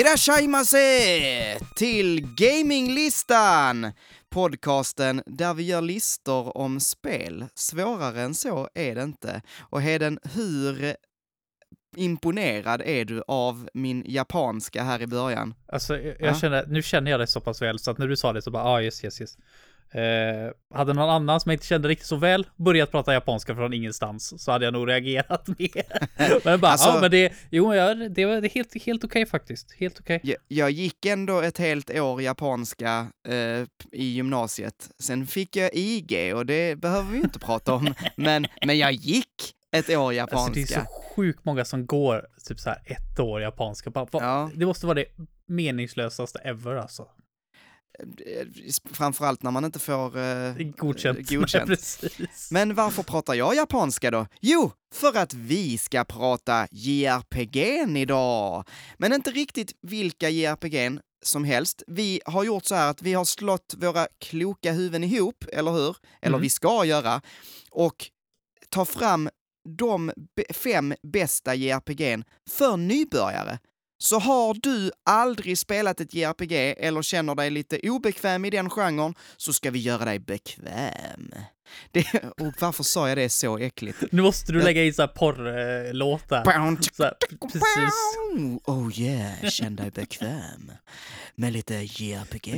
Irashaimase 0.00 0.78
till 1.76 2.34
Gaminglistan! 2.36 3.92
Podcasten 4.30 5.22
där 5.26 5.54
vi 5.54 5.62
gör 5.62 5.80
listor 5.82 6.56
om 6.56 6.80
spel. 6.80 7.46
Svårare 7.54 8.22
än 8.22 8.34
så 8.34 8.68
är 8.74 8.94
det 8.94 9.02
inte. 9.02 9.42
Och 9.60 9.82
Heden, 9.82 10.18
hur 10.34 10.96
imponerad 11.96 12.82
är 12.84 13.04
du 13.04 13.22
av 13.26 13.68
min 13.74 14.04
japanska 14.06 14.82
här 14.82 15.02
i 15.02 15.06
början? 15.06 15.54
Alltså, 15.72 15.96
jag, 15.96 16.06
Ja. 16.06 16.26
jag 16.26 16.38
känner, 16.38 16.66
nu 16.66 16.82
känner 16.82 17.10
jag 17.10 17.20
det 17.20 17.26
så 17.26 17.40
pass 17.40 17.62
väl 17.62 17.78
så 17.78 17.90
att 17.90 17.98
när 17.98 18.08
du 18.08 18.16
sa 18.16 18.32
det 18.32 18.42
så 18.42 18.50
bara, 18.50 18.64
ah 18.64 18.82
yes, 18.82 19.04
yes, 19.04 19.20
yes. 19.20 19.36
Eh, 19.92 20.76
hade 20.76 20.92
någon 20.92 21.10
annan 21.10 21.40
som 21.40 21.50
jag 21.50 21.54
inte 21.56 21.66
kände 21.66 21.88
riktigt 21.88 22.06
så 22.06 22.16
väl 22.16 22.46
börjat 22.56 22.90
prata 22.90 23.12
japanska 23.12 23.54
från 23.54 23.72
ingenstans 23.72 24.42
så 24.44 24.52
hade 24.52 24.64
jag 24.64 24.72
nog 24.72 24.88
reagerat 24.88 25.48
mer. 25.58 25.84
men 26.44 26.60
bara, 26.60 26.72
Alltså- 26.72 26.88
ja 26.88 27.00
men 27.00 27.10
det, 27.10 27.32
jo 27.50 27.74
ja, 27.74 27.94
det 27.94 28.26
var 28.26 28.54
helt, 28.54 28.82
helt 28.84 29.04
okej 29.04 29.26
faktiskt. 29.26 29.72
Helt 29.72 30.00
okej. 30.00 30.20
Jag, 30.22 30.36
jag 30.48 30.70
gick 30.70 31.06
ändå 31.06 31.40
ett 31.40 31.58
helt 31.58 31.90
år 31.90 32.22
japanska 32.22 33.06
eh, 33.28 33.34
i 33.92 34.04
gymnasiet. 34.04 34.90
Sen 34.98 35.26
fick 35.26 35.56
jag 35.56 35.70
IG 35.74 36.34
och 36.34 36.46
det 36.46 36.76
behöver 36.78 37.10
vi 37.12 37.18
inte 37.18 37.38
prata 37.38 37.74
om. 37.74 37.94
Men, 38.16 38.46
men 38.66 38.78
jag 38.78 38.92
gick 38.92 39.26
ett 39.76 39.90
år 39.90 39.94
Alltså 39.94 40.12
japanska. 40.12 40.52
det 40.54 40.60
är 40.60 40.66
så 40.66 40.86
sjukt 41.16 41.44
många 41.44 41.64
som 41.64 41.86
går 41.86 42.26
typ 42.48 42.60
så 42.60 42.68
här 42.70 42.78
ett 42.86 43.20
år 43.20 43.40
japanska. 43.42 43.90
Bara, 43.90 44.06
Ja. 44.12 44.50
Det 44.54 44.66
måste 44.66 44.86
vara 44.86 44.94
det 44.94 45.04
meningslösaste 45.46 46.38
ever 46.38 46.76
alltså. 46.76 47.06
Eh, 48.26 48.46
Framförallt 48.92 49.42
när 49.42 49.50
man 49.50 49.64
inte 49.64 49.78
får 49.78 50.18
eh, 50.18 50.54
Godkänt. 50.76 51.30
godkänt. 51.30 51.66
Precis. 51.68 52.48
Men 52.50 52.74
varför 52.74 53.02
pratar 53.02 53.34
jag 53.34 53.54
japanska 53.56 54.10
då? 54.10 54.26
Jo, 54.40 54.72
för 54.94 55.16
att 55.18 55.34
vi 55.34 55.78
ska 55.78 56.04
prata 56.04 56.66
JRPG 56.70 57.56
idag. 57.98 58.64
Men 58.98 59.12
inte 59.12 59.30
riktigt 59.30 59.72
vilka 59.82 60.28
JRPG 60.30 60.98
som 61.22 61.44
helst. 61.44 61.82
Vi 61.86 62.20
har 62.24 62.44
gjort 62.44 62.64
så 62.64 62.74
här 62.74 62.90
att 62.90 63.02
vi 63.02 63.12
har 63.12 63.24
slått 63.24 63.74
våra 63.78 64.06
kloka 64.20 64.72
huvuden 64.72 65.04
ihop, 65.04 65.44
eller 65.52 65.70
hur? 65.72 65.96
Eller 66.22 66.28
Mm. 66.36 66.40
vi 66.40 66.50
ska 66.50 66.84
göra. 66.84 67.22
Och 67.70 68.10
ta 68.68 68.84
fram 68.84 69.28
de 69.78 70.12
fem 70.54 70.94
bästa 71.02 71.54
JRPG 71.54 72.22
för 72.50 72.76
nybörjare. 72.76 73.58
Så 74.02 74.18
har 74.18 74.54
du 74.54 74.90
aldrig 75.04 75.58
spelat 75.58 76.00
ett 76.00 76.14
JRPG 76.14 76.52
eller 76.78 77.02
känner 77.02 77.34
dig 77.34 77.50
lite 77.50 77.78
obekväm 77.90 78.44
i 78.44 78.50
den 78.50 78.70
genren 78.70 79.14
så 79.36 79.52
ska 79.52 79.70
vi 79.70 79.78
göra 79.78 80.04
dig 80.04 80.18
bekväm. 80.18 81.34
Det, 81.92 82.04
och 82.38 82.52
varför 82.60 82.82
sa 82.84 83.08
jag 83.08 83.18
det 83.18 83.28
så 83.28 83.58
äckligt? 83.58 83.98
Nu 84.12 84.22
måste 84.22 84.52
du 84.52 84.62
lägga 84.62 84.84
in 84.84 84.94
så 84.94 85.02
här 85.02 85.08
porrlåtar. 85.08 86.44
Så 86.92 87.10
precis. 87.52 87.94
Oh 88.64 89.00
yeah, 89.00 89.50
känn 89.50 89.76
dig 89.76 89.90
bekväm. 89.90 90.72
Med 91.34 91.52
lite 91.52 91.74
JRPG. 91.74 92.48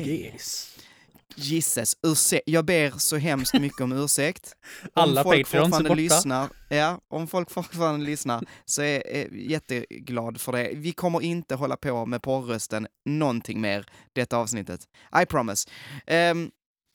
Gisses, 1.37 1.97
ursäkt. 2.07 2.43
Jag 2.47 2.65
ber 2.65 2.91
så 2.99 3.17
hemskt 3.17 3.55
mycket 3.55 3.81
om 3.81 3.93
ursäkt. 3.93 4.57
Alla 4.93 5.21
om 5.21 5.25
folk 5.25 5.47
Patreons 5.47 5.55
är 5.55 5.59
fortfarande 5.59 5.89
borta. 5.89 6.01
lyssnar, 6.01 6.49
ja, 6.69 7.01
om 7.09 7.27
folk 7.27 7.51
fortfarande 7.51 8.07
lyssnar 8.07 8.45
så 8.65 8.83
är 8.83 9.17
jag 9.17 9.37
jätteglad 9.37 10.41
för 10.41 10.53
det. 10.53 10.71
Vi 10.75 10.93
kommer 10.93 11.21
inte 11.23 11.55
hålla 11.55 11.77
på 11.77 12.07
med 12.07 12.23
porrrösten 12.23 12.87
någonting 13.05 13.61
mer 13.61 13.87
detta 14.13 14.37
avsnittet. 14.37 14.81
I 15.23 15.27
promise. 15.27 15.69
Ehm, 16.07 16.51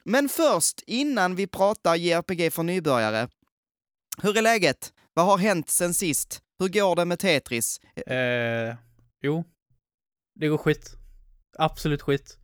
men 0.06 0.30
först, 0.30 0.84
innan 0.88 1.36
vi 1.36 1.48
pratar 1.48 1.96
JRPG 1.96 2.52
för 2.54 2.64
nybörjare. 2.64 3.28
Hur 4.22 4.38
är 4.38 4.42
läget? 4.42 4.94
Vad 5.14 5.26
har 5.26 5.38
hänt 5.38 5.70
sen 5.70 5.94
sist? 5.94 6.42
Hur 6.60 6.68
går 6.68 6.96
det 6.96 7.06
med 7.06 7.20
Tetris? 7.20 7.80
Eh, 8.08 8.76
jo, 9.22 9.44
det 10.40 10.48
går 10.48 10.58
skit. 10.58 10.96
Absolut 11.58 12.02
skit. 12.02 12.38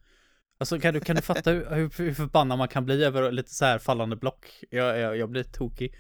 Alltså 0.63 0.79
kan 0.79 0.94
du, 0.94 1.00
kan 1.00 1.16
du 1.16 1.22
fatta 1.22 1.51
hur, 1.51 1.97
hur, 1.97 2.13
förbannad 2.13 2.57
man 2.57 2.68
kan 2.68 2.85
bli 2.85 3.03
över 3.03 3.31
lite 3.31 3.53
så 3.53 3.66
här 3.66 3.79
fallande 3.79 4.16
block? 4.16 4.63
Jag, 4.69 5.00
jag, 5.00 5.18
jag 5.18 5.29
blir 5.29 5.44
tokig. 5.44 5.96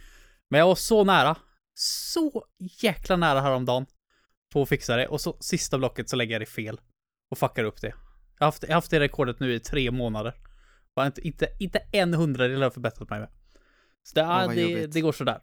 Men 0.49 0.59
jag 0.59 0.67
var 0.67 0.75
så 0.75 1.03
nära. 1.03 1.35
Så 1.73 2.45
jäkla 2.57 3.15
nära 3.15 3.41
häromdagen. 3.41 3.85
På 4.53 4.61
att 4.61 4.69
fixa 4.69 4.95
det. 4.95 5.07
Och 5.07 5.21
så 5.21 5.37
sista 5.39 5.77
blocket 5.77 6.09
så 6.09 6.15
lägger 6.15 6.33
jag 6.33 6.41
det 6.41 6.45
fel. 6.45 6.79
Och 7.31 7.37
fuckar 7.37 7.63
upp 7.63 7.81
det. 7.81 7.87
Jag 7.87 7.95
har 8.39 8.45
haft, 8.45 8.63
jag 8.63 8.69
har 8.69 8.75
haft 8.75 8.91
det 8.91 8.99
rekordet 8.99 9.39
nu 9.39 9.53
i 9.53 9.59
tre 9.59 9.91
månader. 9.91 10.33
Bara 10.95 11.05
inte, 11.05 11.27
inte, 11.27 11.49
inte 11.59 11.79
en 11.91 12.13
hundradel 12.13 12.57
har 12.57 12.63
jag 12.63 12.73
förbättrat 12.73 13.09
mig 13.09 13.19
med. 13.19 13.29
Så 14.03 14.15
det, 14.15 14.21
ja, 14.21 14.47
det, 14.47 14.61
jobbigt. 14.61 14.93
det 14.93 15.01
går 15.01 15.11
sådär. 15.11 15.41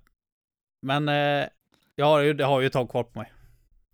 Men 0.83 1.09
eh, 1.09 1.49
jag 1.95 2.07
har 2.07 2.21
ju, 2.21 2.35
det 2.35 2.45
har 2.45 2.61
ju 2.61 2.67
ett 2.67 2.73
tag 2.73 2.91
kvar 2.91 3.05
på 3.05 3.19
mig. 3.19 3.33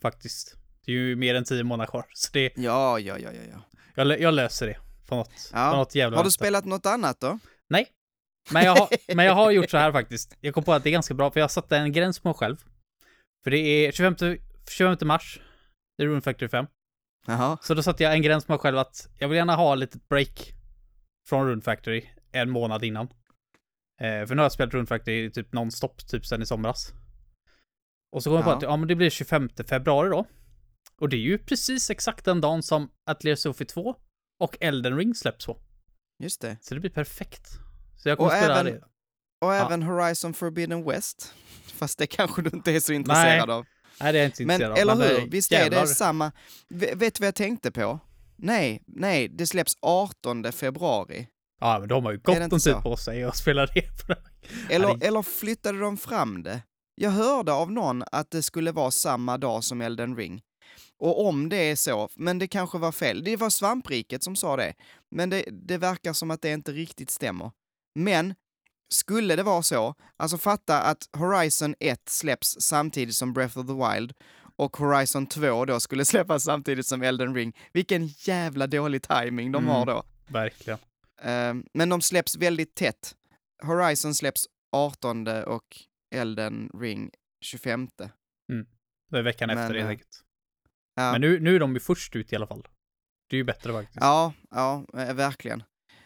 Faktiskt. 0.02 0.56
Det 0.84 0.92
är 0.92 0.96
ju 0.96 1.16
mer 1.16 1.34
än 1.34 1.44
tio 1.44 1.64
månader 1.64 1.90
kvar. 1.90 2.06
Så 2.14 2.30
det, 2.32 2.52
Ja, 2.56 2.98
ja, 2.98 3.18
ja, 3.18 3.30
ja, 3.32 3.42
ja. 3.52 4.04
jag, 4.04 4.20
jag 4.20 4.34
löser 4.34 4.66
det. 4.66 4.85
På 5.06 5.16
något, 5.16 5.50
Ja. 5.52 5.70
på 5.70 5.76
något 5.76 5.94
jävla 5.94 6.16
Har 6.16 6.22
du 6.22 6.26
vänster. 6.26 6.44
spelat 6.44 6.64
något 6.64 6.86
annat 6.86 7.20
då? 7.20 7.38
Nej. 7.68 7.88
Men 8.50 8.64
jag, 8.64 8.76
har, 8.76 8.88
men 9.14 9.24
jag 9.26 9.34
har 9.34 9.50
gjort 9.50 9.70
så 9.70 9.76
här 9.76 9.92
faktiskt. 9.92 10.36
Jag 10.40 10.54
kom 10.54 10.64
på 10.64 10.72
att 10.72 10.82
det 10.82 10.88
är 10.90 10.92
ganska 10.92 11.14
bra, 11.14 11.30
för 11.30 11.40
jag 11.40 11.50
satte 11.50 11.76
en 11.76 11.92
gräns 11.92 12.18
på 12.20 12.28
mig 12.28 12.34
själv. 12.34 12.56
För 13.44 13.50
det 13.50 13.58
är 13.58 13.92
25, 13.92 14.38
25 14.70 15.08
mars. 15.08 15.40
Det 15.98 16.04
är 16.04 16.06
Rune 16.08 16.20
Factory 16.20 16.48
5. 16.48 16.66
Jaha. 17.26 17.58
Så 17.62 17.74
då 17.74 17.82
satte 17.82 18.02
jag 18.02 18.12
en 18.14 18.22
gräns 18.22 18.44
på 18.44 18.52
mig 18.52 18.58
själv 18.58 18.78
att 18.78 19.08
jag 19.18 19.28
vill 19.28 19.36
gärna 19.36 19.56
ha 19.56 19.72
ett 19.72 19.78
litet 19.78 20.08
break 20.08 20.52
från 21.28 21.46
Rune 21.48 21.62
Factory 21.62 22.08
en 22.32 22.50
månad 22.50 22.84
innan. 22.84 23.06
Eh, 24.00 24.26
för 24.26 24.34
nu 24.34 24.36
har 24.36 24.44
jag 24.44 24.52
spelat 24.52 24.74
Rune 24.74 24.86
Factory 24.86 25.32
typ 25.32 25.52
nonstop, 25.52 26.06
typ 26.08 26.26
sen 26.26 26.42
i 26.42 26.46
somras. 26.46 26.92
Och 28.12 28.22
så 28.22 28.30
kom 28.30 28.36
jag 28.36 28.44
på 28.44 28.50
att 28.50 28.62
ja, 28.62 28.76
men 28.76 28.88
det 28.88 28.94
blir 28.94 29.10
25 29.10 29.48
februari 29.68 30.10
då. 30.10 30.26
Och 31.00 31.08
det 31.08 31.16
är 31.16 31.20
ju 31.20 31.38
precis 31.38 31.90
exakt 31.90 32.24
den 32.24 32.40
dagen 32.40 32.62
som 32.62 32.90
Atelier 33.10 33.36
Sophie 33.36 33.66
2 33.66 33.96
och 34.40 34.56
Elden 34.60 34.96
Ring 34.96 35.14
släpps 35.14 35.46
på. 35.46 35.58
Just 36.22 36.40
det. 36.40 36.56
Så 36.60 36.74
det 36.74 36.80
blir 36.80 36.90
perfekt. 36.90 37.48
Så 37.96 38.08
jag 38.08 38.18
kommer 38.18 38.30
Och 38.30 38.36
spela 38.38 38.60
även- 38.60 38.72
det. 38.72 38.78
Och 39.40 39.54
Ja. 39.54 39.66
även 39.66 39.82
Horizon 39.82 40.34
Forbidden 40.34 40.84
West. 40.84 41.34
Fast 41.74 41.98
det 41.98 42.06
kanske 42.06 42.42
du 42.42 42.50
inte 42.52 42.72
är 42.72 42.80
så 42.80 42.92
intresserad 42.92 43.50
av. 43.50 43.66
Nej, 44.00 44.12
det 44.12 44.18
är 44.18 44.22
jag 44.22 44.28
inte 44.28 44.44
Men 44.46 44.54
intresserad 44.62 44.88
av. 44.90 45.00
eller 45.00 45.14
eh, 45.14 45.20
hur? 45.20 45.30
Visst 45.30 45.52
är 45.52 45.70
det 45.70 45.86
samma. 45.86 46.32
V- 46.68 46.92
vet 46.94 47.14
du 47.14 47.20
vad 47.20 47.26
jag 47.26 47.34
tänkte 47.34 47.70
på? 47.72 47.98
Nej, 48.36 48.82
nej, 48.86 49.28
det 49.28 49.46
släpps 49.46 49.72
18 49.82 50.52
februari. 50.52 51.28
Ja, 51.60 51.78
men 51.78 51.88
de 51.88 52.04
har 52.04 52.12
ju 52.12 52.18
gott 52.18 52.52
om 52.52 52.58
tid 52.60 52.74
på 52.82 52.96
sig 52.96 53.24
att 53.24 53.36
spela 53.36 53.66
det. 53.66 53.82
Eller, 54.70 54.88
Nej. 54.88 55.08
eller 55.08 55.22
flyttade 55.22 55.78
de 55.80 55.96
fram 55.96 56.42
det? 56.42 56.62
Jag 56.94 57.10
hörde 57.10 57.52
av 57.52 57.72
någon 57.72 58.04
att 58.12 58.30
det 58.30 58.42
skulle 58.42 58.72
vara 58.72 58.90
samma 58.90 59.38
dag 59.38 59.64
som 59.64 59.80
Elden 59.80 60.16
Ring. 60.16 60.42
Och 60.98 61.26
om 61.26 61.48
det 61.48 61.56
är 61.56 61.76
så, 61.76 62.08
men 62.14 62.38
det 62.38 62.48
kanske 62.48 62.78
var 62.78 62.92
fel. 62.92 63.24
Det 63.24 63.36
var 63.36 63.50
Svampriket 63.50 64.22
som 64.22 64.36
sa 64.36 64.56
det. 64.56 64.74
Men 65.10 65.30
det, 65.30 65.44
det 65.52 65.78
verkar 65.78 66.12
som 66.12 66.30
att 66.30 66.42
det 66.42 66.52
inte 66.52 66.72
riktigt 66.72 67.10
stämmer. 67.10 67.50
Men 67.94 68.34
skulle 68.88 69.36
det 69.36 69.42
vara 69.42 69.62
så, 69.62 69.94
alltså 70.16 70.38
fatta 70.38 70.82
att 70.82 71.08
Horizon 71.12 71.74
1 71.80 72.08
släpps 72.08 72.56
samtidigt 72.60 73.14
som 73.14 73.32
Breath 73.32 73.58
of 73.58 73.66
the 73.66 73.72
Wild 73.72 74.12
och 74.56 74.76
Horizon 74.76 75.26
2 75.26 75.64
då 75.64 75.80
skulle 75.80 76.04
släppas 76.14 76.44
samtidigt 76.44 76.86
som 76.86 77.02
Elden 77.02 77.34
Ring. 77.34 77.56
Vilken 77.72 78.06
jävla 78.06 78.66
dålig 78.66 79.02
timing 79.02 79.52
de 79.52 79.64
Mm. 79.64 79.70
har 79.76 79.86
då. 79.86 80.02
Verkligen. 80.28 80.78
Ehm, 81.22 81.64
men 81.74 81.88
de 81.88 82.00
släpps 82.00 82.36
väldigt 82.36 82.74
tätt. 82.74 83.14
Horizon 83.62 84.14
släpps 84.14 84.46
18 84.72 85.26
och 85.28 85.78
Elden 86.14 86.70
Ring 86.80 87.10
25. 87.40 87.88
Det 89.10 89.18
är 89.18 89.22
veckan 89.22 89.46
Men, 89.46 89.58
efter 89.58 89.74
helt 89.74 89.84
eh, 89.84 89.88
enkelt. 89.90 90.22
Ja, 90.96 91.12
Men 91.12 91.20
nu, 91.20 91.40
nu 91.40 91.54
är 91.54 91.60
de 91.60 91.74
ju 91.74 91.80
först 91.80 92.16
ut 92.16 92.32
i 92.32 92.36
alla 92.36 92.46
fall. 92.46 92.66
Det 93.30 93.36
är 93.36 93.38
ju 93.38 93.44
bättre 93.44 93.72
faktiskt. 93.72 93.98
ja, 94.00 94.32
ja 94.50 94.84
eh, 94.94 95.14
verkligen. 95.14 95.62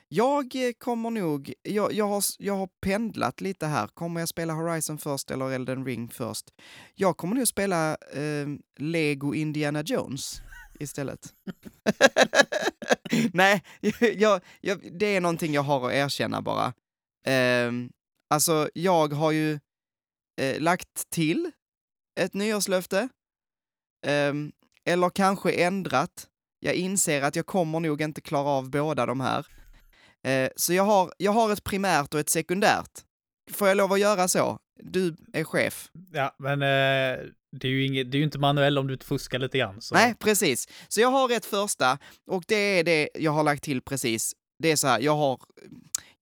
Jag 0.08 0.54
eh, 0.54 0.72
kommer 0.78 1.10
nog, 1.10 1.52
jag, 1.62 1.92
jag, 1.92 2.08
har, 2.08 2.22
jag 2.38 2.54
har 2.54 2.68
pendlat 2.80 3.40
lite 3.40 3.66
här. 3.66 3.86
Kommer 3.86 4.20
jag 4.20 4.28
spela 4.28 4.52
Horizon 4.52 4.98
först 4.98 5.30
eller 5.30 5.50
Elden 5.50 5.84
Ring 5.84 6.08
först? 6.08 6.46
Jag 6.94 7.16
kommer 7.16 7.36
nog 7.36 7.48
spela 7.48 7.96
eh, 8.12 8.46
Lego 8.78 9.34
Indiana 9.34 9.82
Jones 9.82 10.42
istället. 10.80 11.34
Nej, 13.32 13.62
jag, 14.14 14.40
jag, 14.60 14.98
det 14.98 15.16
är 15.16 15.20
någonting 15.20 15.54
jag 15.54 15.62
har 15.62 15.88
att 15.88 15.94
erkänna 15.94 16.42
bara. 16.42 16.72
Ehm, 17.26 17.90
alltså, 18.30 18.70
jag 18.74 19.12
har 19.12 19.32
ju 19.32 19.58
eh, 20.40 20.60
lagt 20.60 21.10
till 21.10 21.50
ett 22.20 22.34
nyårslöfte. 22.34 23.08
Ehm, 24.06 24.52
eller 24.90 25.10
kanske 25.10 25.52
ändrat. 25.52 26.26
Jag 26.60 26.74
inser 26.74 27.22
att 27.22 27.36
jag 27.36 27.46
kommer 27.46 27.80
nog 27.80 28.00
inte 28.00 28.20
klara 28.20 28.48
av 28.48 28.70
båda 28.70 29.06
de 29.06 29.20
här. 29.20 29.46
Eh, 30.24 30.50
så 30.56 30.72
jag 30.72 30.84
har, 30.84 31.12
jag 31.16 31.32
har 31.32 31.52
ett 31.52 31.64
primärt 31.64 32.14
och 32.14 32.20
ett 32.20 32.28
sekundärt. 32.28 32.90
Får 33.52 33.68
jag 33.68 33.76
lov 33.76 33.92
att 33.92 34.00
göra 34.00 34.28
så? 34.28 34.58
Du 34.82 35.16
är 35.32 35.44
chef. 35.44 35.90
Ja, 36.12 36.34
men 36.38 36.62
eh, 36.62 37.18
det, 37.52 37.68
är 37.68 37.70
ju 37.70 37.86
inget, 37.86 38.12
det 38.12 38.16
är 38.16 38.18
ju 38.18 38.24
inte 38.24 38.38
manuell 38.38 38.78
om 38.78 38.86
du 38.86 38.92
inte 38.92 39.06
fuskar 39.06 39.38
lite 39.38 39.58
grann. 39.58 39.80
Så. 39.80 39.94
Nej, 39.94 40.14
precis. 40.18 40.68
Så 40.88 41.00
jag 41.00 41.10
har 41.10 41.32
ett 41.32 41.46
första 41.46 41.98
och 42.26 42.44
det 42.48 42.78
är 42.78 42.84
det 42.84 43.08
jag 43.14 43.32
har 43.32 43.42
lagt 43.42 43.64
till 43.64 43.82
precis. 43.82 44.32
Det 44.58 44.72
är 44.72 44.76
så 44.76 44.86
här, 44.86 45.00
jag 45.00 45.16
har, 45.16 45.40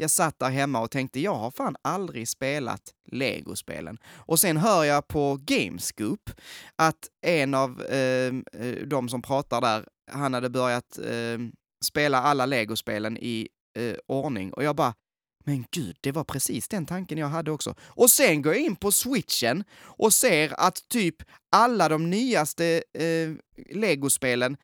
jag 0.00 0.10
satt 0.10 0.38
där 0.38 0.50
hemma 0.50 0.80
och 0.80 0.90
tänkte 0.90 1.20
jag 1.20 1.34
har 1.34 1.50
fan 1.50 1.76
aldrig 1.82 2.28
spelat 2.28 2.82
Lego-spelen. 3.10 3.98
Och 4.16 4.40
sen 4.40 4.56
hör 4.56 4.84
jag 4.84 5.08
på 5.08 5.38
Gamescoop 5.40 6.30
att 6.76 7.08
en 7.26 7.54
av 7.54 7.82
ehm, 7.90 8.44
eh, 8.52 8.86
de 8.86 9.08
som 9.08 9.22
pratar 9.22 9.60
där, 9.60 9.86
han 10.10 10.34
hade 10.34 10.50
börjat 10.50 10.98
eh, 10.98 11.38
spela 11.84 12.18
alla 12.18 12.46
Lego-spelen 12.46 13.16
i 13.16 13.48
eh, 13.78 13.94
ordning 14.06 14.52
och 14.52 14.64
jag 14.64 14.76
bara 14.76 14.94
men 15.44 15.64
gud, 15.70 15.96
det 16.00 16.12
var 16.12 16.24
precis 16.24 16.68
den 16.68 16.86
tanken 16.86 17.18
jag 17.18 17.28
hade 17.28 17.50
också. 17.50 17.74
Och 17.80 18.10
sen 18.10 18.42
går 18.42 18.54
jag 18.54 18.62
in 18.62 18.76
på 18.76 18.92
switchen 18.92 19.64
och 19.80 20.12
ser 20.12 20.60
att 20.60 20.88
typ 20.88 21.16
alla 21.52 21.88
de 21.88 22.10
nyaste 22.10 22.82
eh, 22.94 23.30
legospelen 23.76 24.56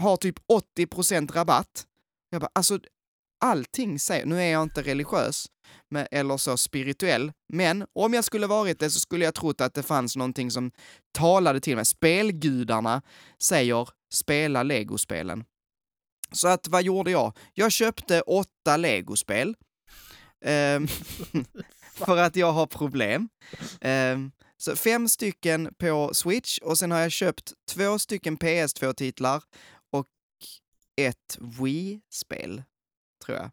har 0.00 0.16
typ 0.16 0.36
80% 0.78 1.32
rabatt. 1.32 1.86
Jag 2.30 2.40
bara, 2.40 2.50
alltså 2.52 2.78
allting 3.40 3.98
säger, 3.98 4.26
nu 4.26 4.42
är 4.42 4.52
jag 4.52 4.62
inte 4.62 4.82
religiös 4.82 5.46
men, 5.90 6.06
eller 6.10 6.36
så 6.36 6.56
spirituell, 6.56 7.32
men 7.52 7.86
om 7.92 8.14
jag 8.14 8.24
skulle 8.24 8.46
varit 8.46 8.78
det 8.78 8.90
så 8.90 9.00
skulle 9.00 9.24
jag 9.24 9.34
trott 9.34 9.60
att 9.60 9.74
det 9.74 9.82
fanns 9.82 10.16
någonting 10.16 10.50
som 10.50 10.70
talade 11.12 11.60
till 11.60 11.76
mig. 11.76 11.84
Spelgudarna 11.84 13.02
säger 13.42 13.88
spela 14.12 14.62
legospelen. 14.62 15.44
Så 16.32 16.48
att 16.48 16.68
vad 16.68 16.82
gjorde 16.82 17.10
jag? 17.10 17.36
Jag 17.54 17.72
köpte 17.72 18.20
åtta 18.20 18.76
legospel 18.76 19.56
ehm, 20.44 20.88
för 21.94 22.16
att 22.16 22.36
jag 22.36 22.52
har 22.52 22.66
problem. 22.66 23.28
Ehm, 23.80 24.32
så 24.56 24.76
fem 24.76 25.08
stycken 25.08 25.74
på 25.78 26.14
Switch 26.14 26.58
och 26.58 26.78
sen 26.78 26.90
har 26.90 26.98
jag 26.98 27.12
köpt 27.12 27.52
två 27.70 27.98
stycken 27.98 28.38
PS2-titlar 28.38 29.42
och 29.92 30.06
ett 30.96 31.38
Wii-spel, 31.60 32.62
tror 33.28 33.38
jag. 33.38 33.50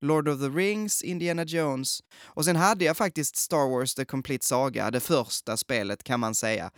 Lord 0.00 0.28
of 0.28 0.40
the 0.40 0.48
Rings, 0.48 1.02
Indiana 1.02 1.44
Jones 1.44 2.02
och 2.24 2.44
sen 2.44 2.56
hade 2.56 2.84
jag 2.84 2.96
faktiskt 2.96 3.36
Star 3.36 3.70
Wars 3.70 3.94
The 3.94 4.04
Complete 4.04 4.44
Saga, 4.44 4.90
det 4.90 5.00
första 5.00 5.56
spelet 5.56 6.04
kan 6.04 6.20
man 6.20 6.34
säga. 6.34 6.70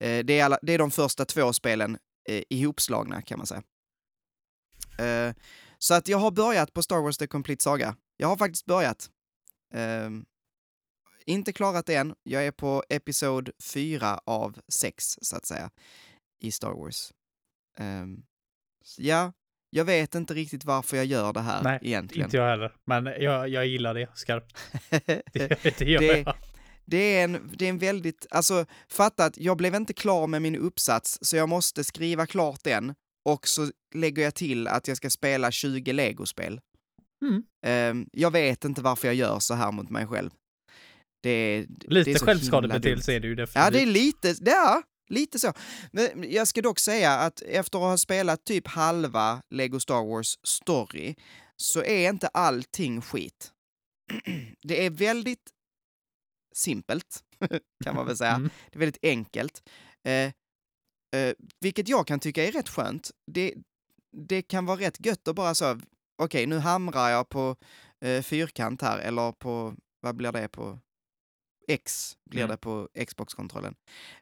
Eh, 0.00 0.24
det, 0.24 0.38
är 0.38 0.44
alla, 0.44 0.58
det 0.62 0.72
är 0.72 0.78
de 0.78 0.90
första 0.90 1.24
två 1.24 1.52
spelen 1.52 1.98
eh, 2.28 2.42
ihopslagna 2.48 3.22
kan 3.22 3.38
man 3.38 3.46
säga. 3.46 3.62
Eh, 4.98 5.34
så 5.78 5.94
att 5.94 6.08
jag 6.08 6.18
har 6.18 6.30
börjat 6.30 6.72
på 6.72 6.82
Star 6.82 7.00
Wars 7.00 7.18
The 7.18 7.26
Complete 7.26 7.62
Saga. 7.62 7.96
Jag 8.16 8.28
har 8.28 8.36
faktiskt 8.36 8.66
börjat. 8.66 9.10
Ehm, 9.74 10.24
inte 11.26 11.52
klarat 11.52 11.86
det 11.86 11.94
än. 11.94 12.14
Jag 12.22 12.46
är 12.46 12.52
på 12.52 12.84
episod 12.88 13.50
4 13.62 14.20
av 14.24 14.58
6, 14.68 15.18
så 15.22 15.36
att 15.36 15.46
säga, 15.46 15.70
i 16.40 16.52
Star 16.52 16.72
Wars. 16.72 17.12
Um, 17.78 18.22
ja, 18.96 19.32
jag 19.74 19.84
vet 19.84 20.14
inte 20.14 20.34
riktigt 20.34 20.64
varför 20.64 20.96
jag 20.96 21.06
gör 21.06 21.32
det 21.32 21.40
här 21.40 21.62
Nej, 21.62 21.78
egentligen. 21.82 22.26
inte 22.26 22.36
jag 22.36 22.48
heller. 22.48 22.72
Men 22.84 23.04
jag, 23.04 23.48
jag 23.48 23.66
gillar 23.66 23.94
det 23.94 24.08
skarpt. 24.14 24.56
det, 25.32 25.78
det 25.78 25.80
gör 25.80 26.00
det, 26.00 26.18
jag. 26.18 26.34
Det 26.84 27.16
är, 27.16 27.24
en, 27.24 27.50
det 27.54 27.64
är 27.64 27.70
en 27.70 27.78
väldigt, 27.78 28.26
alltså 28.30 28.66
fatta 28.88 29.24
att 29.24 29.38
jag 29.38 29.56
blev 29.56 29.74
inte 29.74 29.92
klar 29.92 30.26
med 30.26 30.42
min 30.42 30.56
uppsats 30.56 31.18
så 31.22 31.36
jag 31.36 31.48
måste 31.48 31.84
skriva 31.84 32.26
klart 32.26 32.64
den 32.64 32.94
och 33.24 33.48
så 33.48 33.70
lägger 33.94 34.22
jag 34.22 34.34
till 34.34 34.68
att 34.68 34.88
jag 34.88 34.96
ska 34.96 35.10
spela 35.10 35.50
20 35.50 35.92
legospel. 35.92 36.60
Mm. 37.22 37.42
Um, 37.96 38.08
jag 38.12 38.30
vet 38.30 38.64
inte 38.64 38.82
varför 38.82 39.08
jag 39.08 39.14
gör 39.14 39.38
så 39.38 39.54
här 39.54 39.72
mot 39.72 39.90
mig 39.90 40.06
själv. 40.06 40.30
Det 41.22 41.30
är, 41.30 41.66
lite 41.80 42.12
det 42.12 42.18
självskadebeteelse 42.18 43.12
är 43.12 43.20
det 43.20 43.28
ju 43.28 43.34
definitivt. 43.34 43.64
Ja, 43.64 43.70
det 43.70 43.82
är 43.82 43.86
lite, 43.86 44.34
ja, 44.40 44.82
lite 45.12 45.38
så. 45.38 45.52
Men 45.90 46.32
jag 46.32 46.48
ska 46.48 46.62
dock 46.62 46.78
säga 46.78 47.12
att 47.12 47.40
efter 47.40 47.78
att 47.78 47.84
ha 47.84 47.98
spelat 47.98 48.44
typ 48.44 48.68
halva 48.68 49.42
Lego 49.50 49.80
Star 49.80 50.06
Wars 50.06 50.38
story 50.42 51.14
så 51.56 51.82
är 51.82 52.08
inte 52.08 52.28
allting 52.28 53.00
skit. 53.00 53.52
det 54.62 54.86
är 54.86 54.90
väldigt 54.90 55.50
simpelt, 56.54 57.24
kan 57.84 57.94
man 57.94 58.06
väl 58.06 58.16
säga. 58.16 58.34
Mm. 58.34 58.50
Det 58.70 58.76
är 58.76 58.80
väldigt 58.80 59.04
enkelt. 59.04 59.62
Eh, 60.04 60.32
eh, 61.20 61.34
vilket 61.60 61.88
jag 61.88 62.06
kan 62.06 62.20
tycka 62.20 62.44
är 62.44 62.52
rätt 62.52 62.68
skönt. 62.68 63.10
Det, 63.26 63.54
det 64.12 64.42
kan 64.42 64.66
vara 64.66 64.80
rätt 64.80 65.06
gött 65.06 65.28
att 65.28 65.36
bara 65.36 65.54
så, 65.54 65.80
okej, 66.16 66.46
nu 66.46 66.58
hamrar 66.58 67.08
jag 67.08 67.28
på 67.28 67.56
eh, 68.00 68.22
fyrkant 68.22 68.82
här, 68.82 68.98
eller 68.98 69.32
på, 69.32 69.74
vad 70.00 70.16
blir 70.16 70.32
det 70.32 70.48
på? 70.48 70.78
X 71.68 72.16
blir 72.30 72.42
mm. 72.42 72.50
det 72.50 72.56
på 72.56 72.88
Xbox-kontrollen. 73.06 73.74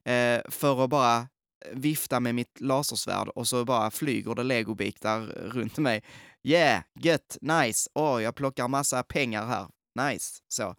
Eh, 0.05 0.41
för 0.49 0.85
att 0.85 0.91
bara 0.91 1.29
vifta 1.73 2.21
med 2.21 2.35
mitt 2.35 2.61
lasersvärd 2.61 3.29
och 3.29 3.49
så 3.49 3.65
bara 3.65 3.91
flyger 3.91 4.35
det 4.35 4.43
legobitar 4.43 5.21
runt 5.27 5.79
mig. 5.79 6.03
Yeah, 6.43 6.83
gött, 7.01 7.39
nice, 7.41 7.91
åh, 7.95 8.17
oh, 8.17 8.23
jag 8.23 8.35
plockar 8.35 8.69
massa 8.69 9.03
pengar 9.03 9.47
här, 9.47 9.67
nice, 9.95 10.43
så. 10.49 10.77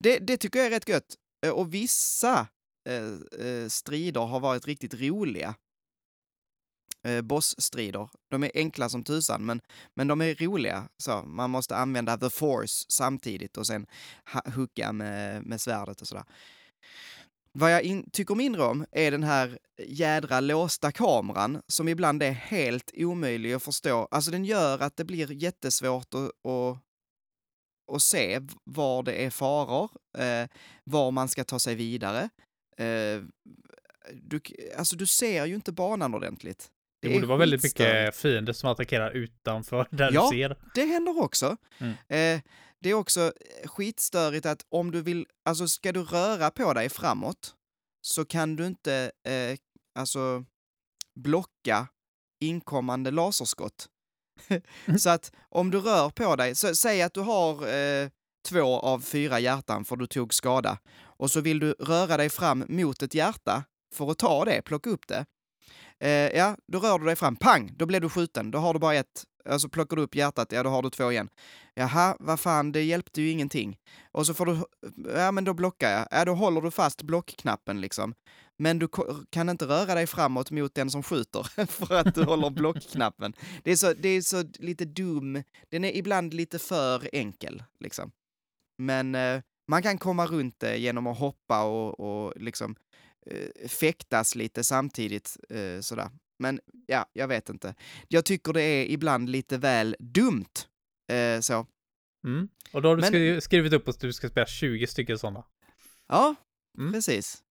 Det, 0.00 0.18
det 0.18 0.36
tycker 0.36 0.58
jag 0.58 0.66
är 0.66 0.70
rätt 0.70 0.88
gött. 0.88 1.14
Eh, 1.46 1.52
och 1.52 1.74
vissa 1.74 2.46
eh, 2.88 3.46
eh, 3.46 3.68
strider 3.68 4.20
har 4.20 4.40
varit 4.40 4.66
riktigt 4.66 4.94
roliga 4.94 5.54
eh, 7.04 7.22
bossstrider. 7.22 8.08
De 8.30 8.44
är 8.44 8.50
enkla 8.54 8.88
som 8.88 9.04
tusan, 9.04 9.46
men, 9.46 9.60
men 9.94 10.08
de 10.08 10.20
är 10.20 10.34
roliga. 10.34 10.88
Så 10.96 11.22
man 11.22 11.50
måste 11.50 11.76
använda 11.76 12.16
the 12.16 12.30
force 12.30 12.86
samtidigt 12.88 13.56
och 13.56 13.66
sen 13.66 13.86
hugga 14.54 14.92
med, 14.92 15.46
med 15.46 15.60
svärdet 15.60 16.00
och 16.00 16.08
sådär. 16.08 16.24
Vad 17.52 17.72
jag 17.72 17.82
in, 17.82 18.10
tycker 18.10 18.34
mindre 18.34 18.62
om 18.62 18.86
är 18.92 19.10
den 19.10 19.22
här 19.22 19.58
jädra 19.78 20.40
låsta 20.40 20.92
kameran 20.92 21.62
som 21.66 21.88
ibland 21.88 22.22
är 22.22 22.30
helt 22.30 22.90
omöjlig 22.94 23.52
att 23.52 23.62
förstå. 23.62 24.08
Alltså 24.10 24.30
den 24.30 24.44
gör 24.44 24.78
att 24.78 24.96
det 24.96 25.04
blir 25.04 25.32
jättesvårt 25.32 26.14
att, 26.14 26.50
att, 26.50 26.78
att 27.92 28.02
se 28.02 28.40
var 28.64 29.02
det 29.02 29.24
är 29.24 29.30
faror, 29.30 29.90
eh, 30.18 30.48
var 30.84 31.10
man 31.10 31.28
ska 31.28 31.44
ta 31.44 31.58
sig 31.58 31.74
vidare. 31.74 32.28
Eh, 32.76 33.22
du, 34.14 34.40
alltså 34.76 34.96
du 34.96 35.06
ser 35.06 35.46
ju 35.46 35.54
inte 35.54 35.72
banan 35.72 36.14
ordentligt. 36.14 36.70
Det, 37.00 37.08
det 37.08 37.14
borde 37.14 37.26
vara 37.26 37.38
väldigt 37.38 37.62
mycket 37.62 38.16
fiender 38.16 38.52
som 38.52 38.70
attackerar 38.70 39.10
utanför 39.10 39.86
där 39.96 40.10
ja, 40.12 40.28
du 40.30 40.36
ser. 40.36 40.56
det 40.74 40.84
händer 40.84 41.22
också. 41.22 41.56
Mm. 41.78 41.92
Eh, 41.92 42.42
det 42.80 42.90
är 42.90 42.94
också 42.94 43.32
skitstörigt 43.64 44.46
att 44.46 44.66
om 44.68 44.90
du 44.90 45.02
vill, 45.02 45.26
alltså 45.44 45.68
ska 45.68 45.92
du 45.92 46.02
röra 46.02 46.50
på 46.50 46.72
dig 46.72 46.88
framåt 46.88 47.54
så 48.00 48.24
kan 48.24 48.56
du 48.56 48.66
inte, 48.66 49.10
eh, 49.26 49.58
alltså 49.98 50.44
blocka 51.14 51.88
inkommande 52.40 53.10
laserskott. 53.10 53.88
så 54.98 55.10
att 55.10 55.32
om 55.48 55.70
du 55.70 55.80
rör 55.80 56.10
på 56.10 56.36
dig, 56.36 56.54
så, 56.54 56.74
säg 56.74 57.02
att 57.02 57.14
du 57.14 57.20
har 57.20 57.68
eh, 57.74 58.08
två 58.48 58.78
av 58.80 59.00
fyra 59.00 59.40
hjärtan 59.40 59.84
för 59.84 59.96
du 59.96 60.06
tog 60.06 60.34
skada 60.34 60.78
och 61.00 61.30
så 61.30 61.40
vill 61.40 61.58
du 61.58 61.72
röra 61.72 62.16
dig 62.16 62.30
fram 62.30 62.64
mot 62.68 63.02
ett 63.02 63.14
hjärta 63.14 63.64
för 63.94 64.10
att 64.10 64.18
ta 64.18 64.44
det, 64.44 64.62
plocka 64.62 64.90
upp 64.90 65.08
det. 65.08 65.26
Eh, 66.00 66.10
ja, 66.10 66.56
då 66.66 66.78
rör 66.78 66.98
du 66.98 67.04
dig 67.04 67.16
fram, 67.16 67.36
pang, 67.36 67.72
då 67.76 67.86
blir 67.86 68.00
du 68.00 68.08
skjuten. 68.08 68.50
Då 68.50 68.58
har 68.58 68.74
du 68.74 68.80
bara 68.80 68.94
ett. 68.94 69.24
Alltså 69.44 69.68
plockar 69.68 69.96
du 69.96 70.02
upp 70.02 70.14
hjärtat, 70.14 70.52
ja 70.52 70.62
då 70.62 70.70
har 70.70 70.82
du 70.82 70.90
två 70.90 71.12
igen. 71.12 71.28
Jaha, 71.74 72.16
vad 72.20 72.40
fan, 72.40 72.72
det 72.72 72.82
hjälpte 72.82 73.22
ju 73.22 73.30
ingenting. 73.30 73.78
Och 74.12 74.26
så 74.26 74.34
får 74.34 74.46
du, 74.46 74.58
ja 75.14 75.32
men 75.32 75.44
då 75.44 75.54
blockar 75.54 75.90
jag. 75.90 76.08
Ja, 76.10 76.24
då 76.24 76.34
håller 76.34 76.60
du 76.60 76.70
fast 76.70 77.02
blockknappen 77.02 77.80
liksom. 77.80 78.14
Men 78.56 78.78
du 78.78 78.88
kan 79.30 79.48
inte 79.48 79.66
röra 79.66 79.94
dig 79.94 80.06
framåt 80.06 80.50
mot 80.50 80.74
den 80.74 80.90
som 80.90 81.02
skjuter 81.02 81.66
för 81.66 81.94
att 81.94 82.14
du 82.14 82.24
håller 82.24 82.50
blockknappen. 82.50 83.32
Det 83.64 83.70
är, 83.70 83.76
så, 83.76 83.92
det 83.92 84.08
är 84.08 84.20
så 84.20 84.44
lite 84.58 84.84
dum, 84.84 85.42
den 85.68 85.84
är 85.84 85.96
ibland 85.96 86.34
lite 86.34 86.58
för 86.58 87.08
enkel 87.12 87.62
liksom. 87.80 88.10
Men 88.78 89.14
eh, 89.14 89.40
man 89.68 89.82
kan 89.82 89.98
komma 89.98 90.26
runt 90.26 90.60
det 90.60 90.76
genom 90.76 91.06
att 91.06 91.18
hoppa 91.18 91.64
och, 91.64 92.00
och 92.00 92.32
liksom 92.36 92.76
eh, 93.30 93.68
fäktas 93.68 94.34
lite 94.34 94.64
samtidigt 94.64 95.36
eh, 95.48 95.80
sådär. 95.80 96.10
Men 96.38 96.60
ja, 96.86 97.06
jag 97.12 97.28
vet 97.28 97.48
inte. 97.48 97.74
Jag 98.08 98.24
tycker 98.24 98.52
det 98.52 98.62
är 98.62 98.86
ibland 98.86 99.28
lite 99.28 99.58
väl 99.58 99.96
dumt. 99.98 100.54
Eh, 101.12 101.40
så. 101.40 101.66
Mm. 102.24 102.48
Och 102.72 102.82
då 102.82 102.88
har 102.88 102.96
du 102.96 103.10
Men, 103.10 103.40
skrivit 103.40 103.72
upp 103.72 103.88
att 103.88 104.00
du 104.00 104.12
ska 104.12 104.28
spela 104.28 104.46
20 104.46 104.86
stycken 104.86 105.18
sådana. 105.18 105.44
Ja, 106.08 106.34
mm. 106.78 106.92
precis. 106.92 107.42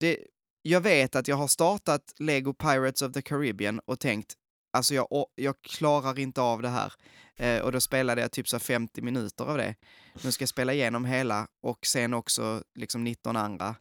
Det, 0.00 0.18
jag 0.62 0.80
vet 0.80 1.16
att 1.16 1.28
jag 1.28 1.36
har 1.36 1.48
startat 1.48 2.14
Lego 2.18 2.54
Pirates 2.54 3.02
of 3.02 3.12
the 3.12 3.22
Caribbean 3.22 3.80
och 3.84 4.00
tänkt, 4.00 4.34
alltså 4.72 4.94
jag, 4.94 5.26
jag 5.34 5.62
klarar 5.62 6.18
inte 6.18 6.40
av 6.40 6.62
det 6.62 6.68
här. 6.68 6.92
Eh, 7.36 7.62
och 7.62 7.72
då 7.72 7.80
spelade 7.80 8.20
jag 8.20 8.32
typ 8.32 8.48
så 8.48 8.58
50 8.58 9.02
minuter 9.02 9.44
av 9.44 9.56
det. 9.56 9.74
Nu 10.22 10.32
ska 10.32 10.42
jag 10.42 10.48
spela 10.48 10.72
igenom 10.72 11.04
hela 11.04 11.48
och 11.62 11.86
sen 11.86 12.14
också 12.14 12.62
liksom 12.74 13.04
19 13.04 13.36
andra. 13.36 13.74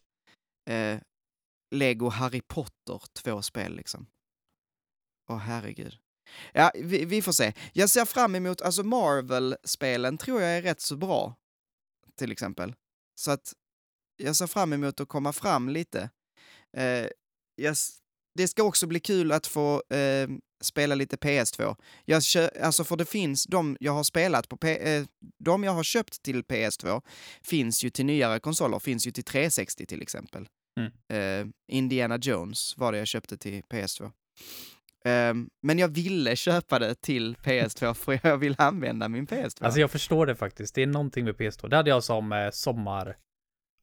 Eh, 0.70 0.98
Lego 1.72 2.10
Harry 2.10 2.42
Potter, 2.42 3.02
två 3.14 3.42
spel 3.42 3.76
liksom. 3.76 4.08
Åh 5.30 5.38
herregud. 5.38 5.98
Ja, 6.54 6.72
vi, 6.76 7.06
vi, 7.06 7.22
får 7.22 7.32
se. 7.32 7.54
Jag 7.74 7.90
ser 7.90 8.06
fram 8.06 8.36
emot, 8.36 8.62
alltså 8.62 8.84
Marvel-spelen 8.84 10.18
tror 10.18 10.42
jag 10.42 10.58
är 10.58 10.62
rätt 10.62 10.82
så 10.82 10.98
bra. 10.98 11.36
Till 12.16 12.32
exempel. 12.32 12.76
Så 13.16 13.32
att 13.32 13.54
jag 14.18 14.36
ser 14.36 14.48
fram 14.48 14.74
emot 14.74 15.00
att 15.00 15.08
komma 15.08 15.34
fram 15.34 15.70
lite. 15.70 16.10
Eh, 16.78 17.08
jag, 17.56 17.76
det 18.36 18.48
ska 18.48 18.64
också 18.64 18.88
bli 18.88 19.00
kul 19.00 19.32
att 19.32 19.48
få 19.48 19.84
eh, 19.90 20.30
spela 20.62 20.96
lite 20.96 21.16
PS2. 21.16 21.76
Jag 22.06 22.24
kö, 22.24 22.50
alltså 22.62 22.84
för 22.84 22.96
det 22.96 23.06
finns, 23.06 23.46
de 23.46 23.78
jag 23.80 23.92
har 23.92 24.04
spelat 24.04 24.50
på, 24.50 24.58
P, 24.58 24.96
eh, 24.96 25.06
de 25.40 25.64
jag 25.64 25.72
har 25.72 25.84
köpt 25.84 26.22
till 26.22 26.44
PS2 26.44 27.02
finns 27.42 27.84
ju 27.84 27.90
till 27.90 28.06
nyare 28.06 28.40
konsoler, 28.40 28.80
finns 28.80 29.08
ju 29.08 29.12
till 29.12 29.24
360 29.24 29.86
till 29.86 30.02
exempel. 30.02 30.48
Mm. 30.78 30.92
Eh, 31.08 31.54
Indiana 31.68 32.18
Jones 32.18 32.78
var 32.78 32.92
det 32.92 32.98
jag 32.98 33.08
köpte 33.08 33.38
till 33.38 33.62
PS2. 33.62 34.12
Um, 35.06 35.50
men 35.62 35.80
jag 35.80 35.88
ville 35.88 36.36
köpa 36.36 36.80
det 36.80 36.96
till 36.96 37.36
PS2 37.36 37.94
för 38.20 38.20
jag 38.24 38.38
vill 38.38 38.56
använda 38.58 39.10
min 39.10 39.28
PS2. 39.28 39.64
Alltså 39.64 39.80
jag 39.80 39.92
förstår 39.92 40.26
det 40.26 40.36
faktiskt. 40.36 40.76
Det 40.76 40.82
är 40.82 40.88
någonting 40.88 41.26
med 41.26 41.36
PS2. 41.36 41.70
Det 41.70 41.76
hade 41.76 41.90
jag 41.90 42.04
som 42.04 42.32
eh, 42.32 42.50
sommar... 42.52 43.18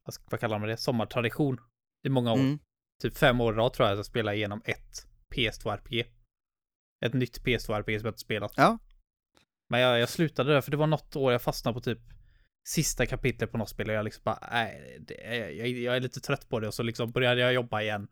Vad, 0.05 0.13
ska, 0.13 0.23
vad 0.31 0.39
kallar 0.39 0.59
man 0.59 0.69
det? 0.69 0.77
Sommartradition. 0.77 1.57
I 2.03 2.09
många 2.09 2.31
år. 2.31 2.39
Mm. 2.39 2.59
Typ 3.01 3.17
fem 3.17 3.41
år 3.41 3.53
i 3.53 3.57
rad 3.57 3.73
tror 3.73 3.87
jag 3.87 3.93
att 3.93 3.99
jag 3.99 4.05
spelade 4.05 4.37
igenom 4.37 4.61
ett 4.65 5.07
PS2-RPG. 5.35 6.05
Ett 7.05 7.13
nytt 7.13 7.41
PS2-RPG 7.41 7.99
som 7.99 8.05
jag 8.05 8.11
inte 8.11 8.19
spelat. 8.19 8.53
Ja. 8.55 8.77
Men 9.69 9.79
jag, 9.79 9.99
jag 9.99 10.09
slutade 10.09 10.53
där 10.53 10.61
för 10.61 10.71
det 10.71 10.77
var 10.77 10.87
något 10.87 11.15
år 11.15 11.31
jag 11.31 11.41
fastnade 11.41 11.73
på 11.73 11.81
typ 11.81 11.99
sista 12.67 13.05
kapitlet 13.05 13.51
på 13.51 13.57
något 13.57 13.69
spel 13.69 13.89
och 13.89 13.95
jag 13.95 14.03
liksom 14.03 14.21
bara, 14.25 14.39
nej, 14.51 15.01
jag, 15.57 15.67
jag 15.67 15.95
är 15.95 15.99
lite 15.99 16.19
trött 16.19 16.49
på 16.49 16.59
det 16.59 16.67
och 16.67 16.73
så 16.73 16.83
liksom 16.83 17.11
började 17.11 17.41
jag 17.41 17.53
jobba 17.53 17.81
igen. 17.81 18.07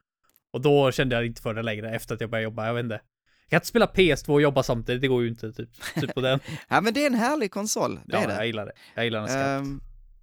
Och 0.51 0.61
då 0.61 0.91
kände 0.91 1.15
jag 1.15 1.25
inte 1.25 1.41
för 1.41 1.53
det 1.53 1.61
längre 1.61 1.95
efter 1.95 2.15
att 2.15 2.21
jag 2.21 2.29
började 2.29 2.43
jobba, 2.43 2.67
jag 2.67 2.73
vet 2.73 2.83
inte. 2.83 3.01
Jag 3.43 3.49
kan 3.49 3.57
inte 3.57 3.67
spela 3.67 3.85
PS2 3.85 4.29
och 4.29 4.41
jobba 4.41 4.63
samtidigt, 4.63 5.01
det 5.01 5.07
går 5.07 5.23
ju 5.23 5.29
inte 5.29 5.51
typ, 5.51 5.69
typ 5.95 6.13
på 6.13 6.21
den. 6.21 6.39
ja 6.67 6.81
men 6.81 6.93
det 6.93 7.03
är 7.03 7.07
en 7.07 7.13
härlig 7.13 7.51
konsol, 7.51 7.95
det 7.95 8.01
ja, 8.07 8.23
är 8.23 8.27
det. 8.27 8.33
jag 8.33 8.45
gillar 8.45 8.65
det. 8.65 8.71
Jag 8.95 9.05
gillar 9.05 9.19
den 9.19 9.29
skarpt. 9.29 9.65
Ehm, 9.65 9.81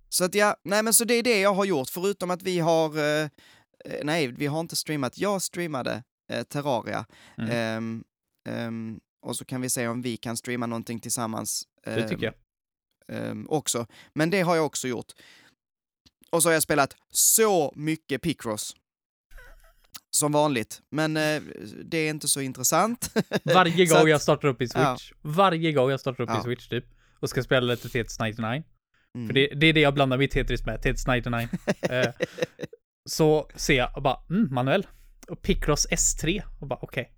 så 0.09 0.25
att 0.25 0.35
ja, 0.35 0.57
nej 0.63 0.83
men 0.83 0.95
så 0.95 1.05
det 1.05 1.15
är 1.15 1.23
det 1.23 1.41
jag 1.41 1.55
har 1.55 1.65
gjort, 1.65 1.89
förutom 1.91 2.31
att 2.31 2.43
vi 2.43 2.59
har, 2.59 2.99
eh, 3.23 3.29
nej 4.03 4.27
vi 4.27 4.47
har 4.47 4.61
inte 4.61 4.77
streamat, 4.77 5.19
jag 5.19 5.43
streamade 5.43 6.03
eh, 6.33 6.43
Terraria. 6.43 7.07
Mm. 7.39 7.51
Ehm, 7.51 8.05
ehm, 8.49 9.01
och 9.23 9.37
så 9.37 9.45
kan 9.45 9.61
vi 9.61 9.71
se 9.71 9.89
om 9.89 10.03
vi 10.03 10.17
kan 10.17 10.37
streama 10.37 10.67
någonting 10.67 11.01
tillsammans. 11.01 11.63
det 11.85 12.09
tycker 12.09 12.25
jag. 12.25 12.35
Ehm, 13.11 13.47
också. 13.49 13.87
Men 14.15 14.31
det 14.31 14.41
har 14.41 14.57
jag 14.57 14.67
också 14.67 14.89
gjort. 14.89 15.13
Och 16.31 16.43
så 16.43 16.49
har 16.49 16.55
jag 16.55 16.63
spelat 16.63 16.97
så 17.13 17.73
mycket 17.77 18.23
Picross. 18.23 18.77
Som 20.17 20.33
vanligt, 20.33 20.83
men 20.91 21.17
eh, 21.17 21.43
det 21.85 21.99
är 21.99 22.11
inte 22.11 22.29
så 22.29 22.41
intressant. 22.41 23.11
Varje 23.45 23.87
gång 23.87 23.99
att- 23.99 24.09
jag 24.11 24.23
startar 24.23 24.49
upp 24.49 24.63
i 24.63 24.69
Switch, 24.69 25.11
ja. 25.13 25.17
varje 25.23 25.73
gång 25.73 25.91
jag 25.91 26.01
startar 26.01 26.25
upp 26.25 26.31
Ja. 26.33 26.41
i 26.41 26.43
Switch 26.43 26.69
typ, 26.69 26.85
och 27.21 27.31
ska 27.31 27.43
spela 27.43 27.67
lite 27.67 27.89
Tetris 27.89 28.19
99, 28.21 28.63
Mm. 29.15 29.27
för 29.27 29.35
det, 29.35 29.47
det 29.47 29.67
är 29.67 29.73
det 29.73 29.81
jag 29.81 29.95
blandar 29.95 30.19
mitt 30.19 30.31
Tetris 30.31 30.67
med, 30.67 30.83
Tetris 30.83 31.07
99. 31.07 31.49
eh, 31.81 32.13
så 33.11 33.51
ser 33.55 33.75
jag 33.77 33.97
och 33.97 34.03
bara, 34.03 34.21
mm, 34.31 34.55
manuell. 34.55 34.87
Och 35.29 35.43
Picross 35.43 35.87
S3, 35.89 36.43
och 36.61 36.67
bara 36.67 36.79
okej. 36.83 37.13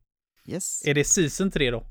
Yes. 0.48 0.82
Är 0.86 0.94
det 0.94 1.04
Season 1.04 1.50
3 1.50 1.70
då? 1.70 1.86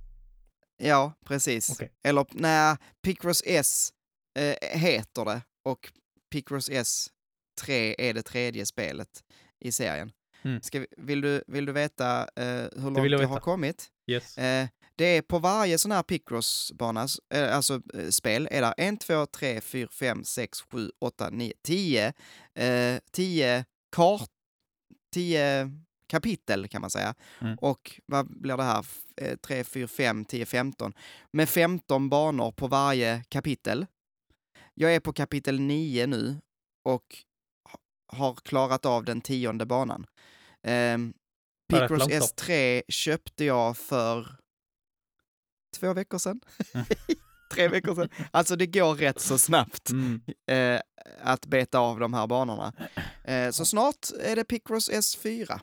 Ja, 0.83 1.13
precis. 1.25 1.69
Okej. 1.69 1.91
Eller 2.03 2.25
nej, 2.31 2.77
Picross 3.01 3.43
S 3.45 3.93
eh, 4.39 4.79
heter 4.79 5.25
det 5.25 5.41
och 5.65 5.91
Picross 6.31 6.69
S3 6.69 7.95
är 7.97 8.13
det 8.13 8.21
tredje 8.23 8.65
spelet 8.65 9.23
i 9.59 9.71
serien. 9.71 10.11
Mm. 10.41 10.61
Ska 10.61 10.79
vi, 10.79 10.87
vill, 10.97 11.21
du, 11.21 11.43
vill 11.47 11.65
du 11.65 11.71
veta 11.71 12.21
eh, 12.35 12.45
hur 12.45 12.81
långt 12.81 12.97
jag 12.97 13.21
jag 13.21 13.27
har 13.27 13.39
kommit? 13.39 13.87
Yes. 14.07 14.37
Eh, 14.37 14.67
det 14.95 15.05
är 15.05 15.21
på 15.21 15.39
varje 15.39 15.77
sån 15.77 15.91
här 15.91 16.03
Picross-bana, 16.03 17.07
eh, 17.33 17.55
alltså 17.55 17.81
eh, 17.93 18.09
spel, 18.09 18.47
är 18.51 18.61
det 18.61 18.73
1, 18.77 18.99
2, 18.99 19.25
3, 19.25 19.61
4, 19.61 19.87
5, 19.91 20.23
6, 20.23 20.61
7, 20.61 20.89
8, 20.99 21.29
9, 21.29 21.53
10, 21.63 22.13
eh, 22.55 22.99
10 23.11 23.65
kart, 23.95 24.29
10 25.13 25.71
kapitel 26.11 26.67
kan 26.67 26.81
man 26.81 26.89
säga. 26.89 27.15
Mm. 27.41 27.57
Och 27.61 28.01
vad 28.05 28.41
blir 28.41 28.57
det 28.57 28.63
här? 28.63 28.79
F- 28.79 29.03
eh, 29.17 29.35
3, 29.37 29.63
4, 29.63 29.87
5, 29.87 30.25
10, 30.25 30.45
15. 30.45 30.93
Med 31.31 31.49
15 31.49 32.09
banor 32.09 32.51
på 32.51 32.67
varje 32.67 33.23
kapitel. 33.29 33.85
Jag 34.73 34.95
är 34.95 34.99
på 34.99 35.13
kapitel 35.13 35.59
9 35.59 36.07
nu 36.07 36.37
och 36.85 37.15
ha- 37.69 37.79
har 38.17 38.33
klarat 38.35 38.85
av 38.85 39.03
den 39.05 39.21
tionde 39.21 39.65
banan. 39.65 40.05
Rätt 41.73 41.81
Picross 41.81 41.99
långt 41.99 42.11
då. 42.11 42.17
S3 42.43 42.81
köpte 42.89 43.45
jag 43.45 43.77
för 43.77 44.35
två 45.79 45.93
veckor 45.93 46.17
sedan. 46.17 46.41
Mm. 46.73 46.85
Tre 47.53 47.67
veckor 47.67 47.95
sedan. 47.95 48.09
Alltså 48.31 48.55
det 48.55 48.67
går 48.67 48.95
rätt 48.95 49.19
så 49.21 49.37
snabbt 49.37 49.89
Mm. 49.89 50.21
eh, 50.47 50.81
att 51.21 51.45
beta 51.45 51.79
av 51.79 51.99
de 51.99 52.13
här 52.13 52.27
banorna. 52.27 52.73
Eh, 53.23 53.51
så 53.51 53.65
snart 53.65 54.07
är 54.23 54.35
det 54.35 54.43
Picross 54.43 54.89
S4. 54.89 55.59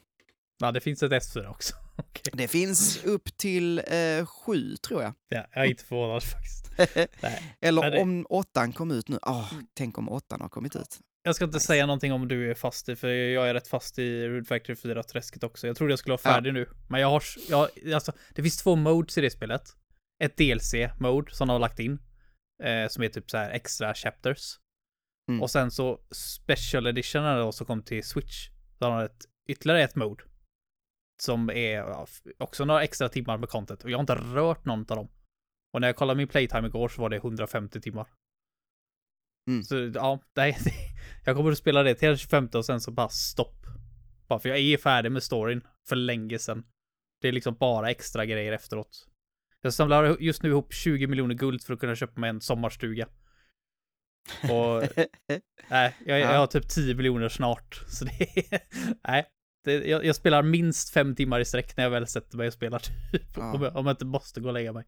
Ja, 0.59 0.73
det 0.73 0.81
finns 0.81 1.03
ett 1.03 1.13
S4 1.13 1.47
också. 1.51 1.75
Okej. 1.97 2.33
Det 2.33 2.49
finns 2.49 3.05
upp 3.05 3.37
till 3.37 3.79
eh, 3.79 4.27
sju, 4.27 4.77
tror 4.77 5.03
jag. 5.03 5.13
Ja, 5.29 5.47
jag 5.55 5.65
är 5.65 5.69
inte 5.69 5.85
förvånad 5.85 6.23
faktiskt. 6.23 6.71
Eller 7.61 7.91
det- 7.91 8.01
om 8.01 8.27
åttan 8.31 8.73
kom 8.73 8.91
ut 8.91 9.09
nu. 9.09 9.19
Ah, 9.23 9.45
tänk 9.75 9.99
om 9.99 10.09
åttan 10.09 10.41
har 10.41 10.49
kommit 10.49 10.77
ut. 10.77 10.99
Jag 11.23 11.37
ska 11.37 11.45
inte 11.45 11.61
säga 11.61 11.87
någonting 11.87 12.13
om 12.13 12.29
du 12.29 12.51
är 12.51 12.55
fast 12.55 12.89
i, 12.89 12.97
för 12.97 13.09
jag 13.09 13.49
är 13.49 13.55
rätt 13.55 13.69
fast 13.69 13.99
i 13.99 14.29
Root 14.29 14.49
Factory 14.49 14.75
4-träsket 14.75 15.45
också. 15.45 15.67
Jag 15.67 15.77
trodde 15.77 15.93
jag 15.93 15.99
skulle 15.99 16.13
vara 16.13 16.21
Ja. 16.25 16.31
färdig 16.35 16.55
nu. 16.55 16.69
Men 16.89 17.01
jag 17.01 17.09
har, 17.11 17.23
jag, 17.49 17.69
alltså, 17.95 18.13
det 18.35 18.43
finns 18.43 18.57
två 18.63 18.77
modes 18.77 19.19
i 19.19 19.21
det 19.21 19.31
spelet. 19.31 19.63
Ett 20.25 20.37
DLC-mode 20.37 21.33
som 21.35 21.49
de 21.49 21.53
har 21.53 21.59
lagt 21.59 21.79
in. 21.79 21.99
Eh, 22.65 22.89
som 22.89 23.03
är 23.05 23.09
typ 23.09 23.31
så 23.31 23.37
här 23.37 23.51
extra 23.51 23.95
chapters. 23.95 24.41
Mm. 25.31 25.43
Och 25.43 25.51
sen 25.51 25.71
så 25.71 26.01
special 26.15 26.87
editionen 26.87 27.39
då 27.39 27.53
som 27.53 27.67
kom 27.67 27.83
till 27.83 28.05
Switch. 28.05 28.49
Så 28.79 28.85
har 28.85 29.05
ett, 29.05 29.25
ytterligare 29.49 29.83
ett 29.83 29.95
mode. 29.97 30.25
Som 31.23 31.51
är 31.51 32.07
också 32.39 32.65
några 32.65 32.83
extra 32.83 33.09
timmar 33.09 33.39
med 33.39 33.49
content. 33.49 33.85
Och 33.85 33.91
jag 33.91 33.99
har 33.99 34.01
inte 34.03 34.15
rört 34.15 34.65
någon 34.65 34.81
av 34.81 34.97
dem. 34.97 35.09
Och 35.73 35.81
när 35.81 35.89
jag 35.89 35.97
kollade 35.97 36.17
min 36.17 36.29
playtime 36.29 36.69
igår 36.69 36.89
så 36.89 37.03
var 37.03 37.09
det 37.11 37.17
150 37.17 37.81
timmar. 37.81 38.07
Mm. 39.49 39.63
Så 39.63 39.93
ja, 39.95 40.21
nej, 40.37 40.57
jag 41.25 41.37
kommer 41.37 41.53
att 41.53 41.59
spela 41.59 41.83
det 41.83 41.95
till 41.95 42.09
den 42.09 42.17
25 42.19 42.49
och 42.55 42.65
sen 42.65 42.81
så 42.81 42.91
bara 42.91 43.09
stopp. 43.09 43.67
Bara 44.29 44.39
för 44.39 44.49
jag 44.49 44.59
är 44.59 44.77
färdig 44.77 45.13
med 45.13 45.23
storyn 45.23 45.67
för 45.89 45.97
länge 45.97 46.39
sedan. 46.39 46.65
Det 47.21 47.29
är 47.29 47.33
liksom 47.33 47.55
bara 47.55 47.91
extra 47.91 48.27
grejer 48.27 48.53
efteråt. 48.53 49.07
Jag 49.61 49.75
samlar 49.75 50.17
just 50.21 50.43
nu 50.43 50.49
ihop 50.49 50.73
20 50.73 51.07
miljoner 51.07 51.35
guld 51.35 51.63
för 51.63 51.75
att 51.75 51.81
kunna 51.81 51.97
köpa 51.97 52.21
mig 52.21 52.31
en 52.31 52.41
sommarstuga. 52.41 53.09
Och 54.43 54.83
nej, 55.69 55.97
jag, 56.07 56.21
jag 56.21 56.35
Ja. 56.35 56.39
har 56.39 56.47
typ 56.47 56.69
10 56.69 56.95
miljoner 56.95 57.29
snart. 57.29 57.83
Så 57.89 58.05
det 58.05 58.39
är, 58.53 58.61
nej. 59.09 59.27
Det, 59.69 59.89
jag, 59.89 60.05
jag 60.05 60.17
spelar 60.17 60.43
minst 60.43 60.91
fem 60.91 61.15
timmar 61.15 61.41
i 61.41 61.45
sträck 61.45 61.77
när 61.77 61.85
jag 61.85 61.91
väl 61.91 62.07
sätter 62.07 62.37
mig 62.37 62.47
och 62.47 62.53
spelar 62.53 62.79
typ. 62.79 63.23
Ja. 63.37 63.53
Om, 63.53 63.63
jag, 63.63 63.77
om 63.77 63.87
jag 63.87 63.93
inte 63.93 64.05
måste 64.05 64.41
gå 64.41 64.49
och 64.49 64.55
lägga 64.55 64.73
mig. 64.73 64.85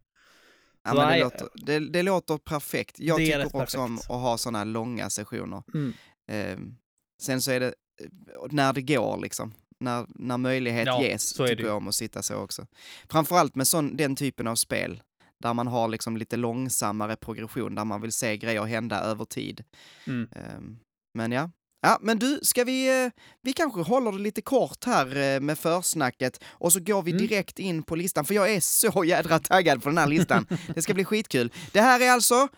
Ja, 0.84 0.94
det, 0.94 1.06
Nej. 1.06 1.20
låter, 1.20 1.49
det, 1.54 1.78
det 1.78 2.02
låter 2.02 2.38
perfekt. 2.38 3.00
Jag 3.00 3.16
tycker 3.16 3.56
också 3.56 3.78
om 3.78 3.96
perfekt. 3.96 4.10
att 4.10 4.20
ha 4.20 4.38
sådana 4.38 4.64
långa 4.64 5.10
sessioner. 5.10 5.62
Mm. 5.75 5.92
Ehm, 6.30 6.76
sen 7.22 7.42
så 7.42 7.50
är 7.50 7.60
det 7.60 7.75
eh, 8.00 8.06
när 8.50 8.72
det 8.72 8.82
går 8.82 9.18
liksom. 9.22 9.54
När, 9.80 10.06
när 10.08 10.38
möjlighet 10.38 10.87
Ja, 10.87 11.02
ges 11.02 11.32
tycker 11.32 11.64
jag 11.64 11.76
om 11.76 11.88
att 11.88 11.94
sitta 11.94 12.22
så 12.22 12.34
också. 12.34 12.66
Framförallt 13.08 13.54
med 13.54 13.66
sån, 13.66 13.96
den 13.96 14.16
typen 14.16 14.46
av 14.46 14.54
spel 14.54 15.02
där 15.38 15.54
man 15.54 15.66
har 15.66 15.88
liksom 15.88 16.16
lite 16.16 16.37
långsammare 16.37 17.16
progression, 17.16 17.75
där 17.75 17.84
man 17.84 18.00
vill 18.00 18.12
se 18.12 18.37
grejer 18.37 18.64
hända 18.64 19.00
över 19.00 19.25
tid. 19.25 19.64
Mm. 20.06 20.28
Ehm, 20.32 20.78
men 21.14 21.32
ja. 21.32 21.50
Ja, 21.82 21.99
men 22.00 22.18
du, 22.18 22.40
ska 22.42 22.64
vi, 22.64 23.04
eh, 23.04 23.10
vi 23.42 23.52
kanske 23.52 23.80
håller 23.80 24.12
det 24.12 24.18
lite 24.18 24.42
kort 24.42 24.84
här 24.84 25.16
eh, 25.16 25.40
med 25.40 25.58
försnacket 25.58 26.40
och 26.49 26.72
så 26.72 26.80
går 26.80 27.02
vi 27.02 27.10
Mm. 27.10 27.26
direkt 27.26 27.58
in 27.58 27.82
på 27.82 27.96
listan, 27.96 28.25
för 28.25 28.34
jag 28.34 28.50
är 28.52 28.60
så 28.60 29.04
jädra 29.06 29.38
taggad 29.38 29.82
på 29.82 29.88
den 29.88 29.99
här 29.99 30.06
listan. 30.06 30.46
Det 30.75 30.82
ska 30.82 30.94
bli 30.94 31.04
skitkul. 31.04 31.52
Det 31.72 31.80
här 31.80 32.00
är 32.00 32.10
alltså 32.10 32.49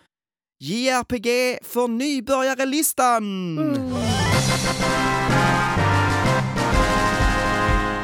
JRPG 0.61 1.59
för 1.63 1.89
nybörjare-listan! 1.89 3.59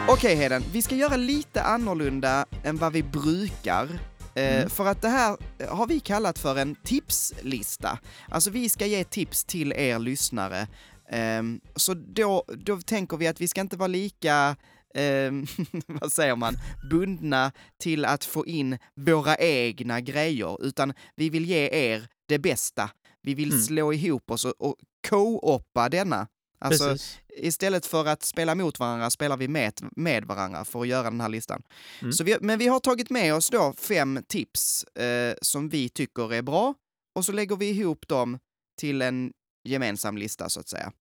Okej 0.08 0.34
Heden, 0.34 0.64
vi 0.72 0.82
ska 0.82 0.94
göra 0.94 1.16
lite 1.16 1.62
annorlunda 1.62 2.46
än 2.64 2.76
vad 2.76 2.92
vi 2.92 3.02
brukar. 3.02 3.84
Eh, 3.84 4.56
Mm. 4.58 4.70
För 4.70 4.86
att 4.86 5.02
det 5.02 5.08
här 5.08 5.36
har 5.68 5.86
vi 5.86 6.00
kallat 6.00 6.38
för 6.38 6.56
en 6.56 6.74
tipslista. 6.74 7.98
Alltså 8.28 8.50
vi 8.50 8.68
ska 8.68 8.86
ge 8.86 9.04
tips 9.04 9.44
till 9.44 9.72
er 9.72 9.98
lyssnare. 9.98 10.66
Ehm, 11.10 11.60
så 11.76 11.94
då, 11.94 12.44
då 12.58 12.80
tänker 12.80 13.16
vi 13.16 13.26
att 13.26 13.40
vi 13.40 13.48
ska 13.48 13.60
inte 13.60 13.76
vara 13.76 13.86
lika, 13.86 14.56
ehm, 14.94 15.46
vad 15.86 16.12
säger 16.12 16.36
man, 16.36 16.54
bundna 16.90 17.52
till 17.78 18.04
att 18.04 18.24
få 18.24 18.46
in 18.46 18.78
våra 18.94 19.36
egna 19.36 20.00
grejer, 20.00 20.64
utan 20.66 20.92
vi 21.16 21.30
vill 21.30 21.44
ge 21.44 21.68
er 21.72 22.08
det 22.26 22.38
bästa. 22.38 22.90
Vi 23.22 23.34
vill 23.34 23.50
Mm. 23.52 23.62
slå 23.62 23.92
ihop 23.92 24.30
oss 24.30 24.44
och, 24.44 24.54
och 24.58 24.76
co-oppa 25.08 25.88
denna. 25.88 26.26
Alltså, 26.60 26.84
Precis. 26.88 27.18
istället 27.36 27.86
för 27.86 28.06
att 28.06 28.22
spela 28.22 28.54
mot 28.54 28.78
varandra 28.80 29.10
spelar 29.10 29.36
vi 29.36 29.48
med, 29.48 29.72
med 29.96 30.24
varandra 30.24 30.64
för 30.64 30.80
att 30.80 30.88
göra 30.88 31.10
den 31.10 31.20
här 31.20 31.28
listan. 31.28 31.62
Mm. 32.00 32.12
Så 32.12 32.24
vi, 32.24 32.36
men 32.40 32.58
vi 32.58 32.66
har 32.66 32.80
tagit 32.80 33.10
med 33.10 33.34
oss 33.34 33.50
då 33.50 33.74
fem 33.78 34.20
tips 34.28 34.84
eh, 34.84 35.34
som 35.42 35.68
vi 35.68 35.88
tycker 35.88 36.32
är 36.34 36.42
bra 36.42 36.74
och 37.14 37.24
så 37.24 37.32
lägger 37.32 37.56
vi 37.56 37.68
ihop 37.68 38.08
dem 38.08 38.38
till 38.78 39.02
en 39.02 39.32
gemensam 39.68 40.18
lista 40.18 40.48
så 40.48 40.60
att 40.60 40.68
säga. 40.68 40.92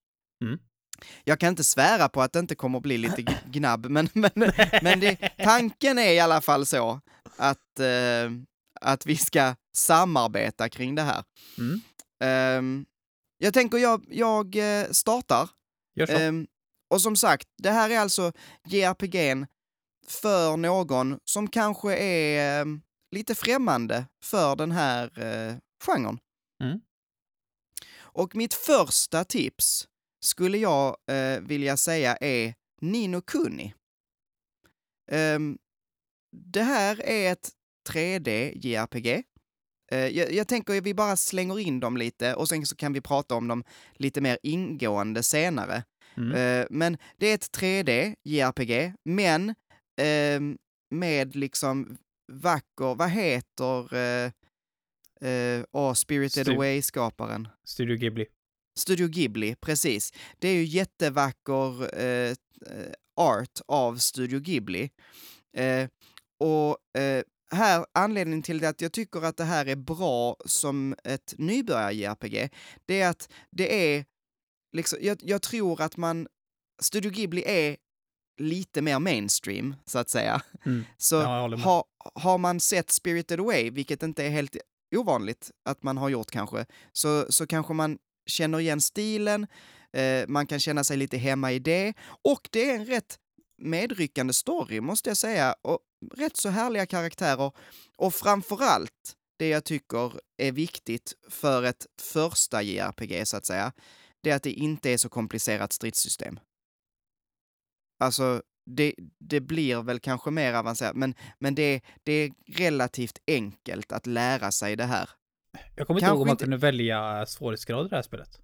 Mm. 0.43 0.59
Jag 1.24 1.39
kan 1.39 1.50
inte 1.50 1.63
svära 1.63 2.09
på 2.09 2.21
att 2.21 2.33
det 2.33 2.39
inte 2.39 2.55
kommer 2.55 2.77
att 2.77 2.83
bli 2.83 2.97
lite 2.97 3.21
gnabb, 3.45 3.86
men, 3.86 4.09
men, 4.13 4.31
men 4.81 5.00
det, 5.00 5.15
tanken 5.38 6.00
är 6.00 6.12
i 6.12 6.19
alla 6.19 6.41
fall 6.41 6.65
så 6.65 7.01
att, 7.38 7.79
eh, 7.79 8.31
att 8.81 9.05
vi 9.05 9.17
ska 9.17 9.55
samarbeta 9.75 10.69
kring 10.69 10.95
det 10.95 11.01
här. 11.01 11.24
Mm. 11.57 11.81
Ehm, 12.24 12.86
jag 13.38 13.53
tänker 13.53 13.77
jag, 13.77 14.05
jag 14.09 14.55
eh, 14.55 14.88
startar. 14.91 15.50
Ehm, 16.09 16.47
och 16.89 17.01
som 17.01 17.15
sagt, 17.15 17.47
det 17.57 17.71
här 17.71 17.89
är 17.89 18.00
alltså 18.00 18.31
JRPG'n 18.67 19.47
för 20.07 20.57
någon 20.57 21.19
som 21.25 21.47
kanske 21.47 21.97
är 21.97 22.62
eh, 22.62 22.65
lite 23.12 23.36
främmande 23.36 24.05
för 24.24 24.55
den 24.55 24.71
här 24.71 25.19
eh, 25.19 25.55
genren. 25.86 26.19
Mm. 26.63 26.79
Och 28.17 28.36
mitt 28.36 28.53
första 28.53 29.24
tips 29.24 29.88
skulle 30.25 30.57
jag 30.57 30.97
eh, 31.12 31.39
vilja 31.39 31.77
säga 31.77 32.15
är 32.15 32.53
Nino 32.81 33.21
Kuni. 33.21 33.74
Ehm, 35.12 35.57
det 36.31 36.63
här 36.63 37.01
är 37.01 37.31
ett 37.31 37.50
3D 37.89 38.51
JRPG. 38.55 39.24
Eh, 39.91 40.07
jag, 40.07 40.31
jag 40.33 40.47
tänker 40.47 40.77
att 40.77 40.83
vi 40.83 40.93
bara 40.93 41.15
slänger 41.15 41.59
in 41.59 41.79
dem 41.79 41.97
lite 41.97 42.36
och 42.36 42.50
sen 42.50 42.65
så 42.65 42.75
kan 42.75 42.93
vi 42.93 43.01
prata 43.01 43.36
om 43.36 43.47
dem 43.47 43.63
lite 43.93 44.21
mer 44.21 44.38
ingående 44.43 45.24
senare. 45.24 45.83
Mm. 46.17 46.31
Eh, 46.31 46.67
men 46.69 46.97
det 47.17 47.27
är 47.27 47.36
ett 47.36 47.57
3D 47.57 48.15
JRPG, 48.24 48.93
men 49.03 49.55
ehm, 50.01 50.57
med 50.89 51.36
liksom 51.36 51.97
vacker, 52.31 52.95
vad 52.95 53.09
heter 53.09 53.95
uh, 55.24 55.63
uh, 55.81 55.93
Spirited 55.93 56.47
Stu- 56.47 56.55
Away-skaparen? 56.55 57.47
Studio 57.63 57.95
Ghibli. 57.97 58.25
Studio 58.77 59.07
Ghibli, 59.07 59.55
precis. 59.55 60.13
Det 60.39 60.47
är 60.50 60.53
ju 60.53 60.63
jättevacker 60.63 62.00
eh, 62.00 62.29
eh, 62.31 62.91
art 63.15 63.62
av 63.67 63.95
Studio 63.97 64.39
Ghibli. 64.39 64.89
Eh, 65.57 65.89
och 66.39 67.00
eh, 67.01 67.24
här, 67.51 67.86
anledningen 67.93 68.43
till 68.43 68.59
det 68.59 68.69
att 68.69 68.81
jag 68.81 68.91
tycker 68.91 69.21
att 69.21 69.38
det 69.38 69.43
här 69.43 69.65
är 69.65 69.75
bra 69.75 70.36
som 70.45 70.95
ett 71.03 71.33
nybörjar-JRPG, 71.38 72.50
det 72.86 73.01
är 73.01 73.09
att 73.09 73.29
det 73.51 73.95
är, 73.97 74.05
liksom, 74.74 75.00
jag, 75.01 75.17
jag 75.21 75.41
tror 75.41 75.81
att 75.81 75.97
man, 75.97 76.27
Studio 76.81 77.12
Ghibli 77.12 77.43
är 77.47 77.77
lite 78.41 78.81
mer 78.81 79.00
mainstream, 79.00 79.75
så 79.86 80.00
att 80.00 80.09
säga. 80.09 80.41
Mm. 80.65 80.83
Så 80.97 81.15
Ja, 81.15 81.36
jag 81.36 81.41
håller 81.41 81.57
med. 81.57 81.63
ha, 81.65 81.86
har 82.15 82.38
man 82.38 82.59
sett 82.59 82.89
Spirited 82.91 83.39
Away, 83.39 83.69
vilket 83.69 84.03
inte 84.03 84.25
är 84.25 84.29
helt 84.29 84.57
ovanligt 84.96 85.51
att 85.65 85.84
man 85.84 85.98
har 85.98 86.10
gjort 86.10 86.32
kanske, 86.32 86.65
så, 86.94 87.25
så 87.29 87.48
kanske 87.48 87.74
man 87.74 87.98
känner 88.25 88.60
igen 88.60 88.82
stilen, 88.82 89.48
eh, 89.94 90.27
man 90.27 90.48
kan 90.48 90.60
känna 90.60 90.84
sig 90.84 90.98
lite 90.98 91.17
hemma 91.17 91.51
i 91.51 91.60
det, 91.60 91.94
och 92.24 92.50
det 92.51 92.70
är 92.70 92.75
en 92.75 92.86
rätt 92.86 93.20
medryckande 93.58 94.34
story, 94.34 94.82
måste 94.82 95.10
jag 95.10 95.17
säga, 95.17 95.56
och 95.62 95.79
rätt 96.15 96.38
så 96.38 96.50
härliga 96.50 96.86
karaktärer, 96.86 97.51
och 97.98 98.13
framförallt 98.13 99.15
det 99.39 99.50
jag 99.50 99.63
tycker 99.63 100.20
är 100.38 100.51
viktigt 100.51 101.13
för 101.29 101.63
ett 101.63 101.86
första 102.01 102.62
JRPG, 102.62 103.27
så 103.27 103.38
att 103.38 103.46
säga, 103.46 103.74
det 104.24 104.32
är 104.32 104.36
att 104.36 104.44
det 104.44 104.51
inte 104.51 104.89
är 104.89 104.98
så 104.98 105.10
komplicerat 105.10 105.74
stridssystem. 105.74 106.39
Alltså, 108.00 108.41
det, 108.75 108.93
det 109.19 109.39
blir 109.41 109.83
väl 109.83 110.00
kanske 110.00 110.31
mer 110.31 110.53
avancerat, 110.53 110.95
men, 110.95 111.13
men 111.39 111.55
det, 111.55 111.81
det 112.03 112.12
är 112.12 112.31
relativt 112.57 113.19
enkelt 113.27 113.91
att 113.91 114.05
lära 114.07 114.51
sig 114.51 114.75
det 114.75 114.83
här. 114.83 115.09
Jag 115.75 115.88
kommer 115.88 116.00
inte 116.00 116.09
ihåg 116.09 116.21
om 116.21 116.27
man 116.27 116.33
inte- 116.33 116.43
kunde 116.43 116.57
välja 116.57 117.25
svårighetsgrad 117.25 117.86
i 117.86 117.89
det 117.89 117.95
här 117.95 118.03
spelet. 118.03 118.39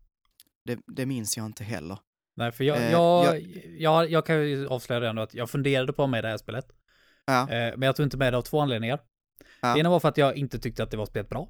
Det, 0.65 0.79
det 0.87 1.05
minns 1.05 1.37
jag 1.37 1.45
inte 1.45 1.63
heller. 1.63 1.97
Nej, 2.35 2.51
för 2.51 2.63
jag, 2.63 2.77
Eh, 2.77 2.91
jag, 2.91 3.41
jag, 3.77 4.11
jag 4.11 4.25
kan 4.25 4.47
ju 4.47 4.67
avslöja 4.67 5.13
nu 5.13 5.21
att 5.21 5.33
jag 5.33 5.49
funderade 5.49 5.93
på 5.93 6.03
att 6.03 6.09
med 6.09 6.23
det 6.23 6.27
här 6.27 6.37
spelet. 6.37 6.65
Ja. 7.25 7.41
Eh, 7.41 7.47
men 7.77 7.81
jag 7.81 7.95
tog 7.95 8.05
inte 8.05 8.17
med 8.17 8.33
det 8.33 8.37
av 8.37 8.41
två 8.41 8.59
anledningar. 8.59 8.99
Ja. 9.61 9.73
Det 9.73 9.79
ena 9.79 9.89
var 9.89 9.99
för 9.99 10.09
att 10.09 10.17
jag 10.17 10.35
inte 10.37 10.59
tyckte 10.59 10.83
att 10.83 10.91
det 10.91 10.97
var 10.97 11.05
spelet 11.05 11.29
bra. 11.29 11.49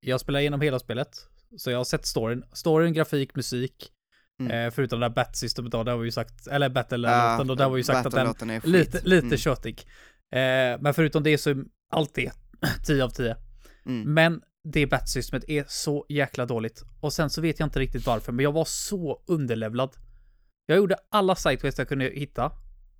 Jag 0.00 0.20
spelade 0.20 0.42
igenom 0.42 0.60
hela 0.60 0.78
spelet, 0.78 1.26
så 1.58 1.70
jag 1.70 1.78
har 1.78 1.84
sett 1.84 2.06
storyn. 2.06 2.44
Storyn, 2.52 2.92
grafik, 2.92 3.34
musik. 3.36 3.92
Mm. 4.40 4.66
Eh, 4.66 4.70
förutom 4.70 5.00
det 5.00 5.08
där 5.08 5.14
bat-systemet 5.14 5.72
då, 5.72 5.84
det 5.84 5.90
har 5.90 5.98
vi 5.98 6.04
ju 6.06 6.12
sagt, 6.12 6.46
eller 6.46 6.68
battle-låten 6.68 7.46
då, 7.46 7.54
där 7.54 7.64
har 7.64 7.70
vi 7.70 7.80
ju 7.80 7.84
sagt 7.84 8.06
att 8.06 8.38
den 8.38 8.50
är 8.50 8.66
lite, 8.66 9.00
lite 9.04 9.26
Mm, 9.26 9.38
tjötig. 9.38 9.86
Eh, 10.32 10.80
men 10.80 10.94
förutom 10.94 11.22
det 11.22 11.38
så 11.38 11.50
är 11.50 11.56
allt 11.90 12.14
det 12.14 12.32
10 12.86 13.04
av 13.04 13.08
10. 13.08 13.36
mm. 13.86 14.14
Men 14.14 14.40
det 14.64 14.86
bat-systemet 14.86 15.44
är 15.48 15.64
så 15.68 16.06
jäkla 16.08 16.46
dåligt. 16.46 16.84
Och 17.00 17.12
sen 17.12 17.30
så 17.30 17.40
vet 17.40 17.58
jag 17.58 17.66
inte 17.66 17.80
riktigt 17.80 18.06
varför, 18.06 18.32
men 18.32 18.42
jag 18.44 18.52
var 18.52 18.64
så 18.64 19.22
underlevlad. 19.26 19.90
Jag 20.66 20.76
gjorde 20.76 20.96
alla 21.10 21.34
sidequests 21.34 21.78
jag 21.78 21.88
kunde 21.88 22.04
hitta. 22.04 22.52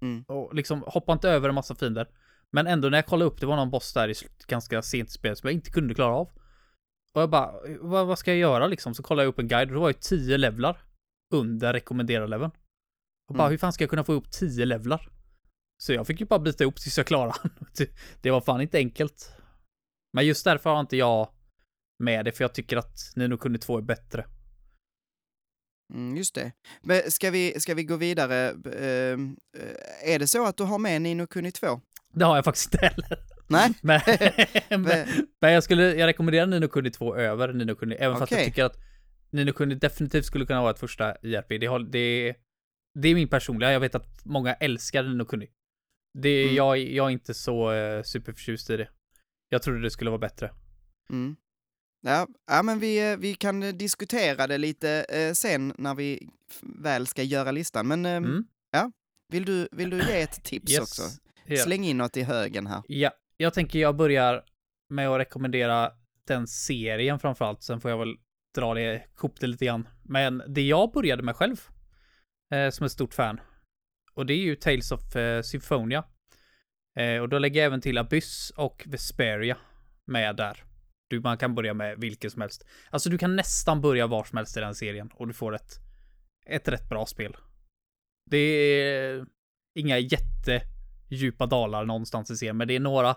Mm. 0.03 0.22
Och 0.22 0.55
liksom 0.55 0.85
hoppade 0.87 1.12
inte 1.12 1.31
över 1.31 1.48
en 1.48 1.55
massa 1.55 1.74
fiender. 1.74 2.07
Men 2.53 2.66
ändå 2.66 2.88
när 2.88 2.98
jag 2.98 3.07
kollade 3.07 3.31
upp, 3.31 3.40
det 3.40 3.46
var 3.46 3.57
någon 3.57 3.70
boss 3.70 3.92
där 3.92 4.09
i 4.09 4.14
ganska 4.46 4.83
sent 4.83 5.09
i 5.09 5.12
spelet 5.12 5.38
som 5.38 5.46
jag 5.46 5.55
inte 5.55 5.70
kunde 5.70 5.94
klara 5.94 6.14
av. 6.14 6.29
Och 7.12 7.22
jag 7.22 7.31
bara, 7.31 7.53
vad, 7.81 8.07
vad 8.07 8.18
ska 8.18 8.31
jag 8.31 8.38
göra 8.38 8.66
liksom? 8.66 8.94
Så 8.94 9.03
kollade 9.03 9.24
jag 9.24 9.29
upp 9.29 9.38
en 9.38 9.48
guide 9.48 9.68
och 9.68 9.74
då 9.74 9.81
var 9.81 9.88
det 9.88 10.00
10 10.00 10.38
levlar 10.38 10.76
under 11.30 11.72
rekommenderad 11.72 12.30
leveln. 12.30 12.50
Och 13.28 13.34
bara, 13.34 13.42
Mm. 13.44 13.50
hur 13.50 13.58
fan 13.58 13.72
ska 13.72 13.84
jag 13.84 13.90
kunna 13.90 14.04
få 14.04 14.12
ihop 14.12 14.30
10 14.32 14.64
levlar? 14.64 15.08
Så 15.82 15.92
jag 15.92 16.06
fick 16.06 16.20
ju 16.20 16.26
bara 16.26 16.38
bita 16.40 16.64
ihop 16.64 16.76
tills 16.80 16.96
jag 16.98 17.06
klarade. 17.06 17.34
Det 18.22 18.30
var 18.30 18.40
fan 18.40 18.60
inte 18.60 18.78
enkelt. 18.78 19.32
Men 20.12 20.26
just 20.26 20.44
därför 20.44 20.70
har 20.70 20.80
inte 20.80 20.96
jag 20.96 21.28
med 21.98 22.24
det, 22.24 22.32
för 22.32 22.44
jag 22.44 22.54
tycker 22.54 22.76
att 22.76 22.98
Nino 23.16 23.36
Kuni 23.36 23.58
2 23.58 23.78
är 23.78 23.82
bättre. 23.82 24.26
Mm, 25.94 26.16
just 26.16 26.34
det. 26.34 26.52
Men 26.82 27.10
ska 27.10 27.30
vi, 27.30 27.60
ska 27.60 27.74
vi 27.74 27.84
gå 27.84 27.96
vidare? 27.96 28.48
Ehm, 28.78 29.36
eh, 29.58 30.12
är 30.14 30.18
det 30.18 30.26
så 30.26 30.46
att 30.46 30.56
du 30.56 30.62
har 30.64 30.78
med 30.78 31.02
Nino 31.02 31.26
Kuni 31.26 31.52
2? 31.52 31.80
Det 32.14 32.24
har 32.24 32.36
jag 32.36 32.44
faktiskt 32.44 32.74
inte 32.74 32.86
heller. 32.86 33.18
Nej? 33.48 33.72
Men, 33.82 34.00
men, 34.82 34.82
Men- 35.40 35.52
jag 35.52 35.64
skulle, 35.64 35.94
jag 35.94 36.06
rekommenderar 36.06 36.46
Nino 36.46 36.68
Kuni 36.68 36.90
2 36.90 37.16
över 37.16 37.52
Nino 37.52 37.74
Kuni, 37.74 37.94
även 37.94 38.18
fast 38.18 38.32
jag 38.32 38.44
tycker 38.44 38.64
att 38.64 38.76
Nino 39.30 39.52
Kuni 39.52 39.74
definitivt 39.74 40.24
skulle 40.24 40.46
kunna 40.46 40.60
vara 40.62 40.70
ett 40.70 40.78
första 40.78 41.16
IRP. 41.22 41.48
Det, 41.48 41.58
det, 41.90 42.34
det 42.94 43.08
är 43.08 43.14
min 43.14 43.28
personliga, 43.28 43.72
jag 43.72 43.80
vet 43.80 43.94
att 43.94 44.24
många 44.24 44.54
älskar 44.54 45.02
Nino 45.02 45.24
Kuni. 45.24 45.48
Det, 46.18 46.42
Mm. 46.42 46.54
jag, 46.56 46.78
jag 46.78 47.06
är 47.06 47.10
inte 47.10 47.34
så 47.34 47.72
uh, 47.72 48.02
superförtjust 48.02 48.70
i 48.70 48.76
det. 48.76 48.88
Jag 49.48 49.62
trodde 49.62 49.80
det 49.82 49.90
skulle 49.90 50.10
vara 50.10 50.18
bättre. 50.18 50.50
Mm. 51.10 51.36
Ja, 52.02 52.26
ja, 52.50 52.62
men 52.62 52.78
vi, 52.78 53.12
eh, 53.12 53.16
vi 53.16 53.34
kan 53.34 53.62
eh, 53.62 53.72
diskutera 53.74 54.46
det 54.46 54.58
lite 54.58 55.06
eh, 55.08 55.32
sen 55.32 55.74
när 55.78 55.94
vi 55.94 56.28
väl 56.62 57.06
ska 57.06 57.22
göra 57.22 57.50
listan. 57.50 57.86
Men 57.88 58.06
ehm, 58.06 58.24
Mm. 58.24 58.44
vill, 59.32 59.44
du, 59.44 59.68
vill 59.72 59.90
du 59.90 59.96
ge 59.96 60.20
ett 60.22 60.44
tips 60.44 60.72
Yes. 60.72 60.80
också? 60.80 61.02
Ja. 61.46 61.56
Släng 61.56 61.84
in 61.84 61.96
något 61.98 62.16
i 62.16 62.22
högen 62.22 62.66
här. 62.66 62.82
Ja, 62.88 63.10
jag 63.36 63.54
tänker 63.54 63.78
jag 63.78 63.96
börjar 63.96 64.44
med 64.88 65.08
att 65.08 65.18
rekommendera 65.20 65.90
den 66.26 66.46
serien 66.46 67.18
framförallt. 67.18 67.62
Sen 67.62 67.80
får 67.80 67.90
jag 67.90 67.98
väl 67.98 68.16
dra 68.54 68.74
det 68.74 69.04
ihop 69.16 69.40
det 69.40 69.46
lite 69.46 69.64
grann. 69.64 69.88
Men 70.02 70.42
det 70.48 70.62
jag 70.62 70.92
började 70.92 71.22
med 71.22 71.36
själv, 71.36 71.56
eh, 72.52 72.70
som 72.70 72.86
ett 72.86 72.92
stort 72.92 73.14
fan, 73.14 73.40
och 74.14 74.26
det 74.26 74.34
är 74.34 74.38
ju 74.38 74.56
Tales 74.56 74.92
of 74.92 75.16
eh, 75.16 75.42
Symphonia. 75.42 76.04
Eh, 76.96 77.20
och 77.20 77.28
då 77.28 77.38
lägger 77.38 77.60
jag 77.60 77.66
även 77.66 77.80
till 77.80 77.98
Abyss 77.98 78.52
och 78.56 78.84
Vesperia 78.86 79.56
med 80.06 80.36
där. 80.36 80.64
Du, 81.08 81.20
man 81.20 81.38
kan 81.38 81.54
börja 81.54 81.74
med 81.74 82.00
vilken 82.00 82.30
som 82.30 82.40
helst. 82.40 82.66
Alltså 82.90 83.10
du 83.10 83.18
kan 83.18 83.36
nästan 83.36 83.80
börja 83.80 84.06
var 84.06 84.24
som 84.24 84.36
helst 84.36 84.56
i 84.56 84.60
den 84.60 84.74
serien 84.74 85.10
och 85.14 85.26
du 85.26 85.32
får 85.32 85.54
ett, 85.54 85.78
ett 86.46 86.68
rätt 86.68 86.88
bra 86.88 87.06
spel. 87.06 87.36
Det 88.30 88.36
är 88.36 89.26
inga 89.74 89.98
jättedjupa 89.98 91.46
dalar 91.46 91.84
någonstans 91.84 92.30
i 92.30 92.36
serien, 92.36 92.56
men 92.56 92.68
det 92.68 92.76
är 92.76 92.80
några 92.80 93.16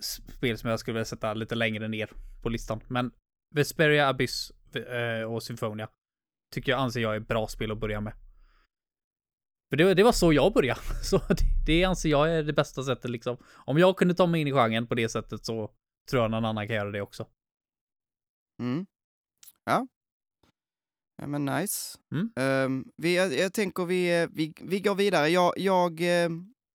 spel 0.00 0.58
som 0.58 0.70
jag 0.70 0.80
skulle 0.80 0.94
vilja 0.94 1.04
sätta 1.04 1.34
lite 1.34 1.54
längre 1.54 1.88
ner 1.88 2.10
på 2.42 2.48
listan. 2.48 2.80
Men 2.88 3.10
Vesperia, 3.52 4.08
Abyss 4.08 4.52
eh, 4.74 5.32
och 5.32 5.42
Symphonia 5.42 5.88
tycker 6.52 6.72
jag 6.72 6.80
anser 6.80 7.00
jag 7.00 7.16
är 7.16 7.20
bra 7.20 7.48
spel 7.48 7.72
att 7.72 7.78
börja 7.78 8.00
med. 8.00 8.12
För 9.70 9.76
det, 9.76 9.94
det 9.94 10.02
var 10.02 10.12
så 10.12 10.32
jag 10.32 10.52
började. 10.52 10.80
Så 11.02 11.18
det, 11.18 11.36
det 11.66 11.84
anser 11.84 12.08
jag 12.08 12.30
är 12.34 12.42
det 12.42 12.52
bästa 12.52 12.82
sättet 12.82 13.10
liksom. 13.10 13.36
Om 13.52 13.78
jag 13.78 13.96
kunde 13.96 14.14
ta 14.14 14.26
mig 14.26 14.40
in 14.40 14.46
i 14.48 14.52
genren 14.52 14.86
på 14.86 14.94
det 14.94 15.08
sättet 15.08 15.44
så 15.44 15.70
tror 16.10 16.22
jag 16.22 16.30
någon 16.30 16.44
annan 16.44 16.66
kan 16.66 16.76
göra 16.76 16.90
det 16.90 17.00
också. 17.00 17.26
Mm. 18.60 18.86
Ja. 19.64 19.86
Ja, 21.16 21.26
men 21.26 21.44
nice. 21.44 21.98
Mm. 22.14 22.32
Ehm, 22.36 22.84
vi, 22.96 23.16
jag, 23.16 23.32
jag 23.34 23.52
tänker 23.52 23.84
vi, 23.84 24.22
eh, 24.22 24.28
vi, 24.32 24.54
vi 24.60 24.80
går 24.80 24.94
vidare. 24.94 25.28
Jag, 25.28 25.52
jag, 25.58 26.00
eh, 26.00 26.30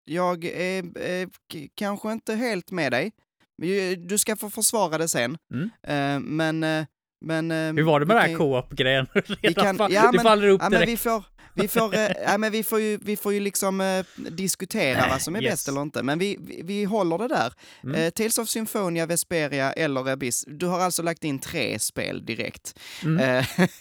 jag 0.05 0.45
är 0.45 0.83
k- 1.25 1.69
kanske 1.75 2.11
inte 2.11 2.35
helt 2.35 2.71
med 2.71 2.91
dig. 2.91 3.11
Vi- 3.57 3.95
Du 3.95 4.17
ska 4.17 4.35
få 4.35 4.49
försvara 4.49 4.97
det 4.97 5.07
sen. 5.07 5.37
Mm. 5.53 5.69
Ehm, 5.87 6.23
men... 6.23 6.63
eh, 6.63 6.85
men 7.25 7.51
eh, 7.51 7.73
Hur 7.73 7.83
var 7.83 7.99
det 7.99 8.05
med 8.05 8.15
vi 8.15 8.21
den 8.21 8.29
här 8.31 8.37
co-op-grejen? 8.37 9.07
Ja, 9.41 9.73
det 9.73 10.11
men- 10.13 10.19
faller 10.23 10.47
upp 10.47 10.61
Ja, 10.61 10.69
men 10.69 10.79
direkt. 10.79 10.91
vi 10.91 10.97
får, 10.97 11.23
Vi 11.53 11.67
får, 11.67 11.95
eh, 11.95 12.11
ja, 12.25 12.37
men 12.37 12.51
vi 12.51 12.63
får 12.63 12.79
ju, 12.81 12.97
vi 13.01 13.17
får 13.17 13.33
ju 13.33 13.39
liksom 13.39 13.81
eh, 13.81 14.05
diskutera 14.15 15.07
vad 15.09 15.21
som 15.21 15.35
är 15.35 15.41
Yes. 15.43 15.51
bäst 15.51 15.67
eller 15.67 15.81
inte, 15.81 16.03
men 16.03 16.19
vi, 16.19 16.37
vi, 16.39 16.61
vi 16.63 16.83
håller 16.83 17.17
det 17.17 17.27
där. 17.27 17.53
Mm. 17.83 17.95
Eh, 17.95 18.09
Tales 18.09 18.37
of 18.37 18.49
Symphonia, 18.49 19.05
Vesperia 19.05 19.71
eller 19.73 20.09
Abyss. 20.09 20.43
Du 20.47 20.65
har 20.65 20.79
alltså 20.79 21.03
lagt 21.03 21.23
in 21.23 21.39
tre 21.39 21.79
spel 21.79 22.25
direkt. 22.25 22.79
Mm. 23.03 23.19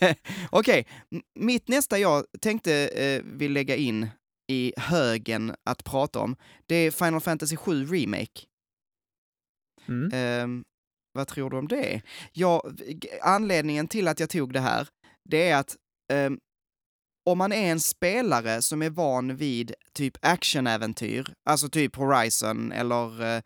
Eh, 0.01 0.15
Okej, 0.51 0.87
m- 1.15 1.23
mitt 1.35 1.69
nästa 1.69 1.99
jag 1.99 2.25
tänkte 2.41 2.75
eh, 2.89 3.23
vill 3.25 3.53
lägga 3.53 3.77
in 3.77 4.09
i 4.49 4.73
högen 4.77 5.55
att 5.65 5.85
prata 5.85 6.19
om, 6.19 6.37
det 6.67 6.75
är 6.77 6.91
Final 6.91 7.21
Fantasy 7.21 7.57
7 7.57 7.87
Remake. 7.87 8.41
Mm. 9.88 10.11
Ehm, 10.12 10.64
vad 11.12 11.29
tror 11.29 11.51
du 11.51 11.57
om 11.57 11.68
det? 11.68 12.03
Ja, 12.33 12.62
anledningen 13.22 13.88
till 13.88 14.09
att 14.09 14.20
jag 14.20 14.31
tog 14.31 14.53
det 14.53 14.61
här, 14.61 14.88
det 15.25 15.49
är 15.51 15.57
att 15.57 15.77
ehm, 16.12 16.38
om 17.27 17.38
man 17.38 17.53
är 17.53 17.70
en 17.72 17.81
spelare 17.81 18.62
som 18.62 18.83
är 18.83 18.90
van 18.90 19.37
vid 19.37 19.75
typ 19.92 20.16
actionäventyr, 20.22 21.35
alltså 21.44 21.68
typ 21.68 21.96
Horizon 21.96 22.72
eller 22.72 23.37
eh, 23.37 23.42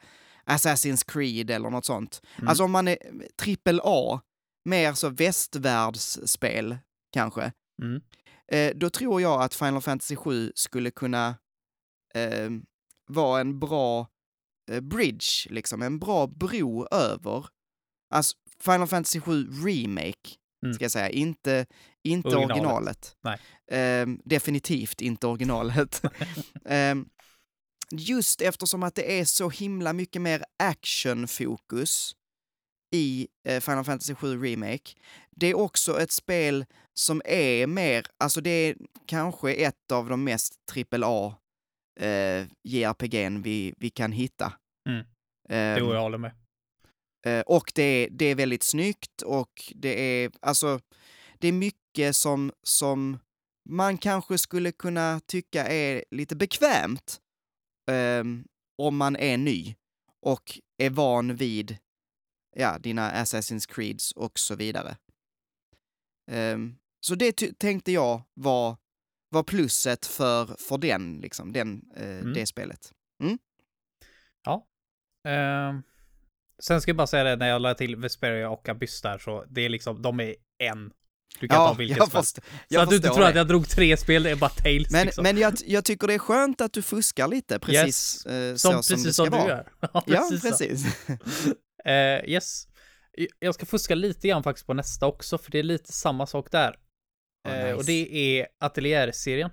Assassin's 0.46 1.04
Creed 1.12 1.50
eller 1.50 1.70
något 1.70 1.84
sånt. 1.84 2.20
Mm. 2.36 2.48
Alltså 2.48 2.64
om 2.64 2.70
man 2.70 2.88
är 2.88 2.98
trippel 3.42 3.80
A, 3.84 4.20
mer 4.64 4.92
så 4.92 5.08
västvärldsspel 5.08 6.78
kanske, 7.12 7.52
Mm. 7.82 8.00
eh, 8.52 8.76
då 8.76 8.90
tror 8.90 9.20
jag 9.22 9.42
att 9.42 9.54
Final 9.54 9.80
Fantasy 9.82 10.16
7 10.16 10.52
skulle 10.54 10.90
kunna 10.90 11.28
eh, 12.14 12.50
vara 13.08 13.40
en 13.40 13.58
bra 13.58 14.06
bridge, 14.80 15.26
liksom, 15.50 15.82
en 15.82 15.98
bra 15.98 16.26
bro 16.26 16.86
över. 16.90 17.46
Alltså 18.14 18.36
Final 18.64 18.86
Fantasy 18.88 19.20
7 19.20 19.48
Remake, 19.66 20.36
Mm. 20.64 20.74
ska 20.74 20.84
jag 20.84 20.90
säga, 20.90 21.08
inte, 21.08 21.66
inte 22.04 22.28
Originalet. 22.28 23.16
originalet. 23.24 23.42
Eh, 23.72 24.06
definitivt 24.24 25.00
inte 25.00 25.26
originalet. 25.26 26.02
eh, 26.64 26.94
just 27.92 28.40
eftersom 28.40 28.82
att 28.82 28.94
det 28.94 29.20
är 29.20 29.24
så 29.24 29.50
himla 29.50 29.92
mycket 29.92 30.22
mer 30.22 30.44
actionfokus 30.58 32.16
i 32.94 33.28
eh, 33.48 33.60
Final 33.60 33.84
Fantasy 33.84 34.14
7 34.14 34.42
Remake. 34.42 34.94
Det 35.30 35.46
är 35.46 35.54
också 35.54 36.00
ett 36.00 36.12
spel 36.12 36.64
som 36.94 37.22
är 37.24 37.66
mer, 37.66 38.06
alltså 38.18 38.40
det 38.40 38.50
är 38.50 38.76
kanske 39.06 39.52
ett 39.52 39.92
av 39.92 40.08
de 40.08 40.24
mest 40.24 40.54
AAA 40.92 41.34
eh, 42.00 42.46
JRPG'n 42.68 43.42
vi, 43.42 43.74
vi 43.76 43.90
kan 43.90 44.12
hitta. 44.12 44.52
Mm. 44.88 45.06
Ehm, 45.48 45.78
Jo, 45.78 45.94
jag 45.94 46.00
håller 46.00 46.18
med. 46.18 46.32
Eh, 47.26 47.40
och 47.40 47.72
det 47.74 47.82
är, 47.82 48.10
det 48.10 48.24
är 48.24 48.34
väldigt 48.34 48.62
snyggt 48.62 49.22
och 49.22 49.72
det 49.74 50.00
är, 50.24 50.30
alltså, 50.40 50.80
det 51.38 51.48
är 51.48 51.52
mycket 51.52 52.16
som, 52.16 52.52
som 52.62 53.18
man 53.68 53.98
kanske 53.98 54.38
skulle 54.38 54.72
kunna 54.72 55.20
tycka 55.26 55.66
är 55.66 56.04
lite 56.10 56.36
bekvämt 56.36 57.20
ehm, 57.90 58.44
om 58.78 58.96
man 58.96 59.16
är 59.16 59.36
ny 59.38 59.74
och 60.20 60.58
är 60.78 60.90
van 60.90 61.36
vid 61.36 61.78
ja, 62.56 62.78
dina 62.78 63.10
Assassin's 63.12 63.72
Creeds 63.74 64.12
och 64.12 64.38
så 64.38 64.54
vidare. 64.54 64.96
Ehm, 66.30 66.76
så 67.00 67.14
det 67.14 67.58
tänkte 67.58 67.92
jag 67.92 68.22
var, 68.34 68.76
var 69.28 69.42
plusset 69.42 70.06
för, 70.06 70.46
för 70.58 70.78
den, 70.78 71.20
liksom, 71.20 71.52
den, 71.52 71.90
eh, 71.96 72.18
Mm. 72.18 72.32
det 72.32 72.46
spelet. 72.46 72.92
Ehm, 75.28 75.82
sen 76.62 76.80
ska 76.80 76.88
jag 76.88 76.96
bara 76.96 77.06
säga 77.06 77.24
det, 77.24 77.36
när 77.36 77.48
jag 77.48 77.62
lade 77.62 77.74
till 77.74 77.96
Vesperia 77.96 78.50
och 78.50 78.68
Abyss 78.68 79.02
där, 79.02 79.18
så 79.18 79.44
det 79.48 79.60
är 79.64 79.68
liksom, 79.68 80.02
de 80.02 80.20
är 80.20 80.34
en. 80.62 80.92
Du 81.40 81.48
kan 81.48 81.56
ta 81.56 81.72
vilket 81.74 81.96
jag, 81.98 82.08
som 82.10 82.16
helst. 82.16 82.38
först, 82.42 82.72
Så 82.74 82.80
att 82.80 82.90
du 82.90 82.96
inte 82.96 83.08
tror 83.08 83.24
att 83.24 83.34
jag 83.34 83.48
drog 83.48 83.68
tre 83.68 83.96
spel, 83.96 84.22
det 84.22 84.30
är 84.30 84.36
bara 84.36 84.50
Tales 84.50 84.90
Men, 84.90 85.06
liksom. 85.06 85.22
men 85.22 85.38
jag, 85.38 85.54
jag 85.66 85.84
tycker 85.84 86.06
det 86.06 86.14
är 86.14 86.18
skönt 86.18 86.60
att 86.60 86.72
du 86.72 86.82
fuskar 86.82 87.28
lite, 87.28 87.58
precis 87.58 88.26
Yes. 88.26 88.26
eh, 88.26 88.54
som, 88.54 88.72
så 88.72 88.82
som 88.82 88.94
precis 88.96 89.04
det 89.06 89.12
ska 89.12 89.24
som 89.24 89.30
du 89.32 89.38
vara. 89.38 89.48
gör. 89.48 89.72
ja, 89.80 90.02
Ja, 90.06 90.28
precis. 90.30 90.42
så. 90.42 90.48
precis. 90.58 90.86
Eh, 91.84 92.30
yes. 92.30 92.66
Jag 93.38 93.54
ska 93.54 93.66
fuska 93.66 93.94
lite 93.94 94.28
grann 94.28 94.42
faktiskt 94.42 94.66
på 94.66 94.74
nästa 94.74 95.06
också, 95.06 95.38
för 95.38 95.50
det 95.50 95.58
är 95.58 95.62
lite 95.62 95.92
samma 95.92 96.26
sak 96.26 96.50
där. 96.50 96.76
Oh, 97.48 97.52
Eh, 97.54 97.72
Och 97.72 97.78
nice. 97.78 97.92
det 97.92 98.38
är 98.40 98.46
Atelier-serien. 98.60 99.50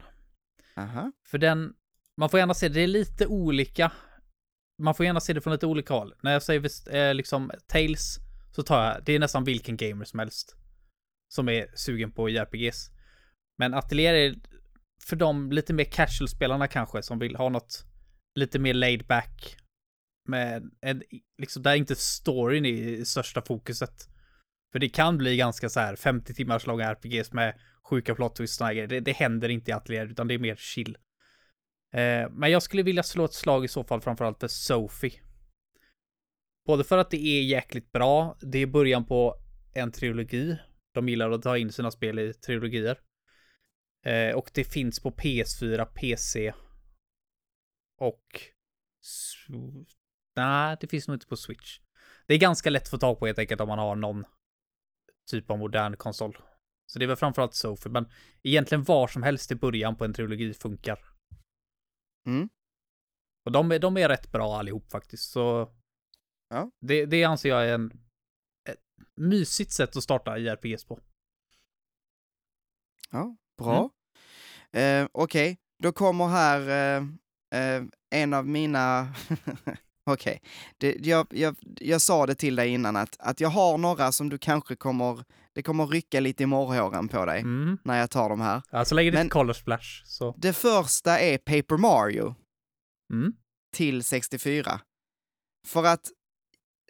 Aha. 0.77 1.11
För 1.27 1.37
den, 1.37 1.73
man 2.17 2.29
får 2.29 2.39
gärna 2.39 2.53
se, 2.53 2.69
det 2.69 2.81
är 2.81 2.87
lite 2.87 3.27
olika. 3.27 3.91
Man 4.81 4.95
får 4.95 5.05
gärna 5.05 5.19
se 5.19 5.33
det 5.33 5.41
från 5.41 5.53
lite 5.53 5.65
olika 5.65 5.93
håll. 5.93 6.13
När 6.21 6.33
jag 6.33 6.43
säger 6.43 6.59
visst, 6.59 6.87
eh, 6.87 7.13
liksom 7.13 7.51
Tales, 7.67 8.19
så 8.55 8.63
tar 8.63 8.85
jag, 8.85 9.03
det 9.05 9.15
är 9.15 9.19
nästan 9.19 9.43
vilken 9.43 9.77
gamer 9.77 10.05
som 10.05 10.19
helst. 10.19 10.55
Som 11.33 11.49
är 11.49 11.67
sugen 11.75 12.11
på 12.11 12.29
JRPGs. 12.29 12.91
Men 13.57 13.73
Atelier 13.73 14.13
är 14.13 14.35
för 15.03 15.15
de 15.15 15.51
lite 15.51 15.73
mer 15.73 15.83
casual-spelarna 15.83 16.67
kanske, 16.67 17.03
som 17.03 17.19
vill 17.19 17.35
ha 17.35 17.49
något 17.49 17.85
lite 18.35 18.59
mer 18.59 18.73
laid 18.73 19.07
back. 19.07 19.57
Med 20.29 20.71
en, 20.81 21.03
liksom, 21.37 21.63
där 21.63 21.75
inte 21.75 21.95
storyn 21.95 22.65
är 22.65 22.69
i 22.69 23.05
största 23.05 23.41
fokuset. 23.41 24.09
För 24.71 24.79
det 24.79 24.89
kan 24.89 25.17
bli 25.17 25.37
ganska 25.37 25.69
så 25.69 25.79
här 25.79 25.95
50 25.95 26.33
timmars 26.33 26.65
långa 26.65 26.89
RPGs 26.89 27.33
med 27.33 27.59
sjuka 27.89 28.15
plot 28.15 28.35
twists 28.35 28.61
och 28.61 28.67
grejer. 28.67 28.87
Det, 28.87 28.99
det 28.99 29.11
händer 29.11 29.49
inte 29.49 29.71
i 29.71 29.73
Atelier, 29.73 30.05
utan 30.05 30.27
det 30.27 30.33
är 30.33 30.39
mer 30.39 30.55
chill. 30.55 30.97
Eh, 31.93 32.29
men 32.31 32.51
jag 32.51 32.63
skulle 32.63 32.83
vilja 32.83 33.03
slå 33.03 33.25
ett 33.25 33.33
slag 33.33 33.65
i 33.65 33.67
så 33.67 33.83
fall 33.83 34.01
framförallt 34.01 34.39
för 34.39 34.47
Sophie. 34.47 35.21
Både 36.65 36.83
för 36.83 36.97
att 36.97 37.11
det 37.11 37.27
är 37.27 37.43
jäkligt 37.43 37.91
bra, 37.91 38.37
det 38.41 38.57
är 38.57 38.67
början 38.67 39.05
på 39.05 39.35
en 39.73 39.91
trilogi. 39.91 40.57
De 40.93 41.09
gillar 41.09 41.31
att 41.31 41.41
ta 41.41 41.57
in 41.57 41.71
sina 41.71 41.91
spel 41.91 42.19
i 42.19 42.33
trilogier. 42.33 42.99
Eh, 44.05 44.35
och 44.35 44.51
det 44.53 44.63
finns 44.63 44.99
på 44.99 45.11
PS4, 45.11 45.85
PC 45.85 46.53
och... 47.97 48.41
Nej, 50.35 50.77
det 50.79 50.87
finns 50.87 51.07
nog 51.07 51.15
inte 51.15 51.27
på 51.27 51.35
Switch. 51.35 51.79
Det 52.27 52.33
är 52.33 52.37
ganska 52.37 52.69
lätt 52.69 52.83
att 52.83 52.89
få 52.89 52.97
tag 52.97 53.19
på 53.19 53.25
helt 53.25 53.39
enkelt 53.39 53.61
om 53.61 53.67
man 53.67 53.79
har 53.79 53.95
någon 53.95 54.25
typ 55.31 55.51
av 55.51 55.57
modern 55.57 55.95
konsol. 55.97 56.37
Så 56.85 56.99
det 56.99 57.05
är 57.05 57.07
väl 57.07 57.17
framförallt 57.17 57.53
Sophie, 57.53 57.91
men 57.91 58.11
egentligen 58.43 58.83
var 58.83 59.07
som 59.07 59.23
helst 59.23 59.51
i 59.51 59.55
början 59.55 59.95
på 59.95 60.05
en 60.05 60.13
trilogi 60.13 60.53
funkar. 60.53 60.99
Mm. 62.27 62.49
Och 63.45 63.51
de 63.51 63.71
är, 63.71 63.79
de 63.79 63.97
är 63.97 64.09
rätt 64.09 64.31
bra 64.31 64.57
allihop 64.57 64.91
faktiskt, 64.91 65.31
så... 65.31 65.73
Ja. 66.49 66.71
Det, 66.79 67.05
det 67.05 67.23
anser 67.23 67.49
jag 67.49 67.69
är 67.69 67.73
en... 67.73 67.91
Ett 68.69 68.83
mysigt 69.15 69.71
sätt 69.71 69.95
att 69.95 70.03
starta 70.03 70.37
JRPGs 70.37 70.85
på. 70.85 70.99
Ja, 73.11 73.37
bra. 73.57 73.89
Eh, 74.71 75.07
Okej, 75.11 75.57
då 75.83 75.91
kommer 75.91 76.27
här 76.27 76.61
eh, 76.69 77.03
eh, 77.61 77.83
en 78.09 78.33
av 78.33 78.47
mina... 78.47 79.13
Okej, 80.07 80.41
det- 80.77 81.05
jag, 81.05 81.27
jag, 81.31 81.55
jag 81.81 82.01
sa 82.01 82.25
det 82.25 82.35
till 82.35 82.55
dig 82.55 82.69
innan 82.69 82.95
att, 82.95 83.15
att 83.19 83.39
jag 83.39 83.49
har 83.49 83.77
några 83.77 84.11
som 84.11 84.29
du 84.29 84.37
kanske 84.37 84.75
kommer... 84.75 85.23
Det 85.53 85.63
kommer 85.63 85.87
rycka 85.87 86.19
lite 86.19 86.43
i 86.43 86.45
morrhåren 86.45 87.07
på 87.07 87.25
dig 87.25 87.39
Mm. 87.41 87.77
när 87.83 87.99
jag 87.99 88.09
tar 88.09 88.29
dem 88.29 88.41
här. 88.41 88.61
Alltså 88.69 88.95
lägger 88.95 89.11
det 89.11 89.17
Men- 89.17 89.27
till 89.27 89.31
Color 89.31 89.53
Splash, 89.53 90.03
så... 90.05 90.35
Det 90.37 90.53
första 90.53 91.19
är 91.19 91.37
Paper 91.37 91.77
Mario. 91.77 92.35
Mm. 93.13 93.33
till 93.75 94.03
64. 94.03 94.81
För 95.67 95.83
att 95.83 96.11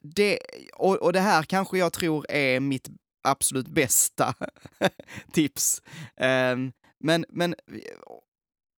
det, 0.03 0.39
och, 0.73 0.95
och 0.95 1.13
det 1.13 1.19
här 1.19 1.43
kanske 1.43 1.77
jag 1.77 1.93
tror 1.93 2.25
är 2.32 2.60
mitt 2.60 2.89
absolut 3.23 3.67
bästa 3.67 4.34
tips. 5.32 5.82
Ehm, 6.17 6.71
men, 6.99 7.25
men 7.30 7.56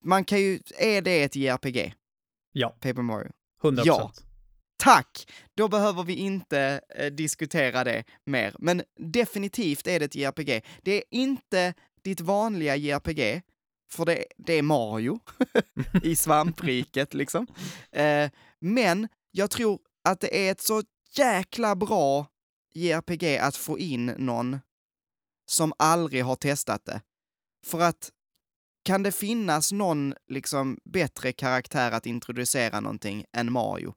man 0.03 0.25
kan 0.25 0.39
ju, 0.41 0.59
är 0.77 1.01
det 1.01 1.23
ett 1.23 1.35
JRPG? 1.35 1.93
Ja. 2.51 2.69
Paper 2.69 3.01
Mario? 3.01 3.31
100%. 3.63 3.81
Ja. 3.85 4.11
Tack! 4.79 5.31
Då 5.55 5.67
behöver 5.67 6.03
vi 6.03 6.13
inte 6.13 6.81
eh, 6.95 7.11
diskutera 7.11 7.83
det 7.83 8.03
mer. 8.25 8.55
Men 8.59 8.83
definitivt 8.99 9.87
är 9.87 9.99
det 9.99 10.05
ett 10.05 10.15
JRPG. 10.15 10.65
Det 10.83 10.91
är 10.91 11.03
inte 11.11 11.73
ditt 12.01 12.21
vanliga 12.21 12.75
JRPG, 12.75 13.41
för 13.91 14.05
det, 14.05 14.25
det 14.37 14.53
är 14.53 14.61
Mario 14.61 15.19
i 16.03 16.15
svampriket 16.15 17.13
liksom. 17.13 17.47
Eh, 17.91 18.29
men 18.59 19.07
jag 19.31 19.51
tror 19.51 19.79
att 20.03 20.19
det 20.19 20.47
är 20.47 20.51
ett 20.51 20.61
så 20.61 20.83
jäkla 21.17 21.75
bra 21.75 22.27
JRPG 22.73 23.37
att 23.37 23.55
få 23.55 23.79
in 23.79 24.05
någon 24.05 24.59
som 25.45 25.73
aldrig 25.77 26.23
har 26.25 26.35
testat 26.35 26.85
det. 26.85 27.01
För 27.65 27.79
att 27.79 28.11
kan 28.89 29.03
det 29.03 29.11
finnas 29.11 29.71
någon 29.71 30.13
liksom 30.27 30.77
bättre 30.83 31.31
karaktär 31.31 31.91
att 31.91 32.05
introducera 32.05 32.79
någonting 32.79 33.25
än 33.37 33.51
Mario? 33.51 33.93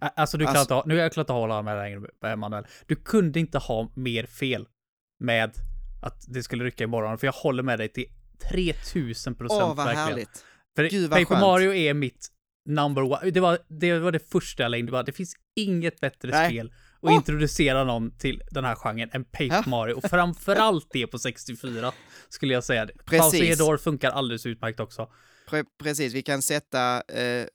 Ä- 0.00 0.10
Alltså 0.16 0.38
du 0.38 0.44
kan 0.46 0.56
Alltså- 0.56 0.74
inte 0.76 0.88
nu 0.88 0.98
är 0.98 1.02
jag 1.02 1.12
klart 1.12 1.30
att 1.30 1.36
hålla 1.36 1.62
med 1.62 1.76
dig 1.76 1.90
längre, 2.22 2.36
Manuel. 2.36 2.66
Du 2.86 2.96
kunde 2.96 3.40
inte 3.40 3.58
ha 3.58 3.90
mer 3.94 4.26
fel 4.26 4.66
med 5.20 5.50
att 6.02 6.24
det 6.28 6.42
skulle 6.42 6.64
rycka 6.64 6.84
imorgon, 6.84 7.18
för 7.18 7.26
jag 7.26 7.32
håller 7.32 7.62
med 7.62 7.78
dig 7.78 7.88
till 7.88 8.06
3000 8.50 9.34
procent 9.34 9.62
Åh, 9.62 9.68
vad 9.74 9.76
verkligen. 9.86 10.08
härligt! 10.08 10.44
För 10.76 10.84
Gud, 10.88 11.10
vad 11.10 11.18
Paper 11.20 11.24
skönt. 11.34 11.40
Mario 11.40 11.74
är 11.74 11.94
mitt 11.94 12.28
number 12.68 13.02
one. 13.02 13.30
Det 13.30 13.40
var 13.40 13.58
det, 13.68 13.98
var 13.98 14.12
det 14.12 14.30
första 14.30 14.62
jag 14.62 14.78
in. 14.78 14.86
Det, 14.86 15.02
det 15.02 15.12
finns 15.12 15.34
inget 15.56 16.00
bättre 16.00 16.30
Nej. 16.30 16.48
spel 16.50 16.72
och 17.04 17.10
Åh! 17.10 17.14
introducera 17.16 17.84
någon 17.84 18.10
till 18.18 18.42
den 18.50 18.64
här 18.64 18.74
genren 18.74 19.10
än 19.12 19.24
Paper 19.24 19.46
Ja. 19.46 19.62
Mario. 19.66 19.94
Och 19.94 20.10
framförallt 20.10 20.86
det 20.92 21.06
på 21.06 21.18
64 21.18 21.92
skulle 22.28 22.54
jag 22.54 22.64
säga. 22.64 22.88
Hedor 23.32 23.76
funkar 23.76 24.10
alldeles 24.10 24.46
utmärkt 24.46 24.80
också. 24.80 25.08
Pre 25.48 25.64
precis, 25.82 26.14
vi 26.14 26.22
kan 26.22 26.42
sätta 26.42 27.02
eh, 27.08 27.22
eh, 27.22 27.46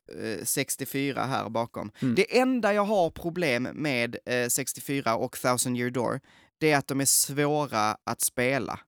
64 0.43 1.23
här 1.25 1.49
bakom. 1.49 1.91
Mm. 2.01 2.15
Det 2.15 2.39
enda 2.39 2.73
jag 2.73 2.85
har 2.85 3.09
problem 3.09 3.63
med 3.73 4.17
eh, 4.25 4.47
64 4.47 5.15
och 5.15 5.37
Thousand 5.39 5.77
Year 5.77 5.89
Door, 5.89 6.19
det 6.59 6.71
är 6.71 6.77
att 6.77 6.87
de 6.87 7.01
är 7.01 7.05
svåra 7.05 7.97
att 8.03 8.21
spela. 8.21 8.79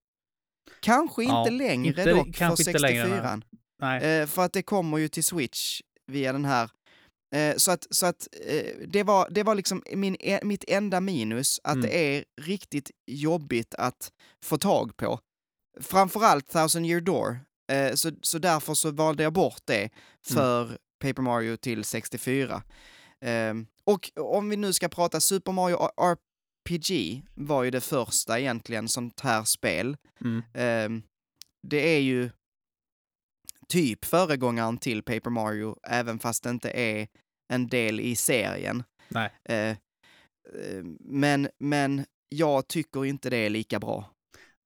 Kanske 0.80 1.24
inte 1.24 1.34
Ja, 1.34 1.50
längre 1.50 1.88
inte- 1.88 2.12
dock 2.14 2.26
för 2.26 2.34
kanske 2.34 2.62
inte 2.70 2.80
64 2.80 3.08
längre, 3.08 3.42
Nej. 3.82 4.04
eh, 4.22 4.28
för 4.28 4.42
att 4.46 4.54
det 4.54 4.62
kommer 4.64 4.98
ju 4.98 5.08
till 5.08 5.24
Switch 5.24 5.82
via 6.08 6.34
den 6.34 6.46
här. 6.46 6.70
Eh, 7.36 7.56
så 7.58 7.72
att, 7.72 7.88
så 7.90 8.06
att 8.06 8.28
eh, 8.48 8.66
det, 8.88 9.04
var, 9.04 9.28
det 9.30 9.44
var 9.44 9.56
liksom 9.56 9.84
min, 9.94 10.16
e 10.20 10.40
mitt 10.44 10.64
enda 10.68 11.00
minus, 11.02 11.60
att 11.64 11.74
Mm. 11.76 11.86
det 11.90 11.98
är 12.18 12.26
riktigt 12.42 12.92
jobbigt 13.08 13.76
att 13.76 14.12
få 14.44 14.58
tag 14.58 14.98
på. 14.98 15.20
Framförallt 15.82 16.48
Thousand 16.48 16.86
Year 16.86 17.02
Door. 17.02 17.40
Eh, 17.72 17.94
så, 17.94 18.12
så 18.22 18.38
därför 18.40 18.74
så 18.74 18.92
valde 18.92 19.24
jag 19.24 19.34
bort 19.34 19.62
det 19.66 19.90
för 20.28 20.78
Paper 21.00 21.22
Mario 21.22 21.58
till 21.58 21.84
64. 21.84 22.64
Ehm, 23.22 23.68
och 23.84 24.12
om 24.16 24.50
vi 24.50 24.58
nu 24.58 24.74
ska 24.74 24.90
prata 24.90 25.20
Super 25.22 25.52
Mario 25.52 25.78
RPG 26.02 27.22
var 27.36 27.64
ju 27.64 27.72
det 27.72 27.82
första 27.82 28.40
egentligen 28.40 28.88
sånt 28.88 29.20
här 29.20 29.44
spel. 29.44 29.98
Mm. 30.22 30.44
Ehm, 30.54 31.04
det 31.68 31.96
är 31.96 32.00
ju 32.00 32.30
typ 33.72 34.06
föregångaren 34.06 34.78
till 34.78 35.04
Paper 35.04 35.30
Mario, 35.30 35.76
även 35.88 36.20
fast 36.20 36.44
det 36.44 36.50
inte 36.50 36.70
är 36.72 37.08
en 37.54 37.68
del 37.68 38.00
i 38.00 38.16
serien. 38.16 38.84
Nej. 39.10 39.30
Eh, 39.50 39.70
eh, 39.70 39.76
men, 41.00 41.50
men 41.60 42.06
jag 42.30 42.68
tycker 42.68 43.06
inte 43.06 43.30
det 43.30 43.38
är 43.38 43.50
lika 43.50 43.80
bra. 43.80 44.12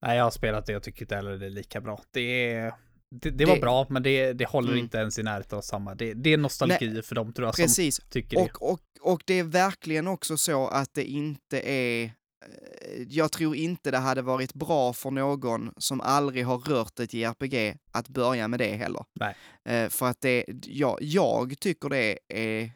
Nej, 0.06 0.16
jag 0.16 0.24
har 0.24 0.30
spelat 0.30 0.66
det 0.66 0.76
och 0.76 0.82
tycker 0.82 1.02
inte 1.02 1.16
heller 1.16 1.36
det 1.36 1.46
är 1.46 1.50
lika 1.50 1.80
bra. 1.80 2.02
Det 2.10 2.50
är... 2.52 2.74
Det, 3.22 3.30
det 3.30 3.44
var 3.44 3.54
Det- 3.54 3.60
bra, 3.60 3.86
men 3.90 4.02
det, 4.02 4.32
det 4.32 4.44
håller 4.44 4.68
Mm. 4.68 4.84
inte 4.84 4.98
ens 4.98 5.18
i 5.18 5.22
närheten 5.22 5.58
av 5.58 5.62
samma. 5.62 5.94
Det, 5.94 6.14
det 6.14 6.32
är 6.32 6.36
nostalgi 6.36 7.02
för 7.02 7.14
dem 7.14 7.32
tror 7.32 7.48
jag 7.48 7.54
Precis. 7.56 7.96
som 7.96 8.08
tycker 8.10 8.36
det. 8.36 8.42
Och, 8.42 8.70
och, 8.72 8.80
och 9.00 9.22
det 9.26 9.34
är 9.38 9.44
verkligen 9.44 10.06
också 10.08 10.36
så 10.36 10.68
att 10.68 10.94
det 10.94 11.04
inte 11.04 11.60
är... 11.60 12.10
eh, 12.44 13.02
Jag 13.08 13.32
tror 13.32 13.56
inte 13.56 13.90
det 13.90 13.98
hade 13.98 14.22
varit 14.22 14.54
bra 14.54 14.92
för 14.92 15.10
någon 15.10 15.72
som 15.76 16.00
aldrig 16.00 16.46
har 16.46 16.58
rört 16.58 17.00
ett 17.00 17.14
JRPG 17.14 17.76
att 17.92 18.08
börja 18.08 18.48
med 18.48 18.60
det 18.60 18.76
heller. 18.76 19.04
Nej. 19.20 19.36
Eh, 19.64 19.88
för 19.88 20.06
att 20.06 20.20
det, 20.20 20.44
ja, 20.66 20.98
jag 21.00 21.54
tycker 21.60 21.88
det 21.88 22.18
är... 22.28 22.72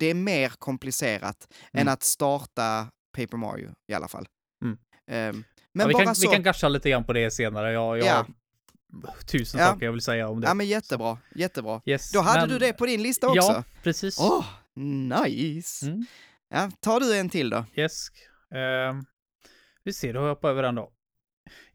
Det 0.00 0.06
är 0.06 0.14
mer 0.14 0.48
komplicerat 0.48 1.48
än 1.72 1.80
Mm. 1.80 1.92
att 1.94 2.02
starta 2.02 2.86
Paper 3.16 3.36
Mario 3.36 3.70
i 3.88 3.94
alla 3.94 4.08
fall. 4.08 4.26
Mm. 4.64 4.78
Ehm, 5.10 5.44
men 5.72 5.80
ja, 5.84 5.86
vi, 5.86 5.92
bara 5.92 6.04
kan, 6.04 6.14
så... 6.14 6.28
vi 6.30 6.34
kan 6.34 6.42
gasha 6.42 6.68
lite 6.68 6.90
grann 6.90 7.04
på 7.04 7.12
det 7.12 7.30
senare. 7.30 7.72
Jag, 7.72 7.98
jag 7.98 8.06
Ja. 8.06 8.26
har 9.04 9.22
tusen 9.26 9.60
Ja. 9.60 9.66
saker 9.66 9.84
jag 9.84 9.92
vill 9.92 10.00
säga 10.00 10.28
om 10.28 10.40
det. 10.40 10.46
Ja 10.46 10.54
men 10.54 10.66
jättebra, 10.66 11.18
jättebra. 11.34 11.80
Yes, 11.86 12.12
Då 12.12 12.20
hade 12.20 12.40
men- 12.40 12.48
du 12.48 12.58
det 12.58 12.72
på 12.72 12.86
din 12.86 13.02
lista 13.02 13.26
också? 13.28 13.40
Ja, 13.52 13.64
precis. 13.82 14.18
Åh, 14.20 14.44
nice! 14.74 15.86
Mm. 15.86 16.06
Ja, 16.48 16.70
tar 16.80 17.00
du 17.00 17.16
en 17.16 17.28
till 17.28 17.50
då? 17.50 17.64
Yes. 17.74 18.06
Ehm, 18.54 19.04
vi 19.84 19.92
ser, 19.92 20.12
då 20.12 20.20
har 20.20 20.26
jag 20.26 20.34
hoppat 20.34 20.48
över 20.48 20.62
den 20.62 20.74
då. 20.74 20.92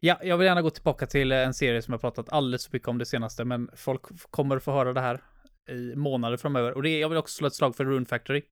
Ja, 0.00 0.20
jag 0.22 0.38
vill 0.38 0.46
gärna 0.46 0.62
gå 0.62 0.70
tillbaka 0.70 1.06
till 1.06 1.32
en 1.32 1.54
serie 1.54 1.82
som 1.82 1.92
jag 1.92 2.00
pratat 2.00 2.28
alldeles 2.28 2.66
för 2.66 2.72
mycket 2.72 2.88
om 2.88 2.98
det 2.98 3.06
senaste, 3.06 3.44
men 3.44 3.70
folk 3.76 4.02
kommer 4.30 4.58
få 4.58 4.72
höra 4.72 4.92
det 4.92 5.00
här 5.00 5.22
i 5.68 5.96
månader 5.96 6.36
framöver. 6.36 6.72
Och 6.72 6.82
det 6.82 6.90
är, 6.90 7.00
jag 7.00 7.08
vill 7.08 7.18
också 7.18 7.34
slå 7.34 7.46
ett 7.46 7.54
slag 7.54 7.76
för 7.76 7.84
Rune 7.84 8.06
Factory. 8.06 8.42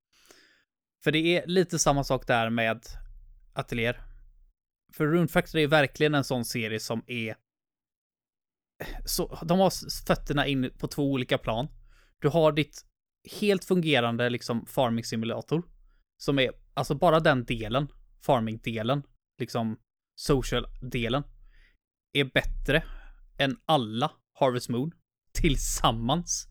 För 1.04 1.12
det 1.12 1.18
är 1.18 1.46
lite 1.46 1.78
samma 1.78 2.04
sak 2.04 2.26
där 2.26 2.50
med 2.50 2.86
Atelier. 3.52 4.00
För 4.92 5.06
Rune 5.06 5.28
Factory 5.28 5.62
är 5.62 5.68
verkligen 5.68 6.14
en 6.14 6.24
sån 6.24 6.44
serie 6.44 6.80
som 6.80 7.02
är 7.06 7.34
så, 9.04 9.38
de 9.44 9.58
har 9.58 9.72
fötterna 10.06 10.46
in 10.46 10.70
på 10.78 10.86
två 10.86 11.12
olika 11.12 11.38
plan. 11.38 11.68
Du 12.18 12.28
har 12.28 12.52
ditt 12.52 12.84
helt 13.40 13.64
fungerande 13.64 14.30
liksom 14.30 14.66
farming 14.66 15.04
simulator. 15.04 15.62
Som 16.16 16.38
är, 16.38 16.50
alltså 16.74 16.94
bara 16.94 17.20
den 17.20 17.44
delen, 17.44 17.88
farming-delen, 18.20 19.02
liksom 19.38 19.78
social-delen, 20.14 21.22
är 22.12 22.24
bättre 22.24 22.84
än 23.38 23.56
alla 23.64 24.12
Harvest 24.32 24.68
Moon 24.68 24.92
tillsammans. 25.32 26.48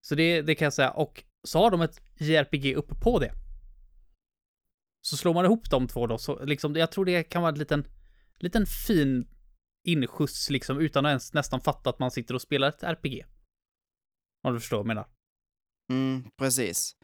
Så 0.00 0.14
det, 0.14 0.42
det 0.42 0.54
kan 0.54 0.66
jag 0.66 0.72
säga. 0.72 0.90
Och 0.90 1.24
så 1.42 1.58
har 1.58 1.70
de 1.70 1.80
ett 1.80 2.00
JRPG 2.18 2.74
uppe 2.74 2.94
på 2.94 3.18
det. 3.18 3.32
Så 5.00 5.16
slår 5.16 5.34
man 5.34 5.44
ihop 5.44 5.70
de 5.70 5.88
två 5.88 6.06
då, 6.06 6.18
så 6.18 6.44
liksom, 6.44 6.76
jag 6.76 6.92
tror 6.92 7.04
det 7.04 7.22
kan 7.22 7.42
vara 7.42 7.52
en 7.52 7.58
liten, 7.58 7.86
liten 8.38 8.66
fin 8.66 9.28
inskjuts 9.84 10.50
liksom, 10.50 10.78
utan 10.80 11.06
att 11.06 11.10
ens 11.10 11.34
nästan 11.34 11.60
fatta 11.60 11.90
att 11.90 11.98
man 11.98 12.10
sitter 12.10 12.34
och 12.34 12.42
spelar 12.42 12.68
ett 12.68 12.82
RPG. 12.82 13.24
Om 14.42 14.54
du 14.54 14.60
förstår 14.60 14.76
vad 14.76 14.80
jag 14.80 14.86
menar. 14.86 15.06
Mm, 15.90 16.30
precis. 16.38 16.96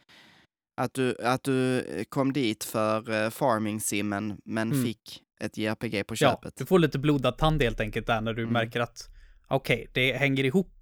Att 0.79 0.95
du, 0.95 1.17
att 1.23 1.45
du 1.45 1.85
kom 2.09 2.33
dit 2.33 2.65
för 2.65 3.11
uh, 3.11 3.31
farming-simmen, 3.31 4.41
men 4.45 4.73
Mm. 4.73 4.85
fick 4.85 5.23
ett 5.41 5.57
JRPG 5.59 6.05
på 6.07 6.15
Ja, 6.15 6.17
köpet. 6.17 6.57
du 6.57 6.67
får 6.67 6.79
lite 6.79 6.99
blodad 6.99 7.39
tand 7.39 7.63
helt 7.63 7.81
enkelt 7.81 8.07
där 8.07 8.21
när 8.21 8.33
du 8.35 8.43
Mm. 8.43 8.53
märker 8.53 8.81
att 8.81 9.09
okej, 9.49 9.91
det 9.93 10.13
hänger 10.13 10.45
ihop. 10.45 10.75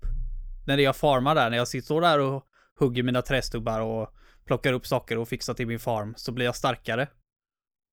När 0.66 0.78
jag 0.78 0.96
farmar 0.96 1.34
där, 1.34 1.50
när 1.50 1.56
jag 1.56 1.68
sitter 1.68 2.00
där 2.00 2.18
och 2.20 2.44
hugger 2.78 3.02
mina 3.02 3.22
trästubbar 3.22 3.80
och 3.80 4.08
plockar 4.46 4.72
upp 4.72 4.86
saker 4.86 5.18
och 5.18 5.28
fixar 5.28 5.54
till 5.54 5.66
min 5.66 5.78
farm 5.78 6.14
så 6.16 6.32
blir 6.32 6.44
jag 6.46 6.56
starkare. 6.56 7.08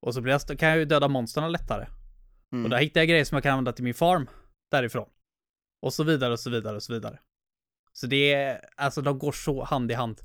Och 0.01 0.13
så 0.13 0.21
blir 0.21 0.33
jag, 0.47 0.59
kan 0.59 0.69
jag 0.69 0.77
ju 0.77 0.85
döda 0.85 1.07
monstren 1.07 1.51
lättare. 1.51 1.87
Mm. 2.51 2.63
Och 2.63 2.69
där 2.69 2.77
hittar 2.77 3.01
jag 3.01 3.07
grejer 3.07 3.25
som 3.25 3.35
jag 3.35 3.43
kan 3.43 3.51
använda 3.51 3.71
till 3.73 3.83
min 3.83 3.93
farm 3.93 4.29
därifrån. 4.71 5.09
Och 5.81 5.93
så 5.93 6.03
vidare 6.03 6.33
och 6.33 6.39
så 6.39 6.49
vidare 6.49 6.75
och 6.75 6.83
så 6.83 6.93
vidare. 6.93 7.19
Så 7.93 8.07
det 8.07 8.33
är, 8.33 8.61
alltså 8.75 9.01
de 9.01 9.19
går 9.19 9.31
så 9.31 9.63
hand 9.63 9.91
i 9.91 9.93
hand. 9.93 10.21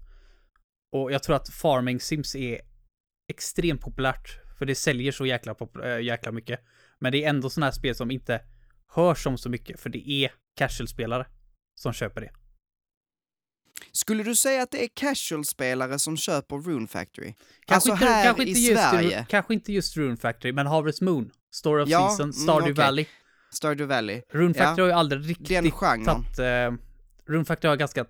Och 0.92 1.12
jag 1.12 1.22
tror 1.22 1.36
att 1.36 1.48
farming 1.48 2.00
sims 2.00 2.34
är 2.34 2.60
extremt 3.28 3.80
populärt. 3.80 4.40
För 4.58 4.66
det 4.66 4.74
säljer 4.74 5.12
så 5.12 5.26
jäkla, 5.26 5.54
äh, 5.84 6.00
jäkla 6.00 6.32
mycket. 6.32 6.60
Men 6.98 7.12
det 7.12 7.24
är 7.24 7.28
ändå 7.28 7.50
sådana 7.50 7.66
här 7.66 7.72
spel 7.72 7.94
som 7.94 8.10
inte 8.10 8.40
hörs 8.88 9.26
om 9.26 9.38
så 9.38 9.48
mycket. 9.48 9.80
För 9.80 9.90
det 9.90 10.10
är 10.10 10.32
casual-spelare 10.56 11.26
som 11.74 11.92
köper 11.92 12.20
det. 12.20 12.30
Skulle 13.92 14.22
du 14.22 14.36
säga 14.36 14.62
att 14.62 14.70
det 14.70 14.84
är 14.84 14.88
casual-spelare 14.88 15.98
som 15.98 16.16
köper 16.16 16.56
Rune 16.56 16.86
Factory? 16.86 17.34
Kanske 17.66 17.74
alltså 17.74 17.92
inte, 17.92 18.04
här 18.04 18.24
kanske 18.24 18.42
i 18.44 18.48
inte 18.48 18.60
just, 18.60 18.90
Sverige? 18.90 19.26
Kanske 19.28 19.54
inte 19.54 19.72
just 19.72 19.96
Rune 19.96 20.16
Factory, 20.16 20.52
men 20.52 20.66
Harvest 20.66 21.00
Moon, 21.00 21.30
Story 21.50 21.82
of 21.82 21.88
Ja, 21.88 22.08
Season, 22.08 22.24
mm, 22.24 22.32
Stardew 22.32 22.72
okej. 22.72 22.84
Valley. 22.84 23.06
Stardew 23.52 23.94
Valley? 23.94 24.22
Rune 24.30 24.54
Ja, 24.56 24.64
Factory 24.64 24.82
har 24.82 24.88
ju 24.88 24.94
aldrig 24.94 25.20
Den 25.20 25.28
riktigt 25.28 25.74
genren. 25.74 26.04
tagit... 26.04 26.38
Eh, 26.38 26.72
Rune 27.26 27.44
Factory 27.44 27.68
har, 27.68 27.76
ganska, 27.76 28.06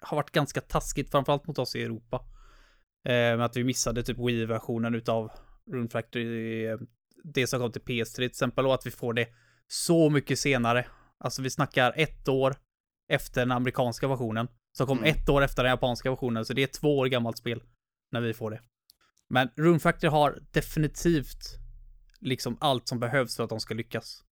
har 0.00 0.16
varit 0.16 0.30
ganska 0.30 0.60
taskigt, 0.60 1.10
framförallt 1.10 1.46
mot 1.46 1.58
oss 1.58 1.76
i 1.76 1.82
Europa. 1.82 2.24
Eh, 3.08 3.40
att 3.40 3.56
vi 3.56 3.64
missade 3.64 4.02
typ 4.02 4.18
Wii-versionen 4.18 4.94
utav 4.94 5.30
Rune 5.72 5.88
Factory, 5.88 6.66
eh, 6.66 6.78
det 7.24 7.46
som 7.46 7.60
kom 7.60 7.72
till 7.72 7.82
PS3 7.82 8.14
till 8.14 8.24
exempel, 8.24 8.66
och 8.66 8.74
att 8.74 8.86
vi 8.86 8.90
får 8.90 9.12
det 9.14 9.28
så 9.66 10.10
mycket 10.10 10.38
senare. 10.38 10.86
Alltså 11.18 11.42
vi 11.42 11.50
snackar 11.50 11.92
ett 11.96 12.28
år 12.28 12.54
efter 13.08 13.40
den 13.40 13.52
amerikanska 13.52 14.08
versionen, 14.08 14.48
som 14.72 14.86
kom 14.86 14.98
Mm. 14.98 15.10
ett 15.10 15.28
år 15.28 15.42
efter 15.42 15.62
den 15.62 15.70
japanska 15.70 16.10
versionen, 16.10 16.44
så 16.44 16.52
det 16.52 16.62
är 16.62 16.66
två 16.66 16.98
år 16.98 17.06
gammalt 17.06 17.38
spel 17.38 17.62
när 18.12 18.20
vi 18.20 18.34
får 18.34 18.50
det. 18.50 18.60
Men 19.30 19.48
Rune 19.56 19.78
Factory 19.78 20.10
har 20.10 20.38
definitivt 20.52 21.58
liksom 22.20 22.56
allt 22.60 22.88
som 22.88 23.00
behövs 23.00 23.36
för 23.36 23.44
att 23.44 23.50
de 23.50 23.60
ska 23.60 23.74
lyckas 23.74 24.24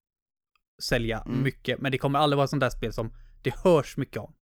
sälja 0.83 1.19
Mm. 1.25 1.43
mycket. 1.43 1.79
Men 1.81 1.91
det 1.91 1.97
kommer 1.97 2.19
aldrig 2.19 2.37
vara 2.37 2.43
ett 2.43 2.49
sånt 2.49 2.61
där 2.61 2.69
spel 2.69 2.93
som 2.93 3.13
det 3.43 3.55
hörs 3.63 3.97
mycket 3.97 4.17
om. 4.17 4.35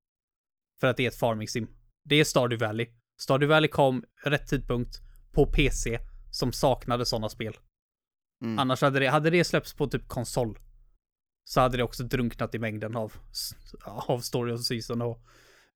För 0.83 0.87
att 0.87 0.97
det 0.97 1.05
är 1.05 1.09
ett 1.09 1.19
farming 1.19 1.49
sim. 1.49 1.69
Det 2.05 2.17
är 2.17 2.25
Stardew 2.25 2.67
Valley. 2.67 2.87
Stardew 3.21 3.55
Valley 3.55 3.69
kom 3.69 4.05
rätt 4.25 4.47
tidpunkt 4.47 5.01
på 5.33 5.47
PC 5.47 5.99
som 6.31 6.53
saknade 6.53 7.07
sådana 7.07 7.29
spel. 7.29 7.57
Mm. 8.45 8.59
Annars 8.59 8.83
hade 8.83 8.99
det, 8.99 9.07
hade 9.07 9.31
det 9.31 9.45
släppts 9.45 9.75
på 9.75 9.87
typ 9.87 10.09
konsol 10.09 10.59
så 11.45 11.61
hade 11.61 11.77
det 11.77 11.83
också 11.83 12.03
drunknat 12.03 12.55
i 12.55 12.59
mängden 12.59 12.97
av, 12.97 13.13
av 13.87 14.19
Story 14.21 14.53
of 14.53 14.61
Season 14.61 15.03
och 15.03 15.23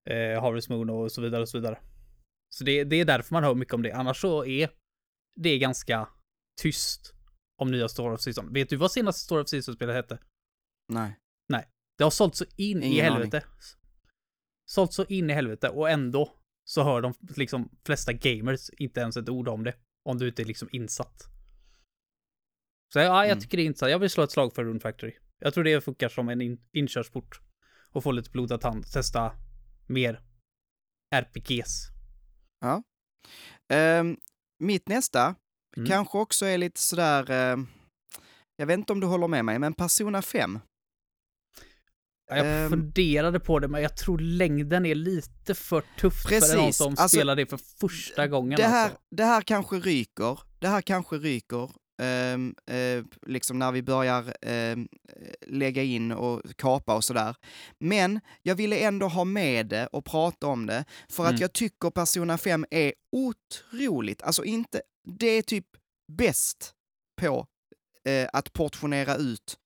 eh, 0.09 0.41
Harvest 0.41 0.69
Moon 0.69 0.89
och 0.89 1.11
så 1.11 1.21
vidare 1.21 1.41
och 1.41 1.49
så 1.49 1.57
vidare. 1.57 1.79
Så 2.49 2.63
det, 2.63 2.83
det 2.83 2.95
är 2.95 3.05
därför 3.05 3.33
man 3.33 3.43
hör 3.43 3.55
mycket 3.55 3.73
om 3.73 3.81
det. 3.81 3.91
Annars 3.91 4.21
så 4.21 4.45
är 4.45 4.69
det 5.35 5.57
ganska 5.57 6.09
tyst 6.61 7.13
om 7.61 7.71
nya 7.71 7.89
Story 7.89 8.15
of 8.15 8.21
Season. 8.21 8.53
Vet 8.53 8.69
du 8.69 8.75
vad 8.75 8.91
senaste 8.91 9.21
Story 9.21 9.43
of 9.43 9.49
Season-spelet 9.49 9.95
hette? 9.95 10.19
Nej. 11.49 11.67
Det 11.97 12.03
har 12.03 12.11
sålt 12.11 12.35
så 12.35 12.45
in 12.55 12.83
i 12.83 12.85
Ingen 12.85 13.05
helvete. 13.05 13.43
Sålt 14.69 14.93
så 14.93 15.05
in 15.05 15.29
i 15.29 15.33
helvete 15.33 15.69
och 15.69 15.89
ändå 15.89 16.33
så 16.63 16.83
hör 16.83 17.01
de 17.01 17.13
liksom 17.35 17.69
flesta 17.85 18.13
gamers 18.13 18.69
inte 18.69 18.99
ens 18.99 19.17
ett 19.17 19.29
ord 19.29 19.47
om 19.47 19.63
det. 19.63 19.75
Om 20.05 20.17
du 20.17 20.27
inte 20.27 20.41
är 20.41 20.45
liksom 20.45 20.69
insatt. 20.71 21.23
Så 22.93 22.99
ja, 22.99 23.03
jag 23.03 23.25
Mm. 23.25 23.39
tycker 23.39 23.57
det 23.57 23.63
är 23.63 23.65
intressant. 23.65 23.91
Jag 23.91 23.99
vill 23.99 24.09
slå 24.09 24.23
ett 24.23 24.31
slag 24.31 24.55
för 24.55 24.63
Rune 24.63 24.79
Factory. 24.79 25.13
Jag 25.39 25.53
tror 25.53 25.63
det 25.63 25.81
funkar 25.81 26.09
som 26.09 26.29
en 26.29 26.41
in 26.41 26.61
inkörsport. 26.71 27.41
Och 27.91 28.03
få 28.03 28.11
lite 28.11 28.29
blodad 28.29 28.61
tand. 28.61 28.85
Testa 28.91 29.31
mer 29.87 30.21
RPGs. 31.15 31.87
Ehm, 33.69 34.17
mitt 34.59 34.87
nästa 34.87 35.35
Mm. 35.77 35.87
kanske 35.89 36.17
också 36.17 36.45
är 36.45 36.57
lite 36.57 36.79
sådär, 36.79 37.31
eh, 37.31 37.57
jag 38.55 38.65
vet 38.67 38.77
inte 38.77 38.93
om 38.93 38.99
du 38.99 39.07
håller 39.07 39.27
med 39.27 39.45
mig, 39.45 39.59
men 39.59 39.73
Persona 39.73 40.21
5. 40.21 40.59
Ja, 42.29 42.37
Jag 42.37 42.63
Ehm. 42.63 42.69
funderade 42.69 43.39
på 43.39 43.59
det, 43.59 43.67
men 43.67 43.81
jag 43.81 43.97
tror 43.97 44.19
längden 44.19 44.85
är 44.85 44.95
lite 44.95 45.55
för 45.55 45.83
tufft 45.99 46.21
för 46.27 46.31
någon 46.31 46.39
Precis, 46.65 46.77
som 46.77 46.87
alltså, 46.91 47.07
spelar 47.17 47.35
det 47.35 47.45
för 47.45 47.59
första 47.79 48.27
gången. 48.27 48.57
Det 48.57 48.63
här, 48.67 48.83
alltså. 48.83 48.99
det 49.11 49.23
här 49.23 49.41
kanske 49.41 49.75
ryker, 49.75 50.39
det 50.59 50.67
här 50.67 50.81
kanske 50.81 51.15
ryker, 51.15 51.69
ehm, 52.01 52.55
eh, 52.69 53.03
liksom 53.27 53.59
när 53.59 53.71
vi 53.71 53.83
börjar 53.83 54.33
ehm, 54.41 54.87
lägga 55.47 55.83
in 55.83 56.11
och 56.11 56.41
kapa 56.55 56.95
och 56.95 57.03
sådär. 57.03 57.35
Men 57.79 58.19
jag 58.41 58.55
ville 58.55 58.77
ändå 58.79 59.07
ha 59.07 59.23
med 59.23 59.67
det 59.67 59.87
och 59.87 60.05
prata 60.05 60.47
om 60.47 60.65
det, 60.65 60.85
för 61.09 61.23
att 61.23 61.29
Mm. 61.29 61.41
jag 61.41 61.53
tycker 61.53 61.89
Persona 61.89 62.37
5 62.37 62.65
är 62.71 62.93
otroligt, 63.11 64.21
alltså 64.21 64.43
inte, 64.43 64.81
det 65.19 65.27
är 65.27 65.41
typ 65.41 65.65
bäst 66.17 66.73
på 67.21 67.47
eh, 68.07 68.29
att 68.33 68.53
portionera 68.53 69.15
ut 69.15 69.57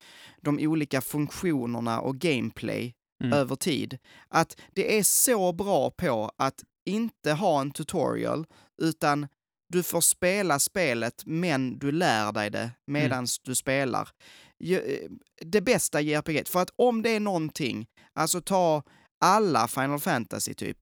de 0.41 0.59
olika 0.59 1.01
funktionerna 1.01 1.99
och 2.01 2.15
gameplay 2.17 2.93
Mm. 3.23 3.33
över 3.33 3.55
tid. 3.55 3.97
Att 4.29 4.59
det 4.73 4.97
är 4.97 5.03
så 5.03 5.53
bra 5.53 5.91
på 5.91 6.31
att 6.37 6.63
inte 6.85 7.31
ha 7.33 7.61
en 7.61 7.71
tutorial, 7.71 8.45
utan 8.81 9.27
du 9.69 9.83
får 9.83 10.01
spela 10.01 10.59
spelet 10.59 11.23
men 11.25 11.79
du 11.79 11.91
lär 11.91 12.31
dig 12.31 12.49
det 12.49 12.71
medan 12.87 13.25
du 13.43 13.55
spelar. 13.55 14.09
Eh, 14.63 14.79
Det 15.45 15.61
bästa 15.61 16.01
JRPG, 16.01 16.47
för 16.47 16.61
att 16.61 16.69
om 16.75 17.01
det 17.01 17.09
är 17.09 17.19
någonting, 17.19 17.87
alltså 18.13 18.41
ta 18.41 18.83
alla 19.25 19.67
Final 19.67 19.99
Fantasy 19.99 20.53
typ, 20.53 20.77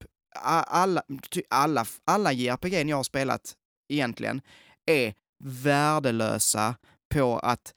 alla, 0.66 1.02
alla, 1.50 1.86
alla 2.04 2.32
JRPG 2.32 2.88
jag 2.90 2.96
har 2.96 3.04
spelat 3.04 3.54
egentligen 3.88 4.40
är 4.86 5.14
värdelösa 5.44 6.74
på 7.14 7.38
att 7.38 7.74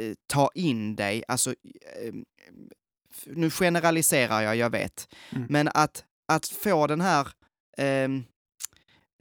eh, 0.00 0.14
ta 0.26 0.50
in 0.54 0.96
dig, 0.96 1.24
alltså 1.28 1.50
eh, 1.50 2.14
nu 3.26 3.50
generaliserar 3.50 4.42
jag, 4.42 4.56
jag 4.56 4.70
vet, 4.70 5.08
Mm. 5.32 5.46
men 5.50 5.68
att, 5.74 6.04
att 6.32 6.46
få 6.46 6.86
den 6.86 7.00
här, 7.00 7.28
ehm, 7.78 8.24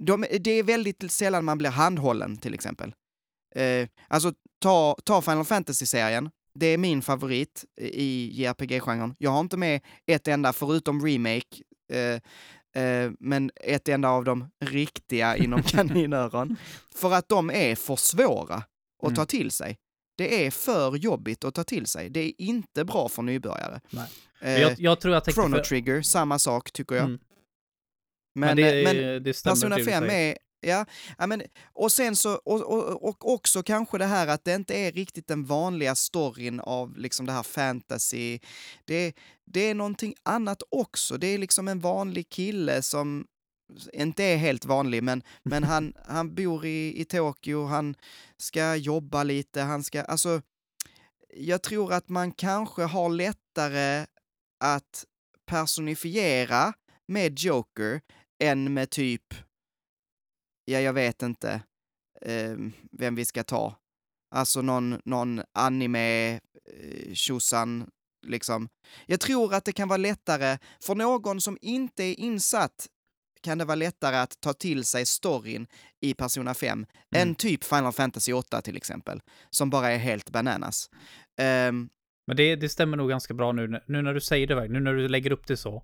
de, 0.02 0.26
det 0.39 0.52
är 0.52 0.63
väldigt 0.63 1.12
sällan 1.12 1.46
man 1.46 1.58
blir 1.58 1.70
handhållen 1.70 2.38
till 2.38 2.54
exempel. 2.54 2.94
Eh, 3.56 3.88
alltså 4.08 4.34
ta, 4.62 4.98
ta 5.04 5.22
Final 5.22 5.46
Fantasy-serien, 5.46 6.30
det 6.60 6.66
är 6.68 6.78
min 6.78 7.02
favorit 7.02 7.66
i 7.82 8.30
JRPG-genren. 8.42 9.16
Jag 9.18 9.32
har 9.32 9.39
inte 9.39 9.58
med 9.58 9.82
ett 10.06 10.28
enda, 10.28 10.54
förutom 10.54 11.06
Remake, 11.06 11.63
eh, 11.92 12.84
eh, 12.84 13.12
men 13.20 13.52
ett 13.56 13.88
enda 13.88 14.10
av 14.10 14.24
de 14.24 14.50
riktiga 14.66 15.38
inom 15.38 15.63
kaninöron. 15.74 16.58
För 16.96 17.13
att 17.13 17.30
de 17.30 17.50
är 17.52 17.76
för 17.76 17.96
svåra 17.96 18.63
att 19.08 19.12
Mm. 19.12 19.16
ta 19.16 19.26
till 19.26 19.52
sig. 19.52 19.78
Det 20.18 20.46
är 20.46 20.52
för 20.52 20.96
jobbigt 20.96 21.44
att 21.44 21.54
ta 21.56 21.63
till 21.63 21.86
sig. 21.86 22.10
Det 22.10 22.20
är 22.20 22.34
inte 22.42 22.86
bra 22.86 23.10
för 23.10 23.22
nybörjare. 23.22 23.82
Nej. 23.89 24.08
Eh, 24.42 24.62
jag, 24.62 24.80
jag 24.80 25.00
tror 25.02 25.13
jag 25.13 25.26
Chrono 25.34 25.56
för... 25.56 25.63
Trigger, 25.63 26.02
samma 26.02 26.39
sak 26.39 26.72
tycker 26.72 26.96
jag. 26.96 27.06
Mm. 27.06 27.20
Men, 28.36 28.48
Men, 28.48 28.58
det, 28.58 28.80
eh, 28.80 28.84
men 28.84 29.24
det 29.24 29.44
Persona 29.44 29.76
det 29.76 29.82
du 29.82 29.92
5 29.92 30.04
säger. 30.04 30.32
är, 30.32 30.38
ja, 30.62 30.86
ja 31.18 31.28
men, 31.28 31.42
och 31.74 31.92
sen 31.92 32.16
så, 32.16 32.34
och, 32.36 32.62
och, 32.62 33.10
och 33.10 33.34
också 33.34 33.63
kanske 33.63 33.98
det 33.98 34.06
här 34.06 34.28
att 34.28 34.46
det 34.46 34.56
inte 34.56 34.76
är 34.76 34.92
riktigt 34.92 35.28
den 35.28 35.46
vanliga 35.46 35.96
storyn 35.96 36.60
av 36.60 36.98
liksom 36.98 37.26
det 37.26 37.32
här 37.32 37.44
fantasy. 37.44 38.39
Det, 38.86 39.13
det 39.46 39.60
är 39.70 39.74
någonting 39.76 40.16
annat 40.24 40.63
också. 40.70 41.18
Det 41.18 41.28
är 41.28 41.38
liksom 41.38 41.68
en 41.68 41.80
vanlig 41.80 42.30
kille 42.30 42.82
som 42.82 43.26
inte 43.93 44.23
är 44.23 44.38
helt 44.38 44.65
vanlig, 44.65 45.04
men, 45.04 45.23
men 45.43 45.63
han, 45.73 45.93
han 46.06 46.36
bor 46.36 46.65
i, 46.65 47.02
i 47.02 47.06
Tokyo, 47.06 47.65
han 47.65 47.95
ska 48.38 48.76
jobba 48.76 49.23
lite, 49.23 49.62
han 49.62 49.84
ska, 49.84 50.02
alltså, 50.02 50.41
jag 51.34 51.62
tror 51.62 51.93
att 51.93 52.10
man 52.10 52.32
kanske 52.32 52.84
har 52.84 53.10
lättare 53.10 54.06
att 54.60 55.06
personifiera 55.45 56.73
med 57.08 57.39
Joker 57.39 58.02
än 58.43 58.73
med 58.73 58.89
typ, 58.89 59.34
ja 60.65 60.80
jag 60.80 60.93
vet 60.93 61.21
inte 61.21 61.62
eh, 62.21 62.58
vem 62.91 63.15
vi 63.15 63.26
ska 63.26 63.43
ta. 63.43 63.76
Alltså 64.36 64.62
någon, 64.62 65.02
någon 65.06 65.41
anime, 65.52 66.34
eh, 66.34 67.13
tjosan, 67.13 67.89
liksom. 68.26 68.69
Jag 69.06 69.19
tror 69.19 69.54
att 69.54 69.65
det 69.65 69.71
kan 69.71 69.88
vara 69.88 69.97
lättare, 69.97 70.58
för 70.84 70.95
någon 70.95 71.41
som 71.41 71.58
inte 71.62 72.04
är 72.04 72.19
insatt, 72.19 72.88
kan 73.44 73.58
det 73.58 73.66
vara 73.66 73.76
lättare 73.76 74.16
att 74.16 74.42
ta 74.42 74.54
till 74.54 74.84
sig 74.86 75.06
storyn 75.06 75.68
i 76.02 76.14
Persona 76.14 76.54
5 76.54 76.86
än 77.16 77.36
typ 77.36 77.64
Final 77.64 77.94
Fantasy 77.94 78.34
8 78.34 78.62
till 78.62 78.78
exempel, 78.78 79.22
som 79.50 79.70
bara 79.70 79.92
är 79.92 79.98
helt 79.98 80.30
bananas. 80.30 80.90
Ehm, 81.38 81.90
Men 82.28 82.38
det, 82.38 82.56
det 82.56 82.70
stämmer 82.70 82.98
nog 82.98 83.10
ganska 83.10 83.34
bra 83.34 83.52
nu, 83.52 83.68
när- 83.68 83.84
nu 83.88 84.02
när 84.02 84.14
du 84.14 84.22
säger 84.22 84.48
det, 84.48 84.68
nu 84.68 84.80
när 84.80 84.94
du 84.94 85.08
lägger 85.08 85.32
upp 85.32 85.48
det 85.48 85.58
så. 85.58 85.84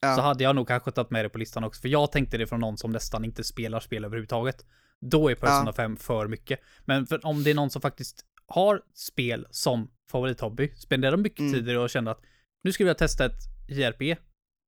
Ja. 0.00 0.16
Så 0.16 0.22
hade 0.22 0.44
jag 0.44 0.56
nog 0.56 0.68
kanske 0.68 0.90
tagit 0.90 1.10
med 1.10 1.24
det 1.24 1.28
på 1.28 1.38
listan 1.38 1.64
också, 1.64 1.80
för 1.80 1.88
jag 1.88 2.12
tänkte 2.12 2.38
det 2.38 2.46
från 2.46 2.60
någon 2.60 2.78
som 2.78 2.90
nästan 2.90 3.24
inte 3.24 3.44
spelar 3.44 3.80
spel 3.80 4.04
överhuvudtaget. 4.04 4.64
Då 5.00 5.28
är 5.30 5.34
Persona 5.34 5.66
Ja. 5.66 5.72
5 5.72 5.96
för 5.96 6.26
mycket. 6.28 6.60
Men 6.84 7.06
för, 7.06 7.26
om 7.26 7.44
det 7.44 7.50
är 7.50 7.54
någon 7.54 7.70
som 7.70 7.82
faktiskt 7.82 8.24
har 8.46 8.80
spel 8.94 9.46
som 9.50 9.90
favorithobby, 10.10 10.72
spenderar 10.76 11.16
mycket 11.16 11.40
Mm. 11.40 11.52
tid 11.52 11.76
och 11.76 11.90
känner 11.90 12.10
att 12.10 12.20
nu 12.62 12.72
skulle 12.72 12.88
jag 12.90 12.98
testa 12.98 13.26
ett 13.26 13.40
JRPG. 13.68 14.16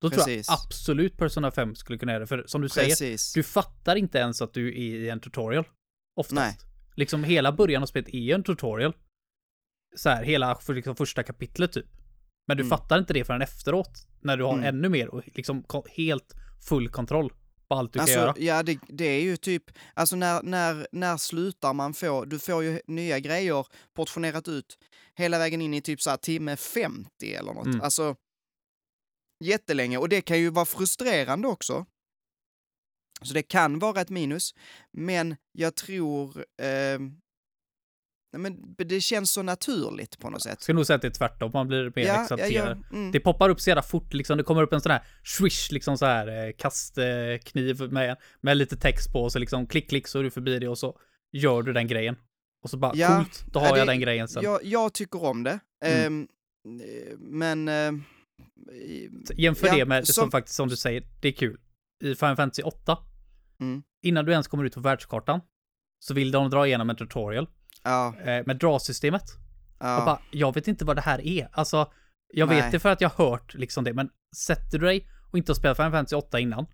Då 0.00 0.10
tror 0.10 0.18
Precis. 0.24 0.48
jag 0.48 0.58
absolut 0.66 1.16
Persona 1.16 1.50
5 1.50 1.74
skulle 1.74 1.98
kunna 1.98 2.12
göra 2.12 2.20
det, 2.20 2.26
för 2.26 2.44
som 2.46 2.60
du 2.62 2.68
säger, 2.68 2.88
precis. 2.88 3.32
du 3.32 3.42
fattar 3.42 3.96
inte 3.96 4.18
ens 4.18 4.42
att 4.42 4.54
du 4.54 4.68
är 4.68 4.72
i 4.74 5.08
en 5.08 5.20
tutorial. 5.20 5.64
Oftast. 6.16 6.34
Nej. 6.34 6.56
Liksom 6.96 7.24
hela 7.24 7.52
början 7.52 7.82
av 7.82 7.86
spelet 7.86 8.08
är 8.14 8.18
ju 8.18 8.32
en 8.32 8.42
tutorial. 8.44 8.92
Så 9.96 10.08
här, 10.08 10.22
hela 10.24 10.54
för 10.54 10.74
liksom 10.74 10.96
första 10.96 11.22
kapitlet 11.22 11.72
typ. 11.72 11.86
Men 12.48 12.56
du 12.56 12.62
Mm. 12.62 12.70
fattar 12.70 12.98
inte 12.98 13.12
det 13.12 13.24
förrän 13.24 13.42
efteråt. 13.42 13.90
När 14.22 14.36
du 14.36 14.44
har 14.44 14.52
Mm. 14.52 14.64
ännu 14.64 14.88
mer 14.88 15.08
och 15.14 15.22
liksom 15.34 15.64
helt 15.96 16.34
full 16.68 16.88
kontroll 16.88 17.32
på 17.68 17.74
allt 17.74 17.92
du 17.92 17.98
Alltså, 18.00 18.14
kan 18.16 18.22
göra. 18.24 18.34
ja, 18.38 18.62
det, 18.62 18.78
det 18.88 19.04
är 19.04 19.22
ju 19.22 19.36
typ, 19.36 19.62
alltså 19.94 20.16
när, 20.16 20.42
när, 20.42 20.86
när 20.92 21.16
slutar 21.16 21.74
man 21.74 21.94
få, 21.94 22.24
du 22.24 22.38
får 22.38 22.62
ju 22.64 22.80
nya 22.86 23.18
grejer 23.18 23.66
portionerat 23.96 24.48
ut 24.48 24.78
hela 25.14 25.38
vägen 25.38 25.62
in 25.62 25.74
i 25.74 25.80
typ 25.82 26.00
så 26.02 26.10
här 26.10 26.16
timme 26.16 26.56
50 26.56 27.34
eller 27.34 27.52
något. 27.52 27.66
Mm. 27.66 27.80
Alltså, 27.80 28.16
jättelänge. 29.44 29.98
Och 29.98 30.08
det 30.08 30.20
kan 30.20 30.38
ju 30.38 30.50
vara 30.50 30.64
frustrerande 30.66 31.48
också. 31.48 31.86
Så 33.22 33.34
det 33.34 33.42
kan 33.42 33.78
vara 33.78 34.00
ett 34.00 34.10
minus, 34.10 34.54
men 34.92 35.36
jag 35.52 35.74
tror, 35.76 36.38
eh, 36.62 37.00
men 38.36 38.74
det 38.78 39.00
känns 39.00 39.32
så 39.32 39.42
naturligt 39.42 40.18
på 40.18 40.30
något 40.30 40.42
sätt. 40.42 40.50
Jag 40.52 40.62
skulle 40.62 40.76
nog 40.76 40.86
säga 40.86 40.94
att 40.96 41.02
det 41.02 41.08
är 41.08 41.12
tvärtom, 41.12 41.50
man 41.54 41.68
blir 41.68 41.92
mer 41.96 42.20
exalterad. 42.22 42.84
mm. 42.92 43.12
Det 43.12 43.20
poppar 43.20 43.48
upp 43.48 43.60
så 43.60 43.70
jävla 43.70 43.82
fort 43.82 44.12
liksom, 44.14 44.38
det 44.38 44.44
kommer 44.44 44.62
upp 44.62 44.72
en 44.72 44.80
sån 44.80 44.92
här 44.92 45.04
swish, 45.24 45.70
liksom 45.72 45.98
så 45.98 46.06
här 46.06 46.46
eh, 46.46 46.52
kastkniv 46.58 47.92
med, 47.92 48.16
med 48.40 48.56
lite 48.56 48.76
text 48.76 49.12
på 49.12 49.22
och 49.22 49.32
så 49.32 49.38
liksom 49.38 49.66
klick 49.66 49.88
klick 49.88 50.06
så 50.08 50.18
är 50.18 50.22
du 50.22 50.30
förbi 50.30 50.58
det 50.58 50.68
och 50.68 50.78
så 50.78 50.98
gör 51.32 51.62
du 51.62 51.72
den 51.72 51.86
grejen. 51.86 52.16
Och 52.62 52.70
så 52.70 52.76
bara 52.76 52.92
Ja, 52.94 53.16
coolt, 53.16 53.44
då 53.52 53.60
ja, 53.60 53.66
har 53.66 53.72
det- 53.72 53.78
jag 53.78 53.88
den 53.88 54.00
grejen 54.00 54.28
sen. 54.28 54.42
Jag, 54.42 54.64
jag 54.64 54.92
tycker 54.94 55.24
om 55.24 55.42
det, 55.42 55.60
Mm. 55.84 56.28
Ehm, 56.66 56.80
eh, 56.80 57.18
men... 57.18 57.68
Jämför 59.36 59.66
Ja, 59.66 59.74
det 59.74 59.84
med, 59.84 60.06
som, 60.06 60.12
som- 60.12 60.30
faktiskt 60.30 60.56
som 60.56 60.68
du 60.68 60.76
säger, 60.76 61.02
det 61.20 61.28
är 61.28 61.32
kul. 61.32 61.58
I 62.04 62.14
Final 62.14 62.36
Fantasy 62.36 62.62
8, 62.62 62.98
Mm. 63.60 63.82
innan 64.02 64.24
du 64.24 64.32
ens 64.32 64.48
kommer 64.48 64.64
ut 64.64 64.74
på 64.74 64.80
världskartan, 64.80 65.40
så 65.98 66.14
vill 66.14 66.30
de 66.30 66.50
dra 66.50 66.66
igenom 66.66 66.90
en 66.90 66.96
tutorial 66.96 67.48
Ja, 67.84 68.14
eh, 68.24 68.46
med 68.46 68.56
dra-systemet. 68.58 69.22
ja. 69.80 69.98
Och 69.98 70.04
bara, 70.04 70.20
jag 70.30 70.54
vet 70.54 70.68
inte 70.68 70.84
vad 70.84 70.96
det 70.96 71.02
här 71.02 71.26
är. 71.26 71.48
Alltså, 71.52 71.92
jag 72.32 72.48
Nej. 72.48 72.62
vet 72.62 72.72
det 72.72 72.78
för 72.80 72.88
att 72.88 73.00
jag 73.00 73.08
har 73.10 73.30
hört 73.30 73.54
liksom 73.54 73.84
det, 73.84 73.92
men 73.92 74.10
sätter 74.36 74.78
du 74.78 74.86
dig 74.86 75.06
och 75.32 75.38
inte 75.38 75.50
har 75.52 75.54
spelat 75.54 75.76
Final 75.76 75.92
Fantasy 75.92 76.16
8 76.16 76.40
innan 76.40 76.66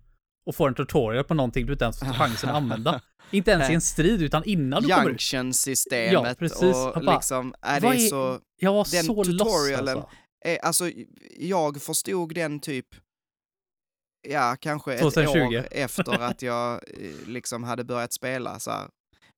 och 0.45 0.55
får 0.55 0.67
en 0.67 0.75
tutorial 0.75 1.23
på 1.23 1.33
någonting 1.33 1.65
du 1.65 1.71
inte 1.73 1.85
ens 1.85 2.01
har 2.01 2.13
chansen 2.13 2.49
att 2.49 2.55
använda. 2.55 3.01
Inte 3.31 3.51
ens 3.51 3.69
i 3.69 3.73
en 3.73 3.81
strid, 3.81 4.21
utan 4.21 4.43
innan 4.43 4.83
du 4.83 4.89
kommer 4.89 5.03
ut. 5.09 5.09
Junction-systemet 5.11 6.13
Ja, 6.13 6.35
precis. 6.39 6.61
och 6.75 7.01
bara, 7.05 7.15
liksom, 7.15 7.53
äh, 7.65 7.81
det 7.81 7.87
är 7.87 7.93
är- 7.93 7.97
så... 7.97 8.39
Jag 8.59 8.73
var 8.73 8.87
den 8.91 9.03
så 9.03 9.13
lost 9.23 9.29
tutorialen- 9.29 9.79
alltså. 9.79 10.09
Eh, 10.47 10.57
alltså, 10.61 10.91
jag 11.37 11.81
förstod 11.81 12.35
den 12.35 12.59
typ, 12.59 12.87
ja, 14.27 14.55
kanske 14.59 14.93
ett 14.93 14.99
2020. 14.99 15.39
år 15.57 15.67
efter 15.71 16.21
att 16.21 16.41
jag 16.41 16.73
eh, 16.73 17.27
liksom 17.27 17.63
hade 17.63 17.83
börjat 17.83 18.13
spela 18.13 18.59
så 18.59 18.71
här. 18.71 18.89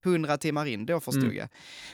100 0.05 0.37
timmar 0.37 0.65
in, 0.65 0.85
då 0.85 0.99
förstod 0.99 1.23
Mm. 1.23 1.35
jag. 1.37 1.49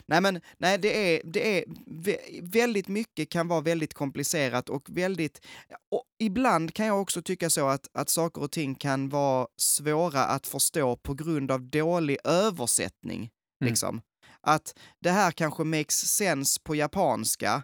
Nej 0.05 0.21
men, 0.21 0.41
nej 0.57 0.77
det 0.77 1.15
är, 1.15 1.21
det 1.23 1.59
är 1.59 1.65
vä- 1.85 2.51
väldigt 2.51 2.87
mycket 2.87 3.29
kan 3.29 3.47
vara 3.47 3.61
väldigt 3.61 3.93
komplicerat 3.93 4.69
och 4.69 4.89
väldigt, 4.89 5.45
och 5.91 6.03
ibland 6.19 6.73
kan 6.73 6.85
jag 6.85 7.01
också 7.01 7.21
tycka 7.21 7.49
så 7.49 7.67
att, 7.67 7.87
att 7.93 8.09
saker 8.09 8.41
och 8.41 8.51
ting 8.51 8.75
kan 8.75 9.09
vara 9.09 9.47
svåra 9.57 10.23
att 10.25 10.47
förstå 10.47 10.95
på 10.97 11.13
grund 11.13 11.51
av 11.51 11.61
dålig 11.63 12.17
översättning. 12.23 13.19
Mm. 13.19 13.69
Liksom. 13.71 14.01
Att 14.41 14.77
det 15.01 15.11
här 15.11 15.31
kanske 15.31 15.63
makes 15.63 16.07
sense 16.17 16.59
på 16.63 16.75
japanska, 16.75 17.63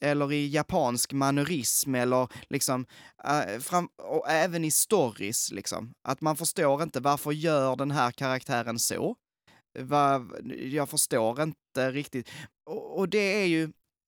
eller 0.00 0.32
i 0.32 0.46
japansk 0.48 1.12
mannerism 1.12 1.94
eller 1.94 2.28
liksom, 2.50 2.86
äh, 3.24 3.58
fram, 3.60 3.88
och 4.02 4.30
även 4.30 4.64
i 4.64 4.70
stories 4.70 5.52
liksom. 5.52 5.92
Att 6.08 6.20
man 6.20 6.36
förstår 6.36 6.82
inte 6.82 7.00
varför 7.00 7.32
gör 7.32 7.76
den 7.76 7.90
här 7.90 8.10
karaktären 8.10 8.78
så? 8.78 9.16
Va, 9.78 10.26
jag 10.58 10.88
förstår 10.88 11.42
inte 11.42 11.90
riktigt. 11.90 12.30
Och, 12.70 12.98
och 12.98 13.08
det 13.08 13.42
är 13.42 13.46
ju, 13.46 13.62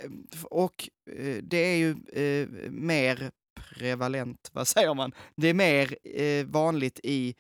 eh, 0.04 0.42
och 0.44 0.88
eh, 1.10 1.36
det 1.42 1.56
är 1.58 1.76
ju 1.76 1.90
eh, 2.12 2.70
mer 2.70 3.30
prevalent, 3.78 4.50
vad 4.52 4.68
säger 4.68 4.94
man? 4.94 5.12
Det 5.36 5.48
är 5.48 5.54
mer 5.54 5.96
eh, 6.20 6.46
vanligt 6.46 7.00
i 7.02 7.34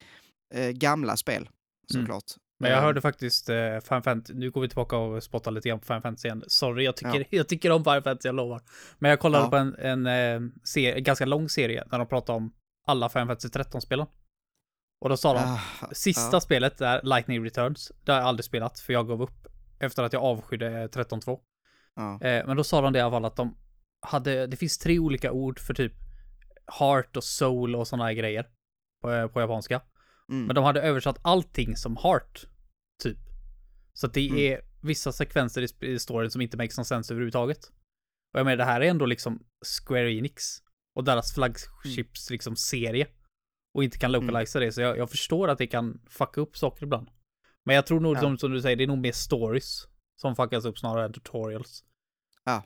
eh, 0.54 0.70
gamla 0.70 1.16
spel, 1.16 1.48
Mm. 1.94 2.02
såklart. 2.06 2.24
Men 2.60 2.70
jag 2.70 2.78
Eh, 2.78 2.84
hörde 2.84 3.00
faktiskt 3.00 3.48
eh, 3.48 3.80
Final 3.80 4.02
Fantasy, 4.02 4.34
nu 4.34 4.50
går 4.50 4.60
vi 4.60 4.68
tillbaka 4.68 4.96
och 4.96 5.22
spottar 5.22 5.50
lite 5.50 5.68
grann 5.68 5.78
på 5.78 5.86
Final 5.86 6.02
Fantasy 6.02 6.28
igen. 6.28 6.44
Sorry, 6.46 6.84
jag 6.84 6.96
tycker, 6.96 7.24
jag 7.30 7.48
tycker 7.48 7.70
om 7.70 7.84
Final 7.84 8.02
Fantasy, 8.02 8.28
jag 8.28 8.34
lovar. 8.34 8.62
Men 8.98 9.10
jag 9.10 9.20
kollade 9.20 9.44
Ja. 9.44 9.50
på 9.50 9.56
en, 9.56 9.74
en, 9.78 10.06
eh, 10.06 10.50
serie, 10.64 10.94
en 10.94 11.02
ganska 11.02 11.26
lång 11.26 11.48
serie 11.48 11.84
där 11.90 11.98
de 11.98 12.06
pratade 12.08 12.36
om 12.36 12.52
alla 12.86 13.08
Final 13.08 13.26
Fantasy 13.26 13.48
13-spelen. 13.48 14.06
Och 15.00 15.08
då 15.08 15.16
sa 15.16 15.32
de, 15.34 15.38
ah, 15.40 15.60
sista 15.92 16.36
ja. 16.36 16.40
spelet 16.40 16.80
är 16.80 17.00
Lightning 17.02 17.44
Returns. 17.44 17.92
Det 18.04 18.12
har 18.12 18.18
jag 18.18 18.28
aldrig 18.28 18.44
spelat, 18.44 18.80
för 18.80 18.92
jag 18.92 19.08
gav 19.08 19.22
upp 19.22 19.46
efter 19.78 20.02
att 20.02 20.12
jag 20.12 20.22
avskydde 20.22 20.86
13.2. 20.86 21.38
Ja. 21.94 22.12
Eh, 22.12 22.46
men 22.46 22.56
då 22.56 22.64
sa 22.64 22.80
de 22.80 22.92
det 22.92 22.98
i 22.98 23.02
alla 23.02 23.10
fall 23.10 23.24
att 23.24 23.36
de 23.36 23.56
hade, 24.00 24.46
det 24.46 24.56
finns 24.56 24.78
tre 24.78 24.98
olika 24.98 25.32
ord 25.32 25.58
för 25.60 25.74
typ 25.74 25.92
heart 26.78 27.16
och 27.16 27.24
soul 27.24 27.76
och 27.76 27.88
sådana 27.88 28.04
här 28.04 28.12
grejer. 28.12 28.46
På, 29.02 29.12
eh, 29.12 29.26
på 29.26 29.40
japanska. 29.40 29.80
Mm. 30.30 30.46
Men 30.46 30.54
de 30.54 30.64
hade 30.64 30.80
översatt 30.82 31.18
allting 31.22 31.76
som 31.76 31.96
heart, 31.96 32.46
typ. 33.02 33.18
Så 33.92 34.06
att 34.06 34.14
det 34.14 34.28
Mm. 34.28 34.38
är 34.38 34.60
vissa 34.82 35.12
sekvenser 35.12 35.84
i, 35.84 35.98
storyn 35.98 36.30
som 36.30 36.40
inte 36.40 36.56
makes 36.56 36.76
någon 36.76 36.84
sense 36.84 37.14
överhuvudtaget. 37.14 37.58
Och 38.34 38.40
jag 38.40 38.44
menar, 38.44 38.56
det 38.56 38.64
här 38.64 38.80
är 38.80 38.90
ändå 38.90 39.06
liksom 39.06 39.46
Square 39.86 40.12
Enix 40.12 40.44
och 40.94 41.04
deras 41.04 41.34
flaggships 41.34 42.30
liksom 42.30 42.56
serie. 42.56 43.06
Och 43.74 43.84
inte 43.84 43.98
kan 43.98 44.12
localisa 44.12 44.60
det, 44.60 44.72
så 44.72 44.80
jag, 44.80 44.98
jag 44.98 45.10
förstår 45.10 45.48
att 45.48 45.58
det 45.58 45.66
kan 45.66 46.00
fucka 46.08 46.40
upp 46.40 46.56
saker 46.56 46.82
ibland. 46.82 47.10
Men 47.64 47.76
jag 47.76 47.86
tror 47.86 48.00
nog, 48.00 48.16
Ja. 48.16 48.20
som, 48.20 48.38
som 48.38 48.50
du 48.52 48.60
säger, 48.62 48.76
det 48.76 48.82
är 48.84 48.88
nog 48.88 48.98
mer 48.98 49.12
stories 49.12 49.86
som 50.20 50.36
fuckas 50.36 50.64
upp 50.64 50.78
snarare 50.78 51.04
än 51.04 51.12
tutorials. 51.12 51.84
Ja. 52.44 52.64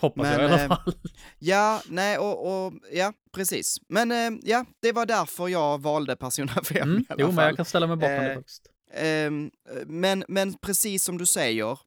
Hoppas 0.00 0.22
Men, 0.22 0.32
jag 0.32 0.42
i 0.42 0.44
alla 0.44 0.62
eh, 0.62 0.68
fall. 0.68 0.94
Ja, 1.38 1.82
nej, 1.88 2.18
och, 2.18 2.66
och 2.66 2.72
ja, 2.92 3.12
precis. 3.32 3.76
Men 3.88 4.12
eh, 4.12 4.40
ja, 4.42 4.64
det 4.82 4.92
var 4.92 5.06
därför 5.06 5.48
jag 5.48 5.82
valde 5.82 6.16
Persona 6.16 6.52
5 6.64 6.82
Mm, 6.82 6.98
i 7.00 7.04
alla 7.08 7.20
jo, 7.20 7.26
fall. 7.26 7.34
men 7.34 7.44
jag 7.44 7.56
kan 7.56 7.64
ställa 7.64 7.86
mig 7.86 7.96
bakom 7.96 8.10
det 8.24 8.30
Eh, 8.30 8.34
faktiskt. 8.36 8.66
Ehm, 8.94 9.50
men, 9.86 10.24
men 10.28 10.54
precis 10.54 11.04
som 11.04 11.18
du 11.18 11.26
säger, 11.26 11.78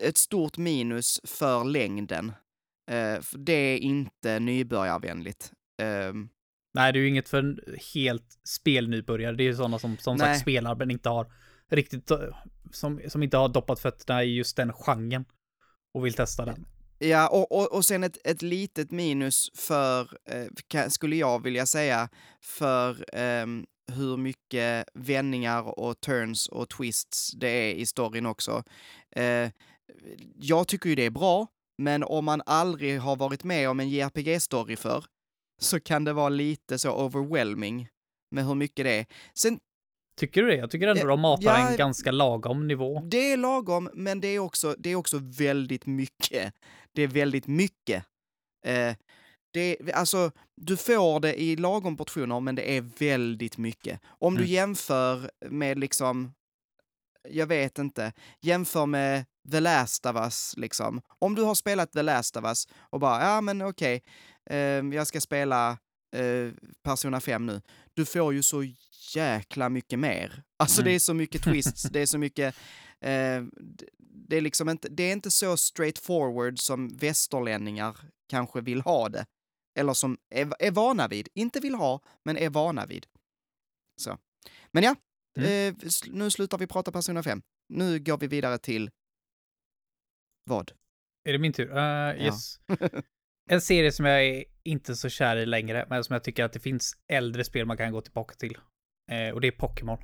ett 0.00 0.16
stort 0.16 0.56
minus 0.56 1.20
för 1.24 1.64
längden. 1.64 2.32
Eh, 2.90 3.20
för 3.20 3.38
det 3.38 3.52
är 3.52 3.78
inte 3.78 4.38
nybörjarvänligt. 4.40 5.52
Ehm, 5.82 6.28
Nej, 6.74 6.92
det 6.92 6.98
är 6.98 7.00
ju 7.00 7.08
inget 7.08 7.28
för 7.28 7.38
en 7.38 7.58
helt 7.94 8.38
spelnybörjare. 8.44 9.36
Det 9.36 9.42
är 9.42 9.44
ju 9.44 9.56
sådana 9.56 9.78
som 9.78 9.96
som 9.98 10.16
Nej. 10.16 10.26
sagt 10.26 10.40
spelar 10.40 10.74
men 10.74 10.90
inte 10.90 11.08
har 11.08 11.32
riktigt, 11.70 12.10
eh, 12.10 12.18
som, 12.72 13.00
som 13.08 13.22
inte 13.22 13.36
har 13.36 13.48
doppat 13.48 13.80
fötterna 13.80 14.24
i 14.24 14.34
just 14.36 14.56
den 14.56 14.72
genren 14.72 15.24
och 15.94 16.06
vill 16.06 16.14
testa 16.14 16.44
den. 16.44 16.66
ja, 16.98 17.28
och, 17.28 17.52
och, 17.52 17.72
och 17.72 17.84
sen 17.84 18.04
ett, 18.04 18.18
ett 18.24 18.42
litet 18.42 18.90
minus 18.90 19.50
för, 19.54 20.00
eh, 20.74 20.88
skulle 20.88 21.16
jag 21.16 21.42
vilja 21.42 21.66
säga, 21.66 22.08
för 22.40 23.16
eh, 23.18 23.46
hur 23.92 24.16
mycket 24.16 24.88
vändningar 24.94 25.78
och 25.78 26.00
turns 26.00 26.48
och 26.48 26.68
twists 26.68 27.32
det 27.32 27.48
är 27.48 27.74
i 27.74 27.86
storyn 27.86 28.26
också. 28.26 28.62
Eh, 29.16 29.50
jag 30.34 30.68
tycker 30.68 30.88
ju 30.88 30.94
det 30.94 31.06
är 31.06 31.10
bra, 31.10 31.46
men 31.78 32.02
om 32.04 32.24
man 32.24 32.42
aldrig 32.46 33.00
har 33.00 33.16
varit 33.16 33.44
med 33.44 33.70
om 33.70 33.80
en 33.80 33.88
JRPG-story 33.88 34.76
för 34.76 35.04
så 35.60 35.80
kan 35.80 36.04
det 36.04 36.12
vara 36.12 36.28
lite 36.28 36.78
så 36.78 37.04
overwhelming 37.04 37.88
med 38.30 38.46
hur 38.46 38.54
mycket 38.54 38.84
det 38.84 38.90
är. 38.90 39.06
Sen, 39.34 39.60
Tycker 40.20 40.42
du 40.42 40.48
det? 40.48 40.56
Jag 40.56 40.70
tycker 40.70 40.88
ändå 40.88 41.00
Eh, 41.02 41.06
de 41.08 41.20
matar 41.20 41.58
ja, 41.58 41.70
en 41.70 41.76
ganska 41.76 42.10
lagom 42.10 42.68
nivå. 42.68 43.00
det 43.10 43.32
är 43.32 43.36
lagom, 43.36 43.90
men 43.94 44.20
det 44.20 44.28
är 44.28 44.38
också, 44.38 44.74
det 44.78 44.90
är 44.90 44.96
också 44.96 45.18
väldigt 45.22 45.86
mycket. 45.86 46.54
Det 46.92 47.02
är 47.02 47.08
väldigt 47.08 47.46
mycket. 47.46 48.04
Eh, 48.66 48.94
det 49.52 49.60
är, 49.60 49.92
alltså, 49.94 50.30
du 50.56 50.76
får 50.76 51.20
det 51.20 51.40
i 51.40 51.56
lagom 51.56 51.96
portioner, 51.96 52.40
men 52.40 52.54
det 52.54 52.76
är 52.76 52.80
väldigt 52.98 53.58
mycket. 53.58 54.00
Om 54.06 54.34
du 54.34 54.40
Mm. 54.42 54.52
jämför 54.52 55.30
med 55.50 55.78
liksom, 55.78 56.34
jag 57.28 57.46
vet 57.46 57.78
inte, 57.78 58.12
jämför 58.40 58.86
med 58.86 59.24
The 59.52 59.60
Last 59.60 60.06
of 60.06 60.16
Us, 60.16 60.54
liksom. 60.56 61.00
Om 61.18 61.34
du 61.34 61.42
har 61.42 61.54
spelat 61.54 61.92
The 61.92 62.02
Last 62.02 62.36
of 62.36 62.44
Us 62.44 62.68
och 62.90 63.00
bara, 63.00 63.22
ja 63.22 63.40
men 63.40 63.62
okej, 63.62 64.02
eh, 64.50 64.56
jag 64.94 65.06
ska 65.06 65.20
spela 65.20 65.78
eh, 66.16 66.52
Persona 66.82 67.20
5 67.20 67.46
nu. 67.46 67.60
Du 68.00 68.06
får 68.06 68.34
ju 68.34 68.42
så 68.42 68.64
jäkla 69.14 69.68
mycket 69.68 69.98
mer. 69.98 70.42
Alltså 70.58 70.80
Mm. 70.80 70.90
det 70.90 70.94
är 70.94 70.98
så 70.98 71.14
mycket 71.14 71.42
twists, 71.42 71.82
det 71.82 72.00
är 72.00 72.06
så 72.06 72.18
mycket, 72.18 72.54
eh, 73.00 73.42
det 74.28 74.36
är 74.36 74.40
liksom 74.40 74.68
inte, 74.68 74.88
det 74.88 75.02
är 75.02 75.12
inte 75.12 75.30
så 75.30 75.56
straightforward 75.56 76.58
som 76.58 76.88
västerlänningar 76.96 77.96
kanske 78.28 78.60
vill 78.60 78.80
ha 78.80 79.08
det. 79.08 79.26
Eller 79.78 79.92
som 79.94 80.18
är, 80.30 80.52
är 80.58 80.70
vana 80.70 81.08
vid. 81.08 81.28
Inte 81.34 81.60
vill 81.60 81.74
ha, 81.74 82.00
men 82.24 82.36
är 82.36 82.50
vana 82.50 82.86
vid. 82.86 83.06
Så. 83.96 84.18
Men 84.72 84.82
ja, 84.82 84.94
Mm. 85.38 85.74
eh, 85.76 85.88
nu 86.10 86.30
slutar 86.30 86.58
vi 86.58 86.66
prata 86.66 86.92
Persona 86.92 87.22
5. 87.22 87.42
Nu 87.68 87.98
går 87.98 88.18
vi 88.18 88.26
vidare 88.26 88.58
till 88.58 88.90
vad? 90.44 90.72
Är 91.24 91.32
det 91.32 91.38
min 91.38 91.52
tur? 91.52 91.76
Uh, 91.76 92.22
yes. 92.24 92.60
en 93.50 93.60
serie 93.60 93.92
som 93.92 94.04
jag 94.04 94.24
är 94.26 94.44
inte 94.64 94.96
så 94.96 95.08
kär 95.08 95.36
i 95.36 95.46
längre, 95.46 95.86
men 95.90 96.04
som 96.04 96.14
jag 96.14 96.24
tycker 96.24 96.44
att 96.44 96.52
det 96.52 96.60
finns 96.60 96.96
äldre 97.08 97.44
spel 97.44 97.66
man 97.66 97.76
kan 97.76 97.92
gå 97.92 98.00
tillbaka 98.00 98.34
till. 98.34 98.58
Eh, 99.10 99.34
och 99.34 99.40
det 99.40 99.46
är 99.46 99.52
Pokémon. 99.52 99.98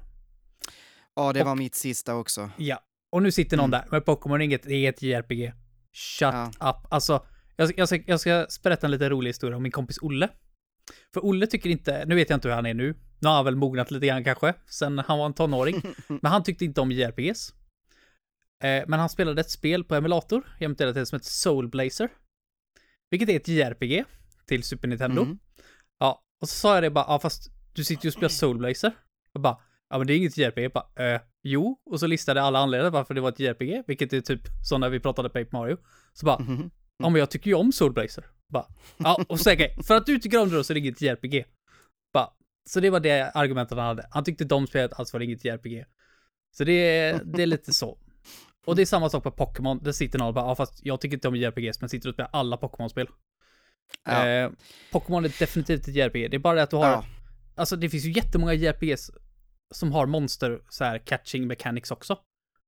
Ja, 1.16 1.32
det 1.32 1.40
Och- 1.40 1.46
var 1.46 1.54
mitt 1.54 1.74
sista 1.74 2.14
också. 2.14 2.50
Ja. 2.58 2.80
Och 3.12 3.22
nu 3.22 3.30
sitter 3.32 3.56
någon 3.56 3.70
Mm. 3.74 3.80
där, 3.80 3.88
men 3.90 4.02
Pokémon 4.02 4.40
är 4.40 4.44
inget, 4.44 4.62
det 4.62 4.74
är 4.74 4.88
ett 4.88 5.02
JRPG. 5.02 5.52
Shut 5.92 6.34
up. 6.60 6.76
Alltså, 6.90 7.26
jag, 7.56 7.72
jag, 7.78 7.88
ska, 7.88 7.98
jag 8.06 8.20
ska 8.20 8.46
berätta 8.62 8.86
en 8.86 8.90
lite 8.90 9.08
rolig 9.08 9.28
historia 9.30 9.56
om 9.56 9.62
min 9.62 9.72
kompis 9.72 9.98
Olle. 10.02 10.28
För 11.14 11.24
Olle 11.26 11.46
tycker 11.46 11.70
inte, 11.70 12.04
nu 12.06 12.14
vet 12.14 12.30
jag 12.30 12.36
inte 12.36 12.48
hur 12.48 12.54
han 12.54 12.66
är 12.66 12.74
nu. 12.74 12.94
Nu 13.20 13.28
har 13.28 13.34
han 13.36 13.44
väl 13.44 13.56
mognat 13.56 13.90
lite 13.90 14.06
grann 14.06 14.24
kanske, 14.24 14.54
sen 14.66 14.98
han 14.98 15.18
var 15.18 15.26
en 15.26 15.34
tonåring. 15.34 15.82
men 16.08 16.32
han 16.32 16.42
tyckte 16.42 16.64
inte 16.64 16.80
om 16.80 16.92
JRPGs. 16.92 17.54
Eh, 18.62 18.84
men 18.88 19.00
han 19.00 19.08
spelade 19.08 19.40
ett 19.40 19.50
spel 19.50 19.84
på 19.84 19.94
emulator, 19.94 20.56
jämte 20.60 20.92
det 20.92 21.06
som 21.06 21.16
heter 21.16 21.30
Soul 21.30 21.68
Blazer. 21.68 22.08
Vilket 23.10 23.28
är 23.28 23.36
ett 23.36 23.48
JRPG 23.48 24.04
till 24.48 24.62
Super 24.62 24.88
Nintendo. 24.88 25.22
Mm. 25.22 25.38
Ja, 25.98 26.22
och 26.40 26.48
så 26.48 26.54
sa 26.54 26.74
jag 26.74 26.82
det 26.82 26.90
bara, 26.90 27.04
ja 27.08 27.18
fast 27.18 27.50
du 27.72 27.84
sitter 27.84 28.04
ju 28.04 28.08
och 28.08 28.12
spelar 28.12 28.28
Soul 28.28 28.58
Blazer. 28.58 28.92
Och 29.34 29.40
bara, 29.40 29.58
ja 29.90 29.98
men 29.98 30.06
det 30.06 30.12
är 30.12 30.16
inget 30.16 30.36
JRPG. 30.36 30.62
Jag 30.64 30.72
bara, 30.72 31.14
eh, 31.14 31.20
jo. 31.42 31.80
Och 31.90 32.00
så 32.00 32.06
listade 32.06 32.40
jag 32.40 32.46
alla 32.46 32.58
anledningar 32.58 32.90
varför 32.90 33.14
det 33.14 33.20
var 33.20 33.28
ett 33.28 33.40
JRPG, 33.40 33.82
vilket 33.86 34.12
är 34.12 34.20
typ 34.20 34.40
som 34.68 34.80
när 34.80 34.88
vi 34.90 35.00
pratade 35.00 35.28
Paper 35.28 35.48
Mario. 35.52 35.76
Så 36.12 36.26
bara, 36.26 36.38
Mhm. 36.38 36.70
ja 36.98 37.08
men 37.08 37.18
jag 37.18 37.30
tycker 37.30 37.46
ju 37.50 37.54
om 37.54 37.72
Soul 37.72 37.92
Blazer. 37.92 38.24
Bara, 38.52 38.66
ja, 38.96 39.24
och 39.28 39.40
så 39.40 39.52
okej, 39.52 39.76
för 39.86 39.96
att 39.96 40.06
du 40.06 40.18
tycker 40.18 40.38
om 40.42 40.48
det 40.50 40.56
då 40.56 40.64
så 40.64 40.72
är 40.72 40.74
det 40.74 40.80
inget 40.80 41.00
JRPG. 41.02 41.44
Bara, 42.12 42.30
så 42.68 42.80
det 42.80 42.90
var 42.90 43.00
det 43.00 43.30
argumentet 43.34 43.78
han 43.78 43.86
hade. 43.86 44.08
Han 44.10 44.24
tyckte 44.24 44.44
de 44.44 44.66
spelet 44.66 44.92
alltså 44.92 45.16
var 45.16 45.22
inget 45.24 45.44
JRPG. 45.44 45.84
Så 46.56 46.64
det 46.64 46.72
är, 46.72 47.20
det 47.24 47.42
är 47.42 47.46
lite 47.46 47.72
så. 47.72 47.98
Och 48.66 48.76
det 48.76 48.82
är 48.82 48.86
samma 48.86 49.10
sak 49.10 49.22
på 49.22 49.30
Pokémon. 49.30 49.80
Det 49.82 49.92
sitter 49.92 50.18
någon 50.18 50.28
och 50.28 50.34
bara, 50.34 50.44
ja 50.46 50.54
fast 50.54 50.86
jag 50.86 51.00
tycker 51.00 51.16
inte 51.16 51.28
om 51.28 51.36
JRPGs, 51.36 51.80
men 51.80 51.88
sitter 51.88 52.08
och 52.08 52.14
spelar 52.14 52.30
alla 52.32 52.56
Pokémon-spel. 52.56 53.08
Ja. 54.04 54.28
Eh, 54.28 54.50
Pokémon 54.92 55.24
är 55.24 55.38
definitivt 55.38 55.88
ett 55.88 55.94
JRPG. 55.94 56.28
Det 56.30 56.36
är 56.36 56.38
bara 56.38 56.54
det 56.54 56.62
att 56.62 56.70
du 56.70 56.76
har, 56.76 56.86
Ja. 56.90 57.04
alltså 57.54 57.76
det 57.76 57.90
finns 57.90 58.04
ju 58.04 58.10
jättemånga 58.12 58.54
JRPGs 58.54 59.10
som 59.74 59.92
har 59.92 60.06
monster, 60.06 60.62
så 60.68 60.84
här 60.84 60.98
catching 60.98 61.46
mechanics 61.46 61.90
också. 61.90 62.18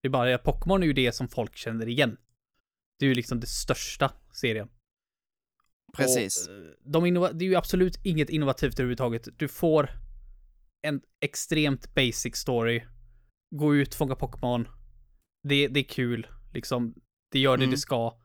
Det 0.02 0.08
är 0.08 0.10
bara 0.10 0.28
det 0.28 0.34
att 0.34 0.42
Pokémon 0.44 0.82
är 0.82 0.86
ju 0.86 0.92
det 0.92 1.12
som 1.12 1.28
folk 1.28 1.56
känner 1.56 1.88
igen. 1.88 2.16
Det 2.98 3.04
är 3.04 3.08
ju 3.08 3.14
liksom 3.14 3.40
det 3.40 3.46
största 3.46 4.12
serien. 4.32 4.68
Precis. 5.96 6.48
Och, 6.48 6.54
eh, 6.54 6.60
de 6.84 7.14
det 7.38 7.44
är 7.44 7.48
ju 7.48 7.54
absolut 7.56 8.00
inget 8.04 8.30
innovativt 8.30 8.74
överhuvudtaget. 8.74 9.28
Du 9.36 9.48
får 9.48 9.90
en 10.82 11.00
extremt 11.20 11.94
basic 11.94 12.36
story. 12.36 12.82
Gå 13.50 13.74
ut, 13.76 13.94
fånga 13.94 14.14
Pokémon. 14.14 14.68
Det, 15.48 15.68
det 15.68 15.80
är 15.80 15.84
kul, 15.84 16.26
liksom. 16.54 16.94
Det 17.32 17.38
gör 17.38 17.56
det 17.56 17.64
Mm. 17.64 17.70
det 17.70 17.78
ska. 17.78 18.20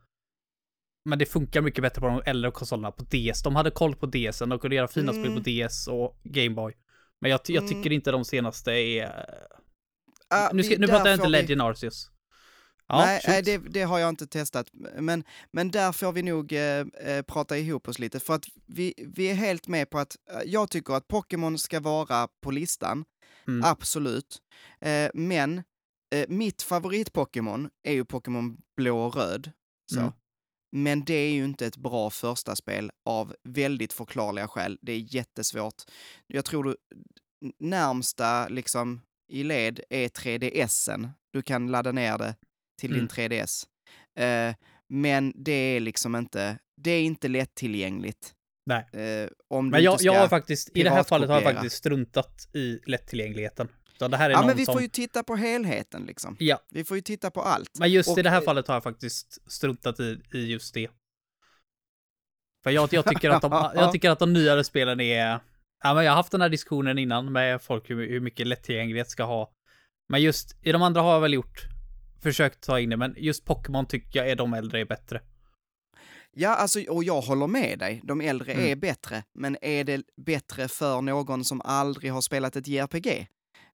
Men 1.04 1.18
det 1.18 1.26
funkar 1.26 1.60
mycket 1.62 1.82
bättre 1.82 2.00
på 2.00 2.06
de 2.06 2.22
äldre 2.26 2.50
konsolerna 2.50 2.90
på 2.92 3.04
DS. 3.04 3.42
De 3.42 3.56
hade 3.56 3.70
koll 3.70 3.96
på 3.96 4.06
DS, 4.06 4.38
de 4.38 4.58
kunde 4.58 4.76
göra 4.76 4.88
fina 4.88 5.12
Mm. 5.12 5.24
spel 5.24 5.34
på 5.36 5.68
DS 5.68 5.88
och 5.88 6.16
Gameboy. 6.24 6.74
Men 7.20 7.30
jag, 7.30 7.40
jag 7.46 7.62
Mm. 7.64 7.68
tycker 7.74 7.92
inte 7.92 8.10
de 8.10 8.24
senaste 8.24 8.72
är... 8.72 9.26
Ah, 10.28 10.50
nu 10.52 10.62
ska, 10.62 10.78
nu 10.78 10.86
pratar 10.86 11.06
jag 11.06 11.14
inte 11.14 11.24
får 11.24 11.32
vi- 11.32 11.40
Legend 11.42 11.62
Arceus. 11.62 12.10
Ja, 12.88 12.96
nej, 13.06 13.20
nej 13.26 13.42
det, 13.42 13.58
det 13.58 13.82
har 13.82 13.98
jag 13.98 14.08
inte 14.08 14.26
testat. 14.26 14.66
Men, 14.98 15.24
men 15.52 15.70
där 15.70 15.92
får 15.92 16.12
vi 16.12 16.22
nog 16.22 16.52
eh, 16.52 16.60
eh, 16.80 17.22
prata 17.22 17.58
ihop 17.58 17.88
oss 17.88 17.98
lite. 17.98 18.20
För 18.20 18.34
att 18.34 18.44
vi, 18.66 18.94
vi 19.16 19.30
är 19.30 19.34
helt 19.34 19.68
med 19.68 19.90
på 19.90 19.98
att 19.98 20.16
eh, 20.30 20.40
jag 20.46 20.70
tycker 20.70 20.94
att 20.94 21.08
Pokémon 21.08 21.58
ska 21.58 21.80
vara 21.80 22.28
på 22.42 22.50
listan. 22.50 23.04
Mm. 23.48 23.64
Absolut. 23.64 24.38
Eh, 24.80 25.10
men 25.14 25.62
eh, 26.14 26.24
mitt 26.28 26.62
favorit-Pokémon 26.62 27.70
är 27.82 27.92
ju 27.92 28.04
Pokémon 28.04 28.56
blå 28.76 28.98
och 29.06 29.16
röd. 29.16 29.50
Så. 29.92 30.00
Mm. 30.00 30.12
Men 30.76 31.04
det 31.04 31.14
är 31.14 31.30
ju 31.32 31.44
inte 31.44 31.66
ett 31.66 31.76
bra 31.76 32.10
första 32.10 32.56
spel 32.56 32.90
av 33.04 33.34
väldigt 33.48 33.92
förklarliga 33.92 34.48
skäl. 34.48 34.78
Det 34.82 34.92
är 34.92 35.14
jättesvårt. 35.14 35.82
Jag 36.26 36.44
tror 36.44 36.64
du 36.64 36.76
närmsta 37.58 38.48
liksom 38.48 39.00
i 39.32 39.42
led 39.44 39.80
är 39.90 40.08
3DSen. 40.08 41.08
Du 41.32 41.42
kan 41.42 41.66
ladda 41.70 41.92
ner 41.92 42.18
det 42.18 42.34
till 42.80 42.90
Mm. 42.90 42.98
din 43.00 43.08
3DS. 43.08 43.66
Eh, 44.18 44.54
men 44.88 45.32
det 45.36 45.52
är 45.52 45.80
liksom 45.80 46.16
inte, 46.16 46.58
det 46.76 46.90
är 46.90 47.02
inte 47.02 47.28
lättillgängligt. 47.28 48.34
Nej. 48.66 48.86
Eh, 48.92 49.28
om 49.48 49.68
Men 49.68 49.82
jag, 49.82 49.98
jag 50.00 50.14
har 50.14 50.28
faktiskt, 50.28 50.76
i 50.76 50.82
det 50.82 50.90
här 50.90 51.02
fallet 51.02 51.28
har 51.28 51.40
jag 51.40 51.54
faktiskt 51.54 51.76
struntat 51.76 52.48
i 52.54 52.80
lättillgängligheten. 52.86 53.68
Så 53.98 54.08
det 54.08 54.16
här 54.16 54.30
är 54.30 54.34
Ja, 54.34 54.38
någon 54.38 54.46
men 54.46 54.56
vi 54.56 54.64
som... 54.64 54.72
får 54.74 54.82
ju 54.82 54.88
titta 54.88 55.22
på 55.22 55.36
helheten 55.36 56.04
liksom. 56.06 56.36
Ja, 56.40 56.58
Vi 56.70 56.84
får 56.84 56.96
ju 56.96 57.00
titta 57.00 57.30
på 57.30 57.42
allt. 57.42 57.70
men 57.78 57.92
just 57.92 58.08
Och, 58.08 58.18
i 58.18 58.22
det 58.22 58.30
här 58.30 58.40
eh, 58.40 58.44
fallet 58.44 58.68
har 58.68 58.74
jag 58.74 58.82
faktiskt 58.82 59.52
struntat 59.52 60.00
i, 60.00 60.20
i 60.34 60.38
just 60.52 60.74
det. 60.74 60.88
För 62.64 62.70
jag, 62.70 62.88
jag, 62.92 63.04
tycker 63.06 63.30
att 63.30 63.42
de, 63.42 63.52
jag 63.74 63.92
tycker 63.92 64.10
att 64.10 64.18
de 64.18 64.32
nyare 64.32 64.64
spelen 64.64 65.00
är... 65.00 65.40
Ja, 65.82 65.94
men 65.94 66.04
jag 66.04 66.12
har 66.12 66.16
haft 66.16 66.32
den 66.32 66.40
här 66.40 66.48
diskussionen 66.48 66.98
innan 66.98 67.32
med 67.32 67.62
folk 67.62 67.90
hur, 67.90 68.08
hur 68.08 68.20
mycket 68.20 68.46
lättillgänglighet 68.46 69.10
ska 69.10 69.24
ha. 69.24 69.52
Men 70.08 70.22
just 70.22 70.56
i 70.62 70.72
de 70.72 70.82
andra 70.82 71.00
har 71.00 71.12
jag 71.12 71.20
väl 71.20 71.34
gjort, 71.34 71.62
försökt 72.22 72.60
ta 72.60 72.80
in 72.80 72.90
det, 72.90 72.96
men 72.96 73.14
just 73.18 73.44
Pokémon 73.44 73.86
tycker 73.86 74.18
jag 74.18 74.30
är 74.30 74.36
de 74.36 74.54
äldre 74.54 74.80
är 74.80 74.84
bättre. 74.84 75.20
Ja, 76.36 76.54
alltså, 76.54 76.80
och 76.88 77.04
jag 77.04 77.20
håller 77.20 77.46
med 77.46 77.78
dig. 77.78 78.00
De 78.04 78.20
äldre 78.20 78.52
Mm. 78.52 78.66
är 78.70 78.76
bättre, 78.76 79.22
men 79.34 79.56
är 79.62 79.84
det 79.84 80.02
bättre 80.16 80.68
för 80.68 81.00
någon 81.00 81.44
som 81.44 81.60
aldrig 81.60 82.12
har 82.12 82.20
spelat 82.20 82.56
ett 82.56 82.68
JRPG? 82.68 83.28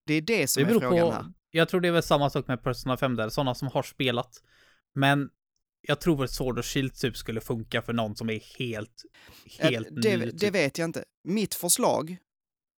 Det 0.07 0.15
är 0.15 0.21
det 0.23 0.47
som 0.47 0.63
Det 0.65 0.71
är 0.71 0.73
frågan 0.81 0.91
på, 0.91 1.11
här. 1.13 1.25
jag 1.51 1.69
tror 1.69 1.81
det 1.81 1.89
är 1.89 1.93
väl 1.93 2.03
samma 2.03 2.31
sak 2.31 2.49
med 2.49 2.63
Persona 2.63 2.97
5 2.97 3.17
där, 3.17 3.29
sådana 3.29 3.55
som 3.55 3.69
har 3.69 3.83
spelat. 3.83 4.43
Men 4.95 5.29
jag 5.83 6.01
tror 6.01 6.17
väl 6.17 6.29
Sword 6.29 6.59
och 6.59 6.65
Shield 6.67 6.95
typ 6.95 7.17
skulle 7.17 7.41
funka 7.41 7.83
för 7.83 7.93
någon 7.93 8.17
som 8.17 8.31
är 8.31 8.41
helt, 8.59 9.03
helt 9.59 9.89
det, 10.03 10.17
ny. 10.17 10.25
det 10.27 10.39
Typ. 10.39 10.55
vet 10.55 10.79
jag 10.79 10.89
inte. 10.89 11.05
Mitt 11.25 11.55
förslag, 11.55 12.17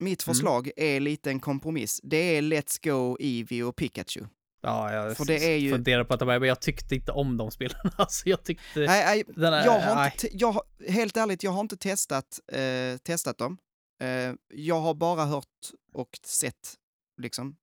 mitt 0.01 0.27
Mm. 0.27 0.35
förslag 0.35 0.71
är 0.77 1.01
lite 1.01 1.31
en 1.31 1.41
kompromiss. 1.41 2.01
Det 2.03 2.17
är 2.37 2.43
Let's 2.43 2.89
Go, 2.91 3.17
Eevee 3.21 3.63
och 3.63 3.77
Pikachu. 3.77 4.21
Ja, 4.65 4.93
jag 4.93 5.17
för 5.17 5.25
det 5.25 5.45
är 5.53 5.57
ju- 5.57 5.73
funderar 5.73 6.05
på 6.05 6.15
att 6.15 6.27
men 6.27 6.43
jag 6.43 6.61
tyckte 6.61 6.95
inte 6.95 7.13
om 7.13 7.37
de 7.37 7.51
spelarna. 7.51 7.91
Alltså 7.97 8.29
jag 8.29 8.45
tyckte... 8.45 8.81
Nej, 8.81 8.87
nej, 9.05 9.25
den 9.37 9.53
här, 9.53 9.65
jag 9.65 9.81
har 9.81 9.95
nej. 9.95 10.13
inte, 10.15 10.29
te- 10.29 10.37
jag, 10.39 10.63
helt 10.89 11.17
ärligt, 11.17 11.43
jag 11.43 11.51
har 11.51 11.61
inte 11.61 11.77
testat, 11.77 12.41
eh, 12.53 12.97
testat 13.03 13.39
dem. 13.39 13.59
Eh, 14.03 14.35
jag 14.55 14.81
har 14.81 14.95
bara 14.95 15.25
hört 15.25 15.45
och 15.93 16.09
sett, 16.27 16.75
liksom, 17.17 17.57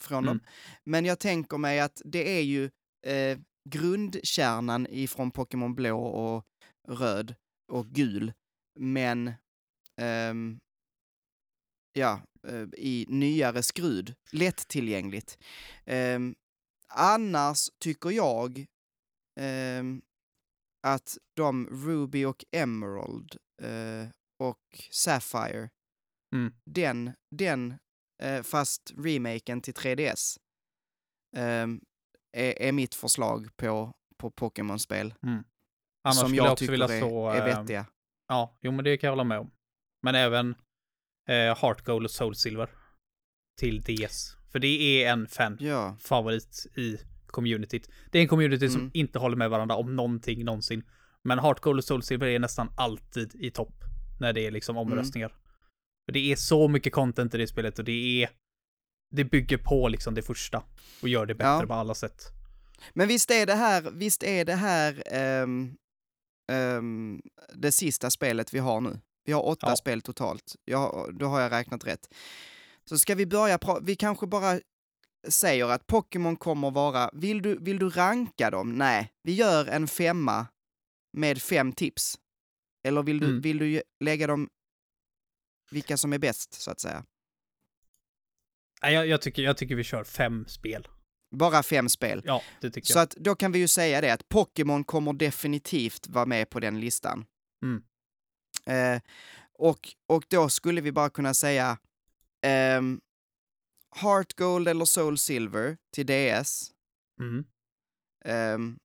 från 0.00 0.24
Mm. 0.24 0.26
dem. 0.38 0.46
Men 0.84 1.04
jag 1.04 1.18
tänker 1.18 1.58
mig 1.58 1.80
att 1.80 2.02
det 2.04 2.38
är 2.38 2.42
ju 2.42 2.70
eh, 3.06 3.38
grundkärnan 3.70 4.86
ifrån 4.90 5.30
Pokémon 5.30 5.74
blå 5.74 6.04
och 6.04 6.44
röd 6.88 7.34
och 7.72 7.86
gul, 7.86 8.32
men 8.80 9.32
ehm, 9.96 10.60
ja, 11.92 12.20
eh, 12.48 12.62
i 12.76 13.06
nyare 13.08 13.62
skrud, 13.62 14.14
lättillgängligt. 14.32 15.38
Ehm, 15.84 16.34
annars 16.88 17.68
tycker 17.78 18.10
jag 18.10 18.66
ehm, 19.40 20.02
att 20.86 21.18
de 21.36 21.66
Ruby 21.66 22.24
och 22.24 22.44
Emerald 22.52 23.36
eh, 23.62 24.08
och 24.38 24.88
Sapphire, 24.90 25.70
Mm. 26.34 26.52
den, 26.64 27.12
den 27.30 27.70
eh, 27.72 27.78
fast 28.42 28.92
remaken 28.96 29.60
till 29.60 29.74
3DS, 29.74 30.38
ehm, 31.36 31.80
är, 32.32 32.62
är 32.62 32.72
mitt 32.72 32.94
förslag 32.94 33.56
på, 33.56 33.92
på 34.16 34.30
Pokémon-spel. 34.30 35.14
Annars 36.04 36.16
som 36.18 36.34
jag, 36.34 36.46
jag 36.46 36.56
tycker 36.58 36.70
vilja 36.70 36.88
är, 36.88 37.00
så... 37.00 37.30
är 37.30 37.38
eh, 37.38 37.44
vettiga. 37.44 37.86
Ja, 38.28 38.58
jo 38.60 38.72
men 38.72 38.84
det 38.84 38.96
kan 38.96 39.08
jag 39.08 39.12
hålla 39.12 39.24
med 39.24 39.38
om. 39.38 39.50
Men 40.02 40.14
även 40.14 40.50
eh, 41.28 41.34
Heart 41.34 41.84
Gold 41.84 42.04
och 42.04 42.10
Soul 42.10 42.34
Silver 42.34 42.68
till 43.60 43.80
DS. 43.82 44.36
För 44.52 44.58
det 44.58 44.66
är 45.02 45.12
en 45.12 45.20
Ja, 45.20 45.26
fan-favorit 45.28 46.66
i 46.76 46.98
communityt. 47.26 47.90
Det 48.10 48.18
är 48.18 48.22
en 48.22 48.28
community 48.28 48.68
som 48.68 48.80
Mm. 48.80 48.90
inte 48.94 49.18
håller 49.18 49.36
med 49.36 49.50
varandra 49.50 49.76
om 49.76 49.96
någonting 49.96 50.44
någonsin. 50.44 50.84
Men 51.22 51.38
Heart 51.38 51.60
Gold 51.60 51.78
och 51.78 51.84
Soul 51.84 52.02
Silver 52.02 52.26
är 52.26 52.38
nästan 52.38 52.70
alltid 52.76 53.34
i 53.34 53.50
topp 53.50 53.84
när 54.20 54.32
det 54.32 54.46
är 54.46 54.50
liksom 54.50 54.76
Mm. 54.76 54.88
För 56.06 56.12
det 56.12 56.32
är 56.32 56.36
så 56.36 56.68
mycket 56.68 56.92
content 56.92 57.34
i 57.34 57.38
det 57.38 57.46
spelet 57.46 57.78
och 57.78 57.84
det 57.84 58.22
är... 58.22 58.30
Det 59.14 59.24
bygger 59.24 59.58
på 59.58 59.88
liksom 59.88 60.14
det 60.14 60.22
första 60.22 60.62
och 61.02 61.08
gör 61.08 61.26
det 61.26 61.34
bättre 61.34 61.48
Ja. 61.60 61.66
på 61.66 61.74
alla 61.74 61.94
sätt. 61.94 62.22
men 62.94 63.08
visst 63.08 63.30
är 63.30 63.46
det 63.46 63.54
här, 63.54 63.90
visst 63.90 64.22
är 64.22 64.44
det 64.44 64.54
här 64.54 65.02
ehm, 65.06 65.74
ehm, 66.52 67.22
det 67.54 67.72
sista 67.72 68.10
spelet 68.10 68.54
vi 68.54 68.58
har 68.58 68.80
nu? 68.80 69.00
Vi 69.24 69.32
har 69.32 69.46
åtta 69.46 69.66
Ja. 69.70 69.76
spel 69.76 70.02
totalt. 70.02 70.56
Ja, 70.64 71.08
då 71.12 71.26
har 71.26 71.40
jag 71.40 71.52
räknat 71.52 71.86
rätt. 71.86 72.14
Så 72.88 72.98
ska 72.98 73.14
vi 73.14 73.26
börja 73.26 73.58
vi 73.82 73.96
kanske 73.96 74.26
bara 74.26 74.60
säger 75.28 75.68
att 75.68 75.86
Pokémon 75.86 76.36
kommer 76.36 76.70
vara, 76.70 77.10
vill 77.12 77.42
du, 77.42 77.58
vill 77.60 77.78
du 77.78 77.88
ranka 77.88 78.50
dem? 78.50 78.72
Nej, 78.72 79.12
vi 79.22 79.32
gör 79.34 79.66
en 79.66 79.88
femma 79.88 80.46
med 81.12 81.42
fem 81.42 81.72
tips. 81.72 82.18
Eller 82.86 83.02
vill 83.02 83.18
du, 83.20 83.26
Mm. 83.26 83.40
vill 83.40 83.58
du 83.58 83.82
lägga 84.04 84.26
dem, 84.26 84.48
vilka 85.74 85.96
som 85.96 86.12
är 86.12 86.18
bäst, 86.18 86.52
så 86.54 86.70
att 86.70 86.80
säga? 86.80 87.04
Jag, 88.80 89.06
jag, 89.06 89.22
tycker, 89.22 89.42
jag 89.42 89.56
tycker 89.56 89.74
vi 89.74 89.84
kör 89.84 90.04
fem 90.04 90.46
spel. 90.46 90.88
Bara 91.36 91.62
fem 91.62 91.88
spel. 91.88 92.22
Ja, 92.24 92.42
det 92.60 92.70
tycker 92.70 92.92
Så 92.92 92.98
jag. 92.98 93.02
att 93.02 93.10
då 93.10 93.34
kan 93.34 93.52
vi 93.52 93.58
ju 93.58 93.68
säga 93.68 94.00
det 94.00 94.12
att 94.12 94.28
Pokémon 94.28 94.84
kommer 94.84 95.12
definitivt 95.12 96.06
vara 96.08 96.26
med 96.26 96.50
på 96.50 96.60
den 96.60 96.80
listan. 96.80 97.26
Mm. 97.64 97.82
Eh, 98.66 99.02
och, 99.58 99.94
och 100.06 100.24
då 100.28 100.48
skulle 100.48 100.80
vi 100.80 100.92
bara 100.92 101.10
kunna 101.10 101.34
säga 101.34 101.78
ehm, 102.46 103.00
Heart 103.96 104.34
Gold 104.34 104.68
eller 104.68 104.84
Soul 104.84 105.18
Silver 105.18 105.76
till 105.92 106.06
DS. 106.06 106.70
Mm. 107.20 107.44
ehm, 108.24 108.78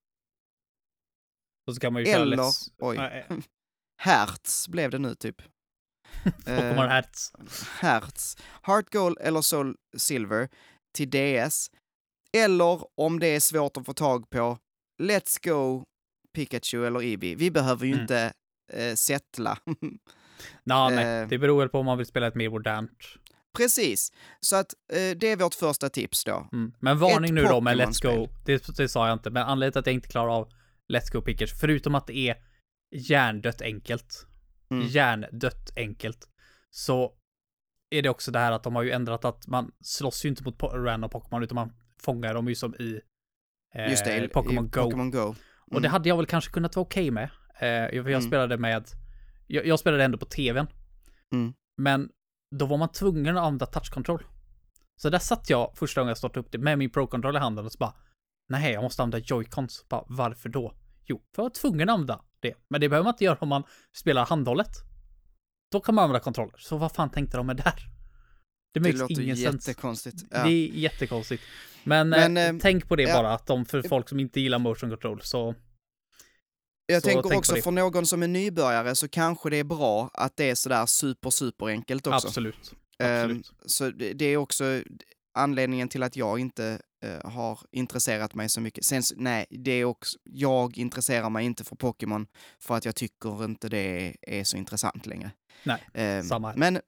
Och 1.67 1.75
så 1.75 1.79
kan 1.81 1.93
man 1.93 2.03
ju 2.03 2.11
eller, 2.11 2.39
oj, 2.77 2.97
Hertz 3.97 4.67
blev 4.67 4.91
det 4.91 4.99
nu 4.99 5.15
typ. 5.15 5.41
Pokémon 6.23 6.85
Eh, 6.85 6.87
Hertz. 6.89 7.31
Hertz. 7.79 8.37
Heart 8.63 8.89
Gold 8.93 9.17
eller 9.21 9.41
Soul 9.41 9.75
Silver 9.97 10.49
till 10.95 11.09
DS. 11.09 11.71
Eller 12.37 12.81
om 13.01 13.19
det 13.19 13.27
är 13.27 13.39
svårt 13.39 13.77
att 13.77 13.85
få 13.85 13.93
tag 13.93 14.29
på, 14.29 14.57
Let's 15.01 15.49
Go 15.49 15.83
Pikachu 16.35 16.85
eller 16.85 17.01
Eevee. 17.01 17.35
Vi 17.35 17.51
behöver 17.51 17.85
ju 17.85 17.91
Mm. 17.91 18.01
inte 18.01 18.33
eh, 18.73 18.93
settla. 18.95 19.57
Nah, 20.63 20.91
nej, 20.91 21.21
eh, 21.21 21.27
det 21.27 21.37
beror 21.37 21.59
väl 21.59 21.69
på 21.69 21.79
om 21.79 21.85
man 21.85 21.97
vill 21.97 22.07
spela 22.07 22.27
ett 22.27 22.35
mer 22.35 22.49
modernt. 22.49 22.91
Precis, 23.57 24.11
så 24.39 24.55
att 24.55 24.73
eh, 24.93 25.17
det 25.17 25.27
är 25.27 25.35
vårt 25.37 25.53
första 25.53 25.89
tips 25.89 26.23
då. 26.23 26.49
Mm. 26.53 26.73
Men 26.79 26.99
varning 26.99 27.37
Ett 27.37 27.43
nu 27.43 27.49
då 27.49 27.61
med 27.61 27.77
Let's 27.77 28.15
Go. 28.15 28.27
Det, 28.45 28.77
det 28.77 28.89
sa 28.89 29.07
jag 29.07 29.15
inte, 29.15 29.29
men 29.29 29.43
anledningen 29.43 29.71
till 29.71 29.79
att 29.79 29.85
jag 29.85 29.93
inte 29.93 30.07
klarar 30.09 30.29
av 30.37 30.49
Let's 30.93 31.11
Go 31.13 31.21
Pikachu, 31.21 31.55
förutom 31.55 31.95
att 31.95 32.07
det 32.07 32.17
är 32.17 32.35
hjärndött 32.95 33.61
enkelt, 33.61 34.25
Mm. 34.71 34.87
hjärndött 34.87 35.71
enkelt, 35.75 36.27
så 36.69 37.13
är 37.89 38.01
det 38.01 38.09
också 38.09 38.31
det 38.31 38.39
här 38.39 38.51
att 38.51 38.63
de 38.63 38.75
har 38.75 38.83
ju 38.83 38.91
ändrat 38.91 39.25
att 39.25 39.47
man 39.47 39.71
slåss 39.81 40.25
ju 40.25 40.29
inte 40.29 40.43
mot 40.43 40.63
random 40.63 41.09
Pokémon, 41.09 41.43
utan 41.43 41.55
man 41.55 41.73
fångar 42.03 42.33
dem 42.33 42.47
ju 42.47 42.55
som 42.55 42.75
i 42.75 43.01
eh, 43.75 43.89
Just 43.89 44.05
det, 44.05 44.27
Pokémon 44.33 44.69
Go. 44.69 44.81
Pokémon 44.81 45.11
Go. 45.11 45.35
Och 45.71 45.81
det 45.81 45.87
Mm. 45.87 45.91
hade 45.91 46.09
jag 46.09 46.17
väl 46.17 46.25
kanske 46.25 46.51
kunnat 46.51 46.75
vara 46.75 46.83
okej 46.85 47.11
med. 47.11 47.29
Eh, 47.59 47.67
jag- 47.67 47.93
jag 47.95 48.07
Mm. 48.07 48.21
spelade 48.21 48.57
med, 48.57 48.87
jag, 49.47 49.65
jag 49.65 49.79
spelade 49.79 50.03
ändå 50.03 50.17
på 50.17 50.25
tvn. 50.25 50.67
Mm. 51.33 51.53
Men 51.77 52.09
då 52.55 52.65
var 52.65 52.77
man 52.77 52.91
tvungen 52.91 53.37
att 53.37 53.43
använda 53.43 53.65
touchkontroll. 53.65 54.23
Så 54.95 55.09
där 55.09 55.19
satt 55.19 55.49
jag 55.49 55.77
första 55.77 56.01
gången 56.01 56.09
jag 56.09 56.17
startade 56.17 56.39
upp 56.39 56.51
det 56.51 56.57
med 56.57 56.77
min 56.77 56.89
pro-kontroll 56.89 57.35
i 57.35 57.39
handen 57.39 57.65
och 57.65 57.71
så 57.71 57.77
bara, 57.77 57.93
nej, 58.49 58.73
jag 58.73 58.83
måste 58.83 59.03
använda 59.03 59.25
joycons. 59.27 59.85
Bara, 59.89 60.03
varför 60.07 60.49
då? 60.49 60.73
Jo, 61.05 61.17
för 61.35 61.41
jag 61.43 61.45
var 61.45 61.49
tvungen 61.49 61.89
att 61.89 61.93
använda 61.93 62.21
det. 62.41 62.55
Men 62.69 62.81
det 62.81 62.89
behöver 62.89 63.03
man 63.03 63.13
inte 63.13 63.23
göra 63.23 63.37
om 63.41 63.49
man 63.49 63.63
spelar 63.97 64.25
handhållet. 64.25 64.71
Då 65.71 65.79
kan 65.79 65.95
man 65.95 66.03
använda 66.03 66.19
kontroller. 66.19 66.55
Så 66.57 66.77
vad 66.77 66.91
fan 66.91 67.09
tänkte 67.09 67.37
de 67.37 67.47
med 67.47 67.57
där? 67.57 67.73
Det 68.73 68.79
Det 68.79 68.91
låter 68.91 69.21
ingen 69.21 69.35
jättekonstigt. 69.35 70.23
Ja. 70.31 70.43
Det 70.43 70.49
är 70.49 70.67
jättekonstigt. 70.67 71.43
Men, 71.83 72.09
Men, 72.09 72.37
eh, 72.37 72.49
eh, 72.49 72.55
tänk 72.61 72.87
på 72.87 72.95
det 72.95 73.03
ja. 73.03 73.13
bara, 73.21 73.33
att 73.33 73.47
de 73.47 73.65
för 73.65 73.81
folk 73.81 74.09
som 74.09 74.19
inte 74.19 74.39
gillar 74.39 74.59
motion 74.59 74.89
control 74.89 75.21
så 75.21 75.55
Jag 76.85 77.01
så 77.01 77.07
tänker 77.07 77.29
tänk 77.29 77.39
också 77.39 77.55
för 77.55 77.71
någon 77.71 78.05
som 78.05 78.23
är 78.23 78.27
nybörjare 78.27 78.95
så 78.95 79.07
kanske 79.07 79.49
det 79.49 79.57
är 79.57 79.63
bra 79.63 80.09
att 80.13 80.37
det 80.37 80.49
är 80.49 80.55
sådär 80.55 80.85
super, 80.85 81.29
super 81.29 81.65
enkelt 81.65 82.07
också. 82.07 82.27
absolut. 82.27 82.73
Ehm, 82.99 83.23
Absolut. 83.23 83.51
så 83.65 83.89
det, 83.89 84.13
det 84.13 84.25
är 84.25 84.37
också 84.37 84.81
anledningen 85.33 85.89
till 85.89 86.03
att 86.03 86.15
jag 86.15 86.39
inte 86.39 86.81
eh, 87.05 87.31
har 87.31 87.59
intresserat 87.71 88.35
mig 88.35 88.49
så 88.49 88.61
mycket. 88.61 88.85
Sen, 88.85 89.01
nej, 89.15 89.45
det 89.49 89.71
är 89.71 89.85
också, 89.85 90.17
jag 90.23 90.77
intresserar 90.77 91.29
mig 91.29 91.45
inte 91.45 91.63
för 91.63 91.75
Pokémon 91.75 92.27
för 92.59 92.75
att 92.75 92.85
jag 92.85 92.95
tycker 92.95 93.45
inte 93.45 93.69
det 93.69 94.15
är, 94.21 94.43
så 94.43 94.57
intressant 94.57 95.05
längre. 95.05 95.31
Nej, 95.63 95.83
Ehm, 95.93 96.23
samma. 96.23 96.53
Men 96.55 96.81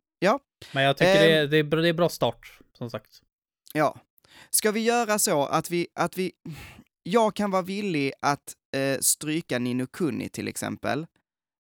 Men 0.74 0.84
jag 0.84 0.98
tycker 0.98 1.16
Ehm. 1.16 1.20
det, 1.22 1.34
är, 1.38 1.48
det, 1.48 1.58
är, 1.58 1.64
bra- 1.64 1.82
det 1.82 1.90
är 1.90 1.94
bra 1.94 2.10
start, 2.10 2.60
som 2.78 2.90
sagt. 2.90 3.22
ja, 3.74 4.00
ska 4.50 4.72
vi 4.72 4.80
göra 4.80 5.20
så 5.20 5.46
att 5.46 5.70
vi, 5.72 5.88
att 5.96 6.18
vi 6.18 6.32
jag 7.04 7.36
kan 7.36 7.52
vara 7.52 7.62
villig 7.62 8.12
att 8.22 8.54
eh, 8.76 9.00
stryka 9.00 9.60
Nino 9.60 9.88
Kuni 9.88 10.30
till 10.30 10.48
exempel. 10.48 11.08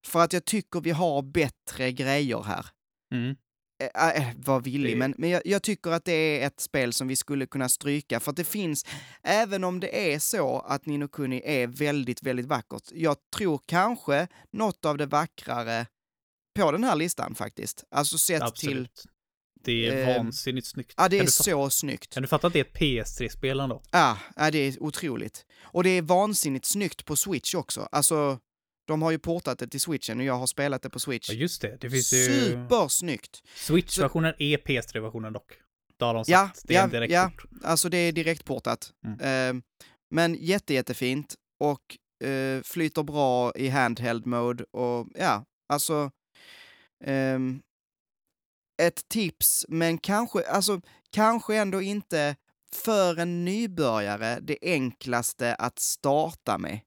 För 0.08 0.20
att 0.20 0.34
jag 0.34 0.46
tycker 0.46 0.82
vi 0.82 0.92
har 0.92 1.22
bättre 1.22 1.92
grejer 1.92 2.44
här. 2.44 2.66
Mm. 3.14 3.36
Eh, 3.82 4.28
äh, 4.28 4.34
var 4.36 4.60
villig, 4.60 4.98
men, 4.98 5.16
men 5.18 5.30
jag, 5.30 5.42
jag 5.46 5.64
tycker 5.64 5.92
att 5.92 6.06
det 6.06 6.12
är 6.14 6.48
ett 6.48 6.60
spel 6.60 6.94
som 6.94 7.08
vi 7.08 7.16
skulle 7.16 7.46
kunna 7.46 7.70
stryka. 7.70 8.20
För 8.20 8.32
att 8.32 8.38
det 8.38 8.44
finns, 8.44 8.86
även 9.24 9.64
om 9.64 9.80
det 9.80 10.14
är 10.14 10.20
så 10.20 10.60
att 10.60 10.86
Nino 10.86 11.08
Kuni 11.08 11.42
är 11.46 11.68
väldigt, 11.68 12.24
väldigt 12.24 12.46
vackert. 12.46 12.84
Jag 12.92 13.18
tror 13.36 13.62
kanske 13.66 14.28
något 14.52 14.86
av 14.86 14.98
det 14.98 15.06
vackrare 15.06 15.86
på 16.60 16.72
den 16.72 16.84
här 16.84 16.96
listan 16.96 17.36
faktiskt. 17.36 17.84
Alltså 17.92 18.18
sett 18.18 18.40
till, 18.40 18.48
Absolut. 18.48 19.06
Det 19.64 19.88
är 19.88 20.10
eh, 20.10 20.18
vansinnigt 20.18 20.68
snyggt. 20.68 20.94
ja 20.98 21.10
det 21.10 21.20
är 21.20 21.26
så 21.26 21.70
snyggt. 21.70 22.14
kan 22.14 22.22
du 22.24 22.28
fatta 22.28 22.48
att 22.48 22.54
det 22.54 22.60
är 22.60 22.66
ett 22.66 22.80
PS3-spel 23.08 23.60
ändå? 23.60 23.82
Ja, 23.92 24.18
ja, 24.36 24.52
det 24.52 24.58
är 24.58 24.84
otroligt. 24.84 25.46
Och 25.62 25.84
det 25.84 25.90
är 25.90 26.02
vansinnigt 26.02 26.66
snyggt 26.66 27.06
på 27.06 27.16
Switch 27.16 27.56
också. 27.56 27.88
Alltså, 27.92 28.40
de 28.88 29.02
har 29.02 29.12
ju 29.12 29.20
portat 29.20 29.60
det 29.60 29.68
till 29.68 29.82
Switchen 29.82 30.20
och 30.20 30.26
jag 30.26 30.34
har 30.34 30.48
spelat 30.48 30.82
det 30.82 30.90
på 30.90 31.00
Switch. 31.00 31.30
Ja, 31.30 31.36
just 31.36 31.62
det. 31.62 31.78
Det 31.82 31.90
finns 31.90 32.14
ju... 32.14 32.26
Supersnyggt! 32.26 33.42
Switch-versionen 33.56 34.34
är 34.38 34.58
PS3-versionen 34.58 35.34
dock. 35.34 35.54
Det 35.98 36.06
har 36.06 36.14
de 36.14 36.26
sagt. 36.26 36.32
Ja, 36.32 36.50
det 36.64 36.74
är 36.74 36.78
ja, 36.78 36.84
en 36.84 36.90
direkt 36.90 37.14
ja. 37.14 37.32
Alltså 37.64 37.90
det 37.90 37.98
är 37.98 38.12
direktportat. 38.12 38.94
Mm. 39.06 39.58
Eh, 39.58 39.64
men 40.12 40.36
jätte, 40.40 40.74
jättefint 40.74 41.36
och 41.60 41.98
eh, 42.28 42.62
flyter 42.64 43.04
bra 43.04 43.52
i 43.56 43.68
handheld 43.68 44.26
mode 44.26 44.64
och 44.72 45.08
ja, 45.16 45.46
alltså 45.74 46.12
ehm, 47.04 47.62
ett 48.82 49.10
tips, 49.10 49.66
men 49.70 49.98
kanske, 49.98 50.48
alltså 50.48 50.82
kanske 51.12 51.56
ändå 51.56 51.82
inte 51.82 52.36
för 52.76 53.20
en 53.20 53.46
nybörjare 53.46 54.40
det 54.40 54.58
enklaste 54.62 55.56
att 55.56 55.80
starta 55.80 56.58
med. 56.58 56.80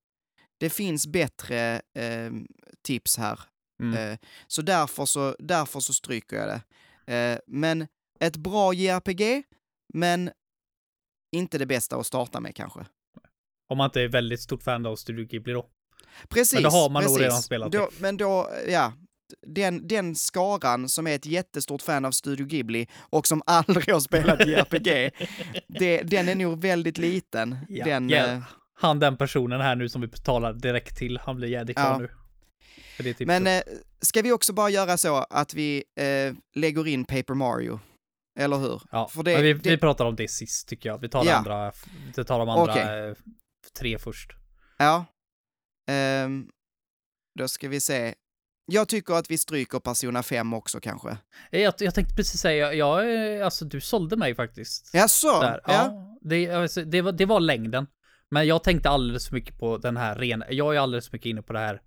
Det 0.58 0.70
finns 0.70 1.06
bättre 1.06 1.82
ehm, 1.94 2.46
tips 2.82 3.16
här. 3.16 3.40
Mm. 3.82 4.12
Eh, 4.12 4.18
så, 4.46 4.62
därför 4.62 5.04
så 5.04 5.36
därför 5.38 5.80
så 5.80 5.92
stryker 5.94 6.36
jag 6.36 6.48
det. 6.48 7.14
Eh, 7.14 7.38
men 7.46 7.86
ett 8.20 8.36
bra 8.36 8.72
JRPG, 8.72 9.42
men 9.94 10.30
inte 11.32 11.58
det 11.58 11.66
bästa 11.66 11.96
att 11.96 12.06
starta 12.06 12.40
med 12.40 12.56
kanske. 12.56 12.86
Om 13.68 13.78
man 13.78 13.84
inte 13.84 14.00
är 14.00 14.08
väldigt 14.08 14.40
stort 14.40 14.62
fan 14.62 14.86
av 14.86 14.96
Studio 14.96 15.24
Ghibli 15.24 15.52
då. 15.52 15.70
Precis. 16.28 16.54
Men 16.54 16.62
det 16.62 16.68
har 16.68 16.90
man 16.90 17.02
nog 17.02 17.12
precis. 17.12 17.22
redan 17.22 17.42
spelat 17.42 17.72
Då, 17.72 17.88
men 17.98 18.16
då, 18.16 18.50
ja. 18.68 18.92
Den, 19.46 19.88
den 19.88 20.14
skaran 20.14 20.88
som 20.88 21.06
är 21.06 21.14
ett 21.14 21.26
jättestort 21.26 21.82
fan 21.82 22.04
av 22.04 22.10
Studio 22.10 22.46
Ghibli 22.46 22.88
och 22.96 23.26
som 23.26 23.42
aldrig 23.46 23.88
har 23.94 24.00
spelat 24.00 24.40
JRPG, 24.46 25.10
det, 25.68 26.02
den 26.02 26.28
är 26.28 26.34
nog 26.34 26.62
väldigt 26.62 26.98
liten. 26.98 27.56
Ja, 27.68 27.84
den, 27.84 28.08
ja. 28.08 28.42
Eh, 28.76 28.80
Han 28.82 28.98
den 28.98 29.16
personen 29.16 29.60
här 29.60 29.76
nu 29.76 29.88
som 29.88 30.00
vi 30.00 30.06
betalar 30.06 30.52
direkt 30.52 30.96
till, 30.96 31.18
han 31.22 31.36
blir 31.36 31.48
jädrigt 31.48 31.78
glad 31.80 31.92
Ja. 31.92 31.98
nu. 32.98 33.14
Typ 33.14 33.26
men 33.26 33.46
eh, 33.46 33.62
ska 34.00 34.22
vi 34.22 34.32
också 34.32 34.52
bara 34.52 34.70
göra 34.70 34.96
så 34.96 35.16
att 35.30 35.54
vi 35.54 35.84
eh, 35.96 36.34
lägger 36.54 36.86
in 36.86 37.04
Paper 37.04 37.34
Mario? 37.34 37.80
Eller 38.38 38.56
hur? 38.56 38.82
ja. 38.90 39.08
för 39.08 39.22
det- 39.22 39.42
vi, 39.42 39.52
det- 39.54 39.70
vi 39.70 39.78
pratar 39.78 40.04
om 40.04 40.16
det 40.16 40.28
sist 40.28 40.68
tycker 40.68 40.88
jag. 40.88 40.98
Vi 40.98 41.08
tar, 41.08 41.24
Ja. 41.24 41.34
andra, 41.36 41.72
vi 42.16 42.24
tar 42.24 42.38
de 42.38 42.48
andra 42.48 42.72
Okej. 42.72 43.08
eh, 43.08 43.14
tre 43.78 43.98
först. 43.98 44.32
Ja. 44.78 45.04
Ehm, 45.88 46.48
då 47.38 47.48
ska 47.48 47.68
vi 47.68 47.80
se. 47.80 48.14
Jag 48.66 48.88
tycker 48.88 49.14
att 49.14 49.30
vi 49.30 49.38
stryker 49.38 49.78
Persona 49.80 50.22
5 50.22 50.54
också 50.54 50.80
kanske. 50.80 51.08
Eh, 51.52 51.60
Jag, 51.60 51.74
jag 51.78 51.94
tänkte 51.94 52.14
precis 52.14 52.40
säga, 52.40 52.72
jag, 52.74 53.04
jag, 53.04 53.40
alltså 53.40 53.64
du 53.64 53.80
sålde 53.80 54.16
mig 54.16 54.34
faktiskt. 54.34 54.94
Jaså? 54.94 55.40
Där. 55.40 55.60
Ja. 55.66 55.72
Ja, 55.72 56.18
det, 56.20 56.50
alltså, 56.50 56.84
det, 56.84 57.02
var, 57.02 57.12
det 57.12 57.26
var 57.26 57.40
längden. 57.40 57.86
Men 58.30 58.46
jag 58.46 58.62
tänkte 58.64 58.90
alldeles 58.90 59.28
för 59.28 59.34
mycket 59.34 59.58
på 59.58 59.78
den 59.78 59.96
här 59.96 60.16
rena, 60.16 60.46
jag 60.52 60.74
är 60.76 60.80
alldeles 60.80 61.08
för 61.08 61.12
mycket 61.16 61.26
inne 61.30 61.42
på 61.42 61.52
det 61.52 61.58
här 61.58 61.80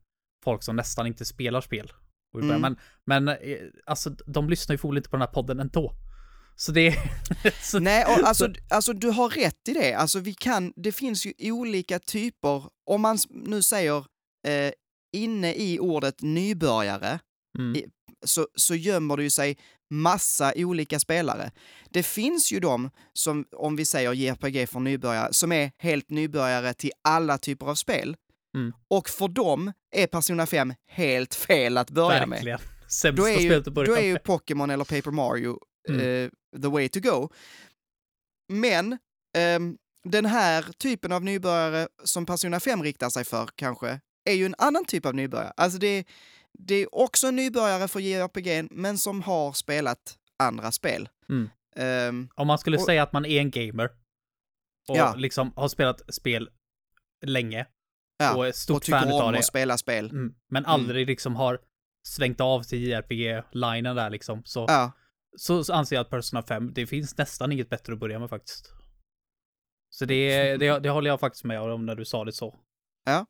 folk 0.44 0.64
som 0.64 0.76
nästan 0.76 1.08
inte 1.08 1.26
spelar 1.26 1.62
spel. 1.62 1.92
Mm. 2.36 2.62
Men, 2.62 2.78
men 3.06 3.28
eh, 3.28 3.58
alltså 3.86 4.10
de 4.10 4.50
lyssnar 4.50 4.74
ju 4.74 4.78
förmodligen 4.78 5.00
inte 5.02 5.10
på 5.10 5.16
den 5.16 5.22
här 5.28 5.34
podden 5.34 5.60
ändå. 5.60 5.94
Så 6.56 6.72
det 6.72 6.96
så, 7.62 7.80
Nej, 7.80 8.06
och 8.06 8.28
alltså, 8.28 8.54
alltså 8.70 8.94
du 8.94 9.10
har 9.10 9.30
rätt 9.30 9.68
i 9.68 9.74
det. 9.74 9.94
Alltså 9.94 10.20
vi 10.20 10.34
kan, 10.34 10.74
det 10.76 10.92
finns 10.92 11.26
ju 11.26 11.52
olika 11.52 12.00
typer, 12.00 12.64
om 12.90 13.02
man 13.02 13.18
nu 13.30 13.62
säger 13.62 13.98
eh, 14.48 14.72
inne 15.14 15.54
i 15.54 15.80
ordet 15.80 16.22
nybörjare, 16.22 17.20
mm, 17.58 17.76
i- 17.76 17.86
så, 18.26 18.48
så 18.56 18.76
gömmer 18.76 19.18
det 19.18 19.24
ju 19.24 19.30
sig 19.30 19.58
massa 19.90 20.54
olika 20.56 21.00
spelare. 21.00 21.52
Det 21.90 22.04
finns 22.04 22.52
ju 22.52 22.60
de 22.60 22.90
som, 23.14 23.46
om 23.52 23.76
vi 23.76 23.86
säger 23.86 24.14
JRPG 24.14 24.70
för 24.70 24.80
nybörjare, 24.80 25.34
som 25.34 25.52
är 25.52 25.72
helt 25.78 26.10
nybörjare 26.10 26.74
till 26.74 26.92
alla 27.02 27.38
typer 27.38 27.66
av 27.66 27.76
spel. 27.76 28.16
Mm. 28.56 28.74
Och 28.88 29.10
för 29.10 29.28
dem 29.28 29.72
är 29.96 30.08
Persona 30.08 30.46
5 30.46 30.74
helt 30.88 31.36
fel 31.36 31.78
att 31.78 31.90
börja 31.92 32.26
med. 32.26 32.30
verkligen. 32.30 32.60
Sämsta 32.88 33.22
Då 33.24 33.28
är, 33.30 33.40
ju, 33.40 33.56
att 33.56 33.68
börja 33.68 33.88
då 33.88 33.98
är 33.98 34.04
ju 34.06 34.14
med. 34.14 34.24
Pokémon 34.24 34.70
eller 34.70 34.84
Paper 34.86 35.12
Mario 35.12 35.60
Mm. 35.90 36.02
eh, 36.02 36.30
the 36.62 36.68
way 36.68 36.90
to 36.90 37.00
go. 37.00 37.30
Men 38.54 38.98
ehm, 39.38 39.78
den 40.04 40.26
här 40.26 40.66
typen 40.78 41.12
av 41.12 41.24
nybörjare 41.24 41.88
som 42.04 42.26
Persona 42.26 42.60
5 42.60 42.84
riktar 42.84 43.10
sig 43.10 43.24
för 43.24 43.50
kanske, 43.56 44.00
är 44.30 44.34
ju 44.34 44.46
en 44.46 44.56
annan 44.58 44.86
typ 44.86 45.06
av 45.06 45.16
nybörjare. 45.16 45.54
Alltså 45.58 45.80
det, 45.80 46.06
det 46.60 46.76
är 46.76 46.96
också 46.96 47.28
en 47.28 47.36
nybörjare 47.36 47.88
för 47.88 48.00
JRPG, 48.00 48.68
men 48.72 48.98
som 48.98 49.22
har 49.22 49.54
spelat 49.54 50.18
andra 50.40 50.72
spel. 50.72 51.10
Mm. 51.30 51.50
Ehm, 51.76 52.30
Om 52.36 52.48
man 52.48 52.58
skulle 52.58 52.78
och- 52.78 52.84
säga 52.84 53.04
att 53.04 53.14
man 53.14 53.26
är 53.26 53.40
en 53.42 53.52
gamer 53.52 53.86
och 54.90 54.98
Ja. 54.98 55.16
liksom 55.18 55.54
har 55.56 55.68
spelat 55.68 56.14
spel 56.14 56.50
länge 57.26 57.68
ja, 58.18 58.36
och 58.36 58.46
är 58.46 58.50
och 58.50 58.56
stort 58.56 58.84
tycker 58.84 59.00
fan 59.00 59.08
utav 59.08 59.32
det. 59.32 59.38
att 59.40 59.46
spela 59.46 59.78
spel. 59.78 60.10
Mm, 60.10 60.34
men 60.50 60.66
aldrig 60.66 61.08
liksom 61.08 61.36
har 61.36 61.62
svängt 62.08 62.42
av 62.42 62.64
till 62.64 62.80
JRPG-linen 62.88 63.96
där 63.96 64.10
liksom. 64.10 64.42
Så, 64.46 64.66
Ja, 64.68 64.92
så, 65.38 65.64
så 65.64 65.74
anser 65.74 65.96
jag 65.96 66.04
att 66.04 66.10
Persona 66.10 66.44
5, 66.44 66.74
det 66.74 66.88
finns 66.88 67.18
nästan 67.18 67.52
inget 67.52 67.70
bättre 67.70 67.94
att 67.94 68.00
börja 68.00 68.20
med 68.20 68.30
faktiskt. 68.30 68.72
Så 69.90 70.06
det, 70.06 70.58
det, 70.58 70.80
det 70.80 70.90
håller 70.90 71.10
jag 71.10 71.20
faktiskt 71.20 71.44
med 71.44 71.62
om 71.62 71.86
när 71.86 71.96
du 71.96 72.06
sa 72.06 72.26
det 72.26 72.34
så. 72.34 72.56
ja 73.06 73.26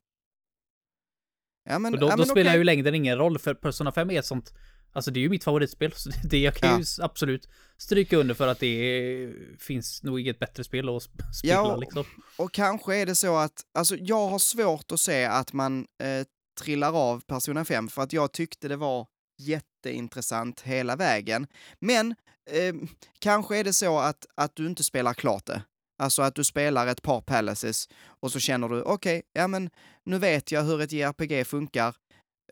men, 1.80 1.94
Och 1.94 2.00
då, 2.00 2.08
ja, 2.08 2.12
då 2.12 2.18
men 2.18 2.26
spelar 2.26 2.52
okej. 2.52 2.58
ju 2.58 2.64
längden 2.64 2.96
ingen 2.96 3.18
roll, 3.18 3.40
för 3.40 3.54
Persona 3.54 3.92
5 3.92 4.12
är 4.12 4.20
ett 4.20 4.26
sånt, 4.26 4.54
alltså 4.94 5.12
det 5.12 5.20
är 5.20 5.22
ju 5.22 5.30
mitt 5.30 5.44
favoritspel, 5.44 5.92
så 5.96 6.10
det, 6.10 6.22
det 6.30 6.38
jag 6.40 6.56
kan 6.56 6.70
Ja. 6.70 6.80
ju 6.80 6.86
absolut 7.04 7.48
stryka 7.78 8.18
under 8.18 8.36
för 8.36 8.48
att 8.48 8.60
det 8.60 8.68
är, 8.68 9.34
finns 9.60 10.04
nog 10.04 10.20
inget 10.20 10.40
bättre 10.40 10.64
spel 10.64 10.90
att 10.90 10.94
sp- 11.04 11.32
spela 11.34 11.54
Ja, 11.54 11.74
och- 11.74 11.80
liksom. 11.80 12.06
Och 12.38 12.52
kanske 12.52 12.96
är 12.96 13.06
det 13.06 13.16
så 13.16 13.38
att, 13.38 13.54
alltså 13.78 13.96
jag 13.96 14.28
har 14.30 14.40
svårt 14.40 14.92
att 14.92 15.00
se 15.00 15.26
att 15.26 15.54
man 15.54 15.80
eh, 16.04 16.26
trillar 16.62 16.94
av 17.12 17.20
Persona 17.22 17.66
5 17.66 17.88
för 17.88 18.02
att 18.02 18.14
jag 18.14 18.32
tyckte 18.32 18.68
det 18.68 18.76
var 18.76 19.08
jätteintressant 19.40 20.62
hela 20.62 20.96
vägen. 20.96 21.48
Men 21.80 22.16
eh, 22.52 22.76
kanske 23.20 23.58
är 23.58 23.64
det 23.64 23.74
så 23.74 24.00
att, 24.00 24.26
att 24.36 24.56
du 24.56 24.68
inte 24.68 24.84
spelar 24.84 25.14
klart 25.14 25.46
det. 25.46 25.62
Alltså 26.00 26.22
att 26.22 26.36
du 26.36 26.44
spelar 26.44 26.88
ett 26.88 27.02
par 27.02 27.22
palaces 27.22 27.90
och 28.20 28.32
så 28.32 28.40
känner 28.40 28.70
du, 28.70 28.82
okej, 28.82 29.22
ja 29.34 29.48
men 29.48 29.70
nu 30.08 30.18
vet 30.20 30.52
jag 30.52 30.64
hur 30.64 30.82
ett 30.82 30.92
JRPG 30.92 31.46
funkar. 31.48 31.96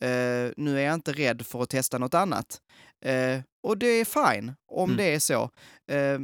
Eh, 0.02 0.52
nu 0.58 0.80
är 0.80 0.86
jag 0.86 0.94
inte 0.94 1.14
rädd 1.14 1.46
för 1.46 1.62
att 1.64 1.70
testa 1.70 1.98
något 1.98 2.14
annat. 2.14 2.62
Eh, 3.06 3.42
och 3.68 3.78
det 3.78 3.88
är 3.88 4.06
fine 4.06 4.54
om 4.72 4.90
Mm. 4.90 4.98
det 4.98 5.16
är 5.16 5.20
så. 5.20 5.44
Eh, 5.92 6.20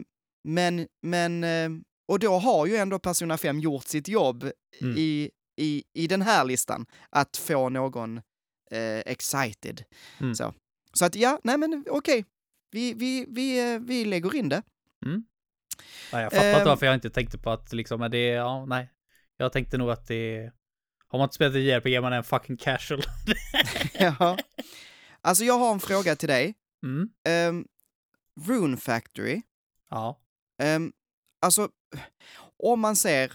men, 0.47 0.87
men, 1.01 1.45
och 2.11 2.19
då 2.19 2.33
har 2.33 2.65
ju 2.65 2.75
ändå 2.75 2.99
Persona 2.99 3.37
5 3.37 3.59
gjort 3.59 3.83
sitt 3.85 4.07
jobb 4.07 4.43
Mm. 4.81 4.95
i, 4.97 5.29
i, 5.61 5.83
i 5.93 6.07
den 6.07 6.21
här 6.21 6.45
listan, 6.45 6.85
att 7.09 7.37
få 7.37 7.69
någon 7.69 8.21
excited. 9.05 9.83
Mm. 10.19 10.35
Så. 10.35 10.53
så 10.93 11.05
att 11.05 11.15
ja, 11.15 11.39
nej 11.43 11.57
men 11.57 11.85
okej, 11.89 12.25
vi, 12.71 12.93
vi, 12.93 13.25
vi, 13.29 13.73
eh, 13.73 13.79
vi 13.79 14.05
lägger 14.05 14.35
in 14.35 14.49
det. 14.49 14.61
Ja, 16.11 16.21
jag 16.21 16.31
fattar 16.31 16.45
Ehm. 16.45 16.55
inte 16.57 16.69
varför 16.69 16.85
jag 16.85 16.95
inte 16.95 17.09
tänkte 17.09 17.37
på 17.37 17.49
att 17.49 17.73
liksom, 17.73 17.99
men 17.99 18.11
det, 18.11 18.25
ja, 18.27 18.65
nej. 18.65 18.91
Jag 19.37 19.53
tänkte 19.53 19.77
nog 19.77 19.91
att 19.91 20.07
det, 20.07 20.51
har 21.11 21.19
man 21.19 21.25
inte 21.25 21.35
spelat 21.35 21.55
ett 21.55 21.61
JRPG, 21.61 22.01
man 22.01 22.13
är 22.13 22.17
en 22.17 22.23
fucking 22.23 22.57
casual. 22.57 23.01
ja. 23.93 24.37
Alltså 25.21 25.43
jag 25.43 25.59
har 25.59 25.73
en 25.73 25.79
fråga 25.79 26.15
till 26.15 26.29
dig. 26.29 26.55
Mm. 26.85 27.09
Um, 27.49 27.67
Rune 28.47 28.77
Factory, 28.77 29.41
Ja. 29.89 30.19
Ehm, 30.61 30.93
alltså, 31.45 31.69
om 32.63 32.79
man 32.79 32.95
ser, 32.95 33.33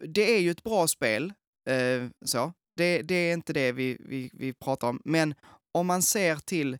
det 0.00 0.36
är 0.36 0.40
ju 0.40 0.50
ett 0.50 0.62
bra 0.64 0.88
spel, 0.88 1.32
eh, 1.70 2.08
så. 2.24 2.52
Det, 2.76 3.02
det 3.02 3.14
är 3.14 3.32
inte 3.32 3.52
det 3.52 3.72
vi, 3.72 3.96
vi, 4.00 4.30
vi 4.32 4.52
pratar 4.52 4.88
om, 4.88 5.02
men 5.04 5.34
om 5.72 5.86
man 5.86 6.02
ser 6.02 6.36
till 6.36 6.78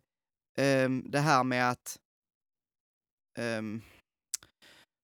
ehm, 0.57 1.11
det 1.11 1.19
här 1.19 1.43
med 1.43 1.69
att, 1.69 1.99
ehm, 3.39 3.81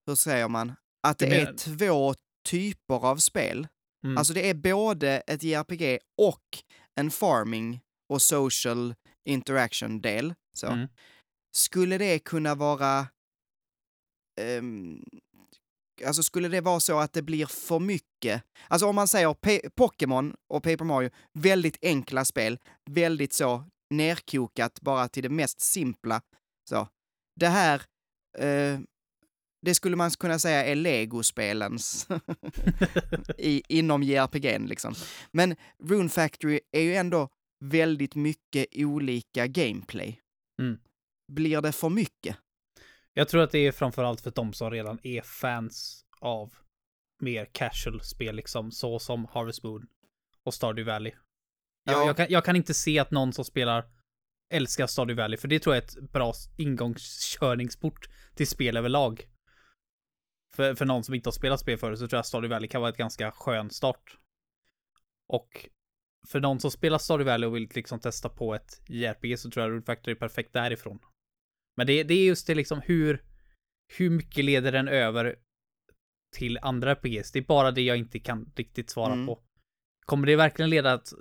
hur 0.06 0.16
säger 0.16 0.48
man, 0.48 0.74
att 1.08 1.18
det 1.18 1.42
är 1.42 1.54
två 1.54 2.14
typer 2.50 3.06
av 3.06 3.18
spel. 3.18 3.68
Mm. 4.04 4.18
Alltså 4.18 4.34
det 4.34 4.50
är 4.50 4.54
både 4.54 5.10
ett 5.10 5.44
JRPG 5.44 6.00
och 6.18 6.44
en 6.96 7.12
farming 7.12 7.82
och 8.10 8.22
social 8.22 8.96
interaction-del. 9.30 10.34
Så. 10.54 10.68
Mm. 10.68 10.88
Skulle 11.56 11.98
det 11.98 12.20
kunna 12.20 12.56
vara... 12.56 13.08
ehm, 14.42 15.04
alltså 16.06 16.24
skulle 16.24 16.48
det 16.48 16.62
vara 16.62 16.80
så 16.80 17.00
att 17.00 17.14
det 17.14 17.22
blir 17.22 17.46
för 17.46 17.80
mycket? 17.80 18.44
Alltså 18.68 18.88
om 18.88 18.96
man 18.96 19.08
säger 19.08 19.70
Pokémon 19.70 20.36
och 20.54 20.64
Paper 20.64 20.86
Mario, 20.86 21.10
väldigt 21.40 21.78
enkla 21.82 22.26
spel, 22.26 22.60
väldigt 22.90 23.34
så 23.34 23.64
nerkokat 23.90 24.82
bara 24.82 25.08
till 25.08 25.24
det 25.24 25.30
mest 25.30 25.62
simpla. 25.62 26.22
Så. 26.70 26.88
Det 27.40 27.48
här, 27.48 27.82
eh, 28.38 28.80
det 29.62 29.76
skulle 29.76 29.96
man 29.96 30.12
kunna 30.12 30.40
säga 30.40 30.66
är 30.66 30.76
legospelens 30.76 32.08
i, 33.38 33.64
inom 33.68 34.04
JRPG 34.04 34.60
liksom. 34.60 34.94
Men 35.32 35.56
Rune 35.84 36.10
Factory 36.10 36.60
är 36.72 36.82
ju 36.82 36.96
ändå 36.96 37.30
väldigt 37.60 38.16
mycket 38.16 38.66
olika 38.76 39.48
gameplay. 39.48 40.22
Mm. 40.62 40.80
Blir 41.32 41.62
det 41.62 41.72
för 41.72 41.90
mycket? 41.90 42.38
Jag 43.14 43.28
tror 43.28 43.44
att 43.44 43.52
det 43.52 43.60
är 43.60 43.72
framförallt 43.72 44.22
för 44.22 44.32
de 44.32 44.54
som 44.54 44.72
redan 44.72 45.00
är 45.04 45.22
fans 45.22 46.06
av 46.20 46.54
mer 47.22 47.46
casual 47.52 48.02
spel, 48.04 48.36
liksom 48.36 48.72
så 48.72 49.00
som 49.00 49.28
Harvest 49.32 49.64
Moon 49.64 49.88
och 50.44 50.54
Stardew 50.54 50.92
Valley. 50.92 51.14
Jag, 51.84 51.96
Ja. 51.96 52.08
jag, 52.08 52.18
kan, 52.18 52.28
jag 52.30 52.46
kan 52.46 52.56
inte 52.56 52.74
se 52.74 53.00
att 53.00 53.12
någon 53.12 53.34
som 53.34 53.46
spelar 53.46 53.86
älskar 54.54 54.88
Stardew 54.88 55.22
Valley, 55.22 55.38
för 55.38 55.48
det 55.48 55.60
tror 55.60 55.76
jag 55.76 55.84
är 55.84 55.88
ett 55.88 56.12
bra 56.12 56.34
ingångskörningsport 56.58 58.10
till 58.36 58.48
spel 58.48 58.78
överlag. 58.78 59.28
För, 60.56 60.76
för 60.76 60.86
någon 60.86 61.04
som 61.04 61.16
inte 61.16 61.28
har 61.28 61.32
spelat 61.32 61.60
spel 61.60 61.78
förut 61.78 62.00
så 62.00 62.08
tror 62.08 62.18
jag 62.18 62.26
Stardew 62.26 62.56
Valley 62.56 62.68
kan 62.70 62.82
vara 62.82 62.90
ett 62.92 62.98
ganska 62.98 63.32
skön 63.32 63.70
start. 63.70 64.18
Och 65.28 65.70
för 66.28 66.40
någon 66.40 66.60
som 66.60 66.72
spelar 66.72 66.98
Stardew 66.98 67.32
Valley 67.32 67.48
och 67.48 67.56
vill 67.56 67.70
liksom 67.76 68.00
testa 68.00 68.30
på 68.30 68.56
ett 68.56 68.82
JRPG 68.88 69.40
så 69.40 69.50
tror 69.50 69.66
jag 69.66 69.76
Root 69.76 69.86
Factory 69.86 70.12
är 70.12 70.20
perfekt 70.20 70.54
därifrån. 70.54 71.00
Men 71.78 71.88
det, 71.88 72.04
det 72.04 72.14
är 72.14 72.26
just 72.26 72.48
det 72.48 72.56
liksom 72.56 72.82
hur, 72.86 73.24
hur 73.98 74.10
mycket 74.10 74.46
leder 74.46 74.72
den 74.72 74.88
över 74.88 75.36
till 76.38 76.60
andra 76.62 76.92
RPGs? 76.92 77.32
Det 77.32 77.40
är 77.40 77.44
bara 77.44 77.72
det 77.72 77.82
jag 77.82 77.98
inte 77.98 78.20
kan 78.20 78.52
riktigt 78.56 78.90
svara 78.90 79.14
Mm. 79.14 79.26
på. 79.26 79.40
Kommer 80.06 80.28
det 80.28 80.36
verkligen 80.36 80.70
leda 80.70 80.94
att, 80.94 81.14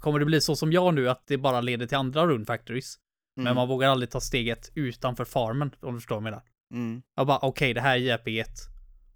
kommer 0.00 0.18
det 0.18 0.24
bli 0.24 0.40
så 0.40 0.56
som 0.56 0.72
jag 0.72 0.94
nu, 0.94 1.08
att 1.08 1.26
det 1.26 1.38
bara 1.38 1.60
leder 1.60 1.86
till 1.86 1.96
andra 1.96 2.26
Rune 2.26 2.44
Factories? 2.44 2.96
Mm. 3.36 3.44
Men 3.44 3.54
man 3.54 3.68
vågar 3.68 3.88
aldrig 3.88 4.10
ta 4.10 4.20
steget 4.20 4.70
utanför 4.74 5.24
farmen, 5.24 5.74
om 5.80 5.94
du 5.94 6.00
förstår 6.00 6.14
vad 6.16 6.20
jag 6.20 6.30
menar. 6.30 6.42
Mm. 6.72 7.02
Jag 7.16 7.26
bara, 7.26 7.38
okej, 7.38 7.74
det 7.74 7.80
här 7.80 7.96
JRPG 7.96 8.44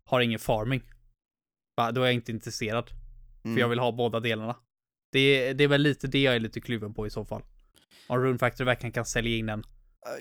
har 0.04 0.20
ingen 0.20 0.38
farming. 0.38 0.82
Bara, 1.76 1.92
då 1.92 2.00
är 2.02 2.06
jag 2.06 2.14
inte 2.14 2.32
intresserad. 2.32 2.90
Mm. 3.44 3.56
För 3.56 3.60
jag 3.60 3.68
vill 3.68 3.78
ha 3.78 3.92
båda 3.92 4.20
delarna. 4.20 4.56
Det, 5.12 5.52
det 5.52 5.64
är 5.64 5.68
väl 5.68 5.80
lite 5.82 6.06
det 6.06 6.22
jag 6.22 6.34
är 6.34 6.40
lite 6.40 6.60
kluven 6.60 6.94
på 6.94 7.06
i 7.06 7.10
så 7.10 7.24
fall. 7.24 7.42
Om 8.06 8.18
Rune 8.18 8.38
Factory 8.38 8.64
verkligen 8.64 8.92
kan 8.92 9.04
sälja 9.04 9.36
in 9.36 9.46
den. 9.46 9.64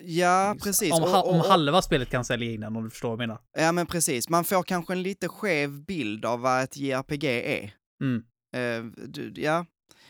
Ja, 0.01 0.55
precis. 0.63 0.93
Om, 0.93 1.03
Och- 1.03 1.29
om 1.33 1.39
halva 1.39 1.81
spelet 1.81 2.09
kan 2.09 2.25
sälja 2.25 2.51
in 2.51 2.61
den, 2.61 2.75
om 2.75 2.83
du 2.83 2.89
förstår 2.89 3.09
vad 3.09 3.13
jag 3.21 3.27
menar. 3.27 3.41
Ja, 3.57 3.71
men 3.71 3.85
precis. 3.85 4.29
Man 4.29 4.43
får 4.43 4.63
kanske 4.63 4.93
en 4.93 5.03
lite 5.03 5.27
skev 5.27 5.85
bild 5.85 6.25
av 6.25 6.39
vad 6.41 6.63
ett 6.63 6.77
JRPG 6.77 7.23
är. 7.23 7.73
Mm. 8.01 8.23
Eh, 8.55 8.91
du, 9.07 9.33
ja, 9.35 9.65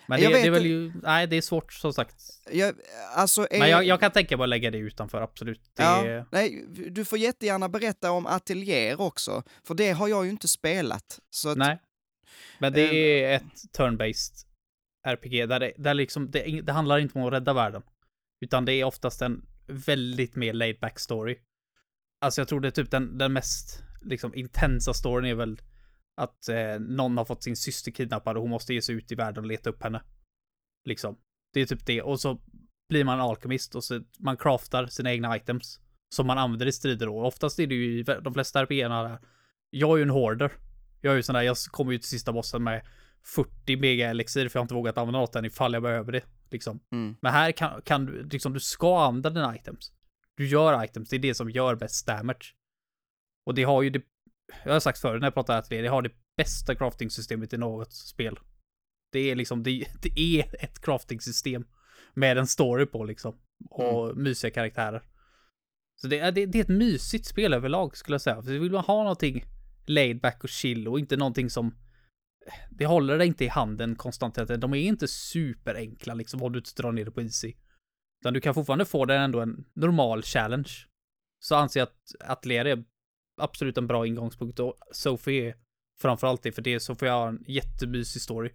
Men 0.09 0.21
det, 0.21 0.27
det 0.27 0.41
är 0.41 0.51
väl 0.51 0.65
ju, 0.65 0.91
nej 1.03 1.27
det 1.27 1.37
är 1.37 1.41
svårt 1.41 1.73
som 1.73 1.93
sagt. 1.93 2.15
jag, 2.51 2.75
alltså... 3.15 3.47
Är, 3.51 3.59
Men 3.59 3.69
jag, 3.69 3.83
jag 3.83 3.99
kan 3.99 4.11
tänka 4.11 4.37
mig 4.37 4.43
att 4.43 4.49
lägga 4.49 4.71
det 4.71 4.77
utanför, 4.77 5.21
absolut. 5.21 5.61
Det, 5.73 5.83
ja, 5.83 6.25
nej, 6.31 6.65
du 6.69 7.05
får 7.05 7.17
jättegärna 7.17 7.69
berätta 7.69 8.11
om 8.11 8.25
Atelier 8.25 9.01
också, 9.01 9.43
för 9.63 9.75
det 9.75 9.91
har 9.91 10.07
jag 10.07 10.25
ju 10.25 10.31
inte 10.31 10.47
spelat. 10.47 11.19
Att, 11.45 11.57
Nej. 11.57 11.79
Men 12.59 12.73
det 12.73 13.23
Eh, 13.23 13.29
är 13.29 13.35
ett 13.35 13.77
turn-based 13.77 14.45
RPG 15.07 15.49
där 15.49 15.59
det, 15.59 15.73
där 15.77 15.93
liksom, 15.93 16.31
det, 16.31 16.61
det 16.61 16.71
handlar 16.71 16.99
inte 16.99 17.19
om 17.19 17.25
att 17.25 17.33
rädda 17.33 17.53
världen. 17.53 17.81
Utan 18.41 18.65
det 18.65 18.73
är 18.73 18.83
oftast 18.83 19.21
en 19.21 19.45
väldigt 19.67 20.35
mer 20.35 20.53
laid 20.53 20.79
back 20.79 20.99
story. 20.99 21.37
Alltså 22.21 22.41
jag 22.41 22.47
tror 22.47 22.59
det 22.59 22.67
är 22.67 22.71
typ 22.71 22.91
den, 22.91 23.17
den 23.17 23.33
mest 23.33 23.83
liksom 24.01 24.35
intensa 24.35 24.93
storyn 24.93 25.25
är 25.31 25.35
väl 25.35 25.61
att 26.19 26.49
eh, 26.49 26.79
någon 26.79 27.17
har 27.17 27.25
fått 27.25 27.43
sin 27.43 27.55
syster 27.55 27.91
kidnappad 27.91 28.35
och 28.35 28.41
hon 28.41 28.51
måste 28.51 28.73
ge 28.73 28.81
sig 28.81 28.95
ut 28.95 29.11
i 29.11 29.15
världen 29.15 29.43
och 29.43 29.47
leta 29.47 29.69
upp 29.69 29.83
henne. 29.83 30.01
Liksom. 30.85 31.17
Det 31.53 31.61
är 31.61 31.65
typ 31.65 31.85
det. 31.85 32.01
Och 32.01 32.19
så 32.19 32.41
blir 32.89 33.03
man 33.03 33.19
alkemist 33.19 33.75
och 33.75 33.83
så 33.83 34.01
man 34.19 34.37
craftar 34.37 34.85
sina 34.85 35.11
egna 35.11 35.37
items. 35.37 35.79
Som 36.15 36.27
man 36.27 36.37
använder 36.37 36.65
i 36.65 36.71
strider 36.71 37.09
och 37.09 37.25
oftast 37.25 37.59
är 37.59 37.67
det 37.67 37.75
ju 37.75 37.99
i 37.99 38.03
de 38.03 38.33
flesta 38.33 38.61
RPGerna 38.61 39.03
där. 39.03 39.19
Jag 39.69 39.93
är 39.93 39.97
ju 39.97 40.03
en 40.03 40.09
hoarder. 40.09 40.51
Jag 41.01 41.11
är 41.11 41.15
ju 41.15 41.23
sån 41.23 41.35
där, 41.35 41.41
jag 41.41 41.57
kommer 41.57 41.91
ju 41.91 41.97
till 41.97 42.09
sista 42.09 42.31
bossen 42.31 42.63
med 42.63 42.85
40 43.23 43.77
mega 43.77 44.09
elixir 44.09 44.49
för 44.49 44.57
jag 44.57 44.61
har 44.61 44.65
inte 44.65 44.73
vågat 44.73 44.97
använda 44.97 45.19
något 45.19 45.35
än 45.35 45.45
ifall 45.45 45.73
jag 45.73 45.83
behöver 45.83 46.11
det. 46.11 46.23
Liksom. 46.51 46.79
Mm. 46.91 47.15
Men 47.21 47.31
här 47.31 47.51
kan, 47.51 47.81
kan 47.81 48.05
du, 48.05 48.23
liksom 48.23 48.53
du 48.53 48.59
ska 48.59 49.05
använda 49.05 49.29
dina 49.29 49.55
items. 49.55 49.91
Du 50.35 50.47
gör 50.47 50.83
items, 50.83 51.09
det 51.09 51.15
är 51.15 51.19
det 51.19 51.33
som 51.33 51.49
gör 51.49 51.75
bäst 51.75 52.07
damage. 52.07 52.55
Och 53.45 53.55
det 53.55 53.63
har 53.63 53.81
ju 53.81 53.89
det, 53.89 54.01
jag 54.65 54.73
har 54.73 54.79
sagt 54.79 54.99
förut 54.99 55.21
när 55.21 55.27
jag 55.27 55.33
pratar 55.33 55.61
till 55.61 55.77
det, 55.77 55.83
det 55.83 55.89
har 55.89 56.01
det 56.01 56.11
bästa 56.37 56.75
crafting-systemet 56.75 57.53
i 57.53 57.57
något 57.57 57.93
spel. 57.93 58.39
Det 59.11 59.19
är 59.19 59.35
liksom, 59.35 59.63
det, 59.63 59.85
det 60.01 60.19
är 60.19 60.63
ett 60.63 60.81
crafting-system 60.81 61.65
med 62.13 62.37
en 62.37 62.47
story 62.47 62.85
på 62.85 63.03
liksom. 63.03 63.39
Och 63.69 64.17
mysiga 64.17 64.51
karaktärer. 64.51 65.03
Så 66.01 66.07
det, 66.07 66.19
är- 66.19 66.31
det, 66.31 66.45
det 66.45 66.57
är 66.59 66.63
ett 66.63 66.67
mysigt 66.69 67.25
spel 67.25 67.53
överlag 67.53 67.97
skulle 67.97 68.13
jag 68.13 68.21
säga. 68.21 68.41
För 68.41 68.51
vill 68.51 68.71
man 68.71 68.83
ha 68.83 69.03
någonting 69.03 69.45
laid 69.85 70.21
back 70.21 70.43
och 70.43 70.49
chill 70.49 70.87
och 70.87 70.99
inte 70.99 71.17
någonting 71.17 71.49
som 71.49 71.75
det 72.71 72.85
håller 72.85 73.17
dig 73.17 73.27
inte 73.27 73.45
i 73.45 73.47
handen 73.47 73.95
konstant. 73.95 74.35
De 74.35 74.73
är 74.73 74.77
inte 74.77 75.07
superenkla 75.07 76.13
liksom 76.13 76.43
om 76.43 76.51
du 76.51 76.59
inte 76.59 76.81
drar 76.81 76.91
ner 76.91 77.05
det 77.05 77.11
på 77.11 77.21
easy. 77.21 77.53
Utan 78.21 78.33
du 78.33 78.41
kan 78.41 78.53
fortfarande 78.53 78.85
få 78.85 79.05
den 79.05 79.21
ändå 79.21 79.41
en 79.41 79.65
normal 79.73 80.23
challenge. 80.23 80.69
Så 81.39 81.55
anser 81.55 81.79
jag 81.79 81.87
att 81.87 82.29
Atelier 82.31 82.65
är 82.65 82.83
absolut 83.41 83.77
en 83.77 83.87
bra 83.87 84.07
ingångspunkt 84.07 84.59
och 84.59 84.75
Sophie 84.91 85.49
är 85.49 85.55
framförallt 86.01 86.43
det, 86.43 86.51
för 86.51 86.61
det 86.61 86.79
Sophie 86.79 87.09
har 87.09 87.27
en 87.27 87.43
jättemysig 87.47 88.21
story. 88.21 88.51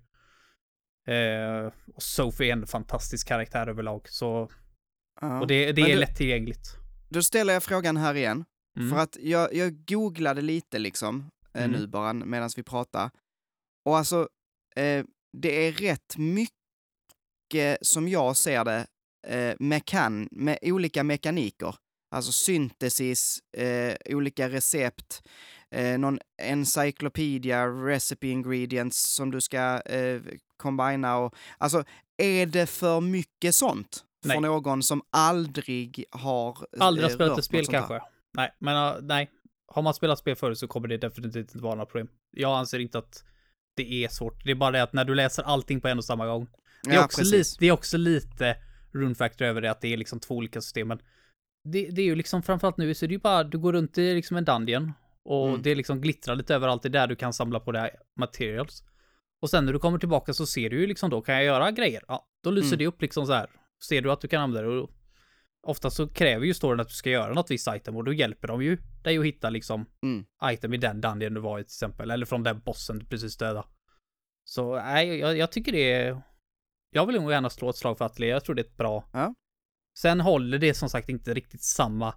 Eh, 1.07 1.73
och 1.95 2.03
Sophie 2.03 2.49
är 2.49 2.53
en 2.53 2.67
fantastisk 2.67 3.29
karaktär 3.29 3.67
överlag, 3.67 4.09
så 4.09 4.51
Ja. 5.21 5.41
och 5.41 5.47
det, 5.47 5.73
det 5.73 5.83
är 5.83 5.87
du- 5.89 5.97
lättillgängligt. 6.01 6.77
Då 7.09 7.23
ställer 7.23 7.53
jag 7.53 7.63
frågan 7.63 7.97
här 7.97 8.15
igen, 8.15 8.45
Mm. 8.77 8.91
för 8.91 8.99
att 8.99 9.17
jag, 9.21 9.55
jag 9.55 9.85
googlade 9.87 10.43
lite 10.43 10.79
liksom, 10.79 11.31
eh, 11.55 11.65
Mm. 11.65 11.81
nu 11.81 11.87
bara 11.87 12.13
medan 12.13 12.51
vi 12.57 12.63
pratar. 12.63 13.11
Och 13.85 13.97
alltså, 13.99 14.29
eh, 14.77 15.05
det 15.33 15.67
är 15.69 15.73
rätt 15.73 16.17
mycket, 16.17 17.79
som 17.87 18.09
jag 18.09 18.37
ser 18.37 18.65
det, 18.65 18.87
eh, 19.27 19.55
mekan 19.59 20.29
med 20.31 20.59
olika 20.63 21.05
mekaniker. 21.05 21.75
Alltså 22.15 22.33
syntesis, 22.33 23.39
eh, 23.53 23.95
olika 24.17 24.49
recept, 24.49 25.23
eh, 25.71 25.99
någon 25.99 26.19
encyclopedia, 26.43 27.67
recipe 27.67 28.27
ingredients 28.27 29.15
som 29.15 29.31
du 29.31 29.41
ska 29.41 29.81
eh, 29.81 30.21
combina 30.57 31.17
och... 31.17 31.35
Alltså, 31.59 31.85
är 32.17 32.47
det 32.47 32.67
för 32.67 33.01
mycket 33.01 33.55
sånt? 33.55 34.05
Nej. 34.25 34.37
För 34.37 34.41
någon 34.41 34.83
som 34.83 35.03
aldrig 35.11 36.05
har 36.11 36.59
Aldrig 36.81 37.05
har 37.05 37.11
eh, 37.11 37.15
spelat 37.15 37.39
ett 37.39 37.45
spel 37.45 37.67
kanske. 37.67 38.01
Nej, 38.33 38.55
men 38.59 39.07
nej. 39.07 39.31
Har 39.67 39.83
man 39.83 39.95
spelat 39.95 40.19
spel 40.19 40.37
förut 40.37 40.59
så 40.59 40.69
kommer 40.69 40.89
det 40.89 40.97
definitivt 40.97 41.55
inte 41.55 41.59
vara 41.59 41.75
några 41.75 41.87
problem. 41.87 42.09
Jag 42.31 42.59
anser 42.59 42.79
inte 42.79 42.99
att 42.99 43.25
det 43.77 44.05
är 44.05 44.09
svårt. 44.09 44.45
Det 44.45 44.51
är 44.51 44.55
bara 44.55 44.71
det 44.71 44.83
att 44.83 44.93
när 44.93 45.05
du 45.05 45.15
läser 45.15 45.43
allting 45.43 45.81
på 45.81 45.89
en 45.89 45.99
och 45.99 46.05
samma 46.05 46.27
gång. 46.27 46.49
Det 46.83 46.91
är, 46.91 46.95
Ja, 46.95 47.05
också, 47.05 47.23
lite, 47.23 47.51
det 47.59 47.67
är 47.67 47.73
också 47.73 47.97
lite 47.97 48.57
rune 48.93 49.15
factor 49.15 49.45
över 49.45 49.61
det, 49.61 49.71
att 49.71 49.81
det 49.81 49.93
är 49.93 49.97
liksom 49.97 50.21
två 50.21 50.35
olika 50.35 50.61
system. 50.61 50.93
Det, 51.65 51.89
det 51.91 52.01
är 52.03 52.07
ju 52.07 52.15
liksom 52.15 52.43
framförallt 52.43 52.77
nu 52.77 52.95
så 52.95 53.05
är 53.05 53.09
det 53.09 53.15
ju 53.15 53.21
bara, 53.21 53.45
du 53.45 53.59
går 53.59 53.73
runt 53.73 53.99
i 53.99 54.15
liksom 54.15 54.37
en 54.37 54.45
dungeon 54.45 54.93
och 55.25 55.49
Mm. 55.49 55.63
det 55.63 55.75
liksom 55.75 56.01
glittrar 56.01 56.37
lite 56.37 56.55
överallt. 56.55 56.83
Det 56.83 56.89
är 56.89 56.91
där 56.91 57.07
du 57.07 57.17
kan 57.17 57.33
samla 57.33 57.61
på 57.61 57.73
det 57.73 57.91
materials. 58.17 58.83
Och 59.43 59.51
sen 59.51 59.65
när 59.65 59.73
du 59.73 59.79
kommer 59.79 59.99
tillbaka 59.99 60.35
så 60.35 60.47
ser 60.47 60.71
du 60.71 60.81
ju 60.81 60.87
liksom 60.87 61.11
då, 61.11 61.21
kan 61.23 61.35
jag 61.35 61.45
göra 61.45 61.71
grejer? 61.71 62.03
Ja, 62.09 62.29
då 62.43 62.51
lyser 62.51 62.69
Mm. 62.69 62.79
det 62.79 62.87
upp 62.87 63.03
liksom 63.03 63.27
så 63.27 63.33
här. 63.33 63.51
Ser 63.89 64.03
du 64.03 64.13
att 64.13 64.21
du 64.21 64.29
kan 64.29 64.43
använda 64.43 64.71
det 64.71 64.79
och 64.81 64.91
ofta 65.67 65.91
så 65.91 66.09
kräver 66.09 66.47
ju 66.47 66.55
storyn 66.55 66.81
att 66.81 66.89
du 66.89 66.95
ska 66.95 67.11
göra 67.11 67.33
något 67.35 67.51
visst 67.51 67.69
item 67.75 67.97
och 67.97 68.05
då 68.05 68.13
hjälper 68.13 68.49
de 68.49 68.63
ju 68.63 68.79
dig 69.05 69.19
att 69.19 69.25
hitta 69.25 69.51
liksom 69.51 69.87
Mm. 70.03 70.25
item 70.53 70.75
i 70.75 70.77
den 70.77 71.01
dungeon 71.01 71.35
du 71.35 71.41
var 71.41 71.59
i 71.59 71.63
till 71.63 71.67
exempel. 71.67 72.11
Eller 72.11 72.27
från 72.27 72.43
den 72.43 72.61
bossen 72.61 72.99
du 72.99 73.07
precis 73.07 73.37
döda. 73.37 73.65
Så 74.45 74.77
nej, 74.77 75.19
jag, 75.19 75.37
jag 75.37 75.53
tycker 75.53 75.73
det 75.73 75.93
är... 75.93 76.23
Jag 76.91 77.07
vill 77.07 77.21
nog 77.21 77.31
gärna 77.31 77.51
slå 77.51 77.71
ett 77.71 77.77
slag 77.77 77.99
för 77.99 78.05
Atelier. 78.05 78.31
Jag 78.31 78.45
tror 78.45 78.55
det 78.55 78.63
är 78.63 78.67
ett 78.67 78.77
bra... 78.77 79.05
Ja. 79.13 79.35
Sen 79.99 80.21
håller 80.21 80.59
det 80.59 80.75
som 80.75 80.89
sagt 80.89 81.09
inte 81.09 81.35
riktigt 81.35 81.63
samma 81.63 82.15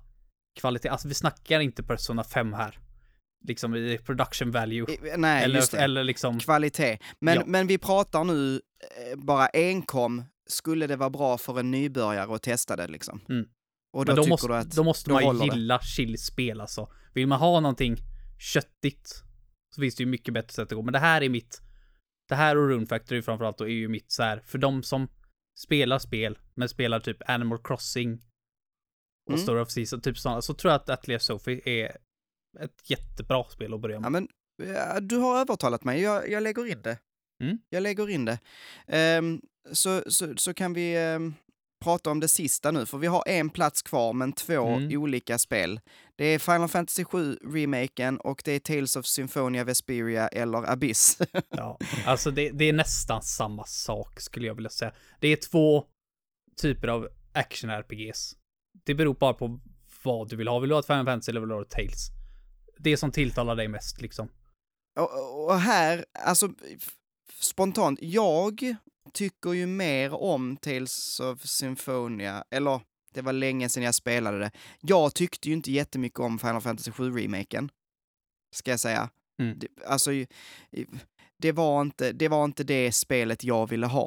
kvalitet. 0.59 0.89
Alltså 0.89 1.07
vi 1.07 1.13
snackar 1.13 1.59
inte 1.59 1.83
Persona 1.83 2.23
5 2.23 2.53
här. 2.53 2.79
Liksom 3.47 3.75
i 3.75 3.97
production 3.97 4.51
value. 4.51 4.85
I- 4.93 5.17
Nej, 5.17 5.49
just 5.49 5.73
eller, 5.73 5.79
det. 5.79 5.83
eller 5.83 6.03
liksom... 6.03 6.39
Kvalitet. 6.39 6.99
Men, 7.19 7.35
Ja. 7.35 7.43
men 7.45 7.67
vi 7.67 7.77
pratar 7.77 8.23
nu 8.23 8.55
eh, 9.11 9.17
bara 9.17 9.47
enkom, 9.53 10.23
skulle 10.47 10.87
det 10.87 10.95
vara 10.95 11.09
bra 11.09 11.37
för 11.37 11.59
en 11.59 11.71
nybörjare 11.71 12.35
att 12.35 12.41
testa 12.43 12.75
det 12.75 12.87
liksom? 12.87 13.21
Mm. 13.29 13.45
Och 13.93 14.05
då, 14.05 14.09
Men 14.09 14.15
då 14.15 14.23
tycker 14.23 14.29
måste, 14.33 14.47
du 14.47 14.55
att... 14.55 14.71
då 14.71 14.83
måste 14.83 15.09
då 15.09 15.13
man 15.13 15.39
ju 15.39 15.45
gilla 15.53 15.79
chill-spel 15.81 16.61
alltså. 16.61 16.87
Vill 17.13 17.27
man 17.27 17.39
ha 17.39 17.59
någonting 17.59 17.97
köttigt 18.39 19.23
så 19.75 19.81
finns 19.81 19.95
det 19.95 20.03
ju 20.03 20.09
mycket 20.09 20.33
bättre 20.33 20.53
sätt 20.53 20.71
att 20.71 20.75
gå. 20.75 20.81
Men 20.81 20.93
det 20.93 20.99
här 20.99 21.21
är 21.21 21.29
mitt... 21.29 21.61
Det 22.29 22.35
här 22.35 22.57
och 22.57 22.67
Rune 22.69 22.85
Factory 22.85 23.21
framförallt 23.21 23.57
då 23.57 23.63
är 23.63 23.69
ju 23.73 23.87
mitt 23.87 24.11
så 24.11 24.23
här, 24.23 24.41
för 24.45 24.57
de 24.57 24.83
som 24.83 25.07
spelar 25.57 25.99
spel, 25.99 26.37
men 26.55 26.69
spelar 26.69 26.99
typ 26.99 27.29
Animal 27.29 27.59
Crossing 27.63 28.13
och 29.29 29.33
Mm. 29.33 29.43
Story 29.43 29.61
of 29.61 29.69
Seas 29.71 29.93
och 29.93 30.03
typ 30.03 30.17
sådana, 30.17 30.41
så 30.41 30.53
tror 30.53 30.71
jag 30.71 30.81
att 30.81 30.89
Atelier 30.89 31.19
Sophie 31.19 31.61
är 31.69 31.97
ett 32.59 32.89
jättebra 32.89 33.43
spel 33.49 33.73
att 33.73 33.81
börja 33.81 33.99
med. 33.99 34.05
Ja, 34.05 34.09
men 34.09 34.27
du 35.07 35.17
har 35.17 35.39
övertalat 35.39 35.83
mig. 35.83 36.01
Jag, 36.01 36.29
jag 36.29 36.43
lägger 36.43 36.65
in 36.71 36.81
det. 36.81 36.97
Mm. 37.43 37.57
Jag 37.69 37.83
lägger 37.83 38.09
in 38.09 38.25
det. 38.25 38.39
Ehm, 38.87 39.41
så, 39.71 40.03
så, 40.07 40.33
så 40.37 40.53
kan 40.53 40.73
vi 40.73 40.95
ehm, 40.97 41.33
prata 41.83 42.09
om 42.11 42.19
det 42.19 42.27
sista 42.27 42.71
nu, 42.71 42.85
för 42.85 42.97
vi 42.97 43.07
har 43.07 43.23
en 43.27 43.49
plats 43.49 43.81
kvar, 43.81 44.13
men 44.13 44.33
två 44.33 44.67
Mm. 44.67 45.01
olika 45.01 45.37
spel. 45.37 45.79
Det 46.17 46.25
är 46.25 46.39
Final 46.39 46.67
Fantasy 46.67 47.03
7 47.03 47.35
remaken 47.35 48.17
och 48.17 48.41
det 48.45 48.51
är 48.51 48.59
Tales 48.59 48.95
of 48.95 49.05
Symphonia 49.05 49.63
Vesperia 49.63 50.27
eller 50.27 50.71
Abyss. 50.71 51.17
Ja, 51.49 51.79
alltså 52.05 52.31
det, 52.31 52.49
det 52.49 52.65
är 52.65 52.73
nästan 52.73 53.21
samma 53.21 53.65
sak 53.65 54.19
skulle 54.19 54.47
jag 54.47 54.55
vilja 54.55 54.69
säga. 54.69 54.93
Det 55.19 55.27
är 55.27 55.35
två 55.35 55.85
typer 56.61 56.87
av 56.87 57.09
action-RPGs. 57.33 58.35
Det 58.85 58.95
beror 58.95 59.13
bara 59.13 59.33
på 59.33 59.59
vad 60.03 60.29
du 60.29 60.35
vill 60.35 60.47
ha. 60.47 60.59
Vill 60.59 60.69
du 60.69 60.75
ha 60.75 60.79
ett 60.79 60.85
Final 60.85 61.05
Fantasy 61.05 61.29
eller 61.29 61.39
vill 61.39 61.49
du 61.49 61.55
ha 61.55 61.61
ett 61.61 61.69
Tales? 61.69 62.07
Det 62.79 62.97
som 62.97 63.11
tilltalar 63.11 63.55
dig 63.55 63.67
mest 63.67 64.01
liksom. 64.01 64.29
och, 64.99 65.45
och 65.45 65.59
här, 65.59 66.05
alltså 66.25 66.49
spontant, 67.39 67.99
jag 68.01 68.75
tycker 69.13 69.53
ju 69.53 69.67
mer 69.67 70.13
om 70.13 70.57
Tales 70.57 71.19
of 71.19 71.41
Symphonia, 71.41 72.43
eller 72.49 72.81
det 73.17 73.21
var 73.21 73.33
länge 73.33 73.69
sedan 73.69 73.83
jag 73.83 73.95
spelade 73.95 74.39
det. 74.39 74.51
Jag 74.81 75.13
tyckte 75.13 75.47
ju 75.47 75.53
inte 75.53 75.71
jättemycket 75.71 76.19
om 76.19 76.39
Final 76.39 76.61
Fantasy 76.61 76.91
7-remaken, 76.91 77.69
ska 78.55 78.71
jag 78.71 78.79
säga. 78.79 79.09
Mm. 79.41 79.59
Det, 79.59 79.67
alltså, 79.85 80.11
det 81.37 81.51
var, 81.51 81.81
inte, 81.81 82.11
det 82.11 82.27
var 82.27 82.45
inte 82.45 82.63
det 82.63 82.91
spelet 82.91 83.43
jag 83.43 83.69
ville 83.69 83.87
ha. 83.87 84.05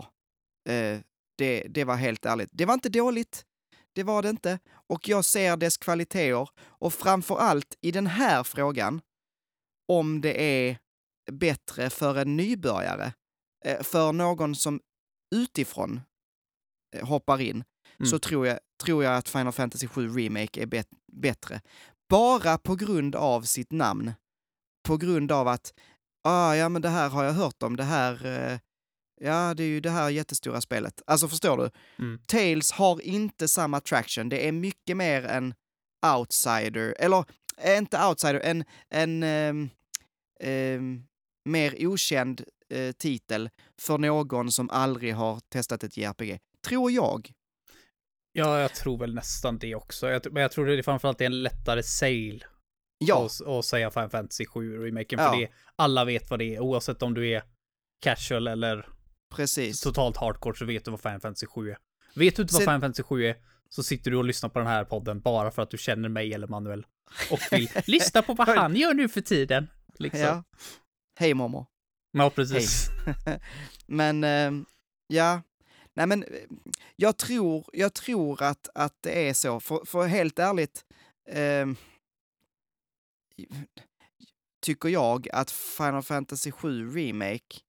Eh, 0.68 1.00
det, 1.38 1.66
det 1.68 1.84
var 1.84 1.96
helt 1.96 2.26
ärligt. 2.26 2.50
Det 2.52 2.64
var 2.64 2.74
inte 2.74 2.88
dåligt, 2.88 3.44
det 3.92 4.02
var 4.02 4.22
det 4.22 4.30
inte. 4.30 4.58
Och 4.70 5.08
jag 5.08 5.24
ser 5.24 5.56
dess 5.56 5.76
kvaliteter, 5.76 6.48
och 6.60 6.94
framför 6.94 7.36
allt 7.36 7.78
i 7.80 7.90
den 7.90 8.06
här 8.06 8.42
frågan, 8.42 9.00
om 9.88 10.20
det 10.20 10.42
är 10.42 10.78
bättre 11.32 11.90
för 11.90 12.16
en 12.16 12.36
nybörjare, 12.36 13.12
eh, 13.64 13.82
för 13.82 14.12
någon 14.12 14.54
som 14.54 14.80
utifrån 15.34 16.00
eh, 16.96 17.06
hoppar 17.06 17.40
in, 17.40 17.64
Mm. 18.00 18.10
så 18.10 18.18
tror 18.18 18.46
jag, 18.46 18.58
tror 18.82 19.04
jag 19.04 19.16
att 19.16 19.28
Final 19.28 19.52
Fantasy 19.52 19.86
7 19.88 20.08
Remake 20.08 20.62
är 20.62 20.66
bet- 20.66 20.88
bättre. 21.12 21.60
Bara 22.08 22.58
på 22.58 22.74
grund 22.76 23.16
av 23.16 23.42
sitt 23.42 23.72
namn. 23.72 24.12
På 24.88 24.96
grund 24.96 25.32
av 25.32 25.48
att, 25.48 25.72
ah, 26.24 26.54
ja 26.54 26.68
men 26.68 26.82
det 26.82 26.88
här 26.88 27.08
har 27.08 27.24
jag 27.24 27.32
hört 27.32 27.62
om, 27.62 27.76
det 27.76 27.84
här, 27.84 28.26
eh, 28.26 28.58
ja 29.20 29.54
det 29.54 29.62
är 29.62 29.68
ju 29.68 29.80
det 29.80 29.90
här 29.90 30.10
jättestora 30.10 30.60
spelet. 30.60 31.02
Alltså 31.06 31.28
förstår 31.28 31.56
du? 31.56 31.70
Mm. 32.04 32.18
Tales 32.26 32.72
har 32.72 33.00
inte 33.00 33.48
samma 33.48 33.80
traction, 33.80 34.28
det 34.28 34.48
är 34.48 34.52
mycket 34.52 34.96
mer 34.96 35.24
en 35.24 35.54
outsider, 36.16 36.94
eller 36.98 37.24
eh, 37.56 37.78
inte 37.78 38.06
outsider, 38.06 38.40
en, 38.40 38.64
en 38.88 39.22
ehm, 39.22 39.70
ehm, 40.40 41.02
mer 41.44 41.86
okänd 41.86 42.44
eh, 42.74 42.92
titel 42.92 43.50
för 43.80 43.98
någon 43.98 44.52
som 44.52 44.70
aldrig 44.70 45.14
har 45.14 45.40
testat 45.48 45.84
ett 45.84 45.96
JRPG. 45.96 46.38
Tror 46.66 46.90
jag. 46.92 47.32
Ja, 48.32 48.60
jag 48.60 48.74
tror 48.74 48.98
väl 48.98 49.14
nästan 49.14 49.58
det 49.58 49.74
också. 49.74 50.08
Jag, 50.10 50.32
men 50.32 50.42
jag 50.42 50.52
tror 50.52 50.66
det 50.66 50.74
är 50.78 50.82
framförallt 50.82 51.20
är 51.20 51.24
en 51.26 51.42
lättare 51.42 51.82
sale 51.82 52.40
Ja, 53.04 53.28
att 53.46 53.64
säga 53.64 53.90
Final 53.90 54.10
Fantasy 54.10 54.46
7 54.46 54.78
remaken. 54.86 55.18
För 55.18 55.24
Ja. 55.26 55.36
det, 55.36 55.48
alla 55.76 56.04
vet 56.04 56.30
vad 56.30 56.38
det 56.38 56.54
är. 56.56 56.60
Oavsett 56.60 57.02
om 57.02 57.14
du 57.14 57.28
är 57.28 57.42
casual 58.02 58.46
eller 58.46 58.88
precis. 59.34 59.80
totalt 59.80 60.16
hardcore 60.16 60.56
så 60.56 60.64
vet 60.64 60.84
du 60.84 60.90
vad 60.90 61.00
Final 61.00 61.20
Fantasy 61.20 61.46
7 61.46 61.70
är. 61.70 61.78
Vet 62.14 62.36
du 62.36 62.42
inte 62.42 62.54
vad 62.54 62.62
Sen- 62.62 62.66
Final 62.68 62.80
Fantasy 62.80 63.02
7 63.02 63.24
är 63.26 63.36
så 63.68 63.82
sitter 63.82 64.10
du 64.10 64.16
och 64.16 64.24
lyssnar 64.24 64.48
på 64.50 64.58
den 64.58 64.68
här 64.68 64.84
podden 64.84 65.20
bara 65.20 65.50
för 65.50 65.62
att 65.62 65.70
du 65.70 65.78
känner 65.78 66.08
mig 66.08 66.34
eller 66.34 66.46
Manuel. 66.46 66.86
Och 67.30 67.38
vill 67.52 67.68
lyssna 67.86 68.22
på 68.22 68.34
vad 68.34 68.48
han 68.48 68.76
gör 68.76 68.94
nu 68.94 69.08
för 69.08 69.20
tiden. 69.20 69.70
Liksom. 69.98 70.20
Ja. 70.20 70.44
Hej 71.18 71.34
mormor. 71.34 71.66
Ja, 72.12 72.30
precis. 72.30 72.88
men, 73.86 74.24
ehm, 74.24 74.64
ja. 75.06 75.42
Nej 75.94 76.06
men, 76.06 76.22
eh, 76.22 76.28
jag 77.00 77.16
tror, 77.16 77.64
jag 77.72 77.94
tror 77.94 78.42
att, 78.42 78.68
att 78.74 78.94
det 79.00 79.28
är 79.28 79.34
så. 79.34 79.60
För, 79.60 79.84
för 79.84 80.06
helt 80.06 80.38
ärligt, 80.38 80.84
eh, 81.28 81.66
tycker 84.62 84.88
jag 84.88 85.28
att 85.32 85.50
Final 85.50 86.02
Fantasy 86.02 86.50
7 86.50 86.90
Remake 86.90 87.60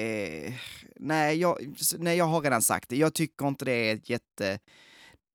eh, 0.00 0.54
nej, 0.96 1.38
jag, 1.38 1.76
nej, 1.98 2.16
jag 2.16 2.24
har 2.24 2.40
redan 2.40 2.62
sagt 2.62 2.88
det. 2.88 2.96
Jag 2.96 3.14
tycker 3.14 3.48
inte 3.48 3.64
det 3.64 3.90
är 3.90 3.94
ett 3.94 4.10
jätte... 4.10 4.58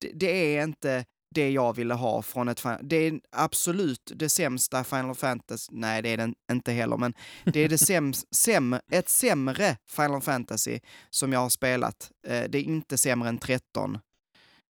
Det, 0.02 0.12
det 0.14 0.58
är 0.58 0.64
inte 0.64 1.06
det 1.36 1.52
jag 1.52 1.76
ville 1.76 1.94
ha 1.94 2.22
från 2.22 2.48
ett... 2.48 2.60
Fin- 2.60 2.78
Det 2.82 2.96
är 2.96 3.20
absolut 3.32 4.12
det 4.16 4.30
sämsta 4.30 4.84
Final 4.84 5.16
Fantasy... 5.16 5.70
Nej, 5.72 6.02
det 6.02 6.10
är 6.10 6.18
den 6.18 6.36
inte 6.52 6.72
heller, 6.72 6.98
men 6.98 7.14
det 7.44 7.60
är 7.60 7.70
det 7.70 7.78
säms, 7.88 8.26
säm, 8.36 8.76
ett 8.92 9.10
sämre 9.10 9.78
Final 9.90 10.22
Fantasy 10.22 10.80
som 11.10 11.34
jag 11.34 11.40
har 11.40 11.50
spelat. 11.50 12.12
Eh, 12.28 12.44
det 12.50 12.58
är 12.58 12.64
inte 12.64 12.98
sämre 12.98 13.30
än 13.30 13.38
13. 13.38 14.00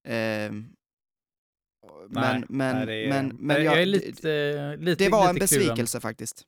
Ehm, 0.08 0.70
men, 2.10 2.46
men, 2.50 2.76
nej, 2.76 2.86
det 2.86 2.94
är, 3.06 3.10
men, 3.10 3.36
men 3.40 3.64
jag, 3.64 3.82
jag, 3.82 3.88
lite, 3.88 4.32
eh, 4.32 4.78
lite 4.78 5.04
det 5.04 5.10
var 5.10 5.30
en 5.30 5.36
besvikelse 5.36 6.00
faktiskt. 6.00 6.44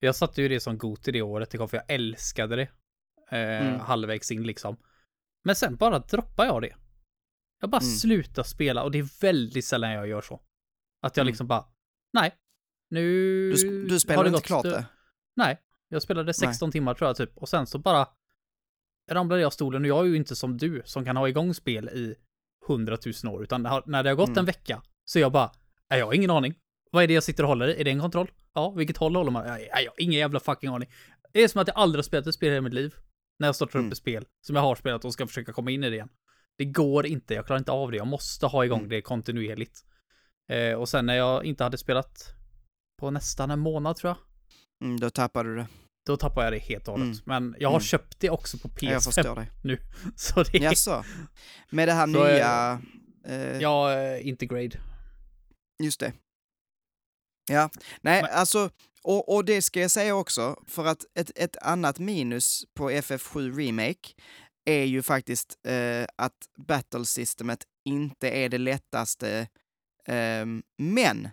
Jag 0.00 0.16
satte 0.16 0.42
ju 0.42 0.48
det 0.48 0.60
som 0.60 0.78
god 0.78 1.08
i 1.08 1.12
det 1.12 1.22
året 1.22 1.50
det 1.50 1.58
kom, 1.58 1.68
för 1.68 1.76
jag 1.76 1.84
älskade 1.88 2.56
det. 2.56 2.62
Eh, 3.30 3.66
Mm. 3.66 3.80
Halvvägs 3.80 4.30
in 4.30 4.42
liksom. 4.42 4.76
Men 5.44 5.56
sen 5.56 5.76
bara 5.76 5.98
droppar 5.98 6.44
jag 6.44 6.62
det. 6.62 6.74
Jag 7.60 7.70
bara 7.70 7.80
Mm. 7.82 7.90
slutar 7.96 8.42
spela 8.42 8.82
och 8.82 8.90
det 8.90 8.98
är 8.98 9.20
väldigt 9.20 9.64
sällan 9.64 9.90
jag 9.90 10.08
gör 10.08 10.20
så. 10.20 10.40
Att 11.02 11.16
jag 11.16 11.22
Mm. 11.24 11.30
liksom 11.30 11.46
bara, 11.46 11.64
nej. 12.12 12.34
Nu 12.90 13.02
Du, 13.52 13.86
du 13.88 14.00
spelar 14.00 14.20
inte 14.26 14.30
gått- 14.30 14.42
klart 14.44 14.62
det? 14.64 14.84
Nej, 15.36 15.58
jag 15.88 16.02
spelade 16.02 16.34
16 16.34 16.72
timmar 16.72 16.94
tror 16.94 17.08
jag 17.08 17.16
typ. 17.16 17.36
Och 17.38 17.48
sen 17.48 17.66
så 17.66 17.78
bara 17.78 18.08
ramlade 19.10 19.40
jag 19.40 19.46
av 19.46 19.50
stolen 19.50 19.82
och 19.82 19.88
jag 19.88 20.00
är 20.04 20.08
ju 20.08 20.16
inte 20.16 20.36
som 20.36 20.56
du 20.58 20.82
som 20.84 21.04
kan 21.04 21.16
ha 21.16 21.28
igång 21.28 21.54
spel 21.54 21.88
i 21.88 22.14
100 22.68 22.98
000 23.24 23.34
år. 23.34 23.42
Utan 23.42 23.62
när 23.86 24.02
det 24.02 24.10
har 24.10 24.16
gått 24.16 24.28
Mm. 24.28 24.38
en 24.38 24.44
vecka 24.44 24.82
så 25.04 25.18
jag 25.18 25.32
bara, 25.32 25.52
"Nej, 25.90 25.98
jag 25.98 26.06
har 26.06 26.12
ingen 26.14 26.30
aning. 26.30 26.54
Vad 26.90 27.02
är 27.02 27.08
det 27.08 27.14
jag 27.14 27.22
sitter 27.22 27.42
och 27.42 27.48
håller 27.48 27.68
i? 27.68 27.80
Är 27.80 27.84
det 27.84 27.90
en 27.90 28.00
kontroll? 28.00 28.30
Ja, 28.54 28.70
vilket 28.70 28.96
håll 28.96 29.16
håller 29.16 29.30
man? 29.30 29.46
Nej, 29.46 29.68
jag 29.72 29.90
har 29.90 30.02
ingen 30.02 30.18
jävla 30.20 30.40
fucking 30.40 30.70
aning. 30.70 30.88
Det 31.32 31.42
är 31.42 31.48
som 31.48 31.60
att 31.60 31.68
jag 31.68 31.76
aldrig 31.76 31.98
har 31.98 32.02
spelat 32.02 32.26
ett 32.26 32.34
spel 32.34 32.48
i 32.48 32.52
hela 32.52 32.62
mitt 32.62 32.74
liv. 32.74 32.94
När 33.38 33.48
jag 33.48 33.56
startar 33.56 33.78
Mm. 33.78 33.86
upp 33.88 33.92
ett 33.92 33.98
spel 33.98 34.26
som 34.40 34.56
jag 34.56 34.62
har 34.62 34.74
spelat 34.74 35.04
och 35.04 35.12
ska 35.12 35.26
försöka 35.26 35.52
komma 35.52 35.70
in 35.70 35.84
i 35.84 35.90
det 35.90 35.94
igen. 35.96 36.08
Det 36.58 36.64
går 36.64 37.06
inte, 37.06 37.34
jag 37.34 37.46
klarar 37.46 37.58
inte 37.58 37.72
av 37.72 37.90
det. 37.90 37.96
Jag 37.96 38.06
måste 38.06 38.46
ha 38.46 38.64
igång 38.64 38.78
Mm. 38.78 38.90
det 38.90 39.02
kontinuerligt. 39.02 39.84
Eh, 40.52 40.72
och 40.74 40.88
sen 40.88 41.06
när 41.06 41.14
jag 41.14 41.44
inte 41.44 41.64
hade 41.64 41.78
spelat 41.78 42.34
på 43.00 43.10
nästan 43.10 43.50
en 43.50 43.58
månad 43.58 43.96
tror 43.96 44.08
jag. 44.10 44.18
Mm, 44.88 45.00
då 45.00 45.10
tappade 45.10 45.48
du 45.48 45.56
det. 45.56 45.66
Då 46.06 46.16
tappar 46.16 46.44
jag 46.44 46.52
det 46.52 46.58
helt 46.58 46.88
och 46.88 46.92
hållet. 46.98 47.06
Mm. 47.06 47.22
Men 47.24 47.56
jag 47.58 47.68
har 47.68 47.74
Mm. 47.76 47.84
köpt 47.84 48.20
det 48.20 48.30
också 48.30 48.58
på 48.58 48.68
Ja, 48.80 48.90
Jag 48.90 49.00
PS5 49.00 49.04
förstår 49.12 49.34
dig. 49.34 49.50
nu. 49.64 49.78
Så 50.16 50.42
det 50.42 50.58
är... 50.58 50.62
Jaså? 50.62 51.04
Med 51.70 51.88
det 51.88 51.92
här 51.92 52.06
Så, 52.06 52.24
eh, 52.26 52.32
nya... 52.34 52.80
Eh, 53.24 53.58
Ja, 53.60 53.92
eh, 53.92 54.26
Intergrade. 54.28 54.80
Just 55.82 56.00
det. 56.00 56.12
Ja, 57.50 57.70
nej, 58.00 58.22
Men- 58.22 58.30
alltså, 58.32 58.70
och, 59.02 59.34
och 59.34 59.44
det 59.44 59.62
ska 59.62 59.80
jag 59.80 59.90
säga 59.90 60.14
också, 60.14 60.62
för 60.66 60.84
att 60.86 61.04
ett, 61.14 61.30
ett 61.34 61.56
annat 61.56 61.98
minus 61.98 62.64
på 62.74 62.90
FF7 62.90 63.56
Remake 63.58 64.08
är 64.68 64.84
ju 64.84 65.02
faktiskt 65.02 65.58
eh, 65.66 66.06
att 66.16 66.48
battle-systemet 66.56 67.64
inte 67.84 68.30
är 68.30 68.48
det 68.48 68.58
lättaste. 68.58 69.48
Eh, 70.04 70.46
men 70.78 71.28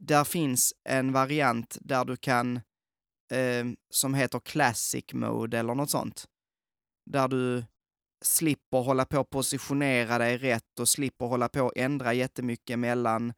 där 0.00 0.24
finns 0.24 0.74
en 0.88 1.12
variant 1.12 1.78
där 1.80 2.04
du 2.04 2.16
kan, 2.16 2.56
eh, 3.32 3.66
som 3.90 4.14
heter 4.14 4.40
Classic 4.40 5.04
Mode 5.12 5.58
eller 5.58 5.74
något 5.74 5.90
sånt. 5.90 6.24
Där 7.10 7.28
du 7.28 7.64
slipper 8.24 8.78
hålla 8.78 9.04
på 9.04 9.20
och 9.20 9.30
positionera 9.30 10.18
dig 10.18 10.38
rätt 10.38 10.78
och 10.80 10.88
slipper 10.88 11.26
hålla 11.26 11.48
på 11.48 11.60
och 11.62 11.76
ändra 11.76 12.14
jättemycket 12.14 12.78
mellan 12.78 13.32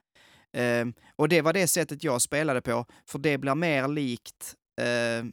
ehm, 0.53 0.95
och 1.17 1.29
det 1.29 1.43
var 1.43 1.53
det 1.53 1.67
sättet 1.67 2.05
jag 2.05 2.23
spelade 2.23 2.63
på, 2.63 2.87
för 3.07 3.19
det 3.19 3.39
blir 3.39 3.55
mer 3.55 3.89
likt 3.89 4.55
ehm, 4.81 5.33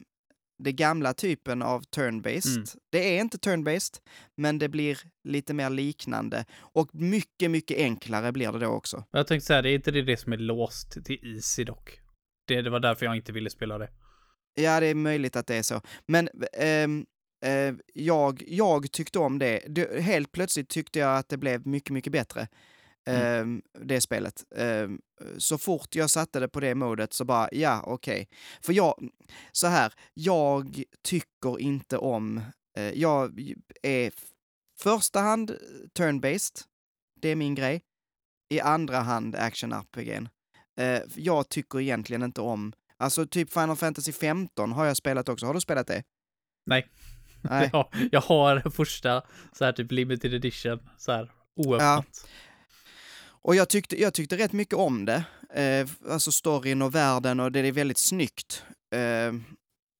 det 0.64 0.72
gamla 0.72 1.14
typen 1.14 1.62
av 1.62 1.82
turn-based. 1.82 2.56
Mm. 2.56 2.68
Det 2.92 3.18
är 3.18 3.22
inte 3.22 3.38
turn-based, 3.38 4.00
men 4.36 4.60
det 4.60 4.70
blir 4.70 5.00
lite 5.24 5.54
mer 5.54 5.70
liknande. 5.70 6.46
Och 6.60 6.96
mycket, 6.96 7.52
mycket 7.52 7.78
enklare 7.78 8.32
blir 8.32 8.52
det 8.52 8.60
då 8.60 8.68
också. 8.68 9.04
Jag 9.12 9.28
tänkte 9.28 9.46
säga, 9.46 9.62
det 9.62 9.70
är 9.70 9.76
inte 9.76 9.92
det, 9.92 10.02
det 10.02 10.18
som 10.18 10.34
är 10.34 10.38
låst 10.38 11.06
till 11.06 11.36
Easy 11.36 11.64
dock. 11.64 12.00
Det, 12.48 12.62
det 12.62 12.70
var 12.70 12.80
därför 12.80 13.06
jag 13.06 13.16
inte 13.16 13.32
ville 13.32 13.50
spela 13.50 13.78
det. 13.78 13.90
Ja, 14.54 14.80
det 14.80 14.86
är 14.86 14.96
möjligt 14.96 15.36
att 15.36 15.48
det 15.48 15.56
är 15.56 15.64
så. 15.64 15.82
Men 16.08 16.30
ehm, 16.54 17.06
eh, 17.46 17.74
jag, 17.94 18.44
jag 18.48 18.92
tyckte 18.92 19.20
om 19.20 19.40
det. 19.40 19.62
det. 19.68 20.02
Helt 20.02 20.32
plötsligt 20.32 20.70
tyckte 20.70 21.00
jag 21.00 21.18
att 21.18 21.30
det 21.30 21.38
blev 21.38 21.68
mycket, 21.68 21.90
mycket 21.90 22.14
bättre. 22.14 22.48
Ehm, 23.10 23.62
det 23.82 24.02
spelet. 24.02 24.44
Ehm, 24.56 25.02
så 25.38 25.58
fort 25.58 25.96
jag 25.96 26.10
satte 26.10 26.40
det 26.40 26.48
på 26.48 26.60
det 26.60 26.76
modet 26.76 27.14
så 27.14 27.26
bara, 27.26 27.50
ja, 27.52 27.84
okej. 27.86 28.28
För 28.62 28.74
jag, 28.74 29.10
så 29.52 29.68
här, 29.68 29.94
jag 30.14 30.84
tycker 31.04 31.60
inte 31.60 31.98
om, 31.98 32.42
eh, 32.78 32.92
jag 32.92 33.56
är 33.82 34.12
första 34.80 35.20
hand 35.20 35.58
turn-based, 36.00 36.64
det 37.22 37.30
är 37.30 37.36
min 37.36 37.56
grej. 37.56 37.82
I 38.50 38.60
andra 38.60 39.00
hand 39.00 39.36
action-RPG'n. 39.36 40.30
Eh, 40.80 41.02
jag 41.16 41.50
tycker 41.50 41.80
egentligen 41.80 42.24
inte 42.24 42.42
om, 42.42 42.74
alltså 42.98 43.26
typ 43.26 43.54
Final 43.54 43.76
Fantasy 43.76 44.12
15 44.12 44.72
har 44.72 44.86
jag 44.86 44.98
spelat 44.98 45.30
också. 45.30 45.46
Har 45.46 45.54
du 45.54 45.62
spelat 45.62 45.88
det? 45.88 46.04
Nej. 46.66 46.88
Nej. 47.42 47.70
Ja, 47.74 47.92
jag 48.12 48.22
har 48.22 48.70
första 48.76 49.24
så 49.54 49.66
här 49.66 49.72
typ 49.72 49.92
limited 49.92 50.34
edition 50.34 50.80
så 50.98 51.12
här 51.12 51.32
oöppnat. 51.56 52.28
Och 53.44 53.56
jag 53.56 53.70
tyckte, 53.70 54.02
jag 54.02 54.14
tyckte 54.14 54.38
rätt 54.38 54.54
mycket 54.54 54.76
om 54.76 55.06
det. 55.06 55.24
Eh, 55.54 55.88
alltså 56.12 56.32
storyn 56.32 56.82
och 56.82 56.96
världen 56.96 57.40
och 57.40 57.52
det 57.52 57.60
är 57.60 57.72
väldigt 57.72 57.98
snyggt. 57.98 58.64
Eh, 58.96 59.34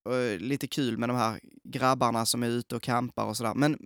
och 0.10 0.40
lite 0.40 0.68
kul 0.68 0.98
med 0.98 1.10
de 1.10 1.18
här 1.18 1.40
grabbarna 1.64 2.26
som 2.26 2.44
är 2.44 2.48
ute 2.48 2.76
och 2.76 2.82
campar 2.82 3.26
och 3.26 3.38
sådär. 3.38 3.54
Men 3.54 3.78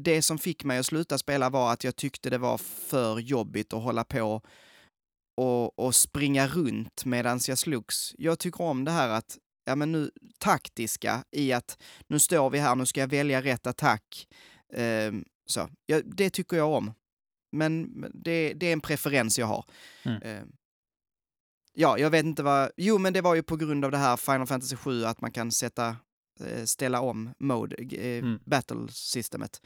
det 0.00 0.22
som 0.22 0.38
fick 0.38 0.64
mig 0.64 0.78
att 0.78 0.86
sluta 0.86 1.18
spela 1.18 1.50
var 1.50 1.72
att 1.72 1.84
jag 1.84 1.96
tyckte 1.96 2.30
det 2.30 2.38
var 2.38 2.58
för 2.58 3.18
jobbigt 3.18 3.72
att 3.72 3.82
hålla 3.82 4.04
på 4.04 4.42
och, 5.36 5.78
och 5.78 5.94
springa 5.94 6.46
runt 6.46 7.04
medan 7.04 7.40
jag 7.48 7.58
slogs. 7.58 8.14
Jag 8.18 8.38
tycker 8.38 8.60
om 8.60 8.84
det 8.84 8.90
här 8.90 9.08
att, 9.08 9.38
ja 9.64 9.76
men 9.76 9.92
nu, 9.92 10.10
taktiska 10.38 11.24
i 11.30 11.52
att 11.52 11.82
nu 12.08 12.18
står 12.18 12.50
vi 12.50 12.58
här, 12.58 12.76
nu 12.76 12.86
ska 12.86 13.00
jag 13.00 13.08
välja 13.08 13.42
rätt 13.42 13.66
attack. 13.66 14.28
Eh, 14.72 15.12
så, 15.46 15.68
ja, 15.86 16.00
det 16.04 16.30
tycker 16.30 16.56
jag 16.56 16.72
om. 16.72 16.94
Men 17.58 18.04
det, 18.14 18.52
det 18.54 18.66
är 18.66 18.72
en 18.72 18.80
preferens 18.80 19.38
jag 19.38 19.46
har. 19.46 19.64
Mm. 20.04 20.22
Eh, 20.22 20.42
ja, 21.74 21.98
jag 21.98 22.10
vet 22.10 22.24
inte 22.24 22.42
vad... 22.42 22.70
Jo, 22.76 22.98
men 22.98 23.12
det 23.12 23.20
var 23.20 23.34
ju 23.34 23.42
på 23.42 23.56
grund 23.56 23.84
av 23.84 23.90
det 23.90 23.98
här 23.98 24.16
Final 24.16 24.46
Fantasy 24.46 24.76
7 24.76 25.04
att 25.04 25.20
man 25.20 25.30
kan 25.32 25.52
sätta, 25.52 25.96
eh, 26.40 26.64
ställa 26.64 27.00
om 27.00 27.34
mode, 27.38 27.76
eh, 27.76 28.18
Mm. 28.18 28.38
battle-systemet. 28.44 29.60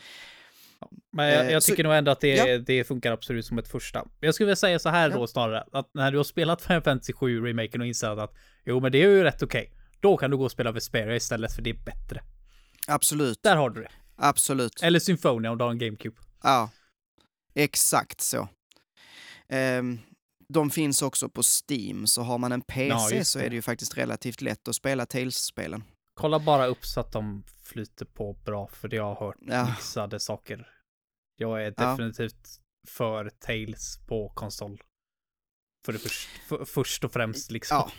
Men 1.12 1.28
jag, 1.28 1.52
jag 1.52 1.62
så- 1.62 1.70
tycker 1.70 1.84
nog 1.84 1.92
ändå 1.94 2.10
att 2.10 2.20
det, 2.20 2.34
ja. 2.36 2.58
det 2.58 2.84
funkar 2.84 3.12
absolut 3.12 3.46
som 3.46 3.58
ett 3.58 3.68
första. 3.68 4.04
Jag 4.20 4.34
skulle 4.34 4.46
vilja 4.46 4.56
säga 4.56 4.78
så 4.78 4.88
här 4.88 5.10
Ja. 5.10 5.16
då 5.16 5.26
snarare, 5.26 5.64
att 5.72 5.90
när 5.94 6.10
du 6.12 6.16
har 6.16 6.24
spelat 6.24 6.62
Final 6.62 6.82
Fantasy 6.82 7.12
7 7.12 7.46
remaken 7.46 7.80
och 7.80 7.86
insett 7.86 8.18
att 8.18 8.34
jo 8.64 8.80
men 8.80 8.92
det 8.92 8.98
är 9.02 9.08
ju 9.08 9.22
rätt 9.22 9.42
okej. 9.42 9.72
Då 10.00 10.16
kan 10.16 10.30
du 10.30 10.36
gå 10.36 10.44
och 10.44 10.52
spela 10.52 10.72
Vesperia 10.72 11.16
istället 11.16 11.52
för 11.54 11.62
det 11.62 11.70
är 11.70 11.74
bättre. 11.84 12.22
Absolut, 12.86 13.42
Där 13.42 13.56
har 13.56 13.70
du 13.70 13.82
det. 13.82 13.90
absolut. 14.16 14.82
Eller 14.82 14.98
Symphonia 14.98 15.50
om 15.50 15.58
du 15.58 15.64
har 15.64 15.70
en 15.70 15.78
GameCube. 15.78 16.16
Ja, 16.42 16.70
exakt 17.58 18.20
så. 18.20 18.48
Ehm, 19.48 19.98
de 20.48 20.70
finns 20.70 21.02
också 21.02 21.28
på 21.28 21.42
Steam, 21.42 22.06
så 22.06 22.22
har 22.22 22.38
man 22.38 22.52
en 22.52 22.60
PC 22.60 23.16
just 23.16 23.30
så 23.30 23.38
är 23.38 23.48
det 23.50 23.54
ju 23.56 23.62
faktiskt 23.62 23.96
relativt 23.96 24.40
lätt 24.40 24.68
att 24.68 24.74
spela 24.76 25.06
Tales-spelen. 25.06 25.84
Kolla 26.14 26.38
bara 26.38 26.66
upp 26.66 26.86
så 26.86 27.00
att 27.00 27.12
de 27.12 27.44
flyter 27.64 28.04
på 28.04 28.32
bra, 28.32 28.68
för 28.72 28.94
jag 28.94 29.04
har 29.14 29.26
hört 29.26 29.36
Ja. 29.40 29.66
mixade 29.66 30.20
saker. 30.20 30.68
Jag 31.36 31.64
är 31.66 31.74
Ja. 31.76 31.90
definitivt 31.90 32.60
för 32.88 33.30
Tales 33.30 33.98
på 34.06 34.28
konsol. 34.34 34.82
För 35.86 35.92
det 35.92 35.98
först, 35.98 36.28
för, 36.48 36.64
först 36.64 37.04
och 37.04 37.12
främst 37.12 37.50
liksom. 37.50 37.76
Ja, 37.76 37.90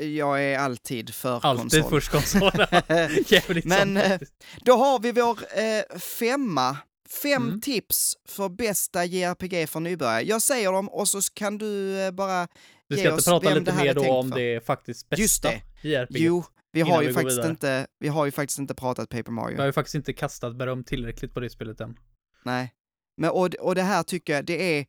Jag 0.00 0.44
är 0.44 0.58
alltid 0.58 1.14
för 1.14 1.46
Alltid 1.46 1.82
konsol. 1.82 1.90
först 1.90 2.10
konsol. 2.10 2.50
Men, 3.64 3.96
sant 3.96 4.22
eh. 4.22 4.28
Då 4.64 4.76
har 4.76 4.98
vi 4.98 5.12
vår 5.12 5.38
eh, 5.58 5.98
femma. 5.98 6.76
Fem 7.08 7.42
Mm. 7.42 7.60
tips 7.60 8.16
för 8.28 8.48
bästa 8.48 9.04
JRPG 9.04 9.66
för 9.66 9.80
nybörjare. 9.80 10.22
Jag 10.22 10.42
säger 10.42 10.72
dem 10.72 10.88
och 10.88 11.08
så 11.08 11.20
kan 11.34 11.58
du 11.58 12.00
eh, 12.00 12.10
bara 12.10 12.48
ge 12.88 12.96
ska 12.96 13.08
inte 13.08 13.14
oss 13.18 13.24
prata 13.24 13.44
vem 13.48 13.54
det 13.54 13.60
lite 13.60 13.72
här 13.72 13.84
mer 13.84 13.90
är 13.90 13.94
då 13.94 14.00
tänkt 14.00 14.12
om 14.14 14.30
för. 14.30 14.38
det 14.38 14.66
faktiskt 14.66 15.08
bästa 15.08 15.22
Just 15.22 15.42
det. 15.42 15.62
JRPG. 15.82 16.18
Jo, 16.18 16.44
vi 16.72 16.80
har, 16.80 17.02
ju 17.02 17.08
vi 17.08 17.14
faktiskt 17.14 17.38
vidare. 17.38 17.50
inte, 17.50 17.86
vi 17.98 18.08
har 18.08 18.24
ju 18.24 18.30
faktiskt 18.30 18.58
inte 18.58 18.74
pratat 18.74 19.08
Paper 19.08 19.32
Mario. 19.32 19.54
Jag 19.54 19.60
har 19.62 19.66
ju 19.66 19.72
faktiskt 19.72 19.94
inte 19.94 20.12
kastat 20.12 20.56
beröm 20.56 20.84
tillräckligt 20.84 21.34
på 21.34 21.40
det 21.40 21.50
spelet 21.50 21.80
än. 21.80 21.98
Nej. 22.44 22.72
Men, 23.16 23.30
och, 23.30 23.54
och 23.54 23.74
det 23.74 23.82
här 23.82 24.02
tycker 24.02 24.32
jag, 24.32 24.44
det 24.44 24.78
är, 24.78 24.86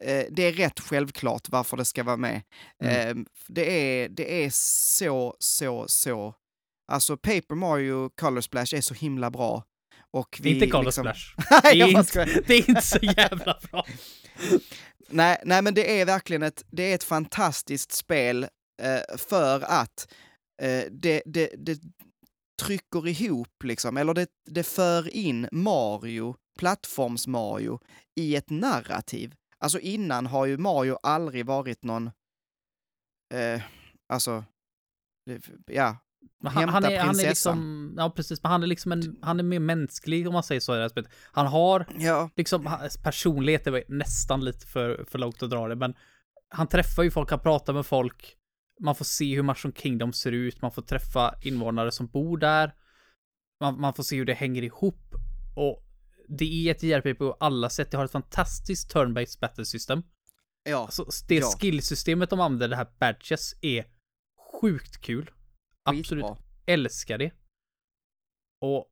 eh, 0.00 0.26
det 0.30 0.42
är 0.42 0.52
rätt 0.52 0.80
självklart 0.80 1.48
varför 1.48 1.76
det 1.76 1.84
ska 1.84 2.02
vara 2.04 2.16
med. 2.16 2.42
Mm. 2.82 3.18
Eh, 3.18 3.24
det, 3.48 3.72
är, 4.02 4.08
det 4.08 4.44
är 4.44 4.50
så, 4.52 5.36
så, 5.38 5.84
så... 5.88 6.34
Alltså 6.92 7.16
Paper 7.16 7.54
Mario 7.54 8.10
Color 8.20 8.40
Splash 8.40 8.74
är 8.74 8.80
så 8.80 8.94
himla 8.94 9.30
bra. 9.30 9.64
Och 10.16 10.40
vi 10.42 10.54
inte 10.54 10.66
Color 10.66 10.84
liksom... 10.84 11.04
Splash. 11.04 11.50
Nej, 11.62 11.78
Det 11.78 11.84
är, 11.84 11.98
inte, 11.98 12.42
det 12.46 12.54
är 12.54 12.68
inte 12.68 12.82
så 12.82 12.98
jävla 13.02 13.58
bra. 13.70 13.86
nej, 15.08 15.42
nej, 15.44 15.62
men 15.62 15.74
det 15.74 16.00
är 16.00 16.06
verkligen 16.06 16.42
ett, 16.42 16.64
det 16.70 16.90
är 16.90 16.94
ett 16.94 17.04
fantastiskt 17.04 17.92
spel 17.92 18.46
eh, 18.82 19.16
för 19.16 19.60
att 19.60 20.12
eh, 20.62 20.84
det, 20.90 21.22
det, 21.26 21.50
det 21.58 21.80
trycker 22.62 23.08
ihop, 23.08 23.62
liksom, 23.64 23.96
eller 23.96 24.14
det, 24.14 24.28
det 24.50 24.62
för 24.62 25.14
in 25.14 25.48
Mario, 25.52 26.36
plattforms-Mario, 26.58 27.80
i 28.20 28.36
ett 28.36 28.50
narrativ. 28.50 29.34
Alltså 29.58 29.80
innan 29.80 30.26
har 30.26 30.46
ju 30.46 30.58
Mario 30.58 30.98
aldrig 31.02 31.46
varit 31.46 31.84
någon, 31.84 32.10
eh, 33.34 33.62
alltså, 34.12 34.44
ja, 35.66 35.96
han, 36.44 36.68
han, 36.68 36.84
är, 36.84 37.00
han 37.00 37.20
är 37.20 37.28
liksom, 37.28 37.94
ja 37.96 38.10
precis, 38.10 38.42
men 38.42 38.52
han 38.52 38.62
är 38.62 38.66
liksom 38.66 38.92
en, 38.92 39.16
han 39.22 39.38
är 39.38 39.44
mer 39.44 39.58
mänsklig 39.60 40.26
om 40.26 40.32
man 40.32 40.42
säger 40.42 40.60
så 40.60 40.72
i 40.72 40.76
det 40.76 40.82
här 40.82 40.88
spelet. 40.88 41.10
Han 41.32 41.46
har 41.46 41.86
ja, 41.98 42.30
liksom, 42.36 42.66
hans 42.66 42.96
personlighet 43.02 43.66
är 43.66 43.84
nästan 43.88 44.44
lite 44.44 44.66
för, 44.66 45.04
för 45.10 45.18
lågt 45.18 45.42
att 45.42 45.50
dra 45.50 45.68
det, 45.68 45.76
men 45.76 45.94
han 46.48 46.66
träffar 46.66 47.02
ju 47.02 47.10
folk, 47.10 47.30
han 47.30 47.40
pratar 47.40 47.72
med 47.72 47.86
folk, 47.86 48.36
man 48.80 48.94
får 48.94 49.04
se 49.04 49.34
hur 49.34 49.42
Mushroom 49.42 49.74
Kingdom 49.74 50.12
ser 50.12 50.32
ut, 50.32 50.62
man 50.62 50.70
får 50.70 50.82
träffa 50.82 51.34
invånare 51.42 51.92
som 51.92 52.06
bor 52.06 52.38
där, 52.38 52.74
man, 53.60 53.80
man 53.80 53.94
får 53.94 54.02
se 54.02 54.16
hur 54.16 54.24
det 54.24 54.34
hänger 54.34 54.62
ihop, 54.62 55.14
och 55.56 55.82
det 56.28 56.68
är 56.68 56.70
ett 56.70 56.82
JRPG 56.82 57.18
på 57.18 57.36
alla 57.40 57.70
sätt, 57.70 57.90
det 57.90 57.96
har 57.96 58.04
ett 58.04 58.12
fantastiskt 58.12 58.94
turn-based 58.94 59.40
battle 59.40 59.64
system. 59.64 60.02
ja, 60.68 60.78
Alltså, 60.78 61.06
det 61.28 61.36
Ja. 61.36 61.46
skillsystemet 61.60 62.30
de 62.30 62.40
använder, 62.40 62.68
det 62.68 62.76
här 62.76 62.88
badges, 63.00 63.54
är 63.62 63.84
sjukt 64.60 65.00
kul. 65.00 65.30
Absolut 65.86 66.24
skitbra. 66.24 66.36
älskar 66.66 67.18
det. 67.18 67.32
Och 68.60 68.86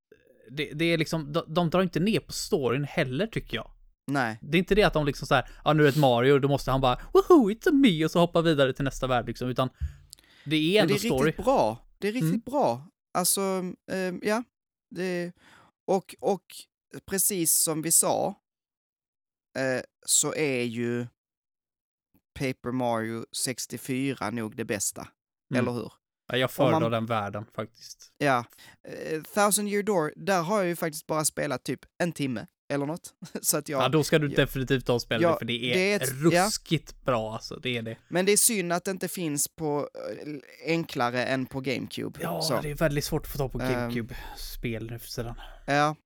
det, 0.51 0.73
det 0.75 0.85
är 0.85 0.99
liksom, 0.99 1.33
de, 1.33 1.55
de 1.55 1.71
drar 1.71 1.83
inte 1.83 2.01
ner 2.01 2.21
på 2.21 2.33
storyn 2.33 2.85
heller 2.85 3.27
tycker 3.27 3.57
jag. 3.57 3.71
Nej, 4.07 4.39
Det 4.43 4.57
är 4.57 4.59
inte 4.59 4.75
det 4.75 4.83
att 4.83 4.93
de 4.93 5.07
liksom 5.07 5.27
så 5.27 5.35
här, 5.35 5.51
ja 5.65 5.73
nu 5.73 5.83
är 5.83 5.85
det 5.85 5.91
ett 5.91 5.97
Mario, 5.97 6.39
då 6.39 6.49
måste 6.49 6.71
han 6.71 6.81
bara 6.81 7.01
woho, 7.13 7.51
it's 7.51 7.69
a 7.69 7.73
me 7.73 8.05
och 8.05 8.11
så 8.11 8.19
hoppa 8.21 8.43
vidare 8.43 8.73
till 8.73 8.85
nästa 8.85 9.07
värld 9.07 9.27
liksom, 9.27 9.49
utan 9.49 9.69
det 10.45 10.57
är 10.57 10.83
ändå 10.83 10.95
det 10.95 10.99
är 10.99 11.07
story. 11.09 11.29
riktigt 11.29 11.45
bra. 11.45 11.79
Det 11.99 12.09
är 12.09 12.13
riktigt 12.13 12.29
Mm. 12.31 12.41
bra. 12.45 12.89
Alltså, 13.19 13.41
eh, 13.91 14.15
ja, 14.23 14.45
det, 14.91 15.33
och, 15.87 16.15
och 16.21 16.45
precis 17.07 17.63
som 17.63 17.83
vi 17.83 17.93
sa, 17.93 18.41
eh, 19.59 19.83
så 20.07 20.35
är 20.35 20.63
ju 20.63 21.07
Paper 22.39 22.73
Mario 22.73 23.27
64 23.37 24.31
nog 24.31 24.57
det 24.57 24.65
bästa. 24.65 25.09
Mm. 25.51 25.63
Eller 25.63 25.73
hur? 25.73 25.93
Ja, 26.27 26.37
jag 26.37 26.51
föredrar 26.51 26.81
man- 26.81 26.91
den 26.93 27.07
världen 27.07 27.45
faktiskt. 27.57 28.12
Ja. 28.18 28.45
Eh, 28.89 29.22
Thousand 29.22 29.68
Year 29.68 29.83
Door, 29.83 30.12
där 30.16 30.43
har 30.43 30.59
jag 30.59 30.66
ju 30.66 30.77
faktiskt 30.77 31.07
bara 31.07 31.25
spelat 31.25 31.64
typ 31.64 31.81
en 31.99 32.12
timme 32.12 32.47
eller 32.72 32.87
något. 32.87 33.14
Så 33.43 33.57
att 33.57 33.68
jag, 33.68 33.83
Ja, 33.83 33.89
då 33.89 34.05
ska 34.05 34.18
du 34.18 34.29
ja. 34.31 34.37
definitivt 34.37 34.87
ta 34.87 34.93
och 34.93 35.03
spela 35.03 35.22
Ja, 35.22 35.33
det, 35.33 35.39
för 35.39 35.45
det 35.45 35.53
är, 35.53 35.75
det 35.75 35.93
är 35.93 35.97
ett- 35.97 36.33
ja. 36.33 36.45
ruskigt 36.47 37.03
bra 37.05 37.33
alltså, 37.33 37.57
det 37.57 37.77
är 37.77 37.83
det. 37.83 37.97
Men 38.09 38.27
det 38.27 38.33
är 38.33 38.37
synd 38.37 38.72
att 38.72 38.85
det 38.85 38.91
inte 38.91 39.09
finns 39.09 39.49
på 39.49 39.89
eh, 40.25 40.35
enklare 40.66 41.25
än 41.27 41.47
på 41.47 41.61
GameCube. 41.61 42.18
Ja, 42.22 42.43
så. 42.43 42.61
det 42.61 42.70
är 42.70 42.75
väldigt 42.75 43.05
svårt 43.05 43.22
att 43.27 43.33
få 43.33 43.39
tag 43.39 43.53
på 43.53 43.61
Ehm. 43.61 43.68
GameCube-spel 43.72 44.91
nu 44.91 44.99
för 44.99 45.09
tiden. 45.09 45.35
Ja, 45.66 45.97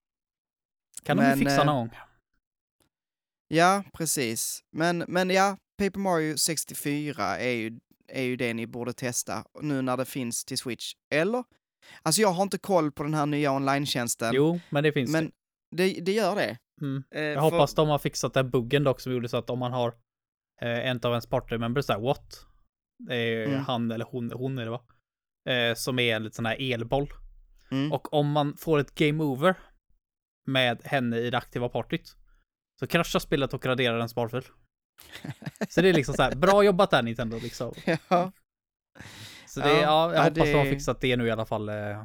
Kan 1.02 1.16
de 1.16 1.22
men, 1.22 1.38
fixa 1.38 1.60
eh, 1.60 1.64
någon 1.66 1.76
gång. 1.76 1.96
ja, 3.48 3.84
precis. 3.92 4.62
Men, 4.72 5.04
men 5.08 5.30
ja, 5.30 5.56
Paper 5.78 5.98
Mario 6.00 6.36
64 6.36 7.38
är 7.38 7.50
ju, 7.50 7.78
är 8.08 8.22
ju 8.22 8.36
det 8.36 8.54
ni 8.54 8.66
borde 8.66 8.92
testa 8.92 9.44
nu 9.62 9.82
när 9.82 9.96
det 9.96 10.04
finns 10.04 10.44
till 10.44 10.58
Switch. 10.58 10.92
Eller? 11.14 11.44
Alltså 12.02 12.20
jag 12.22 12.28
har 12.32 12.42
inte 12.42 12.58
koll 12.58 12.92
på 12.92 13.02
den 13.02 13.14
här 13.14 13.26
nya 13.26 13.52
online-tjänsten. 13.52 14.30
Jo, 14.34 14.60
men 14.70 14.82
det 14.84 14.92
finns 14.92 15.10
men 15.10 15.32
det, 15.76 16.00
det 16.00 16.12
gör 16.12 16.36
det. 16.36 16.58
Mm. 16.80 17.02
Eh, 17.14 17.22
Jag 17.22 17.34
för- 17.34 17.40
hoppas 17.40 17.74
de 17.74 17.88
har 17.88 17.98
fixat 17.98 18.34
den 18.34 18.50
buggen 18.50 18.84
dock 18.84 19.00
som 19.00 19.12
gjorde 19.12 19.28
så 19.28 19.36
att 19.36 19.50
om 19.50 19.58
man 19.58 19.72
har 19.72 19.88
eh, 20.62 20.88
en 20.88 20.96
av 21.02 21.10
ens 21.12 21.26
party 21.26 21.58
members 21.58 21.86
där, 21.86 21.98
what? 22.00 22.44
Det 23.08 23.14
är 23.16 23.46
Mm. 23.46 23.60
han 23.60 23.90
eller 23.90 24.04
hon, 24.04 24.32
hon 24.32 24.58
är 24.58 24.64
det 24.64 24.70
va? 24.70 24.82
Eh, 25.48 25.74
som 25.74 25.98
är 25.98 26.16
en 26.16 26.22
liten 26.22 26.34
sån 26.34 26.46
här 26.46 26.72
elboll. 26.72 27.08
Mm. 27.70 27.92
Och 27.92 28.12
om 28.14 28.30
man 28.30 28.56
får 28.56 28.78
ett 28.78 28.94
game 28.94 29.24
over 29.24 29.54
med 30.46 30.80
henne 30.84 31.16
i 31.18 31.30
det 31.30 31.38
aktiva 31.38 31.68
partyt 31.68 32.16
så 32.80 32.86
kraschar 32.86 33.18
spelet 33.20 33.54
och 33.54 33.66
raderar 33.66 33.98
en 33.98 34.08
sparfil. 34.08 34.42
Så 35.68 35.80
det 35.82 35.88
är 35.88 35.92
liksom 35.92 36.14
så 36.14 36.22
här, 36.22 36.34
bra 36.34 36.62
jobbat 36.64 36.90
där 36.90 37.02
Nintendo 37.02 37.38
liksom. 37.42 37.74
ja. 38.08 38.32
Så 39.46 39.60
det, 39.60 39.68
Ja, 39.68 39.80
ja, 39.82 40.14
jag 40.14 40.14
ja, 40.14 40.22
hoppas 40.22 40.44
de 40.44 40.54
har 40.54 40.64
det- 40.64 40.70
fixat 40.70 41.00
det 41.00 41.16
nu 41.16 41.26
i 41.26 41.30
alla 41.30 41.46
fall. 41.46 41.68
eh. 41.68 42.02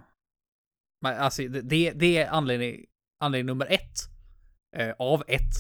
Men 1.02 1.18
alltså, 1.18 1.42
det- 1.48 1.62
det, 1.62 1.92
det 1.92 2.18
är 2.18 2.30
anledning, 2.30 2.86
anledning 3.20 3.46
nummer 3.46 3.68
ett. 3.72 4.00
Eh, 4.76 4.94
av 5.00 5.24
ett. 5.28 5.52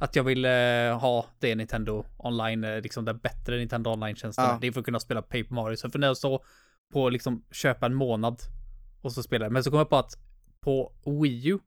Att 0.00 0.16
jag 0.16 0.24
vill 0.24 0.44
eh, 0.44 0.98
ha 1.00 1.26
det 1.38 1.54
Nintendo 1.54 2.04
online, 2.18 2.64
eh, 2.64 2.80
liksom 2.80 3.04
den 3.04 3.18
bättre 3.18 3.56
Nintendo 3.58 3.90
online-tjänsten. 3.90 4.44
Ja. 4.44 4.58
Det 4.60 4.66
är 4.66 4.72
för 4.72 4.80
att 4.80 4.84
kunna 4.86 5.00
spela 5.00 5.22
Paper 5.22 5.54
Mario. 5.54 5.76
Så 5.76 5.90
för 5.90 5.98
när 5.98 6.06
jag 6.06 6.16
så 6.16 6.44
på 6.92 7.08
liksom 7.10 7.44
köpa 7.50 7.86
en 7.86 7.94
månad 7.94 8.40
och 9.02 9.12
så 9.12 9.22
spela. 9.22 9.50
Men 9.50 9.64
så 9.64 9.70
kom 9.70 9.78
jag 9.78 9.88
på 9.90 9.96
att 9.96 10.12
på 10.60 10.92
Wii 11.22 11.46
U 11.48 11.58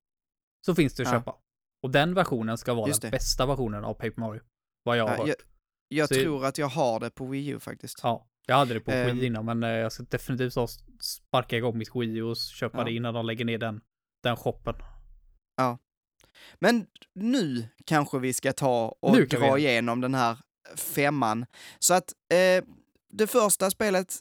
så 0.65 0.75
finns 0.75 0.93
det 0.95 1.03
att 1.03 1.09
Ja. 1.13 1.19
köpa. 1.19 1.35
Och 1.83 1.91
den 1.91 2.13
versionen 2.13 2.57
ska 2.57 2.73
vara 2.73 2.87
den 2.91 2.99
det. 3.01 3.11
bästa 3.11 3.45
versionen 3.45 3.83
av 3.85 3.93
Paper 3.93 4.19
Mario. 4.19 4.41
Vad 4.83 4.97
jag 4.97 5.03
har 5.07 5.11
Ja, 5.11 5.17
hört. 5.17 5.27
jag, 5.27 5.35
Jag 5.89 6.09
Så- 6.09 6.15
tror 6.15 6.45
att 6.45 6.57
jag 6.57 6.67
har 6.67 6.99
det 6.99 7.09
på 7.09 7.25
Wii 7.25 7.47
U 7.47 7.59
faktiskt. 7.59 7.99
Ja, 8.03 8.27
jag 8.47 8.55
hade 8.55 8.73
det 8.73 8.79
på 8.79 8.91
Ehm. 8.91 9.17
Wii 9.17 9.25
innan, 9.25 9.45
men 9.45 9.63
eh, 9.63 9.69
jag 9.69 9.91
ska 9.91 10.03
definitivt 10.03 10.53
sparka 11.01 11.57
igång 11.57 11.77
mitt 11.77 11.95
Wii 11.95 12.17
U 12.17 12.23
och 12.23 12.37
köpa 12.37 12.77
Ja. 12.77 12.83
det 12.83 12.91
innan 12.91 13.13
de 13.13 13.25
lägger 13.25 13.45
ner 13.45 13.57
den, 13.57 13.81
den 14.23 14.35
shoppen. 14.37 14.75
Men 16.59 16.85
nu 17.15 17.67
kanske 17.85 18.19
vi 18.19 18.33
ska 18.33 18.53
ta 18.53 18.95
och 18.99 19.17
vi 19.17 19.25
dra 19.25 19.37
göra. 19.47 19.59
igenom 19.59 20.01
den 20.01 20.13
här 20.15 20.37
femman. 20.75 21.45
Så 21.79 21.93
att 21.93 22.13
eh, 22.33 22.63
det 23.13 23.27
första 23.27 23.71
spelet 23.71 24.13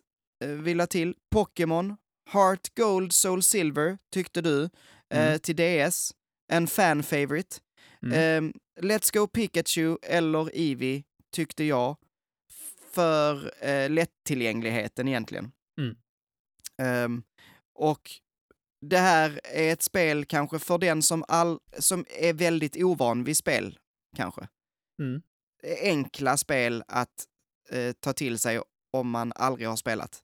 eh, 0.44 0.50
vill 0.50 0.78
jag 0.78 0.90
till, 0.90 1.14
Pokémon, 1.34 1.96
Heart 2.32 2.74
Gold 2.76 3.12
Soul 3.12 3.42
Silver 3.42 3.98
tyckte 4.12 4.40
du, 4.40 4.62
eh, 4.64 5.26
Mm. 5.26 5.38
till 5.38 5.56
DS, 5.56 6.12
en 6.52 6.66
fan 6.66 7.02
favorite. 7.02 7.56
Mm. 8.06 8.46
Eh, 8.46 8.52
Let's 8.82 9.18
Go 9.18 9.26
Pikachu 9.26 9.96
eller 10.02 10.50
Eevee 10.56 11.04
tyckte 11.32 11.64
jag, 11.64 11.96
för 12.90 13.64
eh, 13.64 13.90
lättillgängligheten 13.90 15.08
egentligen. 15.08 15.52
Mm. 15.80 15.96
Ehm, 16.82 17.22
och 17.74 18.10
det 18.80 18.98
här 18.98 19.40
är 19.44 19.72
ett 19.72 19.82
spel 19.82 20.24
kanske 20.24 20.58
för 20.58 20.78
den 20.78 21.02
som, 21.02 21.24
all, 21.28 21.58
som 21.78 22.04
är 22.08 22.32
väldigt 22.32 22.76
ovan 22.76 23.24
vid 23.24 23.36
spel, 23.36 23.78
kanske. 24.16 24.48
Mm. 25.02 25.22
Enkla 25.82 26.36
spel 26.36 26.84
att 26.88 27.24
eh, 27.70 27.92
ta 27.92 28.12
till 28.12 28.38
sig 28.38 28.60
om 28.92 29.10
man 29.10 29.32
aldrig 29.36 29.68
har 29.68 29.76
spelat. 29.76 30.22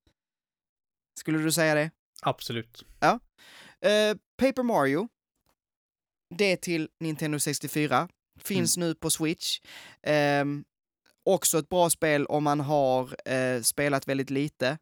Skulle 1.20 1.38
du 1.38 1.52
säga 1.52 1.74
det? 1.74 1.90
Absolut. 2.22 2.84
Eh, 3.80 4.16
Paper 4.36 4.62
Mario. 4.62 5.08
Det 6.34 6.56
till 6.56 6.88
Nintendo 7.00 7.38
64. 7.38 8.08
Finns 8.40 8.76
nu 8.76 8.94
på 8.94 9.10
Switch. 9.10 9.60
Ehm, 10.02 10.64
också 11.24 11.58
ett 11.58 11.68
bra 11.68 11.90
spel 11.90 12.26
om 12.26 12.44
man 12.44 12.60
har 12.60 13.30
eh, 13.32 13.62
spelat 13.62 14.08
väldigt 14.08 14.30
lite. 14.30 14.78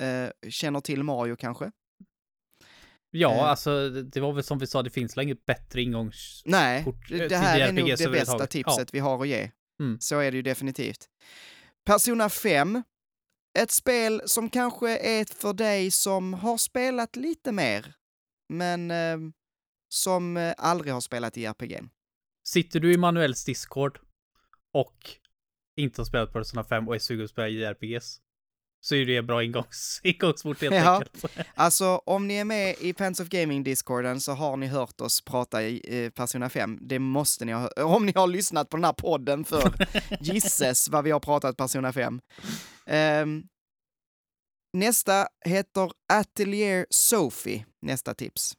Eh, 0.00 0.28
känner 0.50 0.80
till 0.80 1.02
Mario 1.02 1.36
kanske. 1.36 1.70
Ja, 3.10 3.34
Eh. 3.34 3.42
alltså 3.42 3.88
det 3.90 4.20
var 4.20 4.32
väl 4.32 4.44
som 4.44 4.58
vi 4.58 4.66
sa, 4.66 4.82
det 4.82 4.90
finns 4.90 5.16
väl 5.16 5.22
inget 5.22 5.46
bättre 5.46 5.82
ingångs... 5.82 6.42
Nej, 6.44 6.84
det, 7.08 7.22
eh, 7.22 7.28
det 7.28 7.36
här 7.36 7.60
är 7.60 7.72
nog 7.72 7.88
det 7.98 8.08
bästa 8.10 8.46
tipset 8.46 8.94
vi 8.94 8.98
har 8.98 9.22
att 9.22 9.28
ge. 9.28 9.50
Mm. 9.80 10.00
Så 10.00 10.18
är 10.18 10.30
det 10.30 10.36
ju 10.36 10.42
definitivt. 10.42 11.08
Persona 11.86 12.28
5. 12.28 12.82
Ett 13.58 13.70
spel 13.70 14.22
som 14.26 14.50
kanske 14.50 14.98
är 14.98 15.24
för 15.24 15.52
dig 15.52 15.90
som 15.90 16.34
har 16.34 16.56
spelat 16.58 17.16
lite 17.16 17.52
mer, 17.52 17.94
men 18.48 18.90
eh, 18.90 19.18
som 19.88 20.36
eh, 20.36 20.54
aldrig 20.58 20.92
har 20.92 21.00
spelat 21.00 21.36
i 21.36 21.44
RPG. 21.46 21.78
Sitter 22.44 22.80
du 22.80 22.92
i 22.92 22.96
Manuels 22.96 23.44
Discord 23.44 23.98
och 24.72 24.96
inte 25.76 26.00
har 26.00 26.06
spelat 26.06 26.32
Persona 26.32 26.64
5 26.64 26.88
och 26.88 26.94
är 26.94 26.98
sugen 26.98 27.20
på 27.20 27.24
att 27.24 27.30
spela 27.30 27.48
JRPGs 27.48 28.20
så 28.80 28.94
är 28.94 29.06
det 29.06 29.16
en 29.16 29.26
bra 29.26 29.44
ingångs, 29.44 30.00
ingångsport 30.04 30.60
helt 30.60 30.74
Ja. 30.74 30.94
enkelt. 30.96 31.24
Alltså, 31.54 31.86
om 32.06 32.28
ni 32.28 32.34
är 32.34 32.44
med 32.44 32.76
i 32.80 32.94
Fans 32.94 33.20
of 33.20 33.28
Gaming-discorden 33.28 34.20
så 34.20 34.32
har 34.32 34.56
ni 34.56 34.66
hört 34.66 35.00
oss 35.00 35.20
prata 35.20 35.62
i 35.62 36.04
eh, 36.04 36.10
Persona 36.10 36.48
5. 36.50 36.78
Det 36.80 36.98
måste 36.98 37.44
ni 37.44 37.52
ha. 37.52 37.68
Om 37.68 38.06
ni 38.06 38.12
har 38.14 38.26
lyssnat 38.26 38.68
på 38.70 38.76
den 38.76 38.84
här 38.84 38.92
podden 38.92 39.44
för 39.44 39.86
gisses 40.20 40.88
vad 40.88 41.04
vi 41.04 41.10
har 41.10 41.20
pratat 41.20 41.56
Persona 41.56 41.92
5. 41.92 42.20
Ehm, 42.86 43.42
nästa 44.72 45.28
heter 45.44 45.92
Atelier 46.12 46.86
Sophie, 46.90 47.66
nästa 47.82 48.14
tips. 48.14 48.54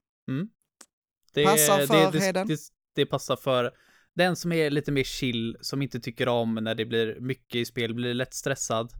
Det, 1.34 1.44
Passar 1.44 1.88
för 1.88 2.12
det, 2.12 2.32
det, 2.32 2.44
det, 2.44 2.60
det 2.96 3.06
passar 3.06 3.36
för 3.36 3.72
den 4.16 4.36
som 4.36 4.52
är 4.52 4.70
lite 4.70 4.92
mer 4.92 5.04
chill, 5.04 5.58
som 5.62 5.82
inte 5.82 6.00
tycker 6.00 6.28
om 6.28 6.56
när 6.56 6.76
det 6.76 6.86
blir 6.86 7.20
mycket 7.20 7.56
i 7.56 7.66
spel, 7.66 7.94
blir 7.94 8.14
lätt 8.14 8.34
stressad, 8.34 8.94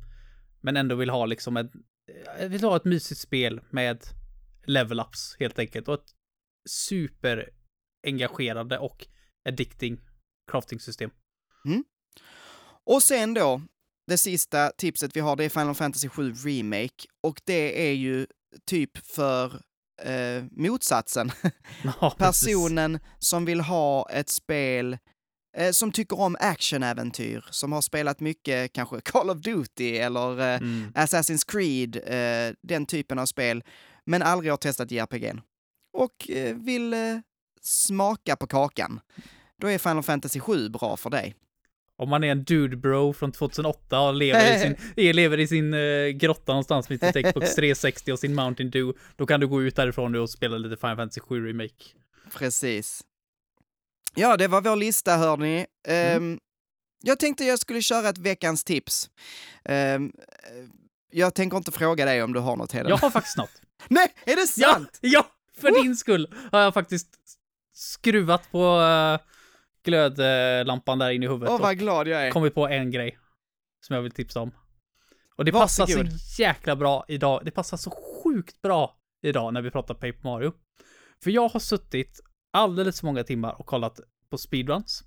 men 0.62 0.78
ändå 0.78 0.96
vill 0.96 1.10
ha 1.10 1.26
liksom 1.26 1.58
ett, 1.58 1.72
eh, 2.40 2.48
vill 2.48 2.64
ha 2.64 2.76
ett 2.76 2.86
mysigt 2.86 3.22
spel 3.22 3.62
med 3.70 4.04
level-ups 4.68 5.36
helt 5.40 5.60
enkelt 5.60 5.88
och 5.88 5.94
ett 5.94 6.12
super 6.70 7.50
engagerande 8.08 8.78
och 8.78 9.08
addicting 9.50 10.02
crafting-system. 10.52 11.12
Och 12.84 13.04
sen 13.04 13.34
då, 13.34 13.62
det 14.08 14.18
sista 14.18 14.72
tipset 14.78 15.16
vi 15.16 15.20
har, 15.20 15.36
det 15.36 15.44
är 15.44 15.50
Final 15.50 15.76
Fantasy 15.76 16.10
7 16.10 16.34
Remake. 16.34 17.08
Och 17.22 17.42
det 17.46 17.90
är 17.90 17.94
ju 17.94 18.28
typ 18.66 18.98
för 18.98 19.62
eh, 20.04 20.43
motsatsen. 20.52 21.32
Ja. 22.02 22.16
Personen 22.18 23.00
som 23.20 23.45
vill 23.45 23.62
ha 23.62 24.10
ett 24.10 24.30
spel 24.30 24.97
eh, 25.58 25.72
som 25.72 25.91
tycker 25.91 26.20
om 26.20 26.38
actionäventyr, 26.39 27.45
som 27.52 27.72
har 27.72 27.82
spelat 27.82 28.20
mycket 28.20 28.74
kanske 28.74 29.02
Call 29.06 29.30
of 29.30 29.38
Duty 29.38 29.97
eller 29.97 30.39
eh, 30.54 30.60
Mm. 30.62 30.91
Assassin's 30.95 31.43
Creed, 31.52 31.95
eh, 31.95 32.54
den 32.62 32.86
typen 32.86 33.20
av 33.20 33.26
spel, 33.26 33.64
men 34.06 34.22
aldrig 34.22 34.52
har 34.52 34.58
testat 34.58 34.91
JRPG'n. 34.91 35.41
Och 35.93 36.30
eh, 36.30 36.56
vill 36.56 36.93
eh, 36.93 37.00
smaka 37.62 38.36
på 38.36 38.47
kakan. 38.47 39.00
Då 39.62 39.68
är 39.68 39.78
Final 39.78 40.04
Fantasy 40.04 40.39
7 40.39 40.70
bra 40.70 40.97
för 40.97 41.10
dig. 41.10 41.36
Om 42.00 42.10
man 42.10 42.24
är 42.24 42.32
en 42.32 42.43
dude 42.43 42.78
bro 42.78 43.14
från 43.14 43.32
2008 43.32 44.00
och 44.00 44.14
lever 44.14 44.56
i 44.56 44.60
sin, 44.60 44.76
lever 45.16 45.39
i 45.39 45.47
sin 45.47 45.74
eh, 45.74 46.08
grotta 46.08 46.52
någonstans 46.52 46.89
med 46.89 47.00
sitt 47.00 47.26
Xbox 47.26 47.56
360 47.56 48.12
och 48.12 48.20
sin 48.20 48.36
Mountain 48.36 48.70
Dew, 48.70 49.00
då 49.16 49.26
kan 49.26 49.39
du 49.39 49.47
gå 49.47 49.62
ut 49.62 49.76
därifrån 49.76 50.12
nu 50.12 50.20
och 50.20 50.30
spela 50.30 50.58
lite 50.58 50.78
Final 50.78 50.95
Fantasy 50.95 51.22
7 51.22 51.47
Remake. 51.47 51.86
Precis. 52.38 53.02
Ja, 54.16 54.38
det 54.38 54.47
var 54.47 54.62
vår 54.62 54.76
lista 54.76 55.18
hörni. 55.18 55.66
Um, 56.18 56.39
jag 57.04 57.20
tänkte 57.20 57.45
jag 57.45 57.60
skulle 57.60 57.82
köra 57.82 58.10
ett 58.10 58.18
veckans 58.18 58.64
tips. 58.64 59.10
Ehm, 59.66 60.12
eh, 60.28 60.66
jag 61.12 61.34
tänker 61.36 61.58
inte 61.58 61.72
fråga 61.72 62.06
dig 62.06 62.24
om 62.24 62.34
du 62.34 62.39
har 62.39 62.56
något 62.56 62.72
Heden. 62.72 62.89
Jag 62.89 62.97
har 62.97 63.10
faktiskt 63.10 63.38
något. 63.38 63.62
Nej, 63.88 64.14
är 64.26 64.36
det 64.36 64.47
Ja, 64.58 64.74
sant? 64.74 64.97
ja, 65.02 65.28
för 65.58 65.84
din 65.84 65.95
skull 65.95 66.34
har 66.52 66.60
jag 66.60 66.74
faktiskt 66.74 67.08
skruvat 67.74 68.52
på 68.52 68.80
uh, 68.80 69.20
glödlampan 69.84 71.00
där 71.00 71.10
inne 71.12 71.26
i 71.26 71.30
huvudet 71.30 71.50
Åh, 71.50 71.62
vad 71.62 71.78
glad 71.78 72.08
jag 72.08 72.28
är. 72.28 72.32
kommit 72.32 72.56
på 72.56 72.68
en 72.68 72.92
grej 72.92 73.18
som 73.88 73.96
jag 73.96 74.04
vill 74.04 74.12
tipsa 74.12 74.40
om. 74.42 74.52
Och 75.36 75.46
det 75.46 75.52
passar 75.52 75.84
Varsågod. 75.88 76.12
så 76.20 76.42
jäkla 76.42 76.76
bra 76.76 77.06
idag. 77.08 77.42
Det 77.46 77.52
passar 77.52 77.78
så 77.78 77.92
sjukt 78.24 78.62
bra 78.62 78.98
idag 79.22 79.54
när 79.54 79.62
vi 79.62 79.72
pratar 79.72 79.94
Paper 79.94 80.24
Mario. 80.24 80.54
För 81.24 81.32
jag 81.32 81.50
har 81.50 81.60
suttit 81.60 82.20
alldeles 82.54 83.00
för 83.00 83.06
många 83.08 83.24
timmar 83.24 83.60
och 83.60 83.66
kollat 83.66 84.00
på 84.30 84.38
speedruns. 84.38 85.04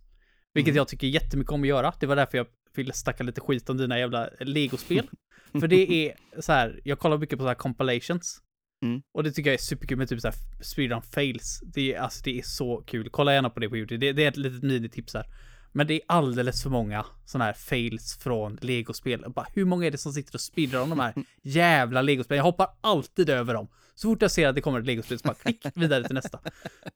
Vilket 0.54 0.72
Mhm. 0.72 0.76
jag 0.76 0.88
tycker 0.88 1.06
jättemycket 1.06 1.52
om 1.52 1.62
att 1.62 1.68
göra. 1.68 1.94
Det 2.00 2.06
var 2.06 2.16
därför 2.16 2.38
jag 2.38 2.46
ville 2.74 2.92
snacka 2.92 3.24
lite 3.24 3.40
skit 3.40 3.70
om 3.70 3.76
dina 3.76 3.98
jävla 3.98 4.28
legospel. 4.40 5.08
för 5.60 5.66
det 5.68 5.92
är 6.08 6.14
så 6.40 6.52
här, 6.52 6.80
jag 6.84 6.98
kollar 6.98 7.18
mycket 7.18 7.38
på 7.38 7.44
så 7.44 7.48
här 7.48 7.54
compilations. 7.54 8.41
Mm. 8.82 9.02
Och 9.12 9.24
det 9.24 9.32
tycker 9.32 9.50
jag 9.50 9.54
är 9.54 9.62
superkul 9.62 9.98
med 9.98 10.08
typ 10.08 10.20
så 10.20 10.28
här 10.28 10.36
speedrun 10.60 11.02
fails. 11.02 11.60
Det 11.74 11.94
är, 11.94 12.00
alltså 12.00 12.20
det 12.24 12.38
är 12.38 12.42
så 12.42 12.82
kul. 12.86 13.08
Kolla 13.10 13.34
gärna 13.34 13.50
på 13.50 13.60
det 13.60 13.68
på 13.68 13.76
YouTube. 13.76 14.06
Det, 14.06 14.12
det 14.12 14.24
är 14.24 14.28
ett 14.28 14.36
litet 14.36 14.62
minitips 14.62 15.14
här. 15.14 15.26
Men 15.72 15.86
det 15.86 15.94
är 15.94 16.00
alldeles 16.06 16.62
för 16.62 16.70
många 16.70 17.06
sådana 17.24 17.44
här 17.44 17.52
fails 17.52 18.18
från 18.18 18.58
legospel. 18.60 19.24
Bara, 19.28 19.46
hur 19.54 19.64
många 19.64 19.86
är 19.86 19.90
det 19.90 19.98
som 19.98 20.12
sitter 20.12 20.34
och 20.34 20.40
speedrun 20.40 20.90
de 20.90 21.00
här 21.00 21.14
jävla 21.42 22.02
legospelen? 22.02 22.36
Jag 22.36 22.44
hoppar 22.44 22.68
alltid 22.80 23.30
över 23.30 23.54
dem. 23.54 23.68
Så 23.94 24.08
fort 24.08 24.22
jag 24.22 24.30
ser 24.30 24.48
att 24.48 24.54
det 24.54 24.60
kommer 24.60 24.80
ett 24.80 24.86
legospel 24.86 25.18
så 25.18 25.28
bara 25.28 25.34
klick 25.34 25.66
vidare 25.74 26.04
till 26.04 26.14
nästa. 26.14 26.40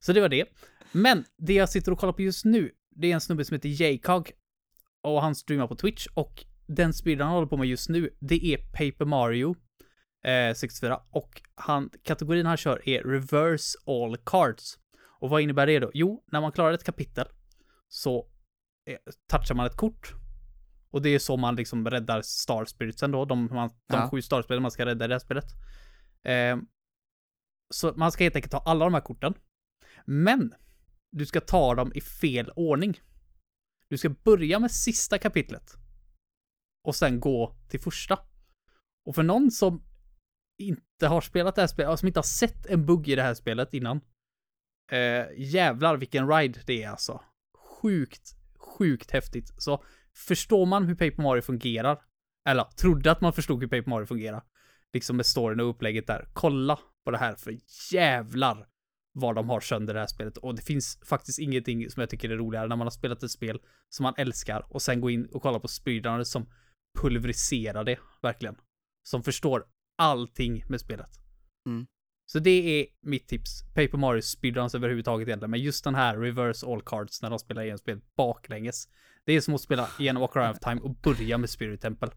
Så 0.00 0.12
det 0.12 0.20
var 0.20 0.28
det. 0.28 0.44
Men 0.92 1.24
det 1.38 1.54
jag 1.54 1.68
sitter 1.68 1.92
och 1.92 1.98
kollar 1.98 2.12
på 2.12 2.22
just 2.22 2.44
nu, 2.44 2.70
det 2.90 3.10
är 3.10 3.14
en 3.14 3.20
snubbe 3.20 3.44
som 3.44 3.54
heter 3.54 3.68
Jcog. 3.68 4.30
Och 5.02 5.22
han 5.22 5.34
streamar 5.34 5.66
på 5.66 5.76
Twitch 5.76 6.06
och 6.14 6.44
den 6.66 6.92
speedrun 6.92 7.26
han 7.26 7.34
håller 7.34 7.48
på 7.48 7.56
med 7.56 7.68
just 7.68 7.88
nu, 7.88 8.10
det 8.20 8.44
är 8.44 8.56
Paper 8.56 9.04
Mario 9.04 9.56
eh, 10.26 10.54
64 10.54 11.00
och 11.10 11.42
han, 11.54 11.90
kategorin 12.02 12.46
han 12.46 12.56
kör 12.56 12.88
är 12.88 13.02
reverse 13.02 13.78
all 13.86 14.16
cards. 14.16 14.78
Och 15.20 15.30
vad 15.30 15.40
innebär 15.40 15.66
det 15.66 15.78
då? 15.78 15.90
Jo, 15.94 16.24
när 16.26 16.40
man 16.40 16.52
klarar 16.52 16.72
ett 16.72 16.84
kapitel 16.84 17.28
så 17.88 18.28
eh, 18.86 18.98
touchar 19.30 19.54
man 19.54 19.66
ett 19.66 19.76
kort. 19.76 20.12
Och 20.90 21.02
det 21.02 21.08
är 21.08 21.18
så 21.18 21.36
man 21.36 21.56
liksom 21.56 21.90
räddar 21.90 22.22
Star 22.22 22.64
Spiritsen 22.64 23.10
då, 23.10 23.24
de, 23.24 23.48
man, 23.52 23.68
de 23.68 23.74
Ja. 23.96 24.10
sju 24.10 24.22
Star 24.22 24.60
man 24.60 24.70
ska 24.70 24.86
rädda 24.86 25.04
i 25.04 25.08
det 25.08 25.14
här 25.14 25.18
spelet. 25.18 25.44
Eh, 26.24 26.56
så 27.74 27.92
man 27.96 28.12
ska 28.12 28.24
helt 28.24 28.36
enkelt 28.36 28.52
ta 28.52 28.58
alla 28.58 28.84
de 28.84 28.94
här 28.94 29.00
korten. 29.00 29.34
Men 30.04 30.54
du 31.10 31.26
ska 31.26 31.40
ta 31.40 31.74
dem 31.74 31.92
i 31.94 32.00
fel 32.00 32.50
ordning. 32.56 33.00
Du 33.88 33.98
ska 33.98 34.08
börja 34.08 34.58
med 34.58 34.70
sista 34.70 35.18
kapitlet. 35.18 35.74
Och 36.84 36.96
sen 36.96 37.20
gå 37.20 37.56
till 37.68 37.80
första. 37.80 38.18
Och 39.06 39.14
för 39.14 39.22
någon 39.22 39.50
som 39.50 39.82
inte 40.58 41.06
har 41.06 41.20
spelat 41.20 41.54
det 41.54 41.62
här 41.62 41.66
spelet, 41.66 41.88
alltså, 41.88 42.00
som 42.00 42.06
inte 42.06 42.18
har 42.18 42.24
sett 42.24 42.66
en 42.66 42.86
bugg 42.86 43.08
i 43.08 43.14
det 43.14 43.22
här 43.22 43.34
spelet 43.34 43.74
innan. 43.74 44.00
Eh, 44.92 45.26
jävlar 45.36 45.96
vilken 45.96 46.28
ride 46.28 46.60
det 46.66 46.82
är 46.82 46.88
alltså. 46.88 47.20
Sjukt, 47.82 48.36
sjukt 48.58 49.10
häftigt. 49.10 49.54
Så 49.58 49.84
förstår 50.16 50.66
man 50.66 50.84
hur 50.84 50.94
Paper 50.94 51.22
Mario 51.22 51.42
fungerar, 51.42 52.02
eller 52.48 52.64
trodde 52.64 53.10
att 53.10 53.20
man 53.20 53.32
förstod 53.32 53.60
hur 53.60 53.68
Paper 53.68 53.90
Mario 53.90 54.06
fungerar, 54.06 54.42
liksom 54.92 55.16
med 55.16 55.26
storyn 55.26 55.60
och 55.60 55.70
upplägget 55.70 56.06
där, 56.06 56.28
kolla 56.32 56.78
på 57.04 57.10
det 57.10 57.18
här 57.18 57.34
för 57.34 57.58
jävlar 57.92 58.66
vad 59.12 59.34
de 59.34 59.50
har 59.50 59.60
sönder 59.60 59.94
det 59.94 60.00
här 60.00 60.06
spelet. 60.06 60.36
Och 60.36 60.54
det 60.54 60.62
finns 60.62 61.00
faktiskt 61.04 61.38
ingenting 61.38 61.90
som 61.90 62.00
jag 62.00 62.10
tycker 62.10 62.30
är 62.30 62.36
roligare 62.36 62.68
när 62.68 62.76
man 62.76 62.86
har 62.86 62.90
spelat 62.90 63.22
ett 63.22 63.30
spel 63.30 63.60
som 63.88 64.02
man 64.02 64.14
älskar 64.16 64.66
och 64.70 64.82
sen 64.82 65.00
gå 65.00 65.10
in 65.10 65.26
och 65.26 65.42
kolla 65.42 65.60
på 65.60 65.68
spridarna 65.68 66.24
som 66.24 66.46
pulveriserar 67.00 67.84
det, 67.84 67.98
verkligen. 68.22 68.56
Som 69.02 69.22
förstår 69.22 69.64
allting 69.96 70.64
med 70.68 70.80
spelet. 70.80 71.10
Mm. 71.66 71.86
Så 72.26 72.38
det 72.38 72.80
är 72.80 72.86
mitt 73.02 73.28
tips. 73.28 73.62
Paper 73.74 73.98
Mario 73.98 74.22
speedruns 74.22 74.74
överhuvudtaget 74.74 75.28
egentligen, 75.28 75.50
men 75.50 75.60
just 75.62 75.84
den 75.84 75.94
här 75.94 76.16
reverse 76.16 76.66
all 76.66 76.82
cards 76.82 77.22
när 77.22 77.30
de 77.30 77.38
spelar 77.38 77.62
igenom 77.62 77.78
spelet 77.78 78.02
baklänges. 78.16 78.88
Det 79.24 79.32
är 79.32 79.40
som 79.40 79.54
att 79.54 79.60
spela 79.60 79.88
igenom 79.98 80.22
Ocarina 80.22 80.50
of 80.50 80.58
Time 80.58 80.80
och 80.80 80.94
börja 80.94 81.38
med 81.38 81.50
Spirit 81.50 81.80
Temple. 81.80 82.10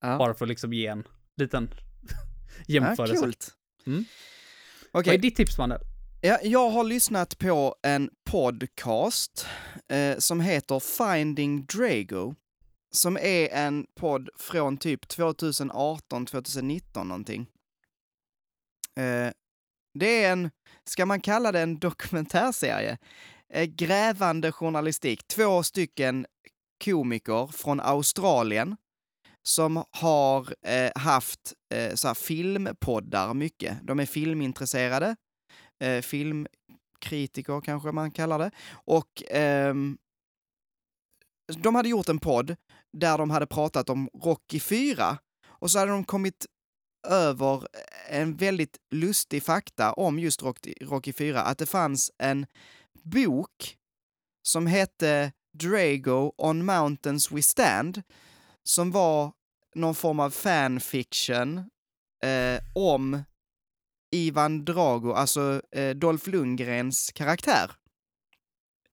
Ja. 0.00 0.18
Bara 0.18 0.34
för 0.34 0.44
att 0.44 0.48
liksom 0.48 0.72
ge 0.72 0.86
en 0.86 1.04
liten 1.36 1.70
Ja, 2.66 2.74
jämförelse. 2.74 3.16
coolt. 3.20 3.48
Mm. 3.86 3.98
Okej, 3.98 4.90
Vad 4.92 5.08
är 5.08 5.18
ditt 5.18 5.36
tips, 5.36 5.58
Mandel? 5.58 5.80
ja, 6.20 6.38
jag 6.42 6.70
har 6.70 6.84
lyssnat 6.84 7.38
på 7.38 7.76
en 7.82 8.10
podcast 8.30 9.46
eh, 9.88 10.18
som 10.18 10.40
heter 10.40 10.80
Finding 10.80 11.66
Drago. 11.66 12.34
Som 12.90 13.16
är 13.16 13.48
en 13.48 13.86
podd 13.94 14.28
från 14.38 14.76
typ 14.76 15.08
2018, 15.08 16.26
2019 16.26 17.08
någonting. 17.08 17.46
Eh, 18.96 19.32
det 19.94 20.24
är 20.24 20.32
en, 20.32 20.50
ska 20.84 21.06
man 21.06 21.20
kalla 21.20 21.52
det 21.52 21.60
en 21.60 21.78
dokumentärserie? 21.78 22.98
Eh, 23.52 23.64
grävande 23.64 24.52
journalistik. 24.52 25.26
Två 25.26 25.62
stycken 25.62 26.26
komiker 26.84 27.46
från 27.46 27.80
Australien 27.80 28.76
som 29.42 29.84
har 29.90 30.54
eh, 30.62 30.90
haft 30.94 31.54
eh, 31.74 31.94
så 31.94 32.06
här 32.08 32.14
filmpoddar 32.14 33.34
mycket. 33.34 33.78
De 33.82 34.00
är 34.00 34.06
filmintresserade, 34.06 35.16
eh, 35.80 36.00
filmkritiker 36.00 37.60
kanske 37.60 37.92
man 37.92 38.10
kallar 38.10 38.38
det. 38.38 38.50
Och 38.70 39.22
ehm, 39.30 39.98
de 41.56 41.74
hade 41.74 41.88
gjort 41.88 42.08
en 42.08 42.18
podd 42.18 42.56
där 42.92 43.18
de 43.18 43.30
hade 43.30 43.46
pratat 43.46 43.90
om 43.90 44.10
Rocky 44.24 44.60
4 44.60 45.18
och 45.46 45.70
så 45.70 45.78
hade 45.78 45.90
de 45.90 46.04
kommit 46.04 46.46
över 47.06 47.66
en 48.08 48.36
väldigt 48.36 48.76
lustig 48.90 49.42
fakta 49.42 49.92
om 49.92 50.18
just 50.18 50.42
Rocky, 50.80 51.12
4, 51.12 51.42
att 51.42 51.58
det 51.58 51.66
fanns 51.66 52.10
en 52.18 52.46
bok 53.02 53.76
som 54.42 54.66
hette 54.66 55.32
Drago 55.52 56.32
on 56.36 56.64
Mountains 56.64 57.32
We 57.32 57.42
Stand, 57.42 58.02
som 58.64 58.90
var 58.90 59.32
någon 59.74 59.94
form 59.94 60.20
av 60.20 60.30
fanfiction 60.30 61.58
eh, 62.24 62.60
om 62.74 63.22
Ivan 64.10 64.64
Drago, 64.64 65.12
alltså 65.12 65.62
eh, 65.72 65.96
Dolph 65.96 66.28
Lundgrens 66.28 67.12
karaktär 67.14 67.70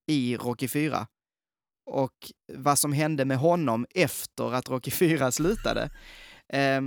i 0.06 0.36
Rocky 0.36 0.68
4. 0.68 1.06
Och 1.86 2.32
vad 2.52 2.78
som 2.78 2.92
hände 2.92 3.24
med 3.24 3.38
honom 3.38 3.86
efter 3.90 4.54
att 4.54 4.68
Rocky 4.68 4.90
4 4.90 5.32
slutade. 5.32 5.90
Eh, 6.52 6.80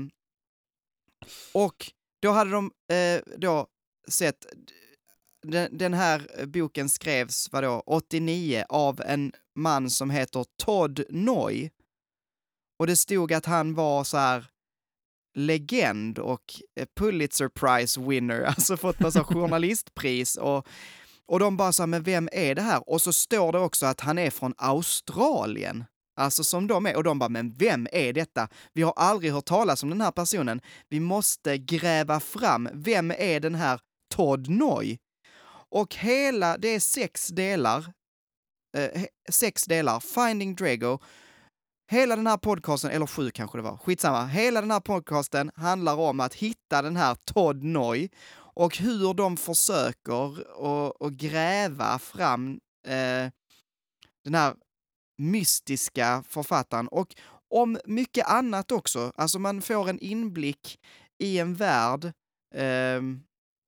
och 1.53 1.91
då 2.21 2.31
hade 2.31 2.51
de 2.51 2.71
eh, 2.93 3.21
då 3.37 3.67
sett, 4.09 4.45
den, 5.41 5.77
den 5.77 5.93
här 5.93 6.45
boken 6.45 6.89
skrevs, 6.89 7.49
vadå, 7.51 7.83
89 7.85 8.65
av 8.69 9.01
en 9.01 9.31
man 9.55 9.89
som 9.89 10.09
heter 10.09 10.45
Todd 10.57 11.03
Noy. 11.09 11.69
Och 12.79 12.87
det 12.87 12.95
stod 12.95 13.33
att 13.33 13.45
han 13.45 13.73
var 13.73 14.03
så 14.03 14.17
här 14.17 14.45
legend 15.35 16.19
och 16.19 16.61
eh, 16.75 16.87
Pulitzer 16.95 17.49
Prize 17.49 18.01
winner, 18.01 18.41
alltså 18.47 18.77
fått 18.77 18.99
massa 18.99 19.23
journalistpris 19.23 20.35
och, 20.35 20.67
och 21.29 21.39
de 21.39 21.57
bara 21.57 21.71
sa, 21.71 21.85
men 21.85 22.03
vem 22.03 22.29
är 22.31 22.55
det 22.55 22.61
här? 22.61 22.89
Och 22.89 23.01
så 23.01 23.13
står 23.13 23.51
det 23.51 23.59
också 23.59 23.85
att 23.85 24.01
han 24.01 24.17
är 24.17 24.29
från 24.29 24.53
Australien. 24.57 25.85
Alltså 26.19 26.43
som 26.43 26.67
de 26.67 26.85
är. 26.85 26.95
Och 26.95 27.03
de 27.03 27.19
bara, 27.19 27.29
men 27.29 27.53
vem 27.53 27.87
är 27.91 28.13
detta? 28.13 28.47
Vi 28.73 28.81
har 28.81 28.93
aldrig 28.95 29.33
hört 29.33 29.45
talas 29.45 29.83
om 29.83 29.89
den 29.89 30.01
här 30.01 30.11
personen. 30.11 30.61
Vi 30.89 30.99
måste 30.99 31.57
gräva 31.57 32.19
fram, 32.19 32.69
vem 32.73 33.11
är 33.11 33.39
den 33.39 33.55
här 33.55 33.79
Todd 34.15 34.49
Noy? 34.49 34.97
Och 35.71 35.95
hela, 35.95 36.57
det 36.57 36.67
är 36.67 36.79
sex 36.79 37.27
delar, 37.27 37.93
eh, 38.77 39.03
sex 39.29 39.65
delar, 39.65 39.99
Finding 39.99 40.55
Drago. 40.55 40.99
Hela 41.91 42.15
den 42.15 42.27
här 42.27 42.37
podcasten, 42.37 42.91
eller 42.91 43.05
sju 43.05 43.31
kanske 43.31 43.57
det 43.57 43.61
var, 43.61 43.77
skitsamma. 43.77 44.25
Hela 44.25 44.61
den 44.61 44.71
här 44.71 44.79
podcasten 44.79 45.51
handlar 45.55 45.95
om 45.95 46.19
att 46.19 46.33
hitta 46.33 46.81
den 46.81 46.95
här 46.95 47.15
Todd 47.15 47.63
Noy 47.63 48.09
och 48.53 48.77
hur 48.77 49.13
de 49.13 49.37
försöker 49.37 50.39
att- 51.05 51.11
gräva 51.13 51.99
fram 51.99 52.59
eh, 52.87 53.31
den 54.23 54.35
här 54.35 54.55
mystiska 55.17 56.23
författaren 56.27 56.87
och 56.87 57.15
om 57.49 57.79
mycket 57.85 58.27
annat 58.27 58.71
också. 58.71 59.11
Alltså 59.15 59.39
man 59.39 59.61
får 59.61 59.89
en 59.89 59.99
inblick 59.99 60.79
i 61.19 61.39
en 61.39 61.55
värld. 61.55 62.05
Eh, 62.55 63.01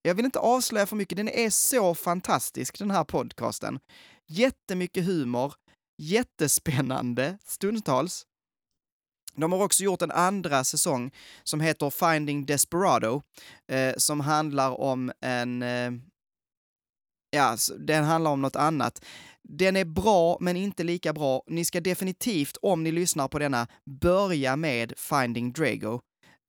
jag 0.04 0.16
vill 0.16 0.26
inte 0.26 0.40
avslöja 0.40 0.86
för 0.86 0.96
mycket, 0.96 1.18
den 1.18 1.30
är 1.30 1.50
så 1.50 1.96
fantastisk 1.96 2.80
den 2.80 2.92
här 2.92 3.04
podcasten. 3.04 3.80
Jättemycket 4.28 5.06
humor, 5.06 5.54
jättespännande 5.98 7.38
stundtals. 7.46 8.26
De 9.36 9.52
har 9.52 9.64
också 9.64 9.84
gjort 9.84 10.02
en 10.02 10.12
andra 10.12 10.64
säsong 10.64 11.12
som 11.44 11.62
heter 11.62 11.90
Finding 11.90 12.46
Desperado, 12.46 13.22
eh, 13.68 13.94
som 13.98 14.20
handlar 14.20 14.82
om 14.82 15.12
en... 15.22 15.64
Eh, 15.64 15.92
ja, 17.32 17.58
den 17.80 18.04
handlar 18.04 18.32
om 18.32 18.42
något 18.42 18.56
annat. 18.56 19.06
Den 19.44 19.76
är 19.76 19.86
bra, 19.86 20.38
men 20.40 20.58
inte 20.58 20.84
lika 20.84 21.14
bra. 21.14 21.44
Ni 21.48 21.66
ska 21.66 21.82
definitivt, 21.82 22.58
om 22.62 22.84
ni 22.84 22.92
lyssnar 22.92 23.28
på 23.28 23.40
denna, 23.40 23.68
börja 24.02 24.56
med 24.56 24.94
Finding 24.98 25.54
Drago. 25.54 26.02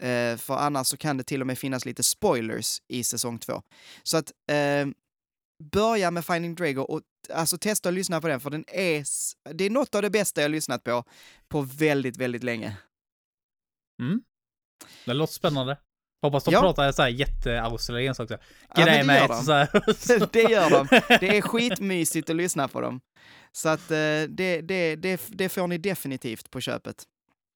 Eh, 0.02 0.36
för 0.36 0.54
annars 0.56 0.86
så 0.86 0.96
kan 0.96 1.16
det 1.16 1.24
till 1.24 1.40
och 1.40 1.46
med 1.46 1.58
finnas 1.58 1.84
lite 1.84 2.02
spoilers 2.02 2.82
i 2.88 3.04
säsong 3.04 3.38
två. 3.38 3.62
Så 4.02 4.16
att 4.16 4.32
eh, 4.50 4.86
börja 5.72 6.10
med 6.10 6.26
Finding 6.26 6.54
Drago 6.54 6.80
och 6.80 7.00
alltså 7.30 7.58
testa 7.58 7.88
att 7.88 7.94
lyssna 7.94 8.20
på 8.20 8.28
den, 8.28 8.40
för 8.40 8.50
den 8.50 8.64
är, 8.68 9.04
det 9.54 9.64
är 9.64 9.70
något 9.70 9.94
av 9.94 10.02
det 10.02 10.10
bästa 10.10 10.42
jag 10.42 10.50
lyssnat 10.50 10.84
på 10.84 11.04
på 11.48 11.60
väldigt, 11.60 12.16
väldigt 12.16 12.42
länge. 12.44 12.76
Mm. 14.02 14.22
Det 15.04 15.14
låter 15.14 15.32
spännande. 15.32 15.78
Hoppas 16.22 16.44
de 16.44 16.50
Ja. 16.54 16.60
pratar 16.60 16.92
så 16.92 17.02
här 17.02 17.08
jätteaustralienskt 17.08 18.20
också. 18.20 18.38
Ja, 18.74 18.84
med 18.84 19.06
gör 19.06 19.24
ett 19.24 19.28
de. 19.28 19.42
så 19.44 19.52
här. 19.52 20.28
det 20.32 20.42
gör 20.42 20.70
de. 20.70 20.86
Det 21.20 21.36
är 21.36 21.40
skitmysigt 21.40 22.30
att 22.30 22.36
lyssna 22.36 22.68
på 22.68 22.80
dem. 22.80 23.00
Så 23.52 23.68
att 23.68 23.90
eh, 23.90 23.96
det, 24.28 24.60
det, 24.62 24.96
det, 24.96 25.20
det 25.28 25.48
får 25.48 25.66
ni 25.66 25.78
definitivt 25.78 26.50
på 26.50 26.60
köpet. 26.60 27.04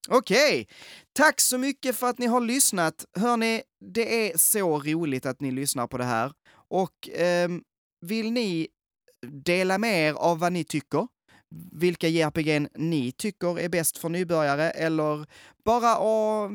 Okej, 0.09 0.69
tack 1.13 1.41
så 1.41 1.59
mycket 1.59 1.97
för 1.97 2.07
att 2.07 2.19
ni 2.19 2.27
har 2.27 2.41
lyssnat. 2.41 3.05
Hörni, 3.17 3.63
det 3.95 4.31
är 4.31 4.39
så 4.39 4.79
roligt 4.81 5.27
att 5.27 5.41
ni 5.41 5.51
lyssnar 5.51 5.87
på 5.87 5.99
det 5.99 6.05
här. 6.05 6.33
Och 6.69 7.09
ehm, 7.15 7.63
vill 8.01 8.33
ni 8.33 8.69
dela 9.27 9.79
med 9.79 10.09
er 10.09 10.13
av 10.13 10.39
vad 10.39 10.53
ni 10.53 10.65
tycker, 10.65 11.07
vilka 11.73 12.09
JRPG 12.09 12.69
ni 12.75 13.13
tycker 13.13 13.61
är 13.61 13.69
bäst 13.69 13.99
för 13.99 14.09
nybörjare 14.09 14.71
eller 14.71 15.27
bara 15.65 15.99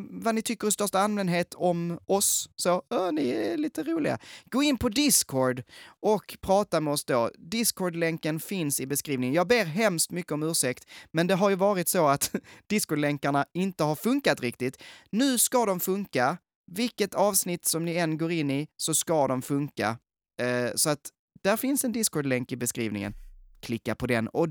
vad 0.09 0.35
ni 0.35 0.41
tycker 0.41 0.67
i 0.67 0.71
största 0.71 0.99
allmänhet 0.99 1.53
om 1.53 1.99
oss. 2.05 2.49
Så, 2.55 2.81
ö, 2.89 3.11
ni 3.11 3.29
är 3.29 3.57
lite 3.57 3.83
roliga. 3.83 4.19
Gå 4.45 4.63
in 4.63 4.77
på 4.77 4.89
Discord 4.89 5.63
och 5.99 6.37
prata 6.41 6.79
med 6.79 6.93
oss 6.93 7.05
då. 7.05 7.31
Discord-länken 7.37 8.39
finns 8.39 8.79
i 8.79 8.87
beskrivningen. 8.87 9.35
Jag 9.35 9.47
ber 9.47 9.65
hemskt 9.65 10.11
mycket 10.11 10.31
om 10.31 10.43
ursäkt, 10.43 10.85
men 11.11 11.27
det 11.27 11.35
har 11.35 11.49
ju 11.49 11.55
varit 11.55 11.87
så 11.87 12.07
att 12.07 12.35
Discord-länkarna 12.67 13.45
inte 13.53 13.83
har 13.83 13.95
funkat 13.95 14.41
riktigt. 14.41 14.83
Nu 15.09 15.37
ska 15.37 15.65
de 15.65 15.79
funka. 15.79 16.37
Vilket 16.71 17.13
avsnitt 17.13 17.65
som 17.65 17.85
ni 17.85 17.95
än 17.95 18.17
går 18.17 18.31
in 18.31 18.51
i 18.51 18.67
så 18.77 18.93
ska 18.93 19.27
de 19.27 19.41
funka. 19.41 19.97
Eh, 20.41 20.71
så 20.75 20.89
att 20.89 21.11
där 21.43 21.57
finns 21.57 21.85
en 21.85 21.91
Discord-länk 21.91 22.51
i 22.51 22.55
beskrivningen. 22.55 23.13
Klicka 23.61 23.95
på 23.95 24.07
den 24.07 24.27
och 24.27 24.47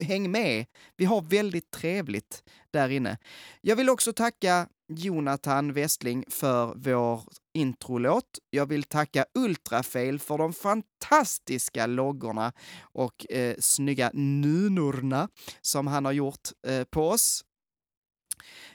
häng 0.00 0.30
med. 0.30 0.66
Vi 0.96 1.04
har 1.04 1.22
väldigt 1.22 1.70
trevligt 1.70 2.42
där 2.70 2.88
inne. 2.88 3.18
Jag 3.60 3.76
vill 3.76 3.90
också 3.90 4.12
tacka 4.12 4.68
Jonathan 4.88 5.72
Westling 5.72 6.24
för 6.28 6.74
vår 6.76 7.22
introlåt. 7.54 8.38
Jag 8.50 8.66
vill 8.66 8.82
tacka 8.82 9.24
Ultrafail 9.34 10.18
för 10.18 10.38
de 10.38 10.52
fantastiska 10.52 11.86
loggorna 11.86 12.52
och 12.80 13.32
eh, 13.32 13.56
snygga 13.58 14.10
nunorna 14.14 15.28
som 15.60 15.86
han 15.86 16.04
har 16.04 16.12
gjort 16.12 16.48
eh, 16.66 16.84
på 16.84 17.08
oss. 17.08 17.44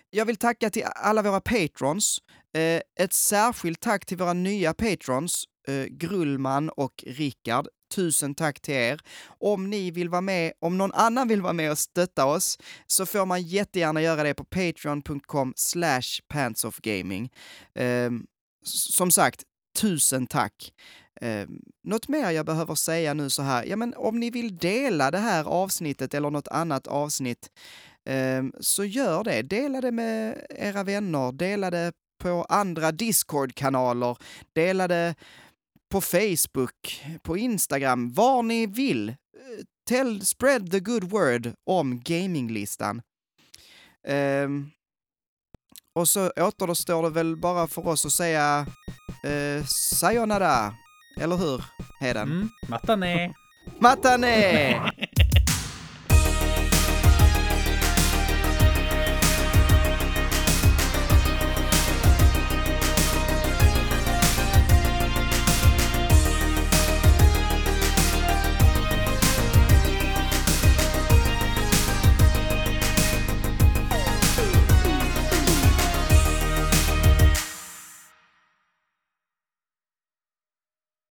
Jag 0.09 0.25
vill 0.25 0.37
tacka 0.37 0.69
till 0.69 0.83
alla 0.95 1.21
våra 1.21 1.41
patrons. 1.41 2.19
Eh, 2.53 2.81
ett 2.99 3.13
särskilt 3.13 3.79
tack 3.79 4.05
till 4.05 4.17
våra 4.17 4.33
nya 4.33 4.73
patrons, 4.73 5.45
eh, 5.67 5.85
Grullman 5.85 6.69
och 6.69 7.03
Rickard. 7.07 7.67
Tusen 7.95 8.35
tack 8.35 8.59
till 8.59 8.73
er. 8.73 8.99
Om 9.39 9.69
ni 9.69 9.91
vill 9.91 10.09
vara 10.09 10.21
med, 10.21 10.53
om 10.59 10.77
någon 10.77 10.93
annan 10.93 11.27
vill 11.27 11.41
vara 11.41 11.53
med 11.53 11.71
och 11.71 11.77
stötta 11.77 12.25
oss, 12.25 12.57
så 12.87 13.05
får 13.05 13.25
man 13.25 13.41
jättegärna 13.41 14.01
göra 14.01 14.23
det 14.23 14.33
på 14.33 14.43
patreon.com 14.43 15.53
slash 15.55 16.21
pantsofgaming. 16.27 17.29
Eh, 17.75 18.11
som 18.65 19.11
sagt, 19.11 19.43
tusen 19.79 20.27
tack. 20.27 20.73
Eh, 21.21 21.47
något 21.83 22.07
mer 22.07 22.31
jag 22.31 22.45
behöver 22.45 22.75
säga 22.75 23.13
nu 23.13 23.29
så 23.29 23.41
här, 23.41 23.65
ja 23.65 23.75
men 23.75 23.93
om 23.93 24.19
ni 24.19 24.29
vill 24.29 24.57
dela 24.57 25.11
det 25.11 25.17
här 25.17 25.43
avsnittet 25.43 26.13
eller 26.13 26.29
något 26.29 26.47
annat 26.47 26.87
avsnitt, 26.87 27.49
eh, 28.05 28.43
så 28.59 28.85
gör 28.85 29.23
det. 29.23 29.41
Dela 29.41 29.81
det 29.81 29.91
med 29.91 30.45
era 30.49 30.83
vänner, 30.83 31.31
dela 31.31 31.71
det 31.71 31.93
på 32.23 32.45
andra 32.49 32.91
Discord-kanaler, 32.91 34.17
dela 34.53 34.87
det 34.87 35.15
på 35.91 36.01
Facebook, 36.01 37.03
på 37.21 37.37
Instagram, 37.37 38.13
var 38.13 38.43
ni 38.43 38.65
vill. 38.65 39.15
Tell, 39.87 40.25
spread 40.25 40.71
the 40.71 40.79
good 40.79 41.03
word 41.03 41.53
om 41.65 41.99
gaminglistan. 41.99 43.01
Um, 44.07 44.71
och 45.95 46.07
så 46.07 46.31
återstår 46.37 47.03
det 47.03 47.09
väl 47.09 47.35
bara 47.37 47.67
för 47.67 47.87
oss 47.87 48.05
att 48.05 48.11
säga 48.11 48.65
eh, 49.23 49.65
sayonara, 49.65 50.75
eller 51.21 51.37
hur, 51.37 51.63
Heden? 51.99 52.31
Mm, 52.31 52.49
matane! 52.67 53.33
Matane! 53.79 54.91